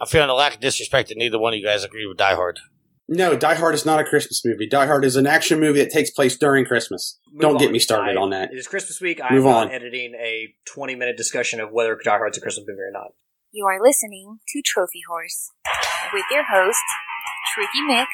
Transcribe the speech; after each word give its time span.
I'm 0.00 0.06
feeling 0.06 0.28
a 0.28 0.34
lack 0.34 0.54
of 0.54 0.60
disrespect 0.60 1.08
that 1.08 1.18
neither 1.18 1.38
one 1.38 1.52
of 1.54 1.58
you 1.58 1.64
guys 1.64 1.84
agree 1.84 2.06
with 2.06 2.18
Die 2.18 2.34
Hard. 2.34 2.60
No, 3.08 3.36
Die 3.36 3.54
Hard 3.54 3.74
is 3.74 3.86
not 3.86 4.00
a 4.00 4.04
Christmas 4.04 4.42
movie. 4.44 4.66
Die 4.68 4.86
Hard 4.86 5.04
is 5.04 5.14
an 5.16 5.26
action 5.26 5.60
movie 5.60 5.78
that 5.78 5.90
takes 5.90 6.10
place 6.10 6.36
during 6.36 6.64
Christmas. 6.64 7.18
Move 7.32 7.40
Don't 7.40 7.58
get 7.58 7.70
me 7.70 7.78
started 7.78 8.16
I- 8.16 8.20
on 8.20 8.30
that. 8.30 8.52
It 8.52 8.56
is 8.58 8.66
Christmas 8.66 9.00
week. 9.00 9.20
Move 9.30 9.46
I'm 9.46 9.52
not 9.52 9.66
on. 9.68 9.72
editing 9.72 10.14
a 10.14 10.54
20 10.66 10.96
minute 10.96 11.16
discussion 11.16 11.60
of 11.60 11.70
whether 11.70 11.96
Die 12.02 12.10
Hard's 12.16 12.36
a 12.36 12.40
Christmas 12.40 12.66
movie 12.68 12.80
or 12.80 12.90
not. 12.92 13.12
You 13.52 13.64
are 13.66 13.78
listening 13.80 14.38
to 14.48 14.62
Trophy 14.64 15.00
Wars 15.08 15.50
with 16.12 16.24
your 16.30 16.44
host, 16.44 16.82
Tricky 17.54 17.80
Mick, 17.88 18.06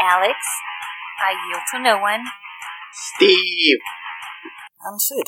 Alex, 0.00 0.34
I 1.22 1.32
Yield 1.48 1.62
to 1.74 1.80
No 1.82 1.98
One, 1.98 2.24
Steve! 2.92 3.78
And 4.82 5.00
Sid. 5.00 5.24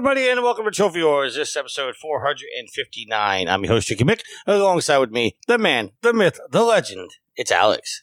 Everybody, 0.00 0.30
and 0.30 0.42
welcome 0.42 0.64
to 0.64 0.70
Trophy 0.70 1.02
Wars. 1.02 1.34
This 1.34 1.50
is 1.50 1.56
episode 1.58 1.94
459. 1.94 3.46
I'm 3.46 3.62
your 3.62 3.74
host, 3.74 3.86
Tricky 3.86 4.02
Mick. 4.02 4.22
Alongside 4.46 4.96
with 4.96 5.10
me, 5.10 5.36
the 5.46 5.58
man, 5.58 5.90
the 6.00 6.14
myth, 6.14 6.40
the 6.50 6.62
legend. 6.62 7.10
It's 7.36 7.52
Alex. 7.52 8.02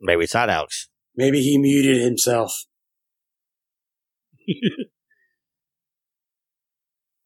Maybe 0.00 0.24
it's 0.24 0.32
not 0.32 0.48
Alex. 0.48 0.88
Maybe 1.14 1.42
he 1.42 1.58
muted 1.58 2.00
himself. 2.00 2.64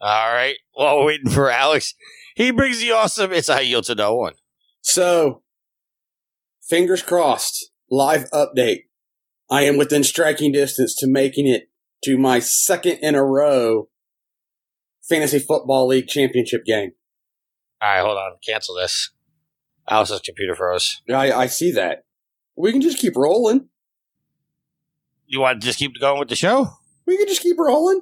All 0.00 0.34
right. 0.34 0.56
While 0.72 0.96
we're 0.96 1.06
waiting 1.06 1.30
for 1.30 1.48
Alex, 1.48 1.94
he 2.34 2.50
brings 2.50 2.80
the 2.80 2.90
awesome. 2.90 3.30
It's 3.32 3.48
a 3.48 3.62
yield 3.62 3.84
to 3.84 3.94
no 3.94 4.16
one. 4.16 4.34
So, 4.80 5.44
fingers 6.68 7.04
crossed. 7.04 7.70
Live 7.90 8.30
update. 8.32 8.84
I 9.50 9.62
am 9.62 9.76
within 9.76 10.02
striking 10.02 10.52
distance 10.52 10.94
to 10.96 11.06
making 11.06 11.46
it 11.46 11.70
to 12.04 12.18
my 12.18 12.40
second 12.40 12.98
in 13.00 13.14
a 13.14 13.24
row 13.24 13.88
fantasy 15.08 15.38
football 15.38 15.86
league 15.86 16.08
championship 16.08 16.64
game. 16.64 16.92
All 17.80 17.88
right, 17.88 18.00
hold 18.02 18.18
on. 18.18 18.32
Cancel 18.44 18.74
this. 18.74 19.10
Alex's 19.88 20.20
computer 20.20 20.54
froze. 20.54 21.00
I, 21.08 21.32
I 21.32 21.46
see 21.46 21.70
that. 21.72 22.04
We 22.56 22.72
can 22.72 22.80
just 22.80 22.98
keep 22.98 23.16
rolling. 23.16 23.68
You 25.26 25.40
want 25.40 25.60
to 25.60 25.66
just 25.66 25.78
keep 25.78 25.92
going 26.00 26.18
with 26.18 26.28
the 26.28 26.36
show? 26.36 26.68
We 27.06 27.16
can 27.16 27.28
just 27.28 27.42
keep 27.42 27.58
rolling. 27.58 28.00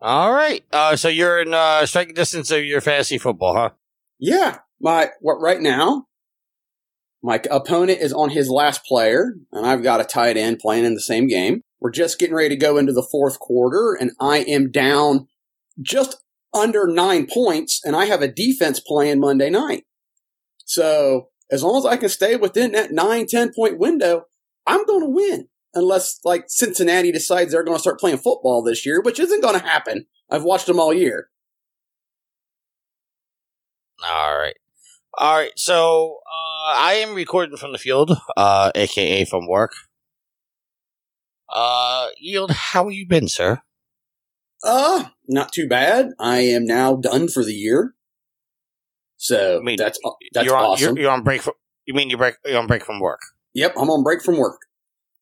All 0.00 0.32
right. 0.32 0.64
Uh, 0.72 0.94
so 0.94 1.08
you're 1.08 1.40
in 1.40 1.54
uh, 1.54 1.86
striking 1.86 2.14
distance 2.14 2.50
of 2.50 2.64
your 2.64 2.80
fantasy 2.80 3.18
football, 3.18 3.54
huh? 3.54 3.70
Yeah, 4.18 4.58
my 4.80 5.10
what 5.20 5.40
right 5.40 5.60
now? 5.60 6.06
My 7.26 7.40
opponent 7.50 7.98
is 8.00 8.12
on 8.12 8.30
his 8.30 8.48
last 8.48 8.84
player, 8.84 9.34
and 9.50 9.66
I've 9.66 9.82
got 9.82 10.00
a 10.00 10.04
tight 10.04 10.36
end 10.36 10.60
playing 10.60 10.84
in 10.84 10.94
the 10.94 11.00
same 11.00 11.26
game. 11.26 11.62
We're 11.80 11.90
just 11.90 12.20
getting 12.20 12.36
ready 12.36 12.50
to 12.50 12.56
go 12.56 12.76
into 12.76 12.92
the 12.92 13.02
fourth 13.10 13.40
quarter, 13.40 13.98
and 14.00 14.12
I 14.20 14.44
am 14.46 14.70
down 14.70 15.26
just 15.82 16.18
under 16.54 16.86
nine 16.86 17.26
points, 17.26 17.80
and 17.84 17.96
I 17.96 18.04
have 18.04 18.22
a 18.22 18.32
defense 18.32 18.78
playing 18.78 19.18
Monday 19.18 19.50
night. 19.50 19.86
So 20.66 21.30
as 21.50 21.64
long 21.64 21.78
as 21.78 21.84
I 21.84 21.96
can 21.96 22.10
stay 22.10 22.36
within 22.36 22.70
that 22.72 22.92
nine, 22.92 23.26
10 23.26 23.52
point 23.52 23.76
window, 23.76 24.26
I'm 24.64 24.86
going 24.86 25.02
to 25.02 25.10
win. 25.10 25.48
Unless 25.74 26.20
like 26.24 26.44
Cincinnati 26.46 27.10
decides 27.10 27.50
they're 27.50 27.64
going 27.64 27.76
to 27.76 27.82
start 27.82 27.98
playing 27.98 28.18
football 28.18 28.62
this 28.62 28.86
year, 28.86 29.02
which 29.02 29.18
isn't 29.18 29.42
going 29.42 29.58
to 29.58 29.66
happen. 29.66 30.06
I've 30.30 30.44
watched 30.44 30.66
them 30.66 30.78
all 30.78 30.94
year. 30.94 31.28
All 34.04 34.38
right. 34.38 34.54
All 35.18 35.36
right. 35.36 35.52
So 35.56 36.18
uh, 36.26 36.74
I 36.76 36.94
am 36.94 37.14
recording 37.14 37.56
from 37.56 37.72
the 37.72 37.78
field, 37.78 38.16
uh, 38.36 38.70
aka 38.74 39.24
from 39.24 39.48
work. 39.48 39.72
Uh, 41.48 42.08
Yield, 42.18 42.50
how 42.50 42.84
have 42.84 42.92
you 42.92 43.06
been, 43.06 43.28
sir? 43.28 43.62
Uh, 44.62 45.04
not 45.28 45.52
too 45.52 45.68
bad. 45.68 46.10
I 46.18 46.38
am 46.38 46.64
now 46.64 46.96
done 46.96 47.28
for 47.28 47.44
the 47.44 47.54
year. 47.54 47.94
So 49.16 49.58
I 49.58 49.62
mean, 49.62 49.76
that's 49.78 49.98
that's 50.32 50.46
you're 50.46 50.56
on, 50.56 50.64
awesome. 50.64 50.96
You're, 50.96 51.04
you're 51.04 51.12
on 51.12 51.22
break. 51.22 51.42
From, 51.42 51.54
you 51.86 51.94
mean 51.94 52.10
you're 52.10 52.18
break? 52.18 52.34
You're 52.44 52.58
on 52.58 52.66
break 52.66 52.84
from 52.84 53.00
work? 53.00 53.20
Yep, 53.54 53.74
I'm 53.78 53.88
on 53.88 54.02
break 54.02 54.22
from 54.22 54.36
work. 54.36 54.60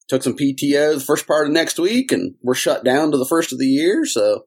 Took 0.08 0.22
some 0.22 0.36
PTO 0.36 0.94
the 0.94 1.00
first 1.00 1.26
part 1.26 1.46
of 1.46 1.52
next 1.52 1.78
week, 1.78 2.10
and 2.10 2.34
we're 2.42 2.54
shut 2.54 2.84
down 2.84 3.12
to 3.12 3.16
the 3.16 3.26
first 3.26 3.52
of 3.52 3.58
the 3.58 3.66
year. 3.66 4.04
So 4.04 4.46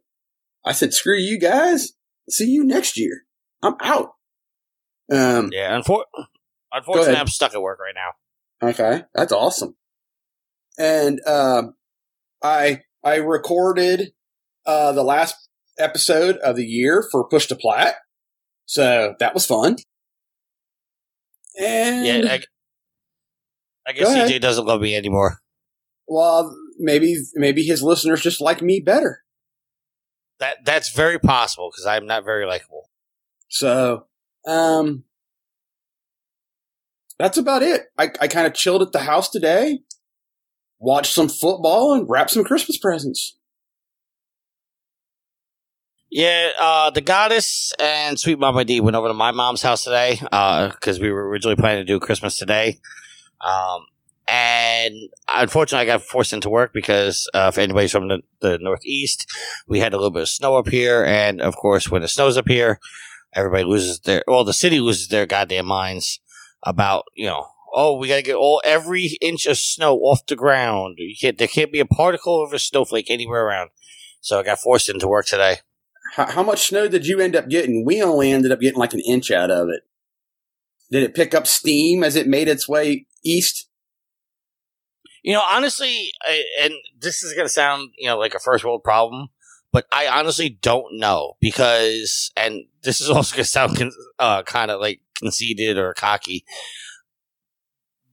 I 0.65 0.73
said, 0.73 0.93
"Screw 0.93 1.17
you 1.17 1.39
guys. 1.39 1.93
See 2.29 2.49
you 2.49 2.65
next 2.65 2.97
year. 2.97 3.21
I'm 3.63 3.75
out." 3.81 4.16
Um. 5.11 5.49
Yeah. 5.51 5.77
Unfor- 5.79 6.05
unfortunately. 6.71 7.15
I'm 7.15 7.27
stuck 7.27 7.53
at 7.53 7.61
work 7.61 7.79
right 7.79 7.95
now. 7.95 8.69
Okay, 8.69 9.03
that's 9.13 9.31
awesome. 9.31 9.75
And 10.79 11.19
um, 11.27 11.75
I 12.43 12.81
I 13.03 13.15
recorded 13.17 14.11
uh, 14.65 14.91
the 14.91 15.03
last 15.03 15.35
episode 15.79 16.37
of 16.37 16.55
the 16.55 16.65
year 16.65 17.03
for 17.11 17.27
Push 17.27 17.47
to 17.47 17.55
Plat, 17.55 17.95
so 18.65 19.15
that 19.19 19.33
was 19.33 19.45
fun. 19.45 19.77
And 21.59 22.05
Yeah. 22.05 22.33
I, 22.33 22.39
I 23.87 23.93
guess 23.93 24.07
CJ 24.09 24.41
doesn't 24.41 24.65
love 24.65 24.81
me 24.81 24.95
anymore. 24.95 25.39
well, 26.07 26.55
maybe 26.77 27.15
maybe 27.35 27.63
his 27.63 27.81
listeners 27.81 28.21
just 28.21 28.41
like 28.41 28.61
me 28.61 28.79
better. 28.79 29.23
That 30.39 30.57
that's 30.65 30.91
very 30.93 31.17
possible 31.19 31.71
because 31.71 31.85
I'm 31.87 32.05
not 32.05 32.23
very 32.23 32.45
likable. 32.45 32.89
So, 33.49 34.05
um, 34.47 35.03
that's 37.19 37.37
about 37.37 37.63
it. 37.63 37.83
I, 37.97 38.09
I 38.21 38.27
kind 38.27 38.47
of 38.47 38.53
chilled 38.53 38.81
at 38.81 38.91
the 38.91 38.99
house 38.99 39.29
today, 39.29 39.79
watched 40.79 41.13
some 41.13 41.29
football, 41.29 41.93
and 41.93 42.09
wrapped 42.09 42.31
some 42.31 42.43
Christmas 42.43 42.77
presents. 42.77 43.37
Yeah, 46.09 46.51
uh, 46.59 46.89
the 46.89 47.01
goddess 47.01 47.73
and 47.79 48.17
Sweet 48.17 48.39
Mama 48.39 48.63
D 48.63 48.79
went 48.79 48.95
over 48.95 49.09
to 49.09 49.13
my 49.13 49.31
mom's 49.31 49.61
house 49.61 49.83
today 49.83 50.19
because 50.21 50.99
we 50.99 51.11
were 51.11 51.27
originally 51.27 51.57
planning 51.57 51.85
to 51.85 51.93
do 51.93 51.99
Christmas 51.99 52.37
today. 52.37 52.79
Um, 53.45 53.85
and 54.27 54.95
unfortunately, 55.27 55.89
I 55.89 55.93
got 55.97 56.03
forced 56.03 56.33
into 56.33 56.49
work 56.49 56.71
because 56.73 57.29
uh, 57.33 57.49
if 57.51 57.57
anybody's 57.57 57.91
from 57.91 58.07
the, 58.07 58.21
the 58.39 58.57
Northeast, 58.59 59.29
we 59.67 59.79
had 59.79 59.93
a 59.93 59.97
little 59.97 60.11
bit 60.11 60.23
of 60.23 60.29
snow 60.29 60.55
up 60.55 60.69
here. 60.69 61.03
And 61.03 61.41
of 61.41 61.55
course, 61.55 61.89
when 61.89 62.03
it 62.03 62.09
snows 62.09 62.37
up 62.37 62.47
here, 62.47 62.79
everybody 63.37 63.63
loses 63.63 63.99
their, 63.99 64.23
well, 64.27 64.43
the 64.43 64.53
city 64.53 64.79
loses 64.79 65.07
their 65.07 65.27
goddamn 65.27 65.67
minds 65.67 66.19
about, 66.63 67.05
you 67.15 67.27
know, 67.27 67.45
oh, 67.71 67.95
we 67.95 68.07
got 68.07 68.15
to 68.15 68.23
get 68.23 68.35
all 68.35 68.61
every 68.65 69.17
inch 69.21 69.45
of 69.45 69.57
snow 69.57 69.95
off 69.97 70.25
the 70.25 70.35
ground. 70.35 70.95
You 70.97 71.15
can't, 71.19 71.37
there 71.37 71.47
can't 71.47 71.71
be 71.71 71.79
a 71.79 71.85
particle 71.85 72.43
of 72.43 72.51
a 72.51 72.59
snowflake 72.59 73.11
anywhere 73.11 73.45
around. 73.45 73.69
So 74.21 74.39
I 74.39 74.43
got 74.43 74.59
forced 74.59 74.89
into 74.89 75.07
work 75.07 75.27
today. 75.27 75.57
How, 76.15 76.25
how 76.31 76.43
much 76.43 76.67
snow 76.67 76.87
did 76.87 77.05
you 77.05 77.19
end 77.19 77.35
up 77.35 77.47
getting? 77.47 77.85
We 77.85 78.01
only 78.01 78.31
ended 78.31 78.51
up 78.51 78.59
getting 78.59 78.79
like 78.79 78.93
an 78.93 79.01
inch 79.01 79.29
out 79.29 79.51
of 79.51 79.69
it. 79.69 79.81
Did 80.91 81.03
it 81.03 81.15
pick 81.15 81.35
up 81.35 81.45
steam 81.45 82.03
as 82.03 82.15
it 82.15 82.27
made 82.27 82.47
its 82.47 82.67
way 82.67 83.05
east? 83.23 83.69
You 85.21 85.33
know, 85.33 85.43
honestly, 85.47 86.11
I, 86.23 86.43
and 86.61 86.73
this 86.99 87.21
is 87.21 87.33
going 87.33 87.45
to 87.45 87.53
sound, 87.53 87.89
you 87.97 88.07
know, 88.07 88.17
like 88.17 88.33
a 88.33 88.39
first 88.39 88.63
world 88.63 88.83
problem, 88.83 89.27
but 89.77 89.85
I 89.91 90.07
honestly 90.07 90.49
don't 90.49 90.97
know 90.97 91.33
because, 91.39 92.31
and 92.35 92.63
this 92.81 92.99
is 92.99 93.09
also 93.11 93.35
going 93.35 93.43
to 93.43 93.49
sound 93.49 93.77
con- 93.77 93.91
uh, 94.17 94.41
kind 94.41 94.71
of 94.71 94.81
like 94.81 95.01
conceited 95.15 95.77
or 95.77 95.93
cocky. 95.93 96.43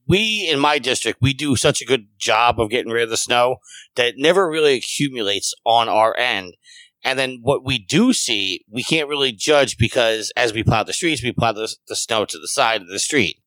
We 0.07 0.47
in 0.47 0.61
my 0.61 0.79
district, 0.79 1.23
we 1.23 1.33
do 1.33 1.57
such 1.57 1.81
a 1.81 1.87
good 1.87 2.09
job 2.19 2.61
of 2.61 2.69
getting 2.69 2.93
rid 2.93 3.05
of 3.05 3.09
the 3.09 3.17
snow 3.17 3.57
that 3.95 4.09
it 4.09 4.15
never 4.19 4.47
really 4.47 4.75
accumulates 4.75 5.55
on 5.65 5.89
our 5.89 6.15
end. 6.19 6.55
And 7.03 7.19
then 7.19 7.39
what 7.41 7.65
we 7.65 7.79
do 7.79 8.13
see, 8.13 8.67
we 8.71 8.85
can't 8.85 9.09
really 9.09 9.33
judge 9.33 9.79
because 9.79 10.31
as 10.37 10.53
we 10.53 10.63
plow 10.63 10.83
the 10.83 10.93
streets, 10.93 11.23
we 11.23 11.33
plow 11.33 11.53
the, 11.53 11.75
the 11.89 11.97
snow 11.97 12.27
to 12.27 12.39
the 12.39 12.49
side 12.49 12.83
of 12.83 12.89
the 12.89 12.99
street. 12.99 13.39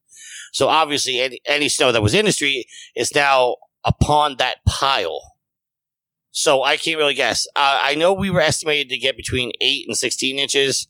So 0.54 0.70
obviously, 0.70 1.20
any, 1.20 1.40
any 1.46 1.70
snow 1.70 1.92
that 1.92 2.02
was 2.02 2.16
in 2.16 2.26
the 2.26 2.32
street 2.32 2.66
is 2.96 3.14
now 3.14 3.58
upon 3.84 4.38
that 4.38 4.66
pile. 4.68 5.37
So 6.38 6.62
I 6.62 6.78
can't 6.78 7.00
really 7.00 7.16
guess. 7.16 7.48
Uh, 7.56 7.80
I 7.82 7.96
know 7.96 8.14
we 8.14 8.30
were 8.30 8.42
estimated 8.42 8.90
to 8.90 8.98
get 9.00 9.18
between 9.18 9.54
8 9.60 9.86
and 9.88 9.98
16 9.98 10.38
inches. 10.38 10.88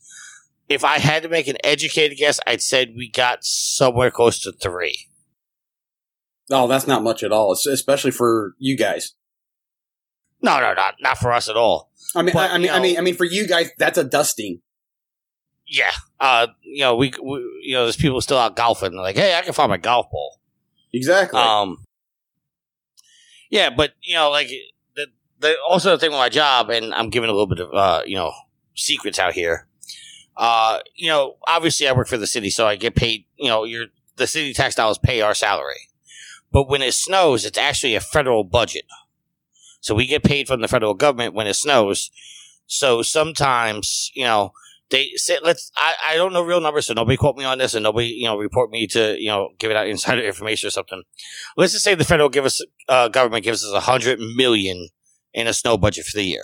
If 0.67 0.83
I 0.83 0.99
had 0.99 1.23
to 1.23 1.29
make 1.29 1.47
an 1.47 1.55
educated 1.63 2.17
guess, 2.17 2.41
I'd 2.45 2.61
said 2.61 2.95
we 2.97 3.09
got 3.09 3.45
somewhere 3.45 4.11
close 4.11 4.41
to 4.41 4.51
3. 4.51 5.07
Oh, 6.51 6.67
that's 6.67 6.85
not 6.85 7.01
much 7.01 7.23
at 7.23 7.31
all, 7.31 7.53
especially 7.53 8.11
for 8.11 8.55
you 8.57 8.75
guys. 8.75 9.13
No, 10.41 10.59
no, 10.59 10.73
not, 10.73 10.95
not 10.99 11.17
for 11.17 11.31
us 11.31 11.47
at 11.47 11.55
all. 11.55 11.91
I 12.13 12.23
mean, 12.23 12.33
But, 12.33 12.51
I, 12.51 12.55
I 12.55 12.57
mean, 12.57 12.63
you 12.63 12.71
I 12.71 12.79
mean, 12.81 12.97
I 12.97 13.01
mean, 13.01 13.15
for 13.15 13.23
you 13.23 13.47
guys, 13.47 13.69
that's 13.77 13.97
a 13.97 14.03
dusting. 14.03 14.59
Yeah. 15.65 15.91
Uh, 16.19 16.47
you 16.61 16.81
know, 16.81 16.97
we, 16.97 17.13
we, 17.23 17.39
you 17.63 17.73
know, 17.73 17.83
there's 17.83 17.95
people 17.95 18.19
still 18.19 18.37
out 18.37 18.57
golfing. 18.57 18.97
Like, 18.97 19.15
hey, 19.15 19.33
I 19.33 19.43
can 19.43 19.53
find 19.53 19.69
my 19.69 19.77
golf 19.77 20.11
ball. 20.11 20.41
exactly. 20.91 21.39
Um, 21.39 21.85
yeah, 23.49 23.69
but 23.69 23.93
you 24.03 24.15
know, 24.15 24.29
like 24.29 24.49
the 25.39 25.55
also 25.67 25.91
the 25.91 25.97
thing 25.97 26.11
with 26.11 26.19
my 26.19 26.29
job, 26.29 26.69
and 26.69 26.93
I'm 26.93 27.09
giving 27.09 27.29
a 27.29 27.33
little 27.33 27.47
bit 27.47 27.59
of 27.59 27.73
uh, 27.73 28.01
you 28.05 28.15
know 28.15 28.33
secrets 28.75 29.19
out 29.19 29.33
here. 29.33 29.67
Uh, 30.35 30.79
you 30.95 31.09
know, 31.09 31.37
obviously 31.47 31.87
I 31.87 31.93
work 31.93 32.07
for 32.07 32.17
the 32.17 32.27
city, 32.27 32.49
so 32.49 32.67
I 32.67 32.75
get 32.75 32.95
paid. 32.95 33.25
You 33.37 33.49
know, 33.49 33.63
your 33.63 33.87
the 34.15 34.27
city 34.27 34.53
tax 34.53 34.75
dollars 34.75 34.97
pay 34.97 35.21
our 35.21 35.33
salary, 35.33 35.89
but 36.51 36.69
when 36.69 36.81
it 36.81 36.93
snows, 36.93 37.45
it's 37.45 37.57
actually 37.57 37.95
a 37.95 38.01
federal 38.01 38.43
budget. 38.43 38.85
So 39.79 39.95
we 39.95 40.05
get 40.05 40.23
paid 40.23 40.47
from 40.47 40.61
the 40.61 40.67
federal 40.67 40.93
government 40.93 41.33
when 41.33 41.47
it 41.47 41.53
snows. 41.53 42.11
So 42.65 43.01
sometimes, 43.01 44.11
you 44.13 44.25
know, 44.25 44.51
they 44.89 45.11
say, 45.15 45.37
let's, 45.43 45.71
I, 45.77 45.93
I 46.09 46.15
don't 46.15 46.33
know 46.33 46.41
real 46.41 46.61
numbers, 46.61 46.87
so 46.87 46.93
nobody 46.93 47.17
quote 47.17 47.37
me 47.37 47.45
on 47.45 47.57
this 47.57 47.73
and 47.73 47.83
nobody, 47.83 48.07
you 48.07 48.25
know, 48.25 48.37
report 48.37 48.69
me 48.71 48.87
to, 48.87 49.17
you 49.19 49.29
know, 49.29 49.49
give 49.59 49.71
it 49.71 49.77
out 49.77 49.87
insider 49.89 50.21
information 50.21 50.67
or 50.67 50.71
something. 50.71 51.03
Let's 51.55 51.73
just 51.73 51.85
say 51.85 51.95
the 51.95 52.03
federal 52.03 52.29
give 52.29 52.45
us, 52.45 52.61
uh, 52.87 53.07
government 53.07 53.43
gives 53.43 53.63
us 53.63 53.73
a 53.73 53.81
hundred 53.81 54.19
million 54.19 54.89
in 55.37 55.47
a 55.47 55.53
snow 55.53 55.77
budget 55.77 56.05
for 56.05 56.17
the 56.17 56.25
year. 56.25 56.43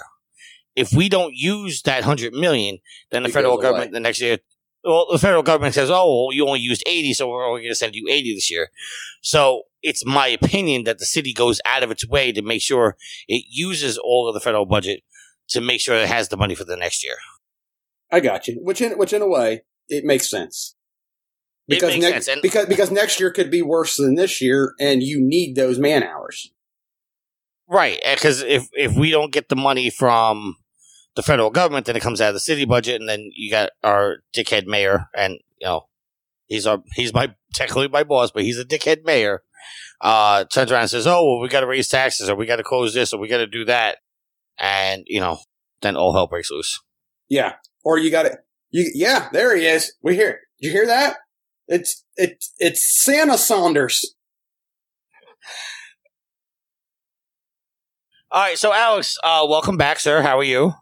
If 0.76 0.94
we 0.94 1.10
don't 1.10 1.34
use 1.34 1.82
that 1.82 2.04
hundred 2.04 2.34
million, 2.34 2.78
then 3.12 3.24
the 3.24 3.30
It 3.30 3.34
federal 3.34 3.58
government 3.58 3.90
away. 3.90 3.94
the 3.94 4.00
next 4.00 4.22
year, 4.22 4.38
well, 4.84 5.08
the 5.12 5.18
federal 5.18 5.44
government 5.44 5.74
says, 5.74 5.90
oh, 5.90 6.28
well, 6.28 6.36
you 6.36 6.46
only 6.46 6.60
used 6.60 6.84
80, 6.86 7.14
so 7.14 7.28
we're 7.30 7.48
only 7.48 7.62
going 7.62 7.72
to 7.72 7.76
send 7.76 7.96
you 7.96 8.08
80 8.10 8.36
this 8.36 8.52
year. 8.52 8.70
So 9.22 9.64
it's 9.82 10.06
my 10.06 10.28
opinion 10.28 10.84
that 10.84 11.00
the 11.00 11.06
city 11.06 11.34
goes 11.34 11.60
out 11.66 11.84
of 11.84 11.90
its 11.92 12.08
way 12.08 12.32
to 12.32 12.42
make 12.42 12.62
sure 12.62 12.96
it 13.28 13.46
uses 13.50 13.98
all 13.98 14.28
of 14.28 14.34
the 14.34 14.40
federal 14.40 14.66
budget 14.66 15.02
to 15.50 15.62
make 15.62 15.82
sure 15.82 15.96
it 15.96 16.08
has 16.08 16.30
the 16.30 16.38
money 16.38 16.54
for 16.56 16.66
the 16.66 16.78
next 16.78 17.04
year. 17.04 17.16
I 18.12 18.20
got 18.20 18.48
you. 18.48 18.60
Which 18.62 18.80
in 18.80 18.92
which 18.98 19.12
in 19.12 19.24
a 19.24 19.28
way 19.28 19.64
it 19.90 20.06
makes 20.06 20.30
sense. 20.30 20.76
Because 21.68 21.98
next 21.98 22.26
sense, 22.26 22.42
because 22.42 22.68
because 22.68 22.92
next 22.92 23.20
year 23.20 23.32
could 23.32 23.50
be 23.50 23.62
worse 23.62 23.98
than 23.98 24.16
this 24.16 24.42
year, 24.42 24.76
and 24.80 25.02
you 25.02 25.20
need 25.20 25.56
those 25.56 25.80
man 25.80 26.04
hours. 26.04 26.52
Right, 27.74 28.00
because 28.14 28.44
if 28.44 28.70
if 28.74 28.96
we 28.96 29.10
don't 29.10 29.34
get 29.34 29.50
the 29.50 29.56
money 29.56 29.90
from 29.90 30.58
the 31.16 31.24
federal 31.24 31.50
government, 31.50 31.88
then 31.88 31.96
it 31.96 32.04
comes 32.04 32.22
out 32.22 32.28
of 32.28 32.36
the 32.36 32.40
city 32.40 32.66
budget, 32.66 33.02
and 33.02 33.10
then 33.10 33.32
you 33.34 33.50
got 33.50 33.72
our 33.84 34.18
dickhead 34.32 34.68
mayor, 34.68 35.08
and 35.18 35.40
you 35.60 35.66
know 35.66 35.88
he's 36.46 36.68
our 36.68 36.84
he's 36.94 37.16
my 37.16 37.34
technically 37.56 37.88
my 37.88 38.04
boss, 38.04 38.30
but 38.30 38.44
he's 38.44 38.60
a 38.60 38.64
dickhead 38.64 39.04
mayor. 39.06 39.42
Uh, 40.02 40.44
turns 40.44 40.72
around 40.72 40.82
and 40.82 40.92
says, 40.92 41.08
"Oh, 41.08 41.26
well, 41.26 41.40
we 41.40 41.48
got 41.48 41.62
to 41.62 41.66
raise 41.66 41.88
taxes, 41.88 42.30
or 42.30 42.36
we 42.36 42.46
got 42.46 42.58
to 42.58 42.64
close 42.64 42.94
this, 42.94 43.12
or 43.12 43.20
we 43.20 43.28
got 43.28 43.38
to 43.38 43.48
do 43.48 43.66
that," 43.66 43.98
and 44.60 45.04
you 45.08 45.20
know, 45.20 45.40
then 45.82 45.96
all 45.96 46.14
hell 46.14 46.28
breaks 46.28 46.52
loose. 46.52 46.80
Yeah, 47.28 47.54
or 47.84 47.98
you 47.98 48.12
got 48.12 48.28
it. 48.28 48.38
You 48.70 48.92
yeah, 48.94 49.30
there 49.34 49.58
he 49.58 49.66
is. 49.66 49.96
We 50.04 50.14
hear. 50.16 50.42
You 50.60 50.70
hear 50.70 50.86
that? 50.86 51.18
It's 51.68 52.06
it's 52.18 52.54
it's 52.60 53.04
Santa 53.04 53.40
Saunders. 53.40 54.14
All 58.34 58.42
right, 58.42 58.58
so 58.58 58.74
Alex, 58.74 59.20
uh, 59.24 59.46
welcome 59.48 59.78
back, 59.78 60.00
sir. 60.00 60.24
How 60.24 60.40
are 60.40 60.44
you? 60.44 60.74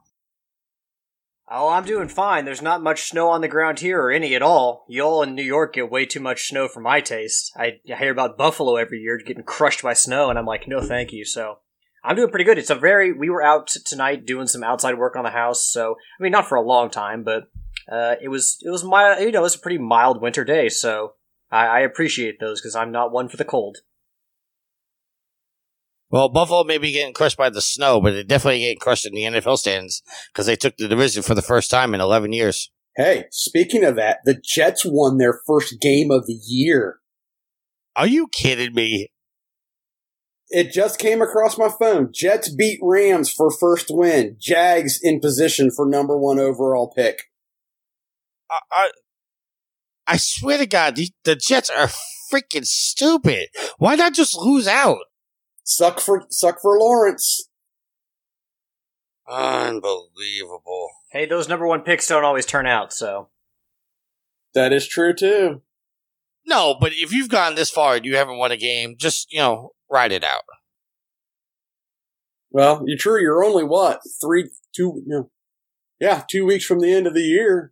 Oh, 1.50 1.68
I'm 1.68 1.84
doing 1.84 2.08
fine. 2.08 2.46
There's 2.46 2.62
not 2.62 2.82
much 2.82 3.10
snow 3.10 3.28
on 3.28 3.42
the 3.42 3.50
ground 3.50 3.80
here, 3.80 4.02
or 4.02 4.10
any 4.10 4.36
at 4.36 4.42
all. 4.42 4.86
Y'all 4.88 5.22
in 5.22 5.36
New 5.36 5.44
York 5.44 5.74
get 5.74 5.92
way 5.92 6.06
too 6.06 6.22
much 6.22 6.48
snow 6.48 6.70
for 6.70 6.80
my 6.80 7.02
taste. 7.02 7.52
I, 7.58 7.82
I 7.94 7.98
hear 7.98 8.10
about 8.10 8.38
Buffalo 8.38 8.78
every 8.78 9.00
year 9.00 9.18
getting 9.18 9.44
crushed 9.44 9.84
by 9.84 9.92
snow, 9.92 10.30
and 10.30 10.40
I'm 10.40 10.46
like, 10.46 10.66
no, 10.66 10.80
thank 10.80 11.12
you. 11.12 11.26
So 11.26 11.58
I'm 12.06 12.16
doing 12.16 12.30
pretty 12.30 12.46
good. 12.46 12.58
It's 12.58 12.70
a 12.70 12.76
very. 12.76 13.12
We 13.12 13.30
were 13.30 13.44
out 13.44 13.68
tonight 13.68 14.26
doing 14.26 14.48
some 14.48 14.64
outside 14.64 14.98
work 14.98 15.18
on 15.18 15.26
the 15.26 15.32
house. 15.32 15.66
So 15.66 15.96
I 16.18 16.24
mean, 16.24 16.32
not 16.32 16.48
for 16.48 16.56
a 16.56 16.66
long 16.66 16.90
time, 16.90 17.26
but 17.26 17.50
uh, 17.92 18.16
it 18.22 18.30
was 18.30 18.60
it 18.66 18.70
was 18.70 18.86
mild. 18.86 19.20
You 19.20 19.34
know, 19.34 19.40
it 19.40 19.44
was 19.44 19.56
a 19.56 19.60
pretty 19.60 19.78
mild 19.78 20.22
winter 20.22 20.46
day. 20.46 20.70
So 20.70 21.16
I, 21.52 21.66
I 21.66 21.80
appreciate 21.82 22.40
those 22.40 22.62
because 22.62 22.78
I'm 22.78 22.94
not 22.94 23.12
one 23.12 23.28
for 23.28 23.36
the 23.36 23.44
cold. 23.44 23.80
Well, 26.12 26.28
Buffalo 26.28 26.66
may 26.66 26.78
be 26.78 26.92
getting 26.92 27.14
crushed 27.14 27.38
by 27.38 27.50
the 27.50 27.62
snow, 27.62 28.02
but 28.02 28.12
they're 28.12 28.24
definitely 28.24 28.60
getting 28.60 28.80
crushed 28.80 29.06
in 29.06 29.14
the 29.14 29.24
NFL 29.24 29.58
stands 29.58 30.04
because 30.32 30.46
they 30.46 30.58
took 30.58 30.76
the 30.76 30.90
division 30.90 31.24
for 31.24 31.36
the 31.36 31.42
first 31.42 31.72
time 31.72 31.94
in 31.94 32.02
11 32.02 32.34
years. 32.34 32.70
Hey, 32.98 33.26
speaking 33.32 33.86
of 33.86 33.96
that, 33.96 34.20
the 34.26 34.36
Jets 34.36 34.84
won 34.86 35.18
their 35.18 35.40
first 35.48 35.80
game 35.80 36.12
of 36.12 36.28
the 36.28 36.38
year. 36.46 37.00
Are 37.96 38.08
you 38.08 38.28
kidding 38.28 38.74
me? 38.74 39.12
It 40.50 40.74
just 40.74 41.00
came 41.00 41.22
across 41.22 41.58
my 41.58 41.70
phone. 41.70 42.10
Jets 42.14 42.50
beat 42.50 42.80
Rams 42.82 43.32
for 43.32 43.50
first 43.50 43.88
win. 43.90 44.36
Jags 44.38 45.00
in 45.02 45.22
position 45.22 45.72
for 45.72 45.88
number 45.88 46.18
one 46.18 46.40
overall 46.40 46.92
pick. 46.94 47.22
I, 48.50 48.60
I, 48.70 48.92
I 50.08 50.18
swear 50.18 50.58
to 50.58 50.66
God, 50.66 50.98
the, 50.98 51.10
the 51.24 51.38
Jets 51.38 51.70
are 51.70 51.90
freaking 52.30 52.66
stupid. 52.66 53.48
Why 53.78 53.96
not 53.96 54.14
just 54.14 54.36
lose 54.36 54.68
out? 54.68 55.00
Suck 55.72 56.02
for 56.02 56.24
suck 56.30 56.62
for 56.62 56.78
Lawrence. 56.78 57.48
Unbelievable. 59.30 60.90
Hey, 61.12 61.26
those 61.26 61.48
number 61.48 61.66
one 61.66 61.82
picks 61.82 62.08
don't 62.08 62.26
always 62.26 62.46
turn 62.46 62.68
out. 62.68 62.92
So 62.92 63.30
That 64.54 64.74
is 64.74 64.86
true 64.86 65.14
too. 65.14 65.62
No, 66.46 66.76
but 66.80 66.92
if 66.94 67.14
you've 67.14 67.30
gone 67.30 67.56
this 67.56 67.70
far 67.70 67.96
and 67.96 68.06
you 68.06 68.18
haven't 68.18 68.38
won 68.38 68.52
a 68.52 68.58
game, 68.58 68.96
just, 68.98 69.32
you 69.32 69.40
know, 69.40 69.70
ride 69.90 70.12
it 70.12 70.26
out. 70.26 70.42
Well, 72.50 72.84
you're 72.86 72.98
true. 72.98 73.22
You're 73.22 73.46
only 73.46 73.64
what 73.64 74.02
three, 74.20 74.50
two, 74.76 75.04
no, 75.06 75.30
yeah, 76.02 76.24
two 76.30 76.46
weeks 76.46 76.66
from 76.66 76.80
the 76.80 76.92
end 76.94 77.08
of 77.08 77.14
the 77.14 77.22
year. 77.22 77.72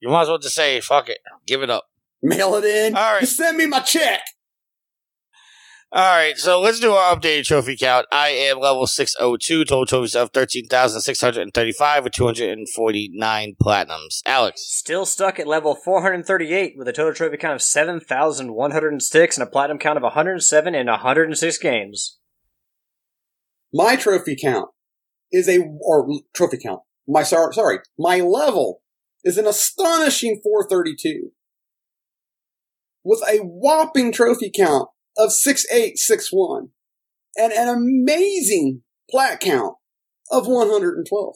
You 0.00 0.10
might 0.10 0.22
as 0.22 0.28
well 0.28 0.38
just 0.38 0.56
say, 0.56 0.80
fuck 0.80 1.08
it, 1.08 1.18
give 1.46 1.62
it 1.62 1.70
up. 1.70 1.84
Mail 2.20 2.54
it 2.56 2.64
in. 2.64 2.96
All 2.96 3.12
right. 3.12 3.20
Just 3.20 3.38
send 3.38 3.56
me 3.56 3.64
my 3.64 3.80
check. 3.80 4.20
All 5.90 6.04
right, 6.04 6.36
so 6.36 6.60
let's 6.60 6.80
do 6.80 6.92
our 6.92 7.16
updated 7.16 7.46
trophy 7.46 7.74
count. 7.74 8.04
I 8.12 8.28
am 8.28 8.58
level 8.58 8.86
602, 8.86 9.64
total 9.64 9.86
trophies 9.86 10.14
of 10.14 10.30
13,635 10.32 12.04
with 12.04 12.12
249 12.12 13.56
platinums. 13.62 14.20
Alex. 14.26 14.60
Still 14.66 15.06
stuck 15.06 15.38
at 15.38 15.46
level 15.46 15.74
438 15.74 16.74
with 16.76 16.88
a 16.88 16.92
total 16.92 17.14
trophy 17.14 17.38
count 17.38 17.54
of 17.54 17.62
7,106 17.62 19.38
and 19.38 19.48
a 19.48 19.50
platinum 19.50 19.78
count 19.78 19.96
of 19.96 20.02
107 20.02 20.74
in 20.74 20.86
106 20.88 21.58
games. 21.58 22.18
My 23.72 23.96
trophy 23.96 24.36
count 24.36 24.68
is 25.32 25.48
a 25.48 25.60
or 25.80 26.06
trophy 26.34 26.58
count. 26.62 26.82
My 27.06 27.22
sorry, 27.22 27.54
sorry, 27.54 27.78
my 27.98 28.20
level 28.20 28.82
is 29.24 29.38
an 29.38 29.46
astonishing 29.46 30.42
432 30.42 31.30
with 33.02 33.22
a 33.26 33.38
whopping 33.38 34.12
trophy 34.12 34.50
count 34.54 34.90
of 35.18 35.32
6861 35.32 36.68
and 37.36 37.52
an 37.52 37.68
amazing 37.68 38.82
plat 39.10 39.40
count 39.40 39.76
of 40.30 40.46
112. 40.46 41.34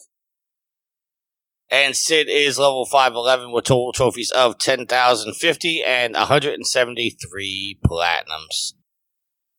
And 1.69 1.95
Sid 1.95 2.27
is 2.29 2.59
level 2.59 2.85
511 2.85 3.51
with 3.51 3.65
total 3.65 3.91
trophies 3.93 4.31
of 4.31 4.57
10,050 4.59 5.83
and 5.83 6.13
173 6.13 7.79
platinums. 7.85 8.73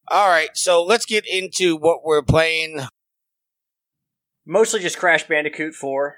All 0.08 0.28
right, 0.28 0.50
so 0.54 0.82
let's 0.84 1.06
get 1.06 1.25
into 1.26 1.76
what 1.76 2.04
we're 2.04 2.22
playing. 2.22 2.87
Mostly 4.46 4.80
just 4.80 4.99
Crash 4.99 5.26
Bandicoot 5.26 5.75
4. 5.75 6.16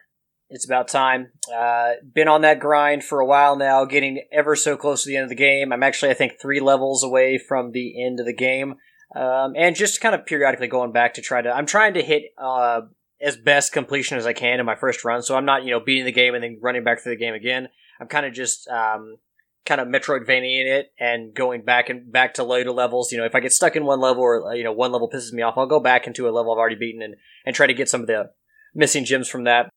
It's 0.48 0.64
about 0.64 0.88
time. 0.88 1.32
Uh, 1.52 1.92
been 2.14 2.28
on 2.28 2.42
that 2.42 2.60
grind 2.60 3.02
for 3.02 3.18
a 3.18 3.26
while 3.26 3.56
now, 3.56 3.84
getting 3.84 4.24
ever 4.32 4.54
so 4.54 4.76
close 4.76 5.02
to 5.02 5.08
the 5.08 5.16
end 5.16 5.24
of 5.24 5.28
the 5.28 5.34
game. 5.34 5.72
I'm 5.72 5.82
actually, 5.82 6.10
I 6.10 6.14
think, 6.14 6.34
three 6.40 6.60
levels 6.60 7.02
away 7.02 7.38
from 7.38 7.72
the 7.72 8.04
end 8.04 8.20
of 8.20 8.26
the 8.26 8.32
game. 8.32 8.76
Um, 9.14 9.54
and 9.56 9.74
just 9.74 10.00
kind 10.00 10.14
of 10.14 10.26
periodically 10.26 10.68
going 10.68 10.92
back 10.92 11.14
to 11.14 11.20
try 11.20 11.42
to. 11.42 11.50
I'm 11.50 11.66
trying 11.66 11.94
to 11.94 12.02
hit 12.02 12.24
uh, 12.38 12.82
as 13.20 13.36
best 13.36 13.72
completion 13.72 14.18
as 14.18 14.26
I 14.26 14.32
can 14.32 14.60
in 14.60 14.66
my 14.66 14.76
first 14.76 15.04
run, 15.04 15.22
so 15.22 15.36
I'm 15.36 15.44
not, 15.44 15.64
you 15.64 15.70
know, 15.70 15.80
beating 15.80 16.04
the 16.04 16.12
game 16.12 16.34
and 16.34 16.44
then 16.44 16.58
running 16.62 16.84
back 16.84 17.00
through 17.00 17.14
the 17.14 17.24
game 17.24 17.34
again. 17.34 17.68
I'm 18.00 18.08
kind 18.08 18.26
of 18.26 18.32
just 18.32 18.68
um, 18.68 19.16
kind 19.64 19.80
of 19.80 19.88
Metroidvania 19.88 20.60
in 20.60 20.66
it 20.66 20.92
and 20.98 21.34
going 21.34 21.62
back 21.64 21.88
and 21.88 22.10
back 22.12 22.34
to 22.34 22.44
later 22.44 22.70
levels. 22.70 23.10
You 23.10 23.18
know, 23.18 23.24
if 23.24 23.34
I 23.34 23.40
get 23.40 23.52
stuck 23.52 23.74
in 23.74 23.84
one 23.84 24.00
level 24.00 24.22
or 24.22 24.54
you 24.54 24.64
know 24.64 24.72
one 24.72 24.92
level 24.92 25.10
pisses 25.10 25.32
me 25.32 25.42
off, 25.42 25.54
I'll 25.56 25.66
go 25.66 25.80
back 25.80 26.06
into 26.06 26.28
a 26.28 26.30
level 26.30 26.52
I've 26.52 26.58
already 26.58 26.76
beaten 26.76 27.02
and 27.02 27.16
and 27.44 27.54
try 27.54 27.66
to 27.66 27.74
get 27.74 27.88
some 27.88 28.02
of 28.02 28.06
the 28.06 28.30
missing 28.74 29.04
gems 29.04 29.28
from 29.28 29.44
that. 29.44 29.70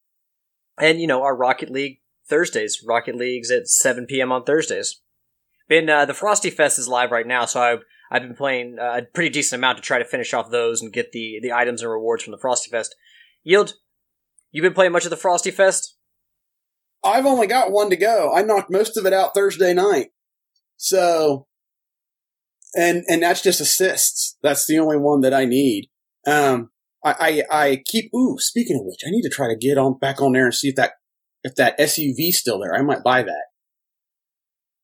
And 0.80 1.00
you 1.00 1.08
know, 1.08 1.24
our 1.24 1.36
Rocket 1.36 1.70
League 1.70 2.00
Thursdays, 2.28 2.84
Rocket 2.86 3.16
Leagues 3.16 3.52
at 3.52 3.68
7 3.68 4.06
p.m. 4.06 4.32
on 4.32 4.44
Thursdays. 4.44 5.02
Been 5.68 5.90
uh, 5.90 6.06
the 6.06 6.14
Frosty 6.14 6.50
Fest 6.50 6.80
is 6.80 6.88
live 6.88 7.12
right 7.12 7.28
now, 7.28 7.46
so 7.46 7.62
I've 7.62 7.84
I've 8.12 8.24
been 8.24 8.36
playing 8.36 8.78
a 8.80 9.04
pretty 9.14 9.30
decent 9.30 9.60
amount 9.60 9.78
to 9.78 9.84
try 9.84 10.00
to 10.00 10.06
finish 10.06 10.34
off 10.34 10.50
those 10.50 10.82
and 10.82 10.92
get 10.92 11.12
the 11.12 11.40
the 11.42 11.54
items 11.54 11.82
and 11.82 11.92
rewards 11.92 12.24
from 12.24 12.32
the 12.32 12.40
Frosty 12.40 12.72
Fest. 12.72 12.96
Yield, 13.44 13.76
you've 14.52 14.64
been 14.64 14.74
playing 14.74 14.92
much 14.92 15.06
of 15.06 15.12
the 15.12 15.18
Frosty 15.18 15.52
Fest? 15.52 15.96
I've 17.04 17.26
only 17.26 17.48
got 17.48 17.72
one 17.72 17.90
to 17.90 17.96
go. 17.96 18.34
I 18.34 18.42
knocked 18.42 18.72
most 18.72 18.98
of 18.98 19.06
it 19.06 19.14
out 19.14 19.34
Thursday 19.34 19.74
night. 19.74 20.08
So, 20.76 21.48
and, 22.76 23.04
and 23.08 23.24
that's 23.24 23.42
just 23.42 23.62
assists. 23.62 24.38
That's 24.42 24.66
the 24.66 24.80
only 24.80 24.98
one 24.98 25.22
that 25.22 25.34
I 25.34 25.46
need. 25.46 25.90
Um, 26.26 26.72
I, 27.03 27.44
I, 27.51 27.63
I 27.63 27.84
keep, 27.86 28.12
ooh, 28.13 28.38
speaking 28.39 28.77
of 28.77 28.86
which, 28.86 29.01
I 29.06 29.12
need 29.12 29.22
to 29.24 29.29
try 29.29 29.48
to 29.48 29.56
get 29.56 29.77
on 29.77 29.98
back 29.98 30.22
on 30.22 30.34
there 30.34 30.46
and 30.46 30.53
see 30.53 30.70
if 30.70 30.75
that, 30.75 30.94
if 31.44 31.56
that 31.56 31.79
SUV's 31.79 32.39
still 32.39 32.60
there. 32.60 32.75
I 32.75 32.82
might 32.82 33.03
buy 33.03 33.24
that. 33.24 33.46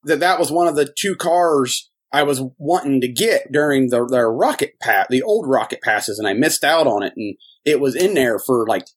That, 0.03 0.19
that 0.19 0.39
was 0.39 0.51
one 0.51 0.67
of 0.67 0.75
the 0.75 0.91
two 0.98 1.15
cars 1.15 1.91
I 2.12 2.24
was 2.24 2.41
wanting 2.57 3.01
to 3.01 3.07
get 3.07 3.51
during 3.51 3.89
the, 3.89 4.05
their 4.05 4.31
rocket 4.31 4.79
pass, 4.79 5.07
the 5.10 5.22
old 5.22 5.50
rocket 5.50 5.81
passes, 5.81 6.17
and 6.19 6.27
I 6.27 6.34
missed 6.34 6.63
out 6.63 6.88
on 6.88 7.03
it. 7.03 7.13
And 7.17 7.36
it 7.65 7.81
was 7.81 7.95
in 7.95 8.13
there 8.13 8.39
for 8.39 8.65
like 8.67 8.88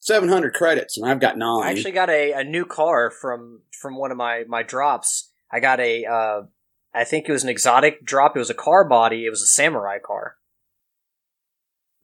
700 0.00 0.52
credits, 0.52 0.98
and 0.98 1.08
I've 1.08 1.20
got 1.20 1.38
nine. 1.38 1.62
I 1.64 1.70
actually 1.70 1.92
got 1.92 2.10
a, 2.10 2.32
a 2.32 2.44
new 2.44 2.64
car 2.64 3.10
from 3.10 3.62
from 3.80 3.96
one 3.96 4.10
of 4.10 4.16
my 4.16 4.44
my 4.48 4.62
drops. 4.62 5.30
I 5.50 5.60
got 5.60 5.80
a 5.80 6.04
uh, 6.04 6.42
I 6.94 7.04
think 7.04 7.28
it 7.28 7.32
was 7.32 7.42
an 7.42 7.48
exotic 7.48 8.04
drop. 8.04 8.36
It 8.36 8.40
was 8.40 8.50
a 8.50 8.54
car 8.54 8.86
body. 8.86 9.24
It 9.24 9.30
was 9.30 9.42
a 9.42 9.46
samurai 9.46 9.98
car. 9.98 10.36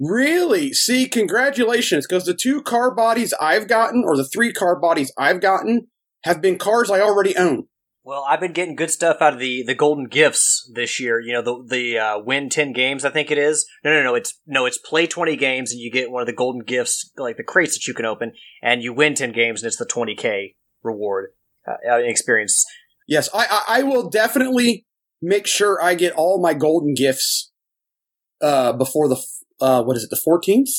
Really? 0.00 0.72
See, 0.72 1.08
congratulations, 1.08 2.06
because 2.06 2.24
the 2.24 2.34
two 2.34 2.62
car 2.62 2.94
bodies 2.94 3.32
I've 3.40 3.68
gotten, 3.68 4.02
or 4.04 4.16
the 4.16 4.28
three 4.28 4.52
car 4.52 4.78
bodies 4.78 5.12
I've 5.16 5.40
gotten, 5.40 5.88
have 6.24 6.42
been 6.42 6.58
cars 6.58 6.90
I 6.90 7.00
already 7.00 7.36
own. 7.36 7.68
Well, 8.06 8.26
I've 8.28 8.40
been 8.40 8.52
getting 8.52 8.76
good 8.76 8.90
stuff 8.90 9.22
out 9.22 9.32
of 9.32 9.38
the, 9.38 9.62
the 9.66 9.74
golden 9.74 10.08
gifts 10.08 10.70
this 10.74 11.00
year. 11.00 11.20
You 11.20 11.32
know, 11.32 11.42
the 11.42 11.64
the 11.66 11.98
uh, 11.98 12.18
win 12.18 12.50
ten 12.50 12.74
games, 12.74 13.02
I 13.02 13.10
think 13.10 13.30
it 13.30 13.38
is. 13.38 13.66
No, 13.82 13.92
no, 13.92 14.02
no. 14.02 14.14
It's 14.14 14.38
no, 14.46 14.66
it's 14.66 14.76
play 14.76 15.06
twenty 15.06 15.36
games 15.36 15.72
and 15.72 15.80
you 15.80 15.90
get 15.90 16.10
one 16.10 16.20
of 16.20 16.26
the 16.26 16.34
golden 16.34 16.64
gifts, 16.64 17.10
like 17.16 17.38
the 17.38 17.42
crates 17.42 17.74
that 17.74 17.86
you 17.86 17.94
can 17.94 18.04
open, 18.04 18.32
and 18.62 18.82
you 18.82 18.92
win 18.92 19.14
ten 19.14 19.32
games 19.32 19.62
and 19.62 19.68
it's 19.68 19.78
the 19.78 19.86
twenty 19.86 20.14
k 20.14 20.54
reward 20.82 21.30
uh, 21.66 21.76
uh 21.90 21.96
experience. 21.96 22.66
Yes, 23.08 23.30
I, 23.32 23.46
I 23.50 23.78
I 23.78 23.82
will 23.84 24.10
definitely 24.10 24.84
make 25.22 25.46
sure 25.46 25.82
I 25.82 25.94
get 25.94 26.12
all 26.12 26.42
my 26.42 26.52
golden 26.52 26.92
gifts 26.92 27.52
uh, 28.42 28.74
before 28.74 29.08
the 29.08 29.22
uh, 29.60 29.82
what 29.82 29.96
is 29.96 30.04
it, 30.04 30.10
the 30.10 30.20
fourteenth? 30.22 30.70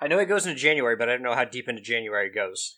I 0.00 0.08
know 0.08 0.18
it 0.18 0.26
goes 0.26 0.46
into 0.46 0.58
January, 0.58 0.96
but 0.96 1.08
I 1.08 1.12
don't 1.12 1.22
know 1.22 1.34
how 1.34 1.44
deep 1.44 1.68
into 1.68 1.80
January 1.80 2.28
it 2.28 2.34
goes. 2.34 2.76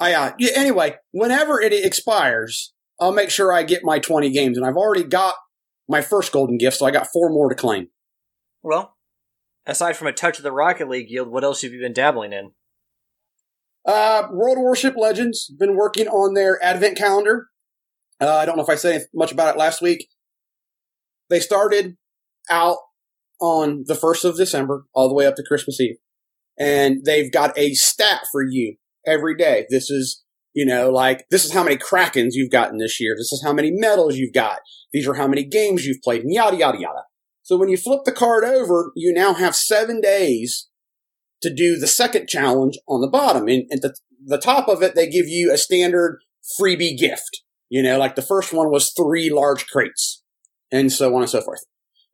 I 0.00 0.12
uh, 0.12 0.32
yeah, 0.38 0.52
anyway, 0.54 0.96
whenever 1.12 1.60
it 1.60 1.72
expires, 1.72 2.72
I'll 3.00 3.12
make 3.12 3.30
sure 3.30 3.52
I 3.52 3.62
get 3.62 3.84
my 3.84 3.98
twenty 3.98 4.30
games, 4.30 4.56
and 4.56 4.66
I've 4.66 4.76
already 4.76 5.04
got 5.04 5.34
my 5.88 6.00
first 6.00 6.32
golden 6.32 6.58
gift, 6.58 6.78
so 6.78 6.86
I 6.86 6.90
got 6.90 7.08
four 7.12 7.30
more 7.30 7.48
to 7.48 7.54
claim. 7.54 7.88
Well, 8.62 8.96
aside 9.66 9.96
from 9.96 10.08
a 10.08 10.12
touch 10.12 10.38
of 10.38 10.42
the 10.42 10.52
Rocket 10.52 10.88
League 10.88 11.08
guild, 11.08 11.28
what 11.28 11.44
else 11.44 11.62
have 11.62 11.72
you 11.72 11.80
been 11.80 11.92
dabbling 11.92 12.32
in? 12.32 12.52
Uh, 13.86 14.26
World 14.32 14.58
of 14.58 14.62
Warship 14.62 14.96
Legends. 14.96 15.52
Been 15.58 15.76
working 15.76 16.08
on 16.08 16.34
their 16.34 16.62
advent 16.62 16.96
calendar. 16.96 17.48
Uh, 18.20 18.34
I 18.34 18.44
don't 18.44 18.56
know 18.56 18.62
if 18.62 18.68
I 18.68 18.74
said 18.74 19.06
much 19.14 19.30
about 19.30 19.54
it 19.54 19.58
last 19.58 19.80
week. 19.80 20.08
They 21.28 21.38
started 21.38 21.96
out 22.50 22.78
on 23.40 23.84
the 23.86 23.94
1st 23.94 24.24
of 24.24 24.36
December 24.36 24.84
all 24.94 25.08
the 25.08 25.14
way 25.14 25.26
up 25.26 25.36
to 25.36 25.44
Christmas 25.46 25.80
Eve. 25.80 25.96
And 26.58 27.04
they've 27.04 27.30
got 27.30 27.56
a 27.58 27.74
stat 27.74 28.26
for 28.32 28.42
you 28.42 28.76
every 29.06 29.36
day. 29.36 29.66
This 29.70 29.90
is, 29.90 30.24
you 30.54 30.64
know, 30.64 30.90
like, 30.90 31.26
this 31.30 31.44
is 31.44 31.52
how 31.52 31.62
many 31.62 31.76
Krakens 31.76 32.30
you've 32.32 32.50
gotten 32.50 32.78
this 32.78 33.00
year. 33.00 33.14
This 33.16 33.32
is 33.32 33.42
how 33.44 33.52
many 33.52 33.70
medals 33.70 34.16
you've 34.16 34.32
got. 34.32 34.60
These 34.92 35.06
are 35.06 35.14
how 35.14 35.28
many 35.28 35.44
games 35.44 35.84
you've 35.84 36.02
played, 36.02 36.22
and 36.22 36.32
yada, 36.32 36.56
yada, 36.56 36.78
yada. 36.80 37.02
So 37.42 37.56
when 37.56 37.68
you 37.68 37.76
flip 37.76 38.00
the 38.04 38.12
card 38.12 38.44
over, 38.44 38.90
you 38.96 39.12
now 39.12 39.34
have 39.34 39.54
seven 39.54 40.00
days 40.00 40.68
to 41.42 41.54
do 41.54 41.76
the 41.78 41.86
second 41.86 42.28
challenge 42.28 42.78
on 42.88 43.00
the 43.00 43.08
bottom. 43.08 43.46
And 43.46 43.64
at 43.72 43.82
the, 43.82 43.94
the 44.24 44.38
top 44.38 44.68
of 44.68 44.82
it, 44.82 44.94
they 44.94 45.08
give 45.08 45.28
you 45.28 45.52
a 45.52 45.58
standard 45.58 46.18
freebie 46.58 46.98
gift. 46.98 47.42
You 47.68 47.82
know, 47.82 47.98
like 47.98 48.16
the 48.16 48.22
first 48.22 48.52
one 48.52 48.70
was 48.70 48.92
three 48.92 49.30
large 49.30 49.66
crates 49.66 50.22
and 50.72 50.92
so 50.92 51.14
on 51.14 51.22
and 51.22 51.30
so 51.30 51.40
forth. 51.40 51.60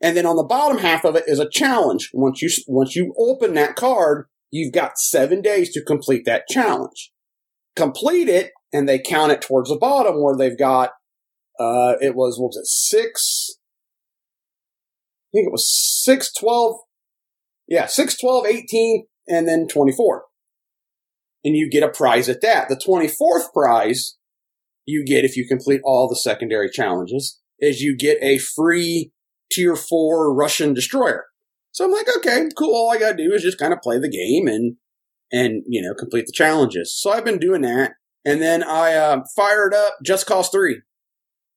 And 0.03 0.17
then 0.17 0.27
on 0.27 0.37
the 0.37 0.43
bottom 0.43 0.79
half 0.79 1.05
of 1.05 1.15
it 1.15 1.25
is 1.29 1.39
a 1.39 1.49
challenge. 1.49 2.11
Once 2.13 2.43
you, 2.43 2.51
once 2.67 2.97
you 2.97 3.15
open 3.17 3.55
that 3.55 3.77
card, 3.77 4.27
you've 4.51 4.73
got 4.73 4.99
seven 4.99 5.41
days 5.41 5.73
to 5.73 5.85
complete 5.85 6.25
that 6.27 6.49
challenge. 6.49 7.13
Complete 7.77 8.29
it, 8.29 8.51
and 8.73 8.89
they 8.89 8.99
count 8.99 9.33
it 9.33 9.41
towards 9.41 9.71
the 9.71 9.79
bottom 9.79 10.21
where 10.21 10.37
they've 10.37 10.59
got, 10.59 10.91
uh, 11.61 11.95
it 12.01 12.17
was, 12.17 12.39
what 12.39 12.49
was 12.49 12.57
it, 12.57 12.67
six? 12.67 13.57
I 15.33 15.39
think 15.39 15.47
it 15.47 15.53
was 15.53 16.03
6, 16.05 16.33
12, 16.35 16.77
yeah, 17.69 17.87
6, 17.87 18.19
12, 18.19 18.47
18, 18.47 19.07
and 19.29 19.49
then 19.49 19.67
24. 19.67 20.25
And 21.45 21.57
you 21.57 21.71
get 21.71 21.83
a 21.83 21.89
prize 21.89 22.29
at 22.29 22.43
that. 22.43 22.69
The 22.69 22.77
24th 22.77 23.53
prize 23.55 24.19
you 24.85 25.05
get 25.07 25.25
if 25.25 25.37
you 25.37 25.47
complete 25.49 25.81
all 25.85 26.09
the 26.09 26.17
secondary 26.17 26.69
challenges 26.69 27.41
is 27.59 27.81
you 27.81 27.97
get 27.97 28.19
a 28.21 28.39
free 28.39 29.13
tier 29.53 29.77
four 29.77 30.35
Russian 30.35 30.75
destroyer. 30.75 31.27
So 31.71 31.85
I'm 31.85 31.93
like, 31.93 32.07
okay, 32.19 32.49
cool. 32.57 32.75
All 32.75 32.91
I 32.91 32.99
gotta 32.99 33.17
do 33.17 33.33
is 33.33 33.43
just 33.43 33.59
kind 33.59 33.73
of 33.73 33.81
play 33.81 33.99
the 33.99 34.09
game 34.09 34.47
and, 34.47 34.77
and, 35.33 35.63
you 35.67 35.81
know, 35.83 35.95
complete 35.95 36.27
the 36.27 36.33
challenges. 36.33 36.95
So 36.99 37.11
I've 37.11 37.25
been 37.25 37.39
doing 37.39 37.63
that. 37.63 37.93
And 38.25 38.41
then 38.41 38.63
I, 38.63 38.95
uh, 38.95 39.23
fired 39.35 39.75
up 39.75 39.95
Just 40.05 40.27
Cause 40.27 40.49
3 40.51 40.81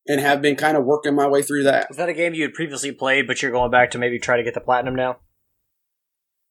and 0.07 0.21
have 0.21 0.41
been 0.41 0.55
kind 0.55 0.77
of 0.77 0.85
working 0.85 1.15
my 1.15 1.27
way 1.27 1.41
through 1.41 1.63
that. 1.63 1.87
Is 1.89 1.97
that 1.97 2.09
a 2.09 2.13
game 2.13 2.33
you 2.33 2.43
had 2.43 2.53
previously 2.53 2.91
played, 2.91 3.27
but 3.27 3.41
you're 3.41 3.51
going 3.51 3.71
back 3.71 3.91
to 3.91 3.97
maybe 3.97 4.19
try 4.19 4.37
to 4.37 4.43
get 4.43 4.53
the 4.53 4.61
platinum 4.61 4.95
now? 4.95 5.17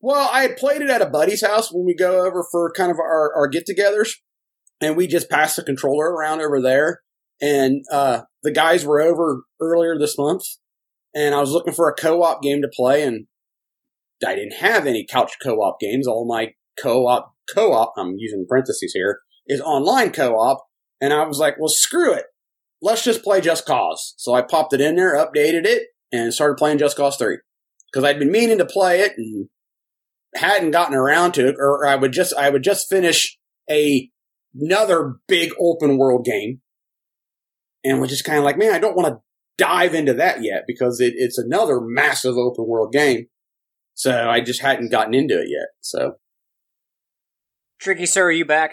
Well, 0.01 0.29
I 0.33 0.43
had 0.43 0.57
played 0.57 0.83
it 0.83 0.91
at 0.91 1.01
a 1.01 1.07
buddy's 1.07 1.47
house 1.47 1.73
when 1.73 1.87
we 1.87 1.95
go 1.95 2.27
over 2.27 2.45
for 2.51 2.71
kind 2.73 2.91
of 2.91 2.99
our, 2.99 3.35
our 3.35 3.49
get 3.49 3.67
togethers, 3.67 4.17
and 4.81 4.97
we 4.97 5.07
just 5.07 5.31
passed 5.31 5.57
the 5.57 5.63
controller 5.63 6.11
around 6.11 6.43
over 6.43 6.61
there. 6.61 7.01
And 7.41 7.85
uh, 7.91 8.23
the 8.43 8.51
guys 8.51 8.85
were 8.85 9.01
over 9.01 9.45
earlier 9.61 9.99
this 9.99 10.19
month, 10.19 10.43
and 11.14 11.35
I 11.35 11.40
was 11.40 11.50
looking 11.50 11.75
for 11.75 11.88
a 11.88 11.94
co-op 11.94 12.42
game 12.42 12.62
to 12.62 12.68
play, 12.68 13.02
and 13.02 13.26
I 14.26 14.35
didn't 14.35 14.54
have 14.54 14.87
any 14.87 15.06
couch 15.09 15.33
co-op 15.42 15.78
games. 15.80 16.06
All 16.06 16.26
my 16.26 16.52
co-op 16.80 17.35
co-op, 17.52 17.92
I'm 17.97 18.14
using 18.16 18.47
parentheses 18.49 18.92
here, 18.94 19.21
is 19.47 19.61
online 19.61 20.11
co-op, 20.11 20.64
and 21.00 21.12
I 21.12 21.25
was 21.25 21.38
like, 21.38 21.56
well, 21.59 21.68
screw 21.68 22.12
it, 22.14 22.25
let's 22.80 23.04
just 23.04 23.23
play 23.23 23.40
Just 23.40 23.66
Cause. 23.66 24.14
So 24.16 24.35
I 24.35 24.42
popped 24.42 24.73
it 24.73 24.80
in 24.80 24.97
there, 24.97 25.16
updated 25.16 25.66
it, 25.66 25.88
and 26.12 26.33
started 26.33 26.56
playing 26.56 26.78
Just 26.78 26.97
Cause 26.97 27.16
Three 27.16 27.38
because 27.92 28.04
I'd 28.04 28.18
been 28.18 28.33
meaning 28.33 28.59
to 28.59 28.66
play 28.66 29.00
it 29.00 29.12
and 29.16 29.49
hadn't 30.35 30.73
gotten 30.73 30.94
around 30.94 31.33
to 31.33 31.49
it, 31.49 31.56
or 31.59 31.87
I 31.87 31.97
would 31.97 32.12
just 32.12 32.35
I 32.35 32.50
would 32.50 32.62
just 32.62 32.88
finish 32.88 33.38
a 33.71 34.11
another 34.54 35.16
big 35.26 35.52
open 35.61 35.99
world 35.99 36.25
game, 36.25 36.61
and 37.85 38.00
was 38.00 38.11
just 38.11 38.25
kind 38.25 38.38
of 38.38 38.44
like, 38.44 38.59
man, 38.59 38.73
I 38.73 38.78
don't 38.78 38.97
want 38.97 39.09
to 39.09 39.21
dive 39.59 39.95
into 39.95 40.15
that 40.15 40.43
yet 40.43 40.65
because 40.67 41.01
it, 41.01 41.15
it's 41.17 41.39
another 41.39 41.81
massive 41.81 42.37
open 42.37 42.67
world 42.67 42.93
game. 42.93 43.27
So 43.95 44.29
I 44.29 44.41
just 44.41 44.61
hadn't 44.61 44.91
gotten 44.91 45.15
into 45.15 45.41
it 45.41 45.49
yet. 45.49 45.69
So, 45.81 46.15
Tricky 47.81 48.07
sir, 48.07 48.25
are 48.27 48.33
you 48.33 48.45
back? 48.45 48.73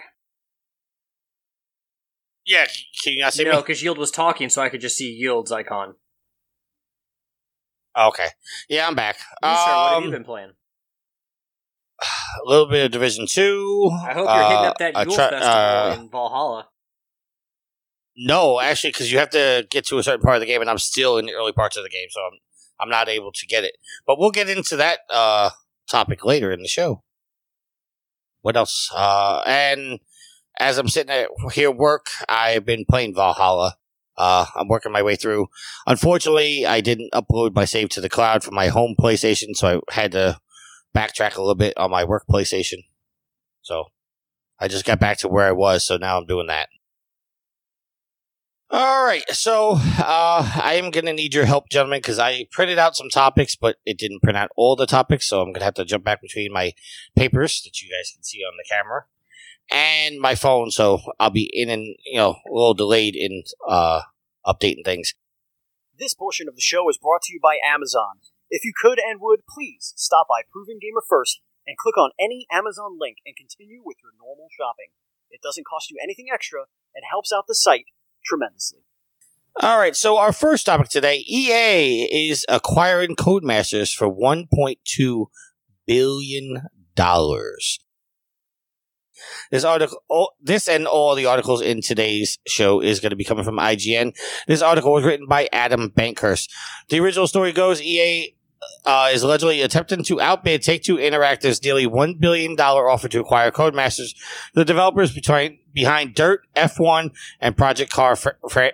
Yeah, 2.45 2.65
can 3.03 3.13
you 3.13 3.21
not 3.21 3.33
see 3.33 3.43
no, 3.43 3.51
me? 3.51 3.57
because 3.57 3.83
Yield 3.83 3.99
was 3.99 4.09
talking, 4.09 4.49
so 4.49 4.61
I 4.63 4.69
could 4.69 4.81
just 4.81 4.97
see 4.97 5.11
Yield's 5.11 5.51
icon. 5.51 5.93
Okay, 7.97 8.27
yeah, 8.69 8.87
I'm 8.87 8.95
back. 8.95 9.17
You, 9.43 9.49
sir, 9.49 9.49
what 9.49 9.89
have 9.89 9.97
Um, 9.97 10.03
you 10.05 10.11
been 10.11 10.23
playing? 10.23 10.51
a 12.01 12.49
little 12.49 12.67
bit 12.67 12.85
of 12.85 12.91
Division 12.91 13.27
Two. 13.27 13.91
I 13.93 14.13
hope 14.13 14.27
you're 14.27 14.43
hitting 14.49 14.65
up 14.65 14.77
that 14.79 14.97
I 14.97 15.03
Yule 15.03 15.13
try- 15.13 15.29
Festival 15.29 15.57
uh, 15.57 15.97
in 15.99 16.09
Valhalla. 16.09 16.67
No, 18.23 18.59
actually, 18.59 18.91
because 18.91 19.11
you 19.11 19.17
have 19.17 19.31
to 19.31 19.65
get 19.71 19.85
to 19.87 19.97
a 19.97 20.03
certain 20.03 20.21
part 20.21 20.35
of 20.35 20.41
the 20.41 20.45
game, 20.45 20.61
and 20.61 20.69
I'm 20.69 20.77
still 20.77 21.17
in 21.17 21.25
the 21.25 21.33
early 21.33 21.53
parts 21.53 21.75
of 21.75 21.83
the 21.83 21.89
game, 21.89 22.07
so 22.11 22.21
I'm 22.21 22.37
I'm 22.79 22.89
not 22.89 23.09
able 23.09 23.31
to 23.31 23.47
get 23.47 23.63
it. 23.63 23.77
But 24.05 24.19
we'll 24.19 24.29
get 24.29 24.47
into 24.47 24.75
that 24.75 24.99
uh, 25.09 25.49
topic 25.89 26.23
later 26.23 26.51
in 26.51 26.61
the 26.61 26.67
show. 26.67 27.03
What 28.41 28.55
else? 28.55 28.91
Uh, 28.95 29.41
and 29.47 29.99
as 30.59 30.77
I'm 30.77 30.87
sitting 30.87 31.11
at 31.11 31.29
here 31.53 31.71
work, 31.71 32.07
I've 32.29 32.63
been 32.63 32.85
playing 32.87 33.15
Valhalla. 33.15 33.77
Uh, 34.15 34.45
I'm 34.55 34.67
working 34.67 34.91
my 34.91 35.01
way 35.01 35.15
through. 35.15 35.47
Unfortunately, 35.87 36.63
I 36.63 36.79
didn't 36.79 37.13
upload 37.13 37.55
my 37.55 37.65
save 37.65 37.89
to 37.89 38.01
the 38.01 38.09
cloud 38.09 38.43
for 38.43 38.51
my 38.51 38.67
home 38.67 38.93
PlayStation, 38.99 39.55
so 39.55 39.81
I 39.89 39.93
had 39.93 40.11
to 40.11 40.39
backtrack 40.95 41.37
a 41.37 41.41
little 41.41 41.55
bit 41.55 41.75
on 41.75 41.89
my 41.89 42.03
work 42.03 42.25
PlayStation. 42.29 42.85
So 43.63 43.85
I 44.59 44.67
just 44.67 44.85
got 44.85 44.99
back 44.99 45.17
to 45.19 45.27
where 45.27 45.47
I 45.47 45.53
was, 45.53 45.83
so 45.83 45.97
now 45.97 46.19
I'm 46.19 46.27
doing 46.27 46.47
that. 46.47 46.69
All 48.73 49.03
right, 49.03 49.29
so 49.31 49.73
uh, 49.75 50.49
I 50.63 50.75
am 50.75 50.91
going 50.91 51.05
to 51.05 51.11
need 51.11 51.33
your 51.33 51.43
help, 51.43 51.67
gentlemen, 51.67 51.99
because 51.99 52.19
I 52.19 52.47
printed 52.51 52.79
out 52.79 52.95
some 52.95 53.09
topics, 53.09 53.53
but 53.53 53.75
it 53.85 53.97
didn't 53.97 54.21
print 54.21 54.37
out 54.37 54.49
all 54.55 54.77
the 54.77 54.85
topics, 54.85 55.27
so 55.27 55.41
I'm 55.41 55.47
going 55.47 55.59
to 55.59 55.65
have 55.65 55.73
to 55.73 55.83
jump 55.83 56.05
back 56.05 56.21
between 56.21 56.53
my 56.53 56.71
papers 57.13 57.61
that 57.65 57.81
you 57.81 57.89
guys 57.89 58.13
can 58.13 58.23
see 58.23 58.39
on 58.39 58.53
the 58.55 58.63
camera 58.73 59.07
and 59.69 60.21
my 60.21 60.35
phone, 60.35 60.71
so 60.71 61.01
I'll 61.19 61.31
be 61.31 61.49
in 61.51 61.69
and 61.69 61.95
you 62.05 62.15
know 62.17 62.39
a 62.47 62.51
little 62.51 62.73
delayed 62.73 63.13
in 63.13 63.43
uh, 63.67 64.03
updating 64.47 64.85
things. 64.85 65.15
This 65.99 66.13
portion 66.13 66.47
of 66.47 66.55
the 66.55 66.61
show 66.61 66.89
is 66.89 66.97
brought 66.97 67.23
to 67.23 67.33
you 67.33 67.41
by 67.43 67.57
Amazon. 67.65 68.23
If 68.49 68.63
you 68.63 68.71
could 68.79 68.99
and 68.99 69.19
would, 69.19 69.41
please 69.47 69.91
stop 69.97 70.27
by 70.29 70.43
Proven 70.49 70.79
Gamer 70.81 71.03
first 71.07 71.41
and 71.67 71.77
click 71.77 71.97
on 71.97 72.11
any 72.17 72.47
Amazon 72.49 72.97
link 72.97 73.17
and 73.25 73.35
continue 73.35 73.81
with 73.83 73.97
your 74.01 74.11
normal 74.17 74.47
shopping. 74.55 74.95
It 75.29 75.41
doesn't 75.41 75.67
cost 75.67 75.91
you 75.91 75.97
anything 76.01 76.27
extra 76.33 76.67
and 76.95 77.03
helps 77.09 77.31
out 77.31 77.47
the 77.47 77.55
site 77.55 77.87
tremendously. 78.25 78.79
All 79.59 79.77
right, 79.77 79.95
so 79.95 80.17
our 80.17 80.31
first 80.31 80.65
topic 80.65 80.89
today 80.89 81.23
EA 81.27 82.29
is 82.29 82.45
acquiring 82.47 83.15
Codemasters 83.15 83.93
for 83.93 84.09
$1.2 84.09 85.25
billion. 85.85 86.61
This 89.51 89.63
article, 89.63 90.33
this 90.41 90.67
and 90.67 90.87
all 90.87 91.15
the 91.15 91.25
articles 91.25 91.61
in 91.61 91.81
today's 91.81 92.39
show 92.47 92.79
is 92.79 92.99
going 92.99 93.09
to 93.11 93.15
be 93.15 93.23
coming 93.23 93.43
from 93.43 93.57
IGN. 93.57 94.15
This 94.47 94.61
article 94.61 94.93
was 94.93 95.03
written 95.03 95.27
by 95.27 95.49
Adam 95.51 95.91
Bankhurst. 95.91 96.49
The 96.89 96.99
original 96.99 97.27
story 97.27 97.51
goes 97.51 97.81
EA 97.81 98.33
uh, 98.85 99.09
is 99.11 99.23
allegedly 99.23 99.61
attempting 99.61 100.03
to 100.03 100.21
outbid 100.21 100.61
Take 100.61 100.83
Two 100.83 100.97
Interactive's 100.97 101.63
nearly 101.63 101.85
$1 101.85 102.19
billion 102.19 102.59
offer 102.59 103.07
to 103.07 103.19
acquire 103.19 103.51
Codemasters, 103.51 104.15
the 104.53 104.65
developers 104.65 105.13
behind, 105.13 105.57
behind 105.73 106.15
Dirt, 106.15 106.41
F1, 106.55 107.11
and 107.39 107.57
Project 107.57 107.91
Car 107.91 108.15
fr- 108.15 108.29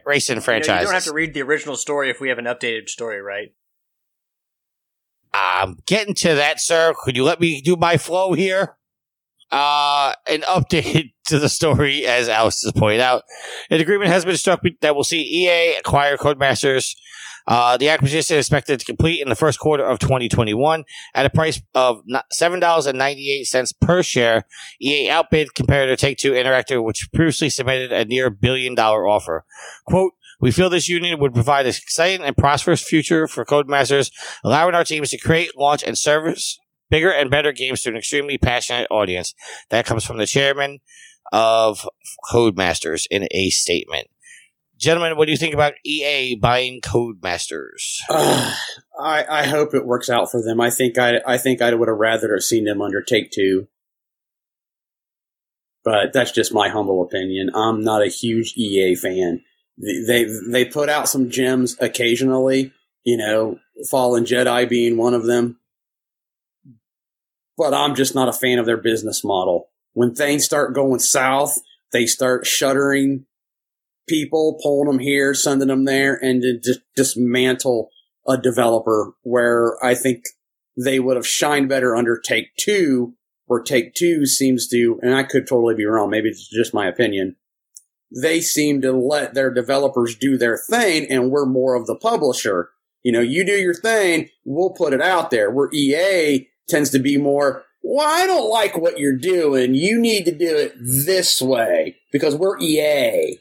racing 0.06 0.42
You, 0.42 0.52
know, 0.52 0.80
you 0.80 0.86
don't 0.86 0.94
have 0.94 1.04
to 1.06 1.14
read 1.14 1.34
the 1.34 1.42
original 1.42 1.76
story 1.76 2.10
if 2.10 2.20
we 2.20 2.30
have 2.30 2.38
an 2.38 2.46
updated 2.46 2.90
story, 2.90 3.22
right? 3.22 3.54
I'm 5.34 5.80
getting 5.86 6.16
to 6.16 6.36
that, 6.36 6.60
sir. 6.60 6.94
Could 7.04 7.16
you 7.16 7.24
let 7.24 7.40
me 7.40 7.62
do 7.62 7.76
my 7.76 7.98
flow 7.98 8.34
here? 8.34 8.77
Uh, 9.52 10.14
an 10.30 10.42
update 10.42 11.14
to 11.28 11.40
the 11.40 11.50
story, 11.50 12.06
as 12.06 12.30
Alex 12.30 12.62
has 12.64 12.74
pointed 12.74 13.02
out. 13.02 13.24
An 13.70 13.80
agreement 13.80 14.10
has 14.10 14.26
been 14.26 14.38
struck 14.38 14.62
that 14.82 14.96
will 14.96 15.04
see 15.04 15.22
EA 15.22 15.78
acquire 15.78 16.18
Codemasters. 16.18 16.96
Uh, 17.48 17.78
the 17.78 17.88
acquisition 17.88 18.36
is 18.36 18.46
expected 18.46 18.78
to 18.78 18.86
complete 18.86 19.22
in 19.22 19.30
the 19.30 19.36
first 19.36 19.58
quarter 19.58 19.86
of 19.86 20.00
2021 20.00 20.84
at 21.16 21.26
a 21.26 21.30
price 21.30 21.62
of 21.74 22.02
$7.98 22.38 23.74
per 23.80 24.04
share. 24.04 24.44
EA 24.82 25.10
outbid 25.10 25.56
competitor 25.56 25.96
Take-Two 25.96 26.34
Interactive, 26.34 26.84
which 26.84 27.08
previously 27.14 27.50
submitted 27.50 27.94
a 27.94 28.04
near 28.04 28.30
billion 28.30 28.76
dollar 28.76 29.08
offer. 29.08 29.46
Quote, 29.86 30.12
we 30.42 30.52
feel 30.52 30.70
this 30.70 30.90
union 30.90 31.20
would 31.20 31.34
provide 31.34 31.66
an 31.66 31.70
exciting 31.70 32.26
and 32.26 32.36
prosperous 32.36 32.84
future 32.84 33.28
for 33.28 33.46
Codemasters, 33.46 34.12
allowing 34.44 34.76
our 34.76 34.84
teams 34.84 35.10
to 35.12 35.18
create, 35.18 35.58
launch, 35.58 35.84
and 35.84 35.98
service 35.98 36.60
bigger 36.90 37.12
and 37.12 37.30
better 37.30 37.52
games 37.52 37.82
to 37.84 37.90
an 37.90 37.98
extremely 37.98 38.38
passionate 38.38 38.88
audience. 38.90 39.34
That 39.70 39.86
comes 39.86 40.04
from 40.04 40.18
the 40.18 40.28
chairman 40.28 40.80
of 41.32 41.88
Codemasters 42.32 43.06
in 43.10 43.28
a 43.32 43.50
statement. 43.50 44.08
Gentlemen, 44.78 45.18
what 45.18 45.26
do 45.26 45.32
you 45.32 45.38
think 45.38 45.56
about 45.56 45.74
EA 45.84 46.36
buying 46.36 46.82
Codemasters? 46.82 47.98
Uh, 48.10 48.56
I 49.00 49.26
I 49.30 49.48
hope 49.48 49.74
it 49.74 49.86
works 49.86 50.10
out 50.10 50.30
for 50.32 50.42
them. 50.42 50.62
I 50.62 50.70
think 50.70 50.98
I 50.98 51.22
I 51.26 51.38
think 51.38 51.62
I 51.62 51.74
would 51.74 51.88
have 51.88 51.98
rather 51.98 52.34
have 52.34 52.44
seen 52.44 52.66
them 52.66 52.82
under 52.82 53.02
Take 53.02 53.32
Two, 53.32 53.68
but 55.84 56.14
that's 56.14 56.32
just 56.32 56.54
my 56.54 56.70
humble 56.70 57.04
opinion. 57.04 57.50
I'm 57.56 57.82
not 57.82 58.04
a 58.04 58.08
huge 58.08 58.54
EA 58.56 58.96
fan. 58.96 59.42
They 59.78 60.26
they, 60.26 60.26
they 60.52 60.66
put 60.66 60.90
out 60.90 61.10
some 61.10 61.30
gems 61.30 61.76
occasionally, 61.80 62.72
you 63.04 63.18
know, 63.18 63.60
Fallen 63.90 64.26
Jedi 64.26 64.70
being 64.70 64.98
one 64.98 65.14
of 65.14 65.26
them, 65.26 65.60
but 67.58 67.74
I'm 67.74 67.96
just 67.96 68.16
not 68.16 68.30
a 68.30 68.34
fan 68.34 68.60
of 68.60 68.66
their 68.66 68.78
business 68.78 69.24
model. 69.24 69.70
When 69.94 70.14
things 70.14 70.46
start 70.46 70.76
going 70.76 71.00
south, 71.00 71.58
they 71.92 72.06
start 72.06 72.46
shuttering 72.46 73.26
people, 74.08 74.60
pulling 74.62 74.88
them 74.88 75.00
here, 75.00 75.34
sending 75.34 75.68
them 75.68 75.86
there, 75.86 76.14
and 76.14 76.42
to 76.42 76.60
just 76.64 76.82
dismantle 76.96 77.90
a 78.28 78.38
developer 78.38 79.14
where 79.24 79.84
I 79.84 79.96
think 79.96 80.24
they 80.78 81.00
would 81.00 81.16
have 81.16 81.28
shined 81.28 81.70
better 81.70 81.96
under 81.96 82.20
Take 82.20 82.56
Two, 82.58 83.16
where 83.46 83.62
Take 83.62 83.96
Two 83.96 84.26
seems 84.26 84.68
to, 84.68 85.00
and 85.02 85.16
I 85.16 85.24
could 85.24 85.48
totally 85.48 85.76
be 85.76 85.86
wrong, 85.86 86.10
maybe 86.10 86.30
it's 86.30 86.48
just 86.48 86.74
my 86.74 86.88
opinion, 86.88 87.36
they 88.16 88.40
seem 88.42 88.82
to 88.82 88.94
let 88.94 89.34
their 89.34 89.54
developers 89.54 90.16
do 90.16 90.38
their 90.38 90.58
thing 90.58 91.08
and 91.10 91.30
we're 91.30 91.46
more 91.46 91.76
of 91.76 91.88
the 91.88 91.96
publisher. 91.96 92.70
You 93.04 93.12
know, 93.12 93.20
you 93.20 93.46
do 93.46 93.54
your 93.54 93.74
thing, 93.74 94.30
we'll 94.46 94.72
put 94.72 94.94
it 94.94 95.02
out 95.02 95.30
there. 95.32 95.52
Where 95.52 95.70
EA 95.74 96.48
tends 96.68 96.90
to 96.92 97.00
be 97.00 97.18
more, 97.18 97.64
well, 97.82 98.08
I 98.08 98.26
don't 98.26 98.50
like 98.50 98.78
what 98.78 99.00
you're 99.00 99.18
doing. 99.18 99.74
You 99.74 100.00
need 100.00 100.26
to 100.26 100.32
do 100.32 100.56
it 100.56 100.74
this 100.80 101.42
way 101.42 101.96
because 102.12 102.36
we're 102.36 102.60
EA. 102.60 103.40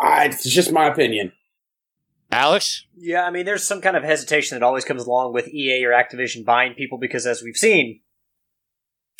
I, 0.00 0.26
it's 0.26 0.48
just 0.48 0.72
my 0.72 0.86
opinion. 0.86 1.32
Alex? 2.32 2.86
Yeah, 2.96 3.24
I 3.24 3.30
mean, 3.30 3.44
there's 3.44 3.66
some 3.66 3.80
kind 3.80 3.96
of 3.96 4.04
hesitation 4.04 4.56
that 4.56 4.64
always 4.64 4.84
comes 4.84 5.04
along 5.04 5.32
with 5.32 5.48
EA 5.48 5.84
or 5.84 5.90
Activision 5.90 6.44
buying 6.44 6.74
people 6.74 6.98
because, 6.98 7.26
as 7.26 7.42
we've 7.42 7.56
seen, 7.56 8.00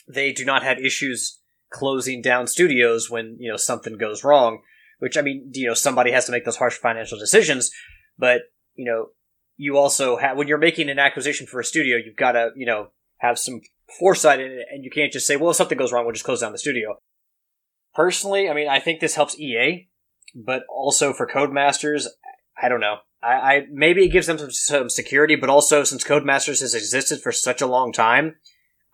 they 0.09 0.33
do 0.33 0.45
not 0.45 0.63
have 0.63 0.79
issues 0.79 1.39
closing 1.71 2.21
down 2.23 2.47
studios 2.47 3.11
when 3.11 3.37
you 3.39 3.51
know 3.51 3.57
something 3.57 3.97
goes 3.97 4.23
wrong. 4.23 4.61
Which 5.01 5.17
I 5.17 5.23
mean, 5.23 5.51
you 5.55 5.67
know, 5.67 5.75
somebody 5.75 6.13
has 6.13 6.27
to 6.27 6.33
make 6.33 6.45
those 6.45 6.57
harsh 6.57 6.77
financial 6.77 7.19
decisions, 7.19 7.71
but 8.19 8.43
you 8.75 8.85
know, 8.85 9.09
you 9.61 9.77
also 9.77 10.17
have 10.17 10.39
when 10.39 10.49
you're 10.49 10.57
making 10.57 10.89
an 10.89 10.99
acquisition 10.99 11.47
for 11.47 11.61
a 11.61 11.65
studio, 11.65 11.99
you've 11.99 12.17
got 12.17 12.33
to 12.33 12.51
you 12.57 12.65
know 12.65 12.89
have 13.19 13.39
some 13.39 13.61
foresight 13.99 14.41
in 14.41 14.51
it, 14.51 14.67
and 14.73 14.85
you 14.85 14.91
can't 14.91 15.13
just 15.13 15.27
say, 15.27 15.37
well, 15.37 15.51
if 15.51 15.57
something 15.57 15.77
goes 15.77 15.93
wrong, 15.93 16.07
we'll 16.07 16.15
just 16.15 16.25
close 16.25 16.41
down 16.41 16.53
the 16.53 16.59
studio. 16.59 16.97
Personally, 17.95 18.49
I 18.49 18.55
mean, 18.55 18.69
I 18.69 18.81
think 18.81 19.01
this 19.01 19.17
helps 19.17 19.39
EA, 19.39 19.89
but 20.35 20.63
also 20.71 21.13
for 21.13 21.27
Codemasters, 21.27 22.07
I 22.61 22.71
don't 22.71 22.81
know. 22.81 22.97
I, 23.23 23.33
I 23.33 23.67
maybe 23.71 24.03
it 24.03 24.13
gives 24.13 24.29
them 24.29 24.39
some, 24.39 24.51
some 24.51 24.89
security, 24.89 25.37
but 25.37 25.51
also 25.51 25.85
since 25.85 26.05
Codemasters 26.05 26.61
has 26.61 26.75
existed 26.75 27.21
for 27.21 27.31
such 27.31 27.61
a 27.61 27.67
long 27.67 27.93
time, 27.93 28.37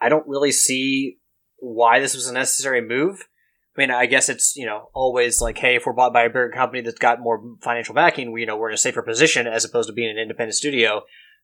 I 0.01 0.09
don't 0.09 0.27
really 0.27 0.53
see 0.53 1.19
why 1.59 2.01
this 2.01 2.17
was 2.17 2.27
a 2.27 2.35
necessary 2.35 2.81
move. 2.81 3.29
I 3.77 3.81
mean, 3.81 3.91
I 3.91 4.07
guess 4.07 4.29
it's 4.29 4.57
you 4.57 4.67
know 4.67 4.91
always 4.95 5.41
like, 5.41 5.59
hey, 5.59 5.77
if 5.77 5.87
we're 5.87 5.93
bought 5.93 6.13
by 6.13 6.23
a 6.23 6.29
bigger 6.29 6.51
company 6.51 6.83
that's 6.83 6.99
got 6.99 7.21
more 7.21 7.57
financial 7.63 7.95
backing, 7.95 8.33
we 8.33 8.41
you 8.41 8.47
know 8.47 8.57
we're 8.57 8.71
in 8.71 8.75
a 8.75 8.79
safer 8.79 9.03
position 9.03 9.47
as 9.47 9.65
opposed 9.65 9.89
to 9.89 9.93
being 9.93 10.11
an 10.11 10.19
independent 10.19 10.55
studio. 10.55 11.03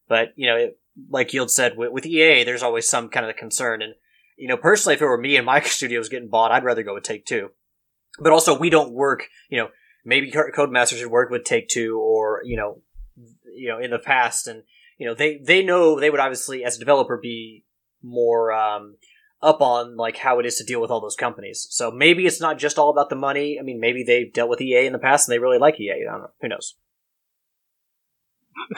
But 0.09 0.33
you 0.37 0.47
know, 0.47 0.57
it, 0.57 0.79
like 1.11 1.33
Yield 1.33 1.51
said, 1.51 1.77
with, 1.77 1.93
with 1.93 2.07
EA, 2.07 2.45
there's 2.45 2.63
always 2.63 2.89
some 2.89 3.09
kind 3.09 3.27
of 3.27 3.37
concern. 3.37 3.83
And 3.83 3.95
you 4.37 4.49
know, 4.49 4.57
personally, 4.57 4.95
if 4.95 5.03
it 5.03 5.07
were 5.07 5.19
me 5.19 5.37
and 5.37 5.47
my 5.47 5.61
studio 5.63 5.99
was 5.99 6.09
getting 6.09 6.29
bought, 6.29 6.53
I'd 6.53 6.65
rather 6.65 6.83
go 6.83 6.95
with 6.95 7.05
Take 7.05 7.27
Two. 7.27 7.51
But 8.19 8.33
also, 8.33 8.59
we 8.59 8.71
don't 8.71 8.93
work. 8.93 9.29
You 9.51 9.59
know, 9.59 9.69
maybe 10.05 10.31
Codemasters 10.31 10.99
should 10.99 11.11
work 11.11 11.31
with 11.31 11.45
Take 11.45 11.69
Two, 11.69 11.99
or 11.99 12.43
you 12.45 12.57
know, 12.57 12.81
you 13.55 13.69
know, 13.69 13.79
in 13.79 13.91
the 13.91 13.99
past, 13.99 14.47
and 14.47 14.63
you 14.99 15.07
know, 15.07 15.15
they 15.15 15.39
they 15.39 15.63
know 15.63 16.01
they 16.01 16.11
would 16.11 16.21
obviously, 16.21 16.65
as 16.65 16.77
a 16.77 16.79
developer, 16.79 17.19
be 17.19 17.65
more 18.03 18.53
um, 18.53 18.97
up 19.43 19.61
on 19.61 19.97
like 19.97 20.17
how 20.17 20.39
it 20.39 20.47
is 20.47 20.57
to 20.57 20.65
deal 20.65 20.81
with 20.81 20.91
all 20.91 21.01
those 21.01 21.17
companies. 21.17 21.67
So 21.71 21.91
maybe 21.91 22.27
it's 22.27 22.41
not 22.41 22.59
just 22.59 22.79
all 22.79 22.91
about 22.91 23.11
the 23.11 23.17
money. 23.17 23.59
I 23.59 23.63
mean, 23.63 23.81
maybe 23.81 24.05
they've 24.05 24.33
dealt 24.33 24.49
with 24.49 24.61
EA 24.61 24.87
in 24.87 24.93
the 24.93 24.99
past 24.99 25.29
and 25.29 25.35
they 25.35 25.39
really 25.39 25.59
like 25.59 25.81
EA. 25.81 26.07
I 26.09 26.13
don't 26.13 26.23
know. 26.23 26.31
Who 26.41 26.49
knows? 26.49 26.77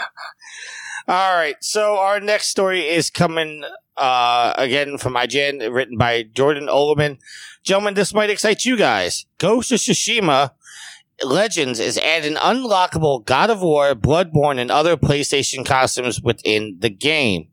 All 1.07 1.37
right. 1.37 1.57
So 1.61 1.99
our 1.99 2.19
next 2.19 2.47
story 2.47 2.89
is 2.89 3.11
coming 3.11 3.65
uh, 3.97 4.55
again 4.57 4.97
from 4.97 5.15
IGN, 5.15 5.73
written 5.73 5.99
by 5.99 6.23
Jordan 6.23 6.67
Oloman. 6.67 7.19
Gentlemen, 7.63 7.95
this 7.95 8.15
might 8.15 8.31
excite 8.31 8.65
you 8.65 8.77
guys. 8.77 9.27
Ghost 9.39 9.71
of 9.73 9.81
Tsushima 9.81 10.53
Legends 11.23 11.79
is 11.79 11.99
adding 11.99 12.35
unlockable 12.35 13.25
God 13.25 13.51
of 13.51 13.63
War, 13.63 13.95
Bloodborne, 13.95 14.59
and 14.59 14.71
other 14.71 14.97
PlayStation 14.97 15.65
costumes 15.65 16.21
within 16.23 16.79
the 16.81 16.91
game. 16.91 17.49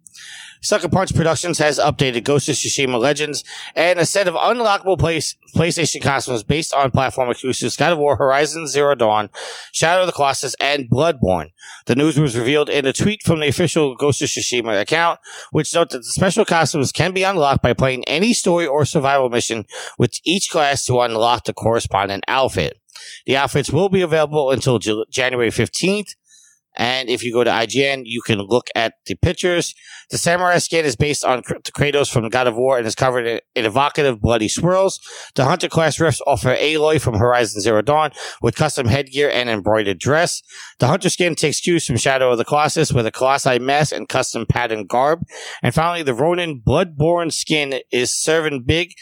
Sucker 0.63 0.89
Punch 0.89 1.15
Productions 1.15 1.57
has 1.57 1.79
updated 1.79 2.23
Ghost 2.23 2.47
of 2.47 2.53
Tsushima 2.53 2.99
Legends 2.99 3.43
and 3.75 3.97
a 3.97 4.05
set 4.05 4.27
of 4.27 4.35
unlockable 4.35 4.97
place, 4.97 5.35
PlayStation 5.55 6.03
costumes 6.03 6.43
based 6.43 6.71
on 6.71 6.91
platform 6.91 7.31
exclusives 7.31 7.75
God 7.75 7.93
of 7.93 7.97
War, 7.97 8.15
Horizon 8.15 8.67
Zero 8.67 8.93
Dawn, 8.93 9.31
Shadow 9.71 10.01
of 10.01 10.07
the 10.07 10.13
Colossus, 10.13 10.55
and 10.61 10.87
Bloodborne. 10.87 11.47
The 11.87 11.95
news 11.95 12.19
was 12.19 12.37
revealed 12.37 12.69
in 12.69 12.85
a 12.85 12.93
tweet 12.93 13.23
from 13.23 13.39
the 13.39 13.47
official 13.47 13.95
Ghost 13.95 14.21
of 14.21 14.27
Tsushima 14.29 14.79
account, 14.79 15.19
which 15.51 15.73
notes 15.73 15.93
that 15.93 15.99
the 15.99 16.03
special 16.03 16.45
costumes 16.45 16.91
can 16.91 17.11
be 17.11 17.23
unlocked 17.23 17.63
by 17.63 17.73
playing 17.73 18.03
any 18.05 18.31
story 18.31 18.67
or 18.67 18.85
survival 18.85 19.31
mission 19.31 19.65
with 19.97 20.19
each 20.23 20.51
class 20.51 20.85
to 20.85 21.01
unlock 21.01 21.45
the 21.45 21.53
corresponding 21.53 22.21
outfit. 22.27 22.77
The 23.25 23.35
outfits 23.35 23.71
will 23.71 23.89
be 23.89 24.01
available 24.01 24.51
until 24.51 24.77
January 24.77 25.49
15th. 25.49 26.15
And 26.77 27.09
if 27.09 27.23
you 27.23 27.33
go 27.33 27.43
to 27.43 27.49
IGN, 27.49 28.03
you 28.05 28.21
can 28.21 28.39
look 28.39 28.67
at 28.75 28.93
the 29.05 29.15
pictures. 29.15 29.75
The 30.09 30.17
samurai 30.17 30.57
skin 30.59 30.85
is 30.85 30.95
based 30.95 31.25
on 31.25 31.43
Kr- 31.43 31.55
Kratos 31.55 32.11
from 32.11 32.29
God 32.29 32.47
of 32.47 32.55
War 32.55 32.77
and 32.77 32.87
is 32.87 32.95
covered 32.95 33.27
in, 33.27 33.65
evocative 33.65 34.21
bloody 34.21 34.47
swirls. 34.47 34.99
The 35.35 35.45
Hunter 35.45 35.67
class 35.67 35.97
riffs 35.97 36.21
offer 36.25 36.55
Aloy 36.55 37.01
from 37.01 37.15
Horizon 37.15 37.61
Zero 37.61 37.81
Dawn 37.81 38.11
with 38.41 38.55
custom 38.55 38.87
headgear 38.87 39.29
and 39.29 39.49
embroidered 39.49 39.99
dress. 39.99 40.41
The 40.79 40.87
Hunter 40.87 41.09
skin 41.09 41.35
takes 41.35 41.59
cues 41.59 41.85
from 41.85 41.97
Shadow 41.97 42.31
of 42.31 42.37
the 42.37 42.45
Colossus 42.45 42.93
with 42.93 43.05
a 43.05 43.11
Colossi 43.11 43.59
mask 43.59 43.93
and 43.93 44.07
custom 44.07 44.45
patterned 44.45 44.87
garb. 44.87 45.23
And 45.61 45.73
finally, 45.73 46.03
the 46.03 46.13
Ronin 46.13 46.61
Bloodborne 46.65 47.33
skin 47.33 47.81
is 47.91 48.11
serving 48.11 48.63
big 48.63 48.93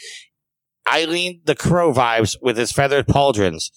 Eileen 0.88 1.40
the 1.44 1.54
Crow 1.54 1.92
vibes 1.92 2.36
with 2.40 2.56
his 2.56 2.72
feathered 2.72 3.06
pauldrons. 3.06 3.70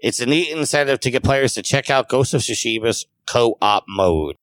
It's 0.00 0.20
a 0.20 0.26
neat 0.26 0.50
incentive 0.50 1.00
to 1.00 1.10
get 1.10 1.24
players 1.24 1.54
to 1.54 1.62
check 1.62 1.90
out 1.90 2.08
Ghost 2.08 2.34
of 2.34 2.42
Tsushima's 2.42 3.06
co-op 3.30 3.84
mode. 3.88 4.36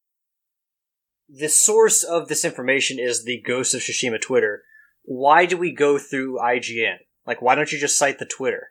The 1.28 1.50
source 1.50 2.04
of 2.04 2.28
this 2.28 2.46
information 2.46 3.00
is 3.00 3.24
the 3.24 3.42
Ghost 3.46 3.74
of 3.74 3.82
Tsushima 3.82 4.22
Twitter. 4.22 4.64
Why 5.04 5.46
do 5.46 5.58
we 5.58 5.74
go 5.74 5.98
through 5.98 6.38
IGN? 6.38 6.98
Like, 7.26 7.42
why 7.42 7.56
don't 7.56 7.72
you 7.72 7.80
just 7.80 7.98
cite 7.98 8.20
the 8.20 8.26
Twitter? 8.26 8.70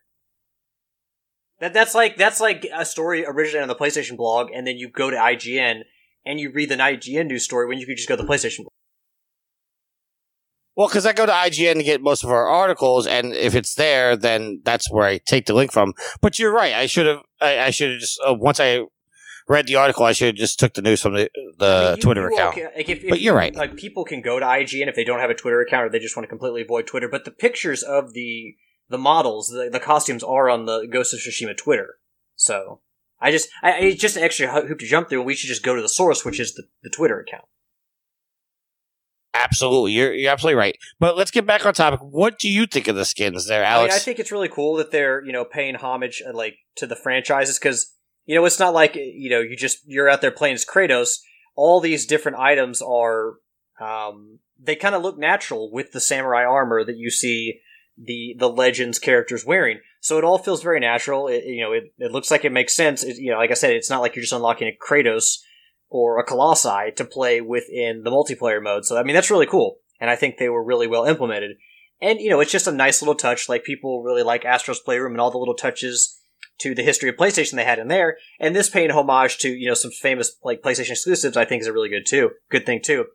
That 1.60 1.72
that's 1.72 1.94
like 1.94 2.16
that's 2.16 2.40
like 2.40 2.66
a 2.74 2.84
story 2.84 3.24
originated 3.24 3.62
on 3.62 3.68
the 3.68 3.74
PlayStation 3.74 4.16
blog, 4.16 4.50
and 4.52 4.66
then 4.66 4.76
you 4.76 4.88
go 4.88 5.10
to 5.10 5.16
IGN 5.16 5.82
and 6.26 6.40
you 6.40 6.50
read 6.52 6.68
the 6.68 6.76
IGN 6.76 7.26
news 7.26 7.44
story 7.44 7.66
when 7.66 7.78
you 7.78 7.86
could 7.86 7.96
just 7.96 8.08
go 8.08 8.16
to 8.16 8.22
the 8.22 8.28
PlayStation 8.28 8.58
blog. 8.58 8.68
Well, 10.76 10.88
because 10.88 11.06
I 11.06 11.12
go 11.12 11.24
to 11.24 11.32
IGN 11.32 11.74
to 11.74 11.82
get 11.84 12.02
most 12.02 12.24
of 12.24 12.30
our 12.30 12.48
articles, 12.48 13.06
and 13.06 13.32
if 13.32 13.54
it's 13.54 13.74
there, 13.76 14.16
then 14.16 14.60
that's 14.64 14.90
where 14.90 15.06
I 15.06 15.18
take 15.18 15.46
the 15.46 15.54
link 15.54 15.70
from. 15.70 15.94
But 16.20 16.40
you're 16.40 16.52
right. 16.52 16.74
I 16.74 16.86
should 16.86 17.06
have. 17.06 17.20
I, 17.40 17.60
I 17.60 17.70
should 17.70 17.92
have 17.92 18.00
just 18.00 18.20
uh, 18.26 18.34
once 18.34 18.58
I 18.58 18.80
read 19.48 19.66
the 19.66 19.76
article, 19.76 20.04
I 20.04 20.12
should 20.12 20.26
have 20.28 20.34
just 20.36 20.58
took 20.58 20.74
the 20.74 20.82
news 20.82 21.00
from 21.02 21.14
the 21.14 21.30
the 21.58 21.66
I 21.66 21.80
mean, 21.90 21.96
you- 21.96 22.02
Twitter 22.02 22.28
you 22.30 22.34
account. 22.34 22.54
can- 22.56 22.70
like, 22.76 22.88
if- 22.88 23.04
if 23.04 23.10
But 23.10 23.20
you're 23.20 23.34
right. 23.34 23.54
Like 23.54 23.76
people 23.76 24.04
can 24.04 24.20
go 24.22 24.38
to 24.40 24.44
IGN 24.46 24.88
if 24.88 24.94
they 24.94 25.04
don't 25.04 25.20
have 25.20 25.30
a 25.30 25.34
Twitter 25.34 25.60
account 25.60 25.84
or 25.86 25.88
they 25.90 25.98
just 25.98 26.16
want 26.16 26.24
to 26.24 26.28
completely 26.28 26.62
avoid 26.62 26.86
Twitter. 26.86 27.08
But 27.08 27.24
the 27.24 27.30
pictures 27.30 27.82
of 27.82 28.12
the 28.14 28.56
the 28.90 28.98
models, 28.98 29.48
the, 29.48 29.70
the 29.72 29.80
costumes 29.80 30.22
are 30.22 30.50
on 30.50 30.66
the 30.66 30.86
Ghost 30.86 31.14
of 31.14 31.20
Tsushima 31.20 31.56
Twitter. 31.56 31.96
So 32.36 32.80
I 33.20 33.30
just, 33.30 33.48
I, 33.62 33.72
I- 33.72 33.78
it's 33.78 34.00
just 34.00 34.16
an 34.16 34.22
extra 34.22 34.46
hoop 34.66 34.78
to 34.78 34.86
jump 34.86 35.08
through. 35.08 35.22
We 35.22 35.34
should 35.34 35.48
just 35.48 35.62
go 35.62 35.74
to 35.74 35.80
the 35.82 35.88
source, 35.88 36.24
which 36.24 36.38
is 36.38 36.54
the, 36.54 36.64
the 36.82 36.90
Twitter 36.90 37.18
account. 37.20 37.44
Absolutely, 39.36 39.92
you're 39.92 40.14
you're 40.14 40.30
absolutely 40.30 40.58
right. 40.58 40.76
But 41.00 41.16
let's 41.16 41.32
get 41.32 41.44
back 41.44 41.66
on 41.66 41.74
topic. 41.74 41.98
What 42.02 42.38
do 42.38 42.48
you 42.48 42.66
think 42.66 42.86
of 42.86 42.94
the 42.94 43.04
skins 43.04 43.46
there, 43.46 43.64
I 43.64 43.68
Alex? 43.70 43.92
mean, 43.94 43.96
I 43.96 43.98
think 44.00 44.18
it's 44.20 44.30
really 44.30 44.48
cool 44.48 44.76
that 44.76 44.92
they're 44.92 45.24
you 45.24 45.32
know 45.32 45.44
paying 45.44 45.74
homage 45.74 46.22
uh, 46.26 46.32
like 46.32 46.54
to 46.76 46.86
the 46.86 46.94
franchises 46.94 47.58
because 47.58 47.93
you 48.26 48.34
know 48.34 48.44
it's 48.44 48.58
not 48.58 48.74
like 48.74 48.94
you 48.94 49.30
know 49.30 49.40
you 49.40 49.56
just 49.56 49.78
you're 49.86 50.08
out 50.08 50.20
there 50.20 50.30
playing 50.30 50.54
as 50.54 50.64
Kratos. 50.64 51.20
All 51.56 51.80
these 51.80 52.06
different 52.06 52.38
items 52.38 52.82
are 52.82 53.34
um, 53.80 54.40
they 54.58 54.76
kind 54.76 54.94
of 54.94 55.02
look 55.02 55.18
natural 55.18 55.70
with 55.70 55.92
the 55.92 56.00
samurai 56.00 56.44
armor 56.44 56.84
that 56.84 56.96
you 56.96 57.10
see 57.10 57.60
the 57.96 58.34
the 58.38 58.48
legends 58.48 58.98
characters 58.98 59.44
wearing. 59.44 59.80
So 60.00 60.18
it 60.18 60.24
all 60.24 60.38
feels 60.38 60.62
very 60.62 60.80
natural. 60.80 61.28
It, 61.28 61.44
you 61.44 61.62
know, 61.62 61.72
it, 61.72 61.94
it 61.98 62.12
looks 62.12 62.30
like 62.30 62.44
it 62.44 62.52
makes 62.52 62.74
sense. 62.74 63.02
It, 63.02 63.16
you 63.16 63.30
know, 63.30 63.38
like 63.38 63.50
I 63.50 63.54
said, 63.54 63.72
it's 63.72 63.90
not 63.90 64.00
like 64.00 64.14
you're 64.14 64.22
just 64.22 64.32
unlocking 64.32 64.68
a 64.68 64.76
Kratos 64.84 65.38
or 65.88 66.18
a 66.18 66.24
Colossi 66.24 66.90
to 66.96 67.04
play 67.04 67.40
within 67.40 68.02
the 68.02 68.10
multiplayer 68.10 68.62
mode. 68.62 68.84
So 68.84 68.98
I 68.98 69.02
mean, 69.02 69.14
that's 69.14 69.30
really 69.30 69.46
cool, 69.46 69.76
and 70.00 70.10
I 70.10 70.16
think 70.16 70.36
they 70.36 70.48
were 70.48 70.64
really 70.64 70.86
well 70.86 71.04
implemented. 71.04 71.56
And 72.00 72.20
you 72.20 72.30
know, 72.30 72.40
it's 72.40 72.52
just 72.52 72.66
a 72.66 72.72
nice 72.72 73.00
little 73.00 73.14
touch. 73.14 73.48
Like 73.48 73.64
people 73.64 74.02
really 74.02 74.22
like 74.22 74.44
Astro's 74.44 74.80
Playroom 74.80 75.12
and 75.12 75.20
all 75.20 75.30
the 75.30 75.38
little 75.38 75.54
touches 75.54 76.20
to 76.60 76.74
the 76.74 76.82
history 76.82 77.08
of 77.08 77.16
PlayStation 77.16 77.56
they 77.56 77.64
had 77.64 77.78
in 77.78 77.88
there. 77.88 78.16
And 78.38 78.54
this 78.54 78.70
paying 78.70 78.90
homage 78.90 79.38
to 79.38 79.48
you 79.48 79.68
know 79.68 79.74
some 79.74 79.90
famous 79.90 80.36
like 80.42 80.62
PlayStation 80.62 80.90
exclusives, 80.90 81.36
I 81.36 81.44
think 81.44 81.62
is 81.62 81.66
a 81.66 81.72
really 81.72 81.88
good 81.88 82.06
too. 82.06 82.30
Good 82.50 82.66
thing 82.66 82.80
too. 82.82 83.06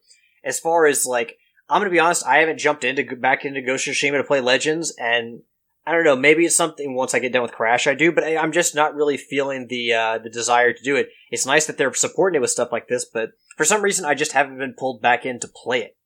As 0.44 0.60
far 0.60 0.86
as 0.86 1.06
like, 1.06 1.38
I'm 1.70 1.82
gonna 1.82 1.92
be 1.92 2.00
honest, 2.00 2.26
I 2.26 2.38
haven't 2.40 2.60
jumped 2.60 2.84
into 2.84 3.16
back 3.16 3.46
into 3.46 3.62
Ghost 3.62 3.88
of 3.88 3.94
Tsushima 3.94 4.18
to 4.18 4.24
play 4.24 4.42
Legends, 4.42 4.94
and 4.98 5.42
I 5.86 5.94
don't 5.94 6.04
know. 6.04 6.16
Maybe 6.16 6.46
it's 6.46 6.56
something 6.56 6.96
once 6.96 7.14
I 7.14 7.20
get 7.20 7.34
done 7.34 7.42
with 7.42 7.52
Crash, 7.52 7.88
I 7.88 7.96
do. 7.96 8.12
But 8.12 8.24
I, 8.24 8.38
I'm 8.38 8.52
just 8.52 8.76
not 8.76 8.96
really 8.96 9.18
feeling 9.18 9.68
the 9.70 9.94
uh, 9.94 10.18
the 10.20 10.30
desire 10.30 10.74
to 10.74 10.84
do 10.84 10.96
it. 10.96 11.10
It's 11.32 11.46
nice 11.46 11.66
that 11.68 11.78
they're 11.78 11.94
supporting 11.94 12.38
it 12.38 12.42
with 12.42 12.52
stuff 12.52 12.72
like 12.72 12.88
this, 12.88 13.06
but 13.12 13.32
for 13.60 13.66
some 13.66 13.82
reason, 13.82 14.06
I 14.06 14.14
just 14.14 14.32
haven't 14.32 14.58
been 14.58 14.76
pulled 14.78 15.02
back 15.02 15.26
in 15.26 15.40
to 15.42 15.48
play 15.48 15.82
it. 15.82 15.98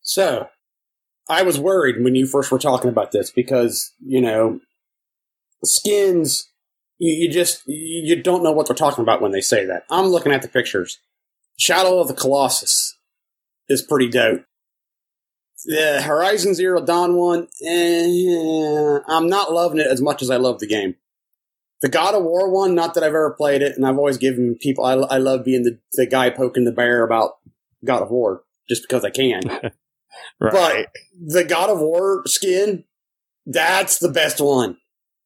So, 0.00 0.48
I 1.28 1.42
was 1.42 1.58
worried 1.58 2.02
when 2.02 2.14
you 2.14 2.26
first 2.26 2.50
were 2.50 2.58
talking 2.58 2.90
about 2.90 3.12
this 3.12 3.30
because, 3.30 3.92
you 4.00 4.20
know, 4.20 4.60
skins, 5.64 6.50
you, 6.98 7.24
you 7.24 7.32
just, 7.32 7.62
you 7.66 8.20
don't 8.22 8.42
know 8.42 8.52
what 8.52 8.66
they're 8.66 8.76
talking 8.76 9.02
about 9.02 9.20
when 9.20 9.32
they 9.32 9.40
say 9.40 9.64
that. 9.66 9.84
I'm 9.90 10.06
looking 10.06 10.32
at 10.32 10.42
the 10.42 10.48
pictures. 10.48 10.98
Shadow 11.58 12.00
of 12.00 12.08
the 12.08 12.14
Colossus 12.14 12.98
is 13.68 13.82
pretty 13.82 14.08
dope. 14.08 14.44
The 15.64 16.02
Horizon 16.02 16.54
Zero 16.54 16.84
Dawn 16.84 17.14
one, 17.14 17.46
eh, 17.64 18.98
I'm 19.06 19.28
not 19.28 19.52
loving 19.52 19.78
it 19.78 19.86
as 19.86 20.00
much 20.02 20.20
as 20.20 20.28
I 20.28 20.36
love 20.36 20.58
the 20.58 20.66
game. 20.66 20.96
The 21.82 21.88
God 21.88 22.14
of 22.14 22.24
War 22.24 22.50
one, 22.50 22.74
not 22.74 22.94
that 22.94 23.04
I've 23.04 23.08
ever 23.08 23.30
played 23.30 23.62
it, 23.62 23.76
and 23.76 23.86
I've 23.86 23.98
always 23.98 24.18
given 24.18 24.56
people, 24.60 24.84
I, 24.84 24.94
I 24.94 25.18
love 25.18 25.44
being 25.44 25.62
the, 25.62 25.78
the 25.92 26.06
guy 26.06 26.30
poking 26.30 26.64
the 26.64 26.72
bear 26.72 27.04
about 27.04 27.38
God 27.84 28.02
of 28.02 28.10
War, 28.10 28.42
just 28.68 28.82
because 28.82 29.04
I 29.04 29.10
can. 29.10 29.42
But 30.52 30.88
the 31.20 31.44
God 31.44 31.70
of 31.70 31.80
War 31.80 32.22
skin, 32.26 32.84
that's 33.46 33.98
the 33.98 34.10
best 34.10 34.40
one. 34.40 34.76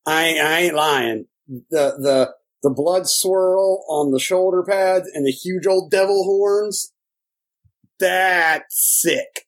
I, 0.06 0.38
I 0.38 0.60
ain't 0.60 0.74
lying. 0.74 1.26
The 1.48 1.96
the 1.98 2.34
the 2.62 2.70
blood 2.70 3.06
swirl 3.06 3.84
on 3.88 4.12
the 4.12 4.20
shoulder 4.20 4.62
pads 4.62 5.08
and 5.12 5.26
the 5.26 5.30
huge 5.30 5.66
old 5.66 5.90
devil 5.90 6.24
horns. 6.24 6.92
That's 7.98 9.00
sick. 9.02 9.46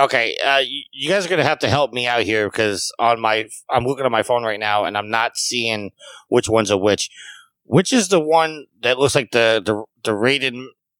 Okay, 0.00 0.36
uh, 0.44 0.58
you, 0.58 0.82
you 0.92 1.08
guys 1.08 1.26
are 1.26 1.28
gonna 1.28 1.42
have 1.44 1.58
to 1.60 1.68
help 1.68 1.92
me 1.92 2.06
out 2.06 2.22
here 2.22 2.48
because 2.48 2.92
on 2.98 3.20
my 3.20 3.48
I'm 3.68 3.84
looking 3.84 4.04
at 4.04 4.12
my 4.12 4.22
phone 4.22 4.44
right 4.44 4.60
now 4.60 4.84
and 4.84 4.96
I'm 4.96 5.10
not 5.10 5.36
seeing 5.36 5.90
which 6.28 6.48
ones 6.48 6.70
a 6.70 6.76
which. 6.76 7.10
Which 7.64 7.92
is 7.92 8.08
the 8.08 8.20
one 8.20 8.66
that 8.82 8.98
looks 8.98 9.14
like 9.14 9.32
the 9.32 9.62
the 9.64 9.84
the 10.04 10.14
rated 10.14 10.54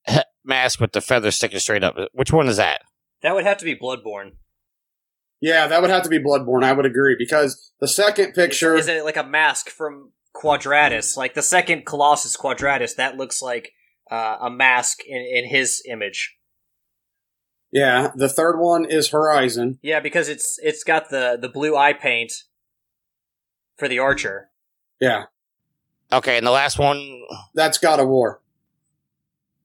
he- 0.06 0.20
mask 0.44 0.80
with 0.80 0.92
the 0.92 1.00
feather 1.00 1.30
sticking 1.30 1.60
straight 1.60 1.84
up? 1.84 1.96
Which 2.12 2.32
one 2.32 2.48
is 2.48 2.56
that? 2.56 2.82
That 3.22 3.34
would 3.34 3.46
have 3.46 3.58
to 3.58 3.64
be 3.64 3.76
Bloodborne. 3.76 4.32
Yeah, 5.40 5.66
that 5.68 5.80
would 5.80 5.90
have 5.90 6.02
to 6.02 6.08
be 6.08 6.18
Bloodborne. 6.18 6.64
I 6.64 6.72
would 6.72 6.86
agree 6.86 7.14
because 7.18 7.72
the 7.80 7.88
second 7.88 8.32
picture. 8.34 8.74
Is, 8.74 8.88
is 8.88 8.96
it 8.96 9.04
like 9.04 9.16
a 9.16 9.22
mask 9.24 9.68
from 9.70 10.12
Quadratus? 10.34 11.16
Like 11.16 11.34
the 11.34 11.42
second 11.42 11.86
Colossus 11.86 12.36
Quadratus, 12.36 12.94
that 12.94 13.16
looks 13.16 13.40
like 13.40 13.72
uh, 14.10 14.36
a 14.40 14.50
mask 14.50 14.98
in, 15.06 15.18
in 15.20 15.48
his 15.48 15.80
image. 15.88 16.36
yeah, 17.70 18.10
the 18.16 18.28
third 18.28 18.58
one 18.58 18.84
is 18.84 19.10
Horizon. 19.10 19.78
Yeah, 19.82 20.00
because 20.00 20.28
it's 20.28 20.58
it's 20.62 20.82
got 20.82 21.10
the 21.10 21.38
the 21.40 21.48
blue 21.48 21.76
eye 21.76 21.92
paint 21.92 22.32
for 23.76 23.86
the 23.88 23.98
archer. 24.00 24.50
Yeah, 25.00 25.24
Okay, 26.12 26.36
and 26.38 26.44
the 26.46 26.50
last 26.50 26.78
one, 26.80 27.22
that's 27.54 27.78
God 27.78 28.00
of 28.00 28.08
War. 28.08 28.40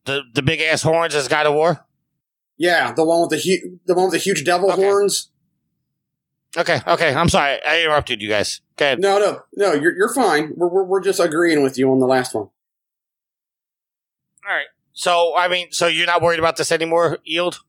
the 0.05 0.21
the 0.35 0.41
big 0.43 0.61
ass 0.61 0.83
horns 0.83 1.15
is 1.15 1.27
God 1.27 1.47
of 1.47 1.53
War. 1.55 1.83
Yeah, 2.57 2.93
the 2.93 3.03
one 3.05 3.21
with 3.21 3.31
the 3.31 3.37
hu- 3.39 3.79
the 3.87 3.95
one 3.95 4.05
with 4.05 4.13
the 4.13 4.19
huge 4.19 4.43
devil 4.45 4.71
Okay. 4.71 4.83
horns. 4.83 5.31
Okay, 6.55 6.79
okay, 6.87 7.13
I'm 7.13 7.29
sorry, 7.29 7.59
I 7.65 7.81
interrupted 7.81 8.21
you 8.21 8.29
guys. 8.29 8.61
Okay. 8.75 8.95
No, 8.99 9.17
no, 9.17 9.41
no. 9.55 9.73
You're 9.73 9.95
you're 9.95 10.13
fine. 10.13 10.53
We're 10.55 10.67
we're, 10.67 10.83
we're 10.83 11.01
just 11.01 11.19
agreeing 11.19 11.63
with 11.63 11.77
you 11.77 11.91
on 11.91 11.99
the 11.99 12.07
last 12.07 12.33
one. 12.35 12.49
All 14.45 14.55
right. 14.55 14.67
So 14.93 15.35
I 15.35 15.47
mean, 15.47 15.71
so 15.71 15.87
you're 15.87 16.07
not 16.07 16.21
worried 16.21 16.39
about 16.39 16.57
this 16.57 16.71
anymore, 16.71 17.19
Yield? 17.23 17.59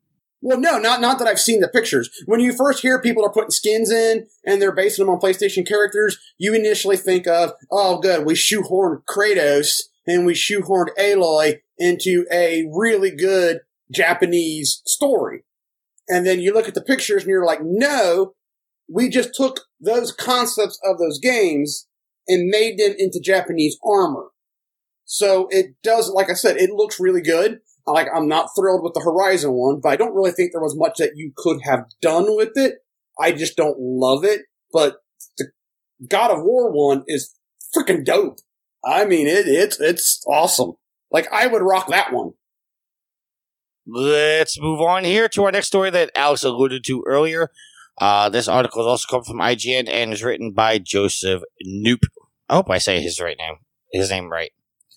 Well, 0.42 0.60
no, 0.60 0.78
not 0.78 1.00
not 1.00 1.18
that 1.18 1.28
I've 1.28 1.40
seen 1.40 1.60
the 1.60 1.68
pictures. 1.68 2.10
When 2.26 2.40
you 2.40 2.54
first 2.54 2.82
hear 2.82 3.00
people 3.00 3.24
are 3.24 3.32
putting 3.32 3.50
skins 3.50 3.90
in 3.90 4.26
and 4.44 4.60
they're 4.60 4.74
basing 4.74 5.06
them 5.06 5.14
on 5.14 5.20
PlayStation 5.20 5.66
characters, 5.66 6.18
you 6.36 6.54
initially 6.54 6.98
think 6.98 7.26
of, 7.26 7.52
oh, 7.72 7.98
good, 7.98 8.26
we 8.26 8.34
shoehorned 8.34 9.04
Kratos 9.08 9.84
and 10.06 10.26
we 10.26 10.34
shoehorned 10.34 10.94
Aloy 10.98 11.60
into 11.78 12.26
a 12.30 12.68
really 12.70 13.10
good 13.10 13.60
Japanese 13.90 14.82
story. 14.84 15.44
And 16.08 16.26
then 16.26 16.40
you 16.40 16.52
look 16.52 16.68
at 16.68 16.74
the 16.74 16.82
pictures 16.82 17.22
and 17.22 17.30
you're 17.30 17.46
like, 17.46 17.60
no, 17.62 18.34
we 18.88 19.08
just 19.08 19.34
took 19.34 19.60
those 19.80 20.12
concepts 20.12 20.78
of 20.84 20.98
those 20.98 21.18
games 21.18 21.88
and 22.28 22.48
made 22.48 22.78
them 22.78 22.94
into 22.98 23.20
Japanese 23.20 23.78
armor. 23.84 24.26
So 25.04 25.48
it 25.50 25.74
does, 25.82 26.10
like 26.10 26.30
I 26.30 26.34
said, 26.34 26.56
it 26.56 26.70
looks 26.70 27.00
really 27.00 27.20
good. 27.20 27.60
Like 27.86 28.08
I'm 28.14 28.28
not 28.28 28.48
thrilled 28.56 28.82
with 28.82 28.94
the 28.94 29.00
Horizon 29.04 29.52
one, 29.52 29.80
but 29.82 29.90
I 29.90 29.96
don't 29.96 30.14
really 30.14 30.32
think 30.32 30.52
there 30.52 30.62
was 30.62 30.76
much 30.76 30.98
that 30.98 31.12
you 31.16 31.32
could 31.36 31.60
have 31.64 31.84
done 32.00 32.36
with 32.36 32.52
it. 32.54 32.76
I 33.20 33.32
just 33.32 33.56
don't 33.56 33.76
love 33.78 34.24
it. 34.24 34.42
But 34.72 34.96
the 35.36 35.48
God 36.08 36.30
of 36.30 36.42
War 36.42 36.72
one 36.72 37.04
is 37.06 37.34
freaking 37.76 38.04
dope. 38.04 38.38
I 38.84 39.04
mean, 39.04 39.26
it 39.26 39.46
it's 39.46 39.78
it's 39.80 40.24
awesome. 40.26 40.72
Like 41.10 41.30
I 41.30 41.46
would 41.46 41.62
rock 41.62 41.88
that 41.88 42.12
one. 42.12 42.32
Let's 43.86 44.58
move 44.58 44.80
on 44.80 45.04
here 45.04 45.28
to 45.28 45.44
our 45.44 45.52
next 45.52 45.66
story 45.66 45.90
that 45.90 46.10
Alex 46.14 46.42
alluded 46.42 46.84
to 46.84 47.04
earlier. 47.06 47.50
Uh, 47.98 48.28
this 48.28 48.48
article 48.48 48.82
has 48.82 48.88
also 48.88 49.06
come 49.08 49.24
from 49.24 49.38
IGN 49.38 49.88
and 49.88 50.12
is 50.12 50.22
written 50.22 50.52
by 50.52 50.78
Joseph 50.78 51.42
Knoop. 51.66 52.00
I 52.48 52.56
hope 52.56 52.70
I 52.70 52.78
say 52.78 53.00
his 53.00 53.20
right 53.20 53.38
name, 53.38 53.56
his 53.92 54.10
name 54.10 54.30
right. 54.30 54.52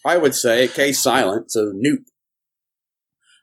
I 0.05 0.17
would 0.17 0.35
say 0.35 0.67
case 0.67 1.01
silent, 1.01 1.51
so 1.51 1.71
nope. 1.73 1.99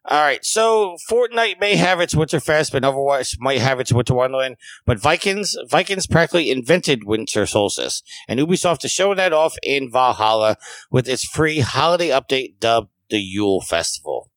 All 0.06 0.20
right, 0.20 0.44
so 0.44 0.98
Fortnite 1.10 1.60
may 1.60 1.76
have 1.76 1.98
its 1.98 2.14
Winterfest, 2.14 2.72
but 2.72 2.82
Overwatch 2.82 3.36
might 3.40 3.60
have 3.60 3.80
its 3.80 3.90
Winter 3.90 4.12
Wonderland, 4.12 4.56
but 4.84 4.98
Vikings 4.98 5.56
Vikings 5.70 6.06
practically 6.06 6.50
invented 6.50 7.04
Winter 7.04 7.46
Solstice, 7.46 8.02
and 8.28 8.38
Ubisoft 8.38 8.84
is 8.84 8.90
showing 8.90 9.16
that 9.16 9.32
off 9.32 9.56
in 9.62 9.90
Valhalla 9.90 10.58
with 10.90 11.08
its 11.08 11.24
free 11.24 11.60
holiday 11.60 12.08
update 12.08 12.58
dubbed 12.60 12.90
the 13.08 13.18
Yule 13.18 13.62
Festival. 13.62 14.30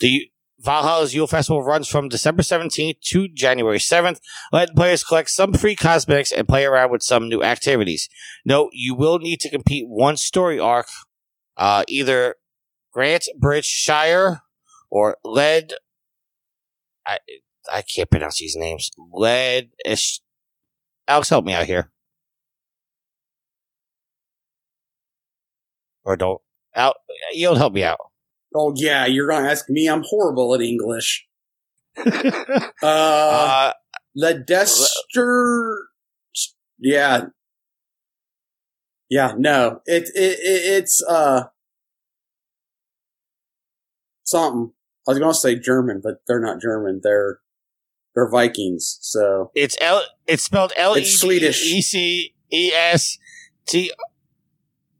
The 0.00 0.30
Valhalla's 0.60 1.14
Yule 1.14 1.26
Festival 1.26 1.62
runs 1.62 1.88
from 1.88 2.08
December 2.08 2.42
17th 2.42 3.00
to 3.00 3.28
January 3.28 3.78
7th, 3.78 4.20
letting 4.52 4.74
players 4.74 5.02
collect 5.02 5.30
some 5.30 5.54
free 5.54 5.74
cosmetics 5.74 6.32
and 6.32 6.46
play 6.46 6.64
around 6.66 6.90
with 6.90 7.02
some 7.02 7.28
new 7.28 7.42
activities. 7.42 8.08
Note, 8.44 8.70
you 8.72 8.94
will 8.94 9.18
need 9.18 9.40
to 9.40 9.48
complete 9.48 9.88
one 9.88 10.16
story 10.16 10.58
arc, 10.58 10.86
uh, 11.56 11.84
either 11.88 12.36
Grant 12.92 13.26
Bridge 13.38 13.64
Shire 13.64 14.42
or 14.90 15.16
Led. 15.24 15.72
I 17.06 17.18
I 17.72 17.82
can't 17.82 18.10
pronounce 18.10 18.38
these 18.38 18.56
names. 18.56 18.90
Led. 19.12 19.70
Alex, 21.08 21.28
help 21.28 21.44
me 21.44 21.54
out 21.54 21.66
here. 21.66 21.90
Or 26.04 26.16
don't. 26.16 26.40
You'll 27.32 27.56
help 27.56 27.72
me 27.72 27.84
out. 27.84 28.09
Oh 28.54 28.72
yeah, 28.76 29.06
you're 29.06 29.28
gonna 29.28 29.48
ask 29.48 29.68
me. 29.68 29.88
I'm 29.88 30.02
horrible 30.04 30.54
at 30.54 30.60
English. 30.60 31.26
Uh, 32.82 32.86
uh, 32.86 33.72
Ledester. 34.16 35.74
Yeah. 36.78 37.26
Yeah, 39.10 39.34
no. 39.36 39.80
It, 39.86 40.04
it, 40.14 40.38
it 40.38 40.82
it's 40.82 41.02
uh 41.06 41.44
something. 44.24 44.72
I 45.08 45.12
was 45.12 45.18
going 45.18 45.32
to 45.32 45.38
say 45.38 45.58
German, 45.58 46.00
but 46.02 46.22
they're 46.26 46.40
not 46.40 46.60
German. 46.60 47.00
They're 47.02 47.40
they're 48.14 48.30
Vikings. 48.30 48.98
So 49.00 49.50
it's 49.54 49.76
L. 49.80 50.02
It's 50.26 50.44
spelled 50.44 50.72
L 50.76 50.96
E 50.96 51.00
It's 51.00 51.20
Swedish. 51.20 51.64
E 51.64 51.82
C 51.82 52.34
E 52.52 52.72
S 52.72 53.18
T 53.66 53.92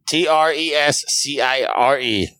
T 0.07 0.27
R 0.27 0.53
E 0.53 0.73
S 0.75 1.05
C 1.09 1.41
I 1.41 1.65
R 1.65 1.99
E. 2.01 2.37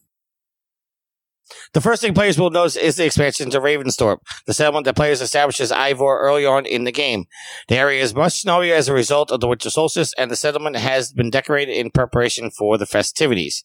The 1.73 1.81
first 1.81 2.03
thing 2.03 2.15
players 2.15 2.37
will 2.37 2.51
notice 2.51 2.75
is 2.75 2.97
the 2.97 3.05
expansion 3.05 3.49
to 3.51 3.61
Ravensthorpe, 3.61 4.19
the 4.47 4.53
settlement 4.53 4.87
that 4.87 4.97
players 4.97 5.21
established 5.21 5.61
as 5.61 5.71
Eivor 5.71 6.19
early 6.21 6.45
on 6.45 6.67
in 6.67 6.83
the 6.83 6.91
game. 6.91 7.27
The 7.69 7.77
area 7.77 8.03
is 8.03 8.13
much 8.13 8.43
snowier 8.43 8.75
as 8.75 8.89
a 8.89 8.93
result 8.93 9.31
of 9.31 9.39
the 9.39 9.47
winter 9.47 9.71
solstice, 9.71 10.13
and 10.19 10.33
the 10.33 10.37
settlement 10.37 10.75
has 10.77 11.13
been 11.13 11.31
decorated 11.31 11.77
in 11.77 11.93
preparation 11.93 12.51
for 12.51 12.77
the 12.77 12.87
festivities. 12.87 13.63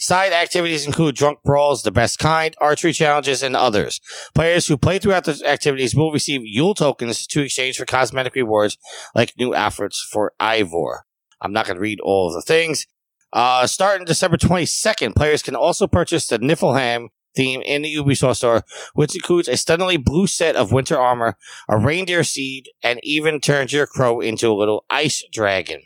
Side 0.00 0.32
activities 0.32 0.86
include 0.86 1.14
drunk 1.14 1.38
brawls, 1.44 1.84
the 1.84 1.92
best 1.92 2.18
kind, 2.18 2.52
archery 2.60 2.92
challenges, 2.92 3.44
and 3.44 3.54
others. 3.54 4.00
Players 4.34 4.66
who 4.66 4.76
play 4.76 4.98
throughout 4.98 5.24
the 5.24 5.40
activities 5.46 5.94
will 5.94 6.10
receive 6.10 6.40
Yule 6.42 6.74
tokens 6.74 7.28
to 7.28 7.42
exchange 7.42 7.76
for 7.76 7.84
cosmetic 7.84 8.34
rewards 8.34 8.76
like 9.14 9.34
new 9.38 9.54
outfits 9.54 10.04
for 10.10 10.32
Eivor. 10.40 11.02
I'm 11.40 11.52
not 11.52 11.66
going 11.66 11.76
to 11.76 11.82
read 11.82 12.00
all 12.00 12.26
of 12.26 12.34
the 12.34 12.42
things. 12.42 12.86
Uh, 13.32 13.66
starting 13.66 14.04
December 14.04 14.36
22nd, 14.36 15.14
players 15.14 15.42
can 15.42 15.54
also 15.54 15.86
purchase 15.86 16.26
the 16.26 16.38
Niflheim 16.38 17.08
theme 17.36 17.62
in 17.62 17.82
the 17.82 17.94
Ubisoft 17.94 18.36
store, 18.36 18.62
which 18.94 19.14
includes 19.14 19.48
a 19.48 19.56
stunningly 19.56 19.96
blue 19.96 20.26
set 20.26 20.56
of 20.56 20.72
winter 20.72 20.98
armor, 20.98 21.36
a 21.68 21.78
reindeer 21.78 22.24
seed, 22.24 22.70
and 22.82 22.98
even 23.02 23.40
turns 23.40 23.72
your 23.72 23.86
crow 23.86 24.20
into 24.20 24.50
a 24.50 24.54
little 24.54 24.84
ice 24.90 25.22
dragon. 25.30 25.82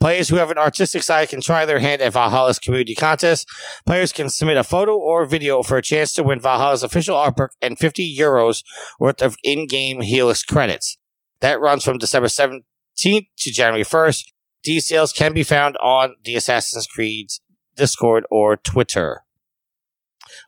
Players 0.00 0.30
who 0.30 0.36
have 0.36 0.50
an 0.50 0.56
artistic 0.56 1.02
side 1.02 1.28
can 1.28 1.42
try 1.42 1.66
their 1.66 1.78
hand 1.78 2.00
at 2.00 2.14
Valhalla's 2.14 2.58
community 2.58 2.94
contest. 2.94 3.46
Players 3.84 4.12
can 4.12 4.30
submit 4.30 4.56
a 4.56 4.64
photo 4.64 4.96
or 4.96 5.26
video 5.26 5.62
for 5.62 5.76
a 5.76 5.82
chance 5.82 6.14
to 6.14 6.22
win 6.22 6.40
Valhalla's 6.40 6.82
official 6.82 7.16
artwork 7.16 7.50
and 7.60 7.78
50 7.78 8.16
euros 8.16 8.64
worth 8.98 9.20
of 9.20 9.36
in-game 9.44 10.00
Helix 10.00 10.42
credits. 10.42 10.96
That 11.40 11.60
runs 11.60 11.84
from 11.84 11.98
December 11.98 12.28
17th 12.28 12.62
to 12.96 13.52
January 13.52 13.84
1st. 13.84 14.24
Details 14.62 15.12
can 15.12 15.34
be 15.34 15.42
found 15.42 15.76
on 15.82 16.14
the 16.24 16.34
Assassin's 16.34 16.86
Creed's 16.86 17.42
Discord 17.76 18.24
or 18.30 18.56
Twitter. 18.56 19.24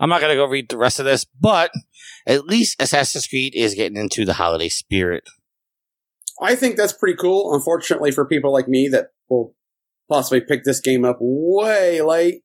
I'm 0.01 0.09
not 0.09 0.21
going 0.21 0.31
to 0.31 0.37
go 0.37 0.47
read 0.47 0.68
the 0.68 0.79
rest 0.79 0.99
of 0.99 1.05
this, 1.05 1.25
but 1.25 1.71
at 2.27 2.47
least 2.47 2.81
Assassin's 2.81 3.27
Creed 3.27 3.55
is 3.55 3.75
getting 3.75 3.97
into 3.97 4.25
the 4.25 4.35
holiday 4.35 4.68
spirit. 4.68 5.25
I 6.40 6.55
think 6.55 6.77
that's 6.77 6.92
pretty 6.92 7.16
cool. 7.16 7.55
Unfortunately, 7.55 8.11
for 8.11 8.27
people 8.27 8.53
like 8.53 8.68
me 8.68 8.88
that 8.88 9.09
will 9.29 9.55
possibly 10.09 10.40
pick 10.40 10.64
this 10.64 10.81
game 10.81 11.05
up 11.05 11.18
way 11.21 12.01
late, 12.01 12.42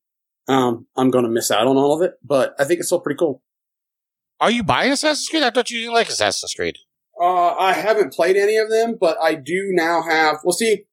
um, 0.48 0.88
I'm 0.96 1.10
going 1.10 1.26
to 1.26 1.32
miss 1.32 1.52
out 1.52 1.68
on 1.68 1.78
all 1.78 1.96
of 1.96 2.02
it. 2.02 2.14
But 2.24 2.54
I 2.60 2.64
think 2.64 2.80
it's 2.80 2.90
still 2.90 3.02
pretty 3.02 3.18
cool. 3.18 3.42
Are 4.40 4.52
you 4.52 4.64
buying 4.64 4.92
Assassin's 4.92 5.28
Creed? 5.30 5.44
I 5.44 5.50
thought 5.50 5.72
you 5.72 5.80
didn't 5.80 5.96
like 5.96 6.10
Assassin's 6.10 6.54
Creed. 6.54 6.78
Uh, 7.20 7.56
I 7.56 7.74
haven't 7.74 8.14
played 8.14 8.38
any 8.38 8.58
of 8.58 8.70
them, 8.70 8.96
but 9.00 9.18
I 9.22 9.34
do 9.34 9.70
now 9.72 10.04
have. 10.04 10.38
Well, 10.44 10.54
see, 10.54 10.86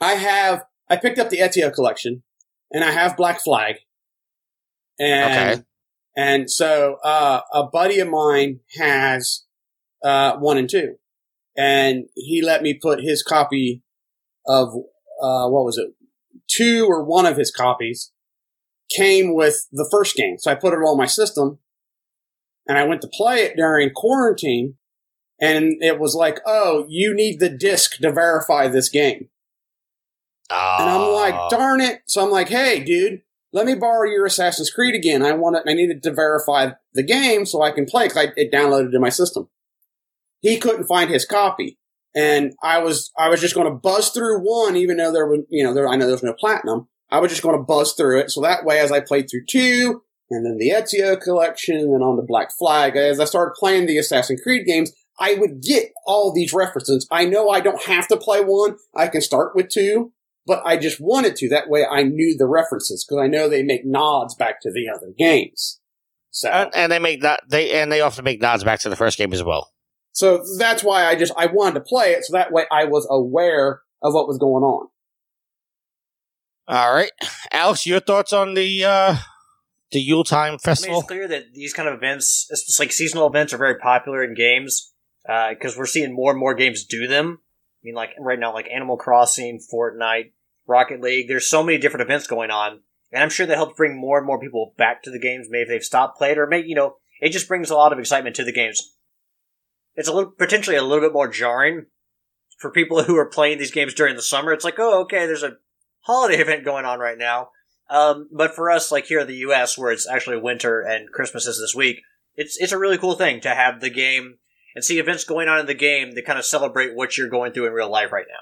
I 0.00 0.12
have. 0.12 0.64
I 0.88 0.96
picked 0.96 1.18
up 1.18 1.30
the 1.30 1.38
Ezio 1.38 1.72
collection, 1.74 2.22
and 2.70 2.84
I 2.84 2.92
have 2.92 3.16
Black 3.16 3.40
Flag, 3.40 3.76
and 5.00 5.50
Okay. 5.50 5.64
And 6.16 6.50
so 6.50 6.96
uh, 7.04 7.40
a 7.52 7.64
buddy 7.64 7.98
of 8.00 8.08
mine 8.08 8.60
has 8.78 9.44
uh, 10.04 10.36
one 10.36 10.58
and 10.58 10.68
two, 10.68 10.96
and 11.56 12.04
he 12.14 12.42
let 12.42 12.62
me 12.62 12.74
put 12.74 13.00
his 13.00 13.22
copy 13.22 13.82
of 14.46 14.68
uh, 15.22 15.48
what 15.48 15.64
was 15.64 15.78
it, 15.78 15.94
two 16.48 16.86
or 16.88 17.04
one 17.04 17.26
of 17.26 17.36
his 17.36 17.50
copies 17.50 18.12
came 18.94 19.34
with 19.34 19.66
the 19.72 19.88
first 19.90 20.14
game, 20.16 20.36
so 20.38 20.50
I 20.50 20.54
put 20.54 20.74
it 20.74 20.78
on 20.78 20.98
my 20.98 21.06
system, 21.06 21.58
and 22.66 22.78
I 22.78 22.84
went 22.84 23.00
to 23.02 23.08
play 23.08 23.42
it 23.42 23.56
during 23.56 23.90
quarantine 23.94 24.76
and 25.40 25.82
it 25.82 25.98
was 25.98 26.14
like, 26.14 26.40
"Oh, 26.46 26.86
you 26.88 27.14
need 27.14 27.40
the 27.40 27.48
disc 27.48 27.96
to 27.98 28.12
verify 28.12 28.68
this 28.68 28.88
game." 28.88 29.28
And 30.50 30.88
I'm 30.88 31.12
like, 31.12 31.34
Oh. 31.36 31.48
"Darn 31.50 31.80
it!" 31.80 32.02
So 32.06 32.22
I'm 32.24 32.30
like, 32.30 32.48
"Hey, 32.48 32.80
dude, 32.82 33.22
let 33.54 33.66
me 33.66 33.76
borrow 33.76 34.10
your 34.10 34.26
Assassin's 34.26 34.70
Creed 34.70 34.96
again. 34.96 35.24
I 35.24 35.32
want 35.32 35.56
it. 35.56 35.62
I 35.66 35.74
needed 35.74 36.02
to 36.02 36.12
verify 36.12 36.72
the 36.92 37.04
game 37.04 37.46
so 37.46 37.62
I 37.62 37.70
can 37.70 37.86
play 37.86 38.08
because 38.08 38.28
it 38.36 38.52
downloaded 38.52 38.90
to 38.92 39.00
my 39.00 39.08
system." 39.08 39.48
He 40.40 40.58
couldn't 40.58 40.88
find 40.88 41.08
his 41.08 41.24
copy, 41.24 41.78
and 42.14 42.52
I 42.62 42.78
was 42.78 43.12
I 43.16 43.28
was 43.28 43.40
just 43.40 43.54
going 43.54 43.68
to 43.68 43.74
buzz 43.74 44.10
through 44.10 44.40
one, 44.40 44.76
even 44.76 44.98
though 44.98 45.12
there 45.12 45.26
was 45.26 45.40
you 45.48 45.64
know 45.64 45.72
there 45.72 45.88
I 45.88 45.96
know 45.96 46.06
there's 46.06 46.22
no 46.22 46.34
platinum. 46.34 46.88
I 47.10 47.20
was 47.20 47.30
just 47.30 47.42
going 47.42 47.56
to 47.56 47.62
buzz 47.62 47.92
through 47.92 48.20
it, 48.20 48.30
so 48.30 48.40
that 48.40 48.64
way, 48.64 48.80
as 48.80 48.90
I 48.90 48.98
played 49.00 49.30
through 49.30 49.44
two, 49.48 50.02
and 50.30 50.44
then 50.44 50.58
the 50.58 50.70
Ezio 50.70 51.20
collection, 51.20 51.76
and 51.76 52.02
on 52.02 52.16
the 52.16 52.22
Black 52.22 52.48
Flag, 52.58 52.96
as 52.96 53.20
I 53.20 53.24
started 53.24 53.54
playing 53.54 53.86
the 53.86 53.98
Assassin's 53.98 54.40
Creed 54.42 54.66
games, 54.66 54.92
I 55.20 55.34
would 55.34 55.62
get 55.62 55.92
all 56.06 56.32
these 56.32 56.52
references. 56.52 57.06
I 57.10 57.24
know 57.24 57.50
I 57.50 57.60
don't 57.60 57.82
have 57.84 58.08
to 58.08 58.16
play 58.16 58.40
one. 58.40 58.76
I 58.96 59.06
can 59.06 59.20
start 59.20 59.54
with 59.54 59.68
two, 59.68 60.12
but 60.46 60.62
I 60.64 60.76
just 60.76 61.00
wanted 61.00 61.36
to. 61.36 61.48
That 61.48 61.68
way 61.68 61.86
I 61.86 62.02
knew 62.02 62.36
the 62.36 62.46
references 62.46 63.04
because 63.04 63.22
I 63.22 63.26
know 63.26 63.48
they 63.48 63.62
make 63.62 63.84
nods 63.84 64.34
back 64.34 64.60
to 64.62 64.70
the 64.70 64.88
other 64.94 65.12
games. 65.16 65.80
So, 66.30 66.48
and, 66.48 66.70
and 66.74 66.92
they 66.92 66.98
make 66.98 67.22
that 67.22 67.42
they 67.48 67.72
and 67.80 67.90
they 67.92 68.00
often 68.00 68.24
make 68.24 68.40
nods 68.40 68.64
back 68.64 68.80
to 68.80 68.88
the 68.88 68.96
first 68.96 69.18
game 69.18 69.32
as 69.32 69.42
well. 69.42 69.72
so 70.12 70.44
that's 70.58 70.82
why 70.82 71.06
I 71.06 71.14
just, 71.14 71.32
I 71.36 71.46
wanted 71.46 71.74
to 71.74 71.80
play 71.80 72.12
it. 72.12 72.24
So 72.24 72.32
that 72.32 72.52
way 72.52 72.64
I 72.72 72.84
was 72.84 73.06
aware 73.08 73.82
of 74.02 74.14
what 74.14 74.26
was 74.26 74.38
going 74.38 74.64
on. 74.64 74.88
All 76.66 76.94
right, 76.94 77.10
Alex, 77.52 77.86
your 77.86 78.00
thoughts 78.00 78.32
on 78.32 78.54
the 78.54 78.84
uh 78.84 79.16
the 79.92 80.00
Yuletime 80.00 80.48
I 80.48 80.50
mean, 80.50 80.58
festival? 80.58 80.98
it's 80.98 81.08
clear 81.08 81.28
that 81.28 81.54
these 81.54 81.72
kind 81.72 81.88
of 81.88 81.94
events, 81.94 82.48
it's 82.50 82.78
like 82.80 82.90
seasonal 82.90 83.28
events, 83.28 83.52
are 83.52 83.58
very 83.58 83.78
popular 83.78 84.24
in 84.24 84.34
games 84.34 84.92
because 85.24 85.76
we're 85.76 85.86
seeing 85.86 86.12
more 86.12 86.32
and 86.32 86.40
more 86.40 86.54
games 86.54 86.84
do 86.84 87.06
them. 87.06 87.38
I 87.84 87.88
mean, 87.88 87.94
like 87.94 88.10
right 88.18 88.38
now, 88.38 88.54
like 88.54 88.68
Animal 88.70 88.96
Crossing, 88.96 89.60
Fortnite, 89.60 90.32
Rocket 90.66 91.02
League. 91.02 91.28
There's 91.28 91.48
so 91.48 91.62
many 91.62 91.76
different 91.76 92.02
events 92.02 92.26
going 92.26 92.50
on, 92.50 92.80
and 93.12 93.22
I'm 93.22 93.28
sure 93.28 93.44
that 93.44 93.56
helps 93.56 93.76
bring 93.76 94.00
more 94.00 94.16
and 94.16 94.26
more 94.26 94.40
people 94.40 94.72
back 94.78 95.02
to 95.02 95.10
the 95.10 95.18
games. 95.18 95.48
Maybe 95.50 95.68
they've 95.68 95.84
stopped 95.84 96.16
playing, 96.16 96.38
or 96.38 96.46
maybe 96.46 96.68
you 96.68 96.74
know, 96.74 96.96
it 97.20 97.30
just 97.30 97.46
brings 97.46 97.68
a 97.68 97.74
lot 97.74 97.92
of 97.92 97.98
excitement 97.98 98.36
to 98.36 98.44
the 98.44 98.52
games. 98.52 98.94
It's 99.94 100.08
a 100.08 100.12
little 100.12 100.30
potentially 100.30 100.76
a 100.76 100.82
little 100.82 101.04
bit 101.04 101.12
more 101.12 101.28
jarring 101.28 101.86
for 102.58 102.70
people 102.70 103.02
who 103.04 103.16
are 103.16 103.26
playing 103.26 103.58
these 103.58 103.70
games 103.70 103.92
during 103.92 104.16
the 104.16 104.22
summer. 104.22 104.52
It's 104.52 104.64
like, 104.64 104.78
oh, 104.78 105.02
okay, 105.02 105.26
there's 105.26 105.42
a 105.42 105.58
holiday 106.00 106.36
event 106.40 106.64
going 106.64 106.86
on 106.86 106.98
right 106.98 107.18
now. 107.18 107.50
Um, 107.90 108.30
but 108.32 108.54
for 108.54 108.70
us, 108.70 108.90
like 108.90 109.04
here 109.04 109.20
in 109.20 109.26
the 109.26 109.36
U.S., 109.36 109.76
where 109.76 109.92
it's 109.92 110.08
actually 110.08 110.38
winter 110.38 110.80
and 110.80 111.10
Christmas 111.12 111.46
is 111.46 111.60
this 111.60 111.74
week, 111.74 112.00
it's 112.34 112.56
it's 112.58 112.72
a 112.72 112.78
really 112.78 112.96
cool 112.96 113.14
thing 113.14 113.40
to 113.42 113.50
have 113.50 113.80
the 113.80 113.90
game 113.90 114.38
and 114.74 114.84
see 114.84 114.98
events 114.98 115.24
going 115.24 115.48
on 115.48 115.58
in 115.60 115.66
the 115.66 115.74
game 115.74 116.12
that 116.14 116.24
kind 116.26 116.38
of 116.38 116.44
celebrate 116.44 116.94
what 116.94 117.16
you're 117.16 117.28
going 117.28 117.52
through 117.52 117.66
in 117.66 117.72
real 117.72 117.90
life 117.90 118.12
right 118.12 118.26
now. 118.28 118.40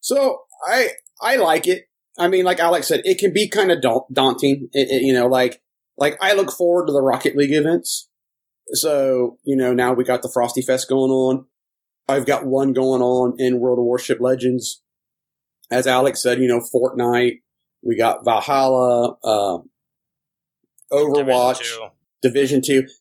So 0.00 0.42
I, 0.66 0.88
I 1.20 1.36
like 1.36 1.66
it. 1.66 1.84
I 2.18 2.28
mean, 2.28 2.44
like 2.44 2.60
Alex 2.60 2.88
said, 2.88 3.02
it 3.04 3.18
can 3.18 3.32
be 3.32 3.48
kind 3.48 3.70
of 3.70 3.80
da- 3.80 4.06
daunting. 4.12 4.68
It, 4.72 4.88
it- 4.90 5.02
you 5.02 5.12
know, 5.12 5.26
like, 5.26 5.62
like 5.96 6.16
I 6.20 6.32
look 6.34 6.50
forward 6.50 6.86
to 6.86 6.92
the 6.92 7.02
Rocket 7.02 7.36
League 7.36 7.52
events. 7.52 8.08
So, 8.74 9.38
you 9.44 9.56
know, 9.56 9.72
now 9.74 9.92
we 9.92 10.04
got 10.04 10.22
the 10.22 10.30
Frosty 10.32 10.62
Fest 10.62 10.88
going 10.88 11.10
on. 11.10 11.46
I've 12.08 12.26
got 12.26 12.46
one 12.46 12.72
going 12.72 13.02
on 13.02 13.34
in 13.38 13.60
World 13.60 13.78
of 13.78 13.84
Warship 13.84 14.18
Legends. 14.20 14.82
As 15.70 15.86
Alex 15.86 16.22
said, 16.22 16.38
you 16.40 16.48
know, 16.48 16.60
Fortnite. 16.74 17.40
We 17.84 17.96
got 17.96 18.24
Valhalla, 18.24 19.16
uh, 19.24 19.58
Overwatch, 20.92 21.58
Division 22.22 22.62
Two. 22.64 22.84
E- 22.88 22.92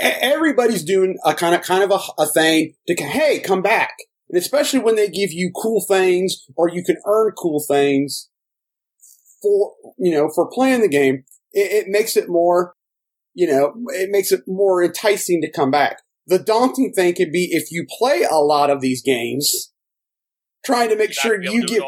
Everybody's 0.00 0.84
doing 0.84 1.16
a 1.24 1.34
kind 1.34 1.54
of 1.54 1.62
kind 1.62 1.84
of 1.84 1.90
a, 1.90 2.22
a 2.22 2.26
thing 2.26 2.74
to 2.88 2.94
hey 2.96 3.40
come 3.40 3.62
back, 3.62 3.92
and 4.28 4.38
especially 4.38 4.80
when 4.80 4.96
they 4.96 5.08
give 5.08 5.32
you 5.32 5.52
cool 5.54 5.84
things 5.86 6.44
or 6.56 6.68
you 6.68 6.82
can 6.84 6.96
earn 7.06 7.32
cool 7.32 7.64
things 7.66 8.28
for 9.42 9.72
you 9.98 10.12
know 10.12 10.30
for 10.34 10.50
playing 10.50 10.82
the 10.82 10.88
game. 10.88 11.24
It, 11.52 11.86
it 11.86 11.88
makes 11.88 12.16
it 12.16 12.28
more 12.28 12.74
you 13.34 13.46
know 13.46 13.74
it 13.88 14.10
makes 14.10 14.32
it 14.32 14.42
more 14.46 14.82
enticing 14.82 15.40
to 15.42 15.50
come 15.50 15.70
back. 15.70 15.98
The 16.26 16.38
daunting 16.38 16.92
thing 16.92 17.14
could 17.14 17.32
be 17.32 17.48
if 17.50 17.70
you 17.70 17.86
play 17.98 18.22
a 18.22 18.36
lot 18.36 18.70
of 18.70 18.80
these 18.80 19.02
games, 19.02 19.72
trying 20.64 20.88
to 20.90 20.96
make 20.96 21.12
sure 21.12 21.42
you 21.42 21.66
give 21.66 21.82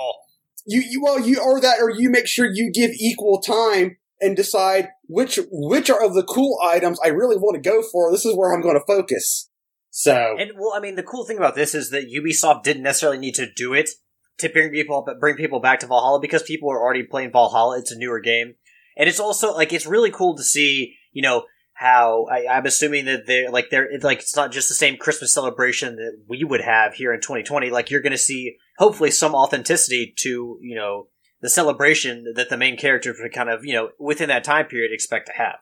you, 0.67 0.83
you 0.89 1.03
well 1.03 1.21
you 1.21 1.41
or 1.41 1.61
that 1.61 1.81
or 1.81 1.91
you 1.91 2.11
make 2.11 2.27
sure 2.27 2.47
you 2.47 2.71
give 2.73 2.91
equal 2.93 3.41
time 3.41 3.97
and 4.21 4.37
decide 4.37 4.89
which 5.13 5.39
which 5.51 5.91
are 5.91 6.03
of 6.03 6.15
the 6.15 6.25
cool 6.25 6.59
items 6.63 6.99
I 7.05 7.09
really 7.09 7.37
want 7.37 7.63
to 7.63 7.71
go 7.71 7.83
for. 7.83 8.11
This 8.11 8.25
is 8.25 8.37
where 8.37 8.53
I'm 8.53 8.63
going 8.63 8.79
to 8.79 8.87
focus. 8.87 9.51
So 9.91 10.37
And 10.39 10.53
well, 10.57 10.73
I 10.75 10.81
mean, 10.81 10.97
the 10.97 11.03
cool 11.03 11.25
thing 11.25 11.37
about 11.37 11.55
this 11.55 11.75
is 11.75 11.91
that 11.91 12.11
Ubisoft 12.11 12.63
didn't 12.63 12.83
necessarily 12.83 13.19
need 13.19 13.35
to 13.35 13.53
do 13.53 13.75
it 13.75 13.91
to 14.39 14.49
bring 14.49 14.71
people 14.71 15.07
bring 15.21 15.37
people 15.37 15.61
back 15.61 15.81
to 15.81 15.87
Valhalla 15.87 16.21
because 16.21 16.43
people 16.43 16.71
are 16.71 16.81
already 16.81 17.03
playing 17.03 17.31
Valhalla. 17.31 17.79
It's 17.79 17.93
a 17.93 17.99
newer 17.99 18.21
game, 18.21 18.55
and 18.97 19.09
it's 19.09 19.21
also 19.21 19.53
like 19.55 19.73
it's 19.73 19.87
really 19.87 20.11
cool 20.11 20.37
to 20.37 20.43
see 20.43 20.97
you 21.13 21.23
know 21.23 21.45
how 21.75 22.27
I, 22.31 22.47
I'm 22.47 22.67
assuming 22.67 23.05
that 23.07 23.27
they're 23.27 23.51
like 23.51 23.69
they're 23.71 23.91
like 24.01 24.21
it's 24.21 24.37
not 24.37 24.51
just 24.51 24.69
the 24.69 24.75
same 24.75 24.97
Christmas 24.97 25.35
celebration 25.35 25.97
that 25.97 26.17
we 26.27 26.43
would 26.43 26.63
have 26.63 26.95
here 26.95 27.13
in 27.13 27.21
2020. 27.21 27.71
Like 27.71 27.91
you're 27.91 28.01
going 28.01 28.13
to 28.13 28.19
see 28.19 28.57
hopefully 28.79 29.11
some 29.11 29.35
authenticity 29.35 30.15
to 30.21 30.59
you 30.61 30.77
know 30.77 31.09
the 31.43 31.51
celebration 31.51 32.33
that 32.37 32.49
the 32.49 32.57
main 32.57 32.77
character 32.77 33.15
would 33.19 33.33
kind 33.33 33.51
of 33.51 33.65
you 33.65 33.75
know 33.75 33.91
within 33.99 34.29
that 34.29 34.45
time 34.45 34.67
period 34.67 34.93
expect 34.93 35.27
to 35.27 35.33
have. 35.35 35.59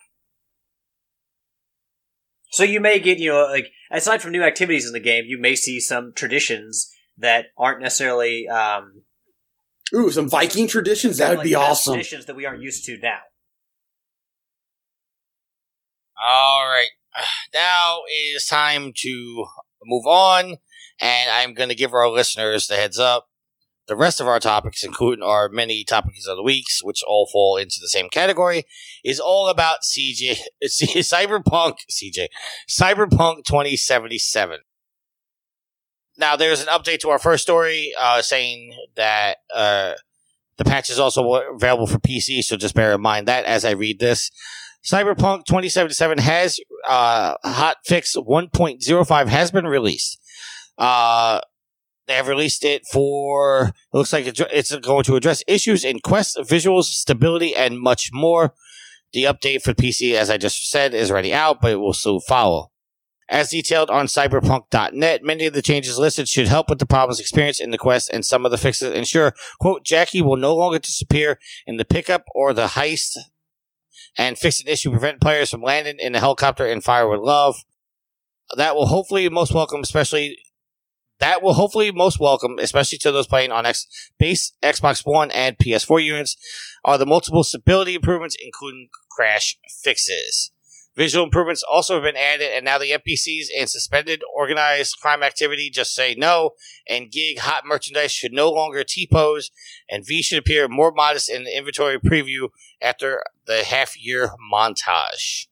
So 2.52 2.62
you 2.62 2.80
may 2.80 3.00
get 3.00 3.18
you 3.18 3.30
know 3.30 3.46
like 3.50 3.72
aside 3.90 4.22
from 4.22 4.32
new 4.32 4.42
activities 4.42 4.86
in 4.86 4.92
the 4.92 5.00
game, 5.00 5.24
you 5.26 5.40
may 5.40 5.56
see 5.56 5.80
some 5.80 6.12
traditions 6.14 6.90
that 7.18 7.46
aren't 7.58 7.82
necessarily 7.82 8.48
um, 8.48 9.02
Ooh, 9.94 10.10
some 10.10 10.28
Viking 10.28 10.68
traditions. 10.68 11.18
That 11.18 11.30
would 11.30 11.38
like 11.38 11.44
be 11.44 11.54
past 11.54 11.70
awesome. 11.70 11.94
Traditions 11.94 12.26
that 12.26 12.36
we 12.36 12.46
aren't 12.46 12.62
used 12.62 12.84
to 12.86 12.98
now. 12.98 13.18
All 16.22 16.66
right. 16.66 16.88
Now 17.52 18.02
it 18.08 18.36
is 18.36 18.46
time 18.46 18.92
to 18.98 19.46
move 19.84 20.06
on, 20.06 20.58
and 21.00 21.30
I'm 21.30 21.52
going 21.54 21.68
to 21.68 21.74
give 21.74 21.92
our 21.92 22.08
listeners 22.08 22.68
the 22.68 22.76
heads 22.76 23.00
up. 23.00 23.29
The 23.90 23.96
rest 23.96 24.20
of 24.20 24.28
our 24.28 24.38
topics, 24.38 24.84
including 24.84 25.24
our 25.24 25.48
many 25.48 25.82
topics 25.82 26.24
of 26.28 26.36
the 26.36 26.44
weeks, 26.44 26.78
which 26.80 27.02
all 27.02 27.26
fall 27.26 27.56
into 27.56 27.78
the 27.80 27.88
same 27.88 28.08
category, 28.08 28.62
is 29.04 29.18
all 29.18 29.48
about 29.48 29.78
CJ, 29.82 30.38
Cyberpunk, 30.64 31.78
CJ, 31.90 32.28
Cyberpunk 32.68 33.44
2077. 33.44 34.60
Now, 36.16 36.36
there's 36.36 36.60
an 36.62 36.68
update 36.68 37.00
to 37.00 37.10
our 37.10 37.18
first 37.18 37.42
story 37.42 37.92
uh, 37.98 38.22
saying 38.22 38.76
that 38.94 39.38
uh, 39.52 39.94
the 40.56 40.64
patch 40.64 40.88
is 40.88 41.00
also 41.00 41.28
available 41.52 41.88
for 41.88 41.98
PC, 41.98 42.44
so 42.44 42.56
just 42.56 42.76
bear 42.76 42.92
in 42.92 43.00
mind 43.00 43.26
that 43.26 43.44
as 43.44 43.64
I 43.64 43.72
read 43.72 43.98
this. 43.98 44.30
Cyberpunk 44.84 45.46
2077 45.46 46.18
has 46.18 46.60
uh, 46.88 47.36
hotfix 47.44 48.14
1.05 48.16 49.26
has 49.26 49.50
been 49.50 49.66
released. 49.66 50.20
Uh, 50.78 51.40
they 52.10 52.16
have 52.16 52.28
released 52.28 52.64
it 52.64 52.86
for 52.86 53.68
it 53.68 53.96
looks 53.96 54.12
like 54.12 54.26
it's 54.26 54.76
going 54.76 55.04
to 55.04 55.16
address 55.16 55.44
issues 55.46 55.84
in 55.84 56.00
quest 56.00 56.36
visuals, 56.38 56.84
stability, 56.84 57.54
and 57.54 57.80
much 57.80 58.10
more. 58.12 58.54
The 59.12 59.24
update 59.24 59.62
for 59.62 59.74
PC, 59.74 60.14
as 60.14 60.30
I 60.30 60.36
just 60.36 60.70
said, 60.70 60.94
is 60.94 61.10
already 61.10 61.32
out, 61.32 61.60
but 61.60 61.72
it 61.72 61.76
will 61.76 61.92
soon 61.92 62.20
follow. 62.20 62.70
As 63.28 63.50
detailed 63.50 63.90
on 63.90 64.06
cyberpunk.net, 64.06 65.22
many 65.22 65.46
of 65.46 65.52
the 65.52 65.62
changes 65.62 65.98
listed 65.98 66.28
should 66.28 66.48
help 66.48 66.68
with 66.68 66.80
the 66.80 66.86
problems 66.86 67.20
experienced 67.20 67.60
in 67.60 67.70
the 67.70 67.78
quest, 67.78 68.10
and 68.12 68.24
some 68.24 68.44
of 68.44 68.50
the 68.50 68.58
fixes 68.58 68.92
ensure, 68.92 69.34
quote, 69.60 69.84
Jackie 69.84 70.20
will 70.20 70.36
no 70.36 70.54
longer 70.54 70.80
disappear 70.80 71.38
in 71.66 71.76
the 71.76 71.84
pickup 71.84 72.24
or 72.34 72.52
the 72.52 72.66
heist 72.66 73.16
and 74.18 74.36
fix 74.36 74.60
an 74.60 74.68
issue 74.68 74.90
prevent 74.90 75.20
players 75.20 75.50
from 75.50 75.62
landing 75.62 75.96
in 75.98 76.14
a 76.14 76.20
helicopter 76.20 76.66
and 76.66 76.82
fire 76.82 77.08
with 77.08 77.20
love. 77.20 77.64
That 78.56 78.74
will 78.74 78.86
hopefully 78.86 79.28
most 79.28 79.54
welcome, 79.54 79.80
especially 79.80 80.36
that 81.20 81.42
will 81.42 81.54
hopefully 81.54 81.92
most 81.92 82.18
welcome, 82.18 82.58
especially 82.58 82.98
to 82.98 83.12
those 83.12 83.26
playing 83.26 83.52
on 83.52 83.66
X 83.66 83.86
base 84.18 84.52
Xbox 84.62 85.02
One 85.04 85.30
and 85.30 85.56
PS4 85.58 86.02
units, 86.02 86.36
are 86.84 86.98
the 86.98 87.06
multiple 87.06 87.44
stability 87.44 87.94
improvements, 87.94 88.36
including 88.42 88.88
crash 89.10 89.58
fixes. 89.82 90.50
Visual 90.96 91.24
improvements 91.24 91.62
also 91.62 91.94
have 91.94 92.02
been 92.02 92.16
added, 92.16 92.50
and 92.52 92.64
now 92.64 92.76
the 92.76 92.90
NPCs 92.90 93.46
and 93.56 93.70
suspended 93.70 94.22
organized 94.34 94.98
crime 95.00 95.22
activity 95.22 95.70
just 95.70 95.94
say 95.94 96.16
no, 96.18 96.50
and 96.88 97.12
gig 97.12 97.38
hot 97.38 97.64
merchandise 97.64 98.10
should 98.10 98.32
no 98.32 98.50
longer 98.50 98.82
T 98.82 99.08
pose, 99.10 99.50
and 99.88 100.04
V 100.04 100.20
should 100.20 100.38
appear 100.38 100.68
more 100.68 100.90
modest 100.90 101.30
in 101.30 101.44
the 101.44 101.56
inventory 101.56 101.98
preview 101.98 102.48
after 102.82 103.22
the 103.46 103.62
half 103.62 103.94
year 103.96 104.32
montage. 104.52 105.46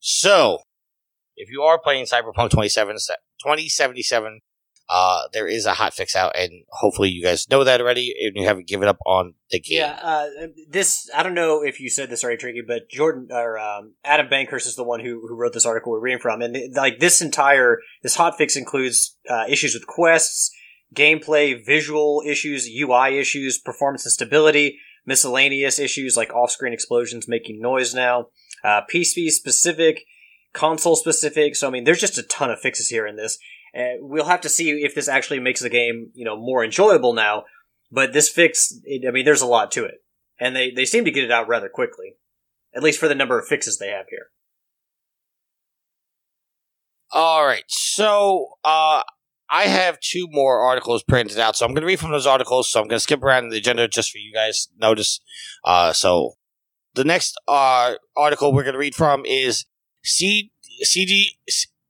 So, 0.00 0.60
if 1.34 1.50
you 1.50 1.62
are 1.62 1.80
playing 1.80 2.04
Cyberpunk 2.04 2.50
2077, 2.50 4.40
uh, 4.88 5.22
there 5.32 5.48
is 5.48 5.66
a 5.66 5.74
hot 5.74 5.94
fix 5.94 6.14
out, 6.14 6.36
and 6.36 6.64
hopefully 6.68 7.08
you 7.08 7.22
guys 7.22 7.48
know 7.50 7.64
that 7.64 7.80
already, 7.80 8.14
and 8.20 8.36
you 8.36 8.46
haven't 8.46 8.68
given 8.68 8.86
up 8.86 8.98
on 9.04 9.34
the 9.50 9.58
game. 9.58 9.78
Yeah, 9.78 9.98
uh, 10.00 10.28
this 10.68 11.10
I 11.14 11.24
don't 11.24 11.34
know 11.34 11.62
if 11.62 11.80
you 11.80 11.90
said 11.90 12.08
this 12.08 12.22
already, 12.22 12.38
Tricky, 12.38 12.62
but 12.66 12.88
Jordan 12.88 13.28
or 13.30 13.58
um, 13.58 13.94
Adam 14.04 14.28
Bankhurst 14.28 14.66
is 14.66 14.76
the 14.76 14.84
one 14.84 15.00
who 15.00 15.26
who 15.26 15.34
wrote 15.34 15.52
this 15.52 15.66
article 15.66 15.90
we're 15.90 16.00
reading 16.00 16.20
from, 16.20 16.40
and 16.40 16.56
like 16.74 17.00
this 17.00 17.20
entire 17.20 17.80
this 18.02 18.14
hot 18.14 18.38
fix 18.38 18.54
includes 18.54 19.16
uh, 19.28 19.44
issues 19.48 19.74
with 19.74 19.88
quests, 19.88 20.54
gameplay, 20.94 21.56
visual 21.64 22.22
issues, 22.24 22.68
UI 22.68 23.18
issues, 23.18 23.58
performance 23.58 24.04
and 24.04 24.12
stability, 24.12 24.78
miscellaneous 25.04 25.80
issues 25.80 26.16
like 26.16 26.32
off-screen 26.32 26.72
explosions 26.72 27.26
making 27.26 27.60
noise 27.60 27.92
now, 27.92 28.28
uh, 28.62 28.82
PC 28.92 29.30
specific, 29.30 30.04
console 30.52 30.94
specific. 30.94 31.56
So 31.56 31.66
I 31.66 31.70
mean, 31.70 31.82
there's 31.82 32.00
just 32.00 32.18
a 32.18 32.22
ton 32.22 32.52
of 32.52 32.60
fixes 32.60 32.88
here 32.88 33.04
in 33.04 33.16
this. 33.16 33.36
Uh, 33.76 33.98
we'll 34.00 34.24
have 34.24 34.40
to 34.40 34.48
see 34.48 34.70
if 34.70 34.94
this 34.94 35.08
actually 35.08 35.40
makes 35.40 35.60
the 35.60 35.68
game, 35.68 36.10
you 36.14 36.24
know, 36.24 36.36
more 36.36 36.64
enjoyable 36.64 37.12
now. 37.12 37.44
But 37.90 38.12
this 38.12 38.28
fix, 38.28 38.72
it, 38.84 39.06
I 39.06 39.10
mean, 39.10 39.24
there's 39.24 39.42
a 39.42 39.46
lot 39.46 39.70
to 39.72 39.84
it, 39.84 40.02
and 40.40 40.56
they 40.56 40.70
they 40.70 40.84
seem 40.84 41.04
to 41.04 41.10
get 41.10 41.24
it 41.24 41.30
out 41.30 41.48
rather 41.48 41.68
quickly, 41.68 42.16
at 42.74 42.82
least 42.82 42.98
for 42.98 43.08
the 43.08 43.14
number 43.14 43.38
of 43.38 43.46
fixes 43.46 43.78
they 43.78 43.88
have 43.88 44.06
here. 44.08 44.28
All 47.12 47.46
right, 47.46 47.64
so 47.68 48.48
uh, 48.64 49.02
I 49.48 49.64
have 49.64 50.00
two 50.00 50.26
more 50.30 50.60
articles 50.60 51.02
printed 51.02 51.38
out, 51.38 51.56
so 51.56 51.64
I'm 51.64 51.72
going 51.72 51.82
to 51.82 51.86
read 51.86 52.00
from 52.00 52.10
those 52.10 52.26
articles. 52.26 52.70
So 52.70 52.80
I'm 52.80 52.88
going 52.88 52.96
to 52.96 53.00
skip 53.00 53.22
around 53.22 53.50
the 53.50 53.58
agenda 53.58 53.86
just 53.86 54.10
for 54.10 54.18
you 54.18 54.32
guys 54.32 54.68
notice. 54.76 55.20
Uh, 55.64 55.92
so 55.92 56.32
the 56.94 57.04
next 57.04 57.38
uh, 57.46 57.94
article 58.16 58.52
we're 58.52 58.64
going 58.64 58.72
to 58.72 58.78
read 58.78 58.94
from 58.94 59.24
is 59.24 59.66
C- 60.02 60.50
CD. 60.80 61.38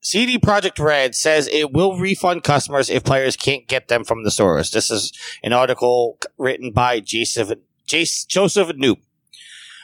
CD 0.07 0.39
Projekt 0.39 0.79
Red 0.79 1.17
says 1.17 1.49
it 1.49 1.73
will 1.73 1.99
refund 1.99 2.45
customers 2.45 2.89
if 2.89 3.03
players 3.03 3.35
can't 3.35 3.67
get 3.67 3.89
them 3.89 4.05
from 4.05 4.23
the 4.23 4.31
stores. 4.31 4.71
This 4.71 4.89
is 4.89 5.13
an 5.43 5.53
article 5.53 6.17
written 6.39 6.71
by 6.71 7.01
Joseph, 7.01 7.59
Joseph 7.89 8.69
Knoop. 8.69 8.99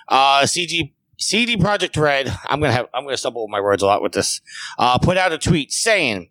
Uh, 0.07 0.43
CG, 0.43 0.93
CD 1.19 1.57
Projekt 1.57 2.01
Red, 2.01 2.33
I'm 2.47 2.61
gonna 2.61 2.73
have, 2.73 2.87
I'm 2.95 3.03
gonna 3.03 3.17
stumble 3.17 3.43
with 3.43 3.51
my 3.51 3.61
words 3.61 3.83
a 3.83 3.87
lot 3.87 4.01
with 4.01 4.13
this, 4.13 4.41
uh, 4.79 4.97
put 4.97 5.17
out 5.17 5.33
a 5.33 5.39
tweet 5.39 5.73
saying, 5.73 6.29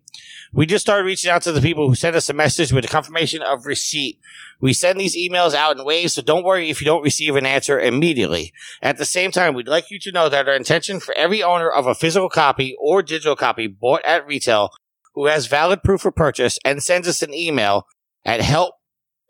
we 0.52 0.66
just 0.66 0.84
started 0.84 1.04
reaching 1.04 1.30
out 1.30 1.42
to 1.42 1.52
the 1.52 1.62
people 1.62 1.88
who 1.88 1.94
sent 1.94 2.14
us 2.14 2.28
a 2.28 2.34
message 2.34 2.72
with 2.72 2.84
a 2.84 2.88
confirmation 2.88 3.40
of 3.42 3.64
receipt. 3.64 4.20
We 4.60 4.74
send 4.74 5.00
these 5.00 5.16
emails 5.16 5.54
out 5.54 5.78
in 5.78 5.84
waves, 5.84 6.12
so 6.12 6.22
don't 6.22 6.44
worry 6.44 6.68
if 6.68 6.80
you 6.80 6.84
don't 6.84 7.02
receive 7.02 7.36
an 7.36 7.46
answer 7.46 7.80
immediately. 7.80 8.52
At 8.82 8.98
the 8.98 9.06
same 9.06 9.30
time, 9.30 9.54
we'd 9.54 9.66
like 9.66 9.90
you 9.90 9.98
to 10.00 10.12
know 10.12 10.28
that 10.28 10.48
our 10.48 10.54
intention 10.54 11.00
for 11.00 11.14
every 11.16 11.42
owner 11.42 11.70
of 11.70 11.86
a 11.86 11.94
physical 11.94 12.28
copy 12.28 12.76
or 12.78 13.02
digital 13.02 13.34
copy 13.34 13.66
bought 13.66 14.04
at 14.04 14.26
retail 14.26 14.70
who 15.14 15.26
has 15.26 15.46
valid 15.46 15.82
proof 15.82 16.04
of 16.04 16.14
purchase 16.14 16.58
and 16.64 16.82
sends 16.82 17.08
us 17.08 17.22
an 17.22 17.32
email 17.32 17.86
at 18.24 18.40
help 18.40 18.74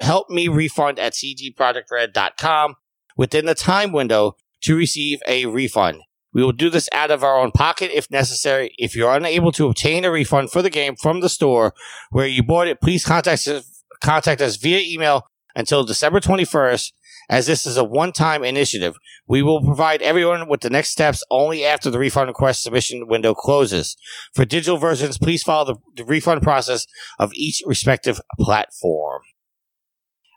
help 0.01 0.29
me 0.29 0.49
refund 0.49 0.99
at 0.99 1.13
cgprojectred.com 1.13 2.75
within 3.17 3.47
the 3.47 3.55
time 3.55 3.93
window 3.93 4.37
to 4.61 4.77
receive 4.77 5.21
a 5.29 5.47
refund. 5.47 6.01
We 6.33 6.43
will 6.43 6.53
do 6.53 6.71
this 6.71 6.89
out 6.93 7.11
of 7.11 7.23
our 7.23 7.39
own 7.39 7.51
pocket 7.51 7.91
if 7.93 8.11
necessary. 8.11 8.75
If 8.79 8.97
you're 8.97 9.15
unable 9.15 9.53
to 9.53 9.67
obtain 9.67 10.05
a 10.05 10.11
refund 10.11 10.51
for 10.51 10.63
the 10.63 10.71
game 10.71 10.97
from 10.97 11.21
the 11.21 11.29
store 11.29 11.75
where 12.11 12.27
you 12.27 12.43
bought 12.43 12.69
it, 12.69 12.81
please 12.81 13.05
contact 13.05 13.47
us, 13.47 13.85
contact 14.01 14.41
us 14.41 14.57
via 14.57 14.81
email 14.81 15.27
until 15.55 15.85
December 15.85 16.21
21st, 16.21 16.93
as 17.29 17.47
this 17.47 17.67
is 17.67 17.77
a 17.77 17.85
one-time 17.85 18.45
initiative. 18.45 18.97
We 19.27 19.43
will 19.43 19.63
provide 19.63 20.03
everyone 20.03 20.49
with 20.49 20.63
the 20.63 20.71
next 20.71 20.91
steps 20.91 21.23
only 21.31 21.65
after 21.65 21.91
the 21.91 21.99
refund 21.99 22.29
request 22.29 22.63
submission 22.63 23.07
window 23.07 23.35
closes. 23.35 23.97
For 24.35 24.45
digital 24.45 24.79
versions, 24.79 25.19
please 25.19 25.43
follow 25.43 25.75
the, 25.75 26.03
the 26.03 26.05
refund 26.05 26.43
process 26.43 26.87
of 27.19 27.33
each 27.35 27.63
respective 27.67 28.21
platform. 28.39 29.23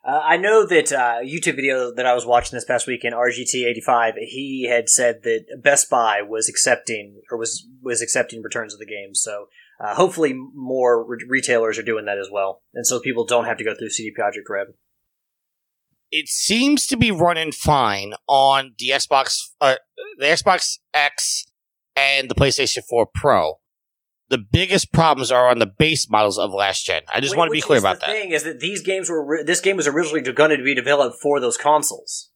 Uh, 0.06 0.22
I 0.24 0.38
know 0.38 0.68
that 0.68 0.92
uh, 0.92 1.22
YouTube 1.24 1.56
video 1.56 1.92
that 1.92 2.06
I 2.06 2.14
was 2.14 2.28
watching 2.28 2.56
this 2.56 2.66
past 2.66 2.86
weekend, 2.86 3.16
RGT85, 3.16 4.14
he 4.20 4.68
had 4.70 4.88
said 4.88 5.24
that 5.24 5.46
Best 5.64 5.90
Buy 5.90 6.22
was 6.22 6.48
accepting 6.48 7.22
or 7.32 7.40
was 7.40 7.68
was 7.82 8.04
accepting 8.04 8.44
returns 8.44 8.74
of 8.74 8.80
the 8.80 8.86
game. 8.86 9.16
So 9.16 9.48
uh, 9.84 9.96
hopefully 9.96 10.34
more 10.54 11.04
re- 11.04 11.26
retailers 11.28 11.80
are 11.80 11.84
doing 11.84 12.06
that 12.06 12.20
as 12.20 12.30
well, 12.32 12.62
and 12.76 12.86
so 12.86 13.00
people 13.00 13.26
don't 13.26 13.46
have 13.46 13.58
to 13.58 13.64
go 13.64 13.74
through 13.74 13.90
CD 13.90 14.14
Projekt 14.16 14.48
Red. 14.48 14.68
It 16.12 16.28
seems 16.28 16.86
to 16.88 16.98
be 16.98 17.10
running 17.10 17.52
fine 17.52 18.14
on 18.28 18.76
the 18.78 18.90
Xbox, 18.90 19.42
uh, 19.60 19.76
the 20.20 20.26
Xbox 20.26 20.78
X, 20.94 21.46
and 21.96 22.30
the 22.30 22.36
PlayStation 22.36 22.84
4 22.88 23.08
Pro 23.12 23.56
the 24.30 24.38
biggest 24.38 24.92
problems 24.92 25.32
are 25.32 25.50
on 25.50 25.60
the 25.60 25.68
base 25.68 26.10
models 26.10 26.38
of 26.40 26.52
last 26.52 26.86
gen. 26.86 27.04
I 27.14 27.20
just 27.20 27.34
Wait, 27.34 27.40
want 27.40 27.50
to 27.50 27.54
be 27.54 27.62
clear 27.62 27.78
is 27.78 27.84
about 27.84 28.00
the 28.00 28.08
that. 28.08 28.12
Thing 28.12 28.32
is 28.32 28.44
that 28.44 28.60
these 28.60 28.82
games 28.82 29.10
were 29.10 29.24
ri- 29.24 29.44
this 29.44 29.62
game 29.62 29.78
was 29.78 29.88
originally 29.88 30.22
going 30.22 30.58
to 30.58 30.64
be 30.64 30.74
developed 30.74 31.18
for 31.22 31.40
those 31.40 31.58
consoles. 31.58 32.32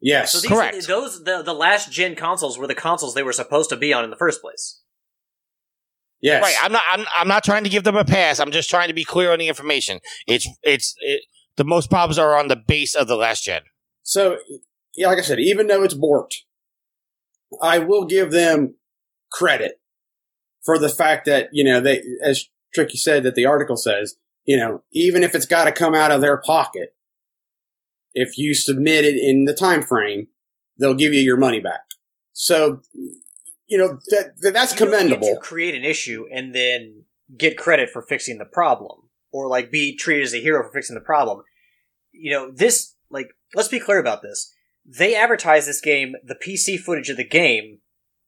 Yes. 0.00 0.32
So 0.32 0.40
these, 0.40 0.50
Correct. 0.50 0.86
Those 0.86 1.22
the 1.24 1.42
the 1.42 1.54
last 1.54 1.92
gen 1.92 2.14
consoles 2.16 2.58
were 2.58 2.66
the 2.66 2.74
consoles 2.74 3.14
they 3.14 3.22
were 3.22 3.32
supposed 3.32 3.70
to 3.70 3.76
be 3.76 3.92
on 3.92 4.04
in 4.04 4.10
the 4.10 4.16
first 4.16 4.40
place. 4.42 4.80
yes. 6.20 6.42
Right. 6.42 6.56
I'm 6.62 6.72
not. 6.72 6.82
I'm, 6.90 7.06
I'm 7.14 7.28
not 7.28 7.44
trying 7.44 7.64
to 7.64 7.70
give 7.70 7.84
them 7.84 7.96
a 7.96 8.04
pass. 8.04 8.38
I'm 8.40 8.50
just 8.50 8.68
trying 8.68 8.88
to 8.88 8.94
be 8.94 9.04
clear 9.04 9.32
on 9.32 9.38
the 9.38 9.48
information. 9.48 10.00
It's 10.26 10.48
it's 10.62 10.94
it, 10.98 11.22
the 11.56 11.64
most 11.64 11.88
problems 11.88 12.18
are 12.18 12.36
on 12.36 12.48
the 12.48 12.56
base 12.56 12.94
of 12.94 13.06
the 13.06 13.16
last 13.16 13.44
gen. 13.44 13.62
So, 14.02 14.38
yeah, 14.96 15.06
like 15.06 15.18
I 15.18 15.22
said, 15.22 15.38
even 15.38 15.68
though 15.68 15.82
it's 15.82 15.94
borked, 15.94 16.34
I 17.62 17.78
will 17.78 18.04
give 18.04 18.32
them 18.32 18.74
credit 19.32 19.80
for 20.64 20.78
the 20.78 20.88
fact 20.88 21.26
that, 21.26 21.48
you 21.52 21.64
know, 21.64 21.80
they, 21.80 22.02
as 22.22 22.44
Tricky 22.74 22.96
said, 22.96 23.22
that 23.22 23.34
the 23.34 23.46
article 23.46 23.76
says, 23.76 24.16
you 24.44 24.56
know, 24.56 24.82
even 24.92 25.22
if 25.22 25.34
it's 25.34 25.46
got 25.46 25.64
to 25.64 25.72
come 25.72 25.94
out 25.94 26.10
of 26.10 26.20
their 26.20 26.36
pocket, 26.36 26.94
if 28.14 28.38
you 28.38 28.54
submit 28.54 29.04
it 29.04 29.16
in 29.16 29.44
the 29.44 29.54
time 29.54 29.82
frame, 29.82 30.28
they'll 30.78 30.94
give 30.94 31.12
you 31.12 31.20
your 31.20 31.36
money 31.36 31.60
back. 31.60 31.80
So, 32.32 32.80
you 33.66 33.78
know, 33.78 33.98
that, 34.08 34.34
that 34.40 34.52
that's 34.52 34.72
You 34.72 34.86
commendable. 34.86 35.34
to 35.34 35.40
create 35.40 35.74
an 35.74 35.84
issue 35.84 36.26
and 36.32 36.54
then 36.54 37.04
get 37.36 37.56
credit 37.56 37.90
for 37.90 38.02
fixing 38.02 38.38
the 38.38 38.44
problem, 38.44 39.08
or 39.32 39.48
like 39.48 39.70
be 39.70 39.96
treated 39.96 40.24
as 40.24 40.34
a 40.34 40.40
hero 40.40 40.62
for 40.62 40.72
fixing 40.72 40.94
the 40.94 41.00
problem. 41.00 41.42
You 42.12 42.32
know, 42.32 42.50
this 42.50 42.94
like 43.10 43.28
let's 43.54 43.68
be 43.68 43.80
clear 43.80 43.98
about 43.98 44.22
this. 44.22 44.52
They 44.86 45.14
advertise 45.14 45.66
this 45.66 45.80
game, 45.80 46.14
the 46.22 46.34
PC 46.34 46.78
footage 46.78 47.08
of 47.08 47.16
the 47.16 47.26
game, 47.26 47.78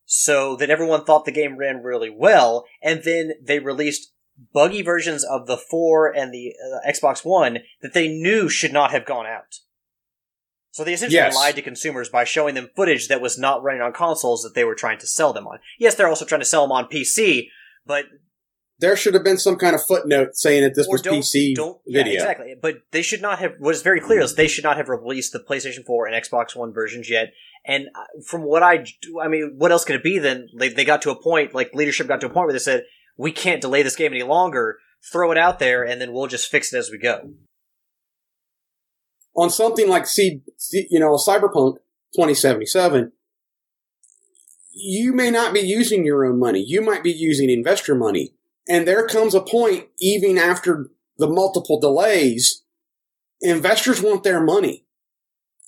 so 0.09 0.55
that 0.55 0.69
everyone 0.69 1.03
thought 1.03 1.25
the 1.25 1.31
game 1.31 1.57
ran 1.57 1.83
really 1.83 2.09
well, 2.09 2.65
and 2.81 3.03
then 3.03 3.33
they 3.43 3.59
released 3.59 4.13
buggy 4.53 4.81
versions 4.81 5.23
of 5.23 5.47
the 5.47 5.57
4 5.57 6.15
and 6.15 6.33
the 6.33 6.53
uh, 6.63 6.89
Xbox 6.89 7.25
One 7.25 7.59
that 7.81 7.93
they 7.93 8.07
knew 8.07 8.47
should 8.47 8.71
not 8.71 8.91
have 8.91 9.05
gone 9.05 9.25
out. 9.25 9.57
So 10.71 10.83
they 10.83 10.93
essentially 10.93 11.15
Yes. 11.15 11.35
lied 11.35 11.55
to 11.55 11.61
consumers 11.61 12.07
by 12.07 12.23
showing 12.23 12.55
them 12.55 12.69
footage 12.75 13.07
that 13.09 13.19
was 13.19 13.37
not 13.37 13.63
running 13.63 13.81
on 13.81 13.91
consoles 13.91 14.43
that 14.43 14.53
they 14.55 14.63
were 14.63 14.75
trying 14.75 14.99
to 14.99 15.07
sell 15.07 15.33
them 15.33 15.47
on. 15.47 15.59
Yes, 15.77 15.95
they're 15.95 16.07
also 16.07 16.23
trying 16.23 16.41
to 16.41 16.45
sell 16.45 16.61
them 16.61 16.71
on 16.71 16.85
PC, 16.87 17.49
but 17.85 18.05
There 18.79 18.95
should 18.95 19.15
have 19.15 19.23
been 19.23 19.39
some 19.39 19.55
kind 19.55 19.73
of 19.73 19.83
footnote 19.83 20.35
saying 20.35 20.61
that 20.63 20.75
this 20.75 20.87
or 20.87 20.93
was 20.93 21.01
don't, 21.01 21.19
PC 21.19 21.55
don't 21.55 21.79
yeah, 21.85 22.03
video. 22.03 22.21
exactly. 22.21 22.55
But 22.61 22.75
they 22.91 23.01
should 23.01 23.21
not 23.21 23.39
have. 23.39 23.53
What 23.59 23.73
is 23.73 23.81
very 23.81 23.99
clear 23.99 24.21
is 24.21 24.35
they 24.35 24.47
should 24.47 24.63
not 24.63 24.77
have 24.77 24.87
released 24.87 25.33
the 25.33 25.39
PlayStation 25.39 25.83
4 25.85 26.07
and 26.07 26.23
Xbox 26.23 26.55
One 26.55 26.73
versions 26.73 27.09
yet. 27.09 27.33
And 27.65 27.87
uh, 27.95 28.21
from 28.25 28.43
what 28.43 28.61
I, 28.63 28.77
do- 28.77 29.19
I 29.19 29.27
mean, 29.27 29.55
what 29.57 29.71
else 29.71 29.83
could 29.83 29.95
it 29.95 30.03
be? 30.03 30.19
Then 30.19 30.49
they 30.57 30.69
they 30.69 30.85
got 30.85 31.01
to 31.03 31.11
a 31.11 31.21
point, 31.21 31.55
like 31.55 31.73
leadership 31.73 32.07
got 32.07 32.21
to 32.21 32.27
a 32.27 32.29
point 32.29 32.45
where 32.45 32.53
they 32.53 32.59
said, 32.59 32.83
"We 33.17 33.31
can't 33.31 33.61
delay 33.61 33.81
this 33.81 33.95
game 33.95 34.13
any 34.13 34.23
longer. 34.23 34.77
Throw 35.11 35.31
it 35.31 35.37
out 35.37 35.57
there, 35.59 35.83
and 35.83 35.99
then 35.99 36.13
we'll 36.13 36.27
just 36.27 36.49
fix 36.49 36.71
it 36.71 36.77
as 36.77 36.91
we 36.91 36.99
go." 36.99 37.31
on 39.37 39.49
something 39.51 39.87
like 39.87 40.07
C, 40.07 40.41
C- 40.57 40.87
you 40.89 40.99
know, 40.99 41.11
Cyberpunk 41.15 41.75
2077, 42.15 43.11
you 44.73 45.13
may 45.13 45.31
not 45.31 45.53
be 45.53 45.59
using 45.59 46.05
your 46.05 46.25
own 46.25 46.39
money. 46.39 46.63
You 46.65 46.81
might 46.81 47.03
be 47.03 47.11
using 47.11 47.49
investor 47.49 47.95
money. 47.95 48.33
And 48.69 48.87
there 48.87 49.07
comes 49.07 49.33
a 49.33 49.41
point, 49.41 49.87
even 49.99 50.37
after 50.37 50.89
the 51.17 51.27
multiple 51.27 51.79
delays, 51.79 52.63
investors 53.41 54.01
want 54.01 54.23
their 54.23 54.43
money. 54.43 54.85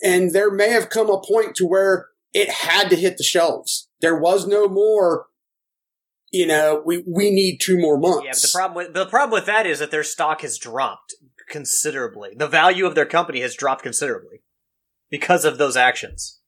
And 0.03 0.33
there 0.33 0.51
may 0.51 0.69
have 0.69 0.89
come 0.89 1.09
a 1.09 1.21
point 1.21 1.55
to 1.55 1.65
where 1.65 2.07
it 2.33 2.49
had 2.49 2.89
to 2.89 2.95
hit 2.95 3.17
the 3.17 3.23
shelves. 3.23 3.89
There 4.01 4.17
was 4.17 4.47
no 4.47 4.67
more, 4.67 5.27
you 6.31 6.45
know, 6.45 6.81
we, 6.85 7.03
we 7.07 7.31
need 7.31 7.59
two 7.59 7.77
more 7.77 7.97
months. 7.97 8.25
Yeah, 8.25 8.31
the 8.33 8.49
problem 8.53 8.75
with 8.75 8.93
the 8.93 9.05
problem 9.05 9.31
with 9.31 9.45
that 9.47 9.65
is 9.65 9.79
that 9.79 9.91
their 9.91 10.03
stock 10.03 10.41
has 10.41 10.57
dropped 10.57 11.15
considerably. 11.49 12.31
The 12.35 12.47
value 12.47 12.85
of 12.85 12.95
their 12.95 13.05
company 13.05 13.41
has 13.41 13.55
dropped 13.55 13.83
considerably 13.83 14.41
because 15.09 15.43
of 15.43 15.57
those 15.57 15.75
actions. 15.75 16.38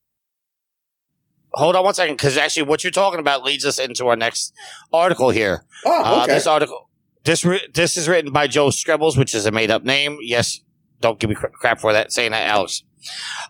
Hold 1.53 1.75
on 1.75 1.83
one 1.83 1.93
second, 1.93 2.15
because 2.15 2.37
actually, 2.37 2.63
what 2.63 2.83
you're 2.83 2.91
talking 2.91 3.19
about 3.19 3.43
leads 3.43 3.65
us 3.65 3.77
into 3.79 4.07
our 4.07 4.15
next 4.15 4.53
article 4.93 5.31
here. 5.31 5.65
Oh, 5.85 6.03
Uh, 6.03 6.23
okay. 6.23 6.33
this 6.35 6.47
article, 6.47 6.89
this 7.25 7.43
ri- 7.43 7.67
this 7.73 7.97
is 7.97 8.07
written 8.07 8.31
by 8.31 8.47
Joe 8.47 8.67
Screbbles, 8.67 9.17
which 9.17 9.35
is 9.35 9.45
a 9.45 9.51
made 9.51 9.69
up 9.71 9.83
name. 9.83 10.17
Yes, 10.21 10.61
don't 11.01 11.19
give 11.19 11.29
me 11.29 11.35
cra- 11.35 11.49
crap 11.51 11.79
for 11.81 11.91
that 11.93 12.11
saying 12.13 12.31
that, 12.31 12.47
Alex. 12.47 12.83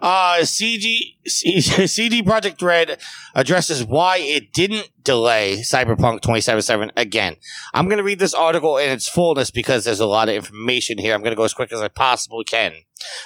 Uh, 0.02 0.38
CG 0.44 1.18
C- 1.28 1.60
CD 1.62 2.24
Project 2.32 2.62
Red 2.62 2.98
addresses 3.36 3.84
why 3.84 4.18
it 4.18 4.54
didn't 4.54 4.90
delay 5.04 5.58
Cyberpunk 5.58 6.22
2077 6.22 6.94
again. 6.96 7.36
I'm 7.74 7.86
going 7.88 7.98
to 7.98 8.04
read 8.04 8.20
this 8.20 8.34
article 8.34 8.78
in 8.78 8.90
its 8.90 9.10
fullness 9.10 9.52
because 9.52 9.84
there's 9.84 10.00
a 10.00 10.06
lot 10.06 10.30
of 10.30 10.36
information 10.36 10.98
here. 10.98 11.14
I'm 11.14 11.20
going 11.22 11.34
to 11.34 11.36
go 11.38 11.44
as 11.44 11.54
quick 11.54 11.74
as 11.74 11.82
I 11.82 11.90
possibly 11.90 12.46
can. 12.46 12.74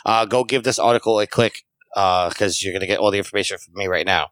Uh, 0.03 0.25
go 0.25 0.43
give 0.43 0.63
this 0.63 0.79
article 0.79 1.19
a 1.19 1.27
click 1.27 1.63
because 1.93 2.61
you're 2.63 2.73
going 2.73 2.81
to 2.81 2.87
get 2.87 2.97
all 2.99 3.11
the 3.11 3.19
information 3.19 3.57
from 3.59 3.75
me 3.75 3.85
right 3.87 4.05
now. 4.05 4.31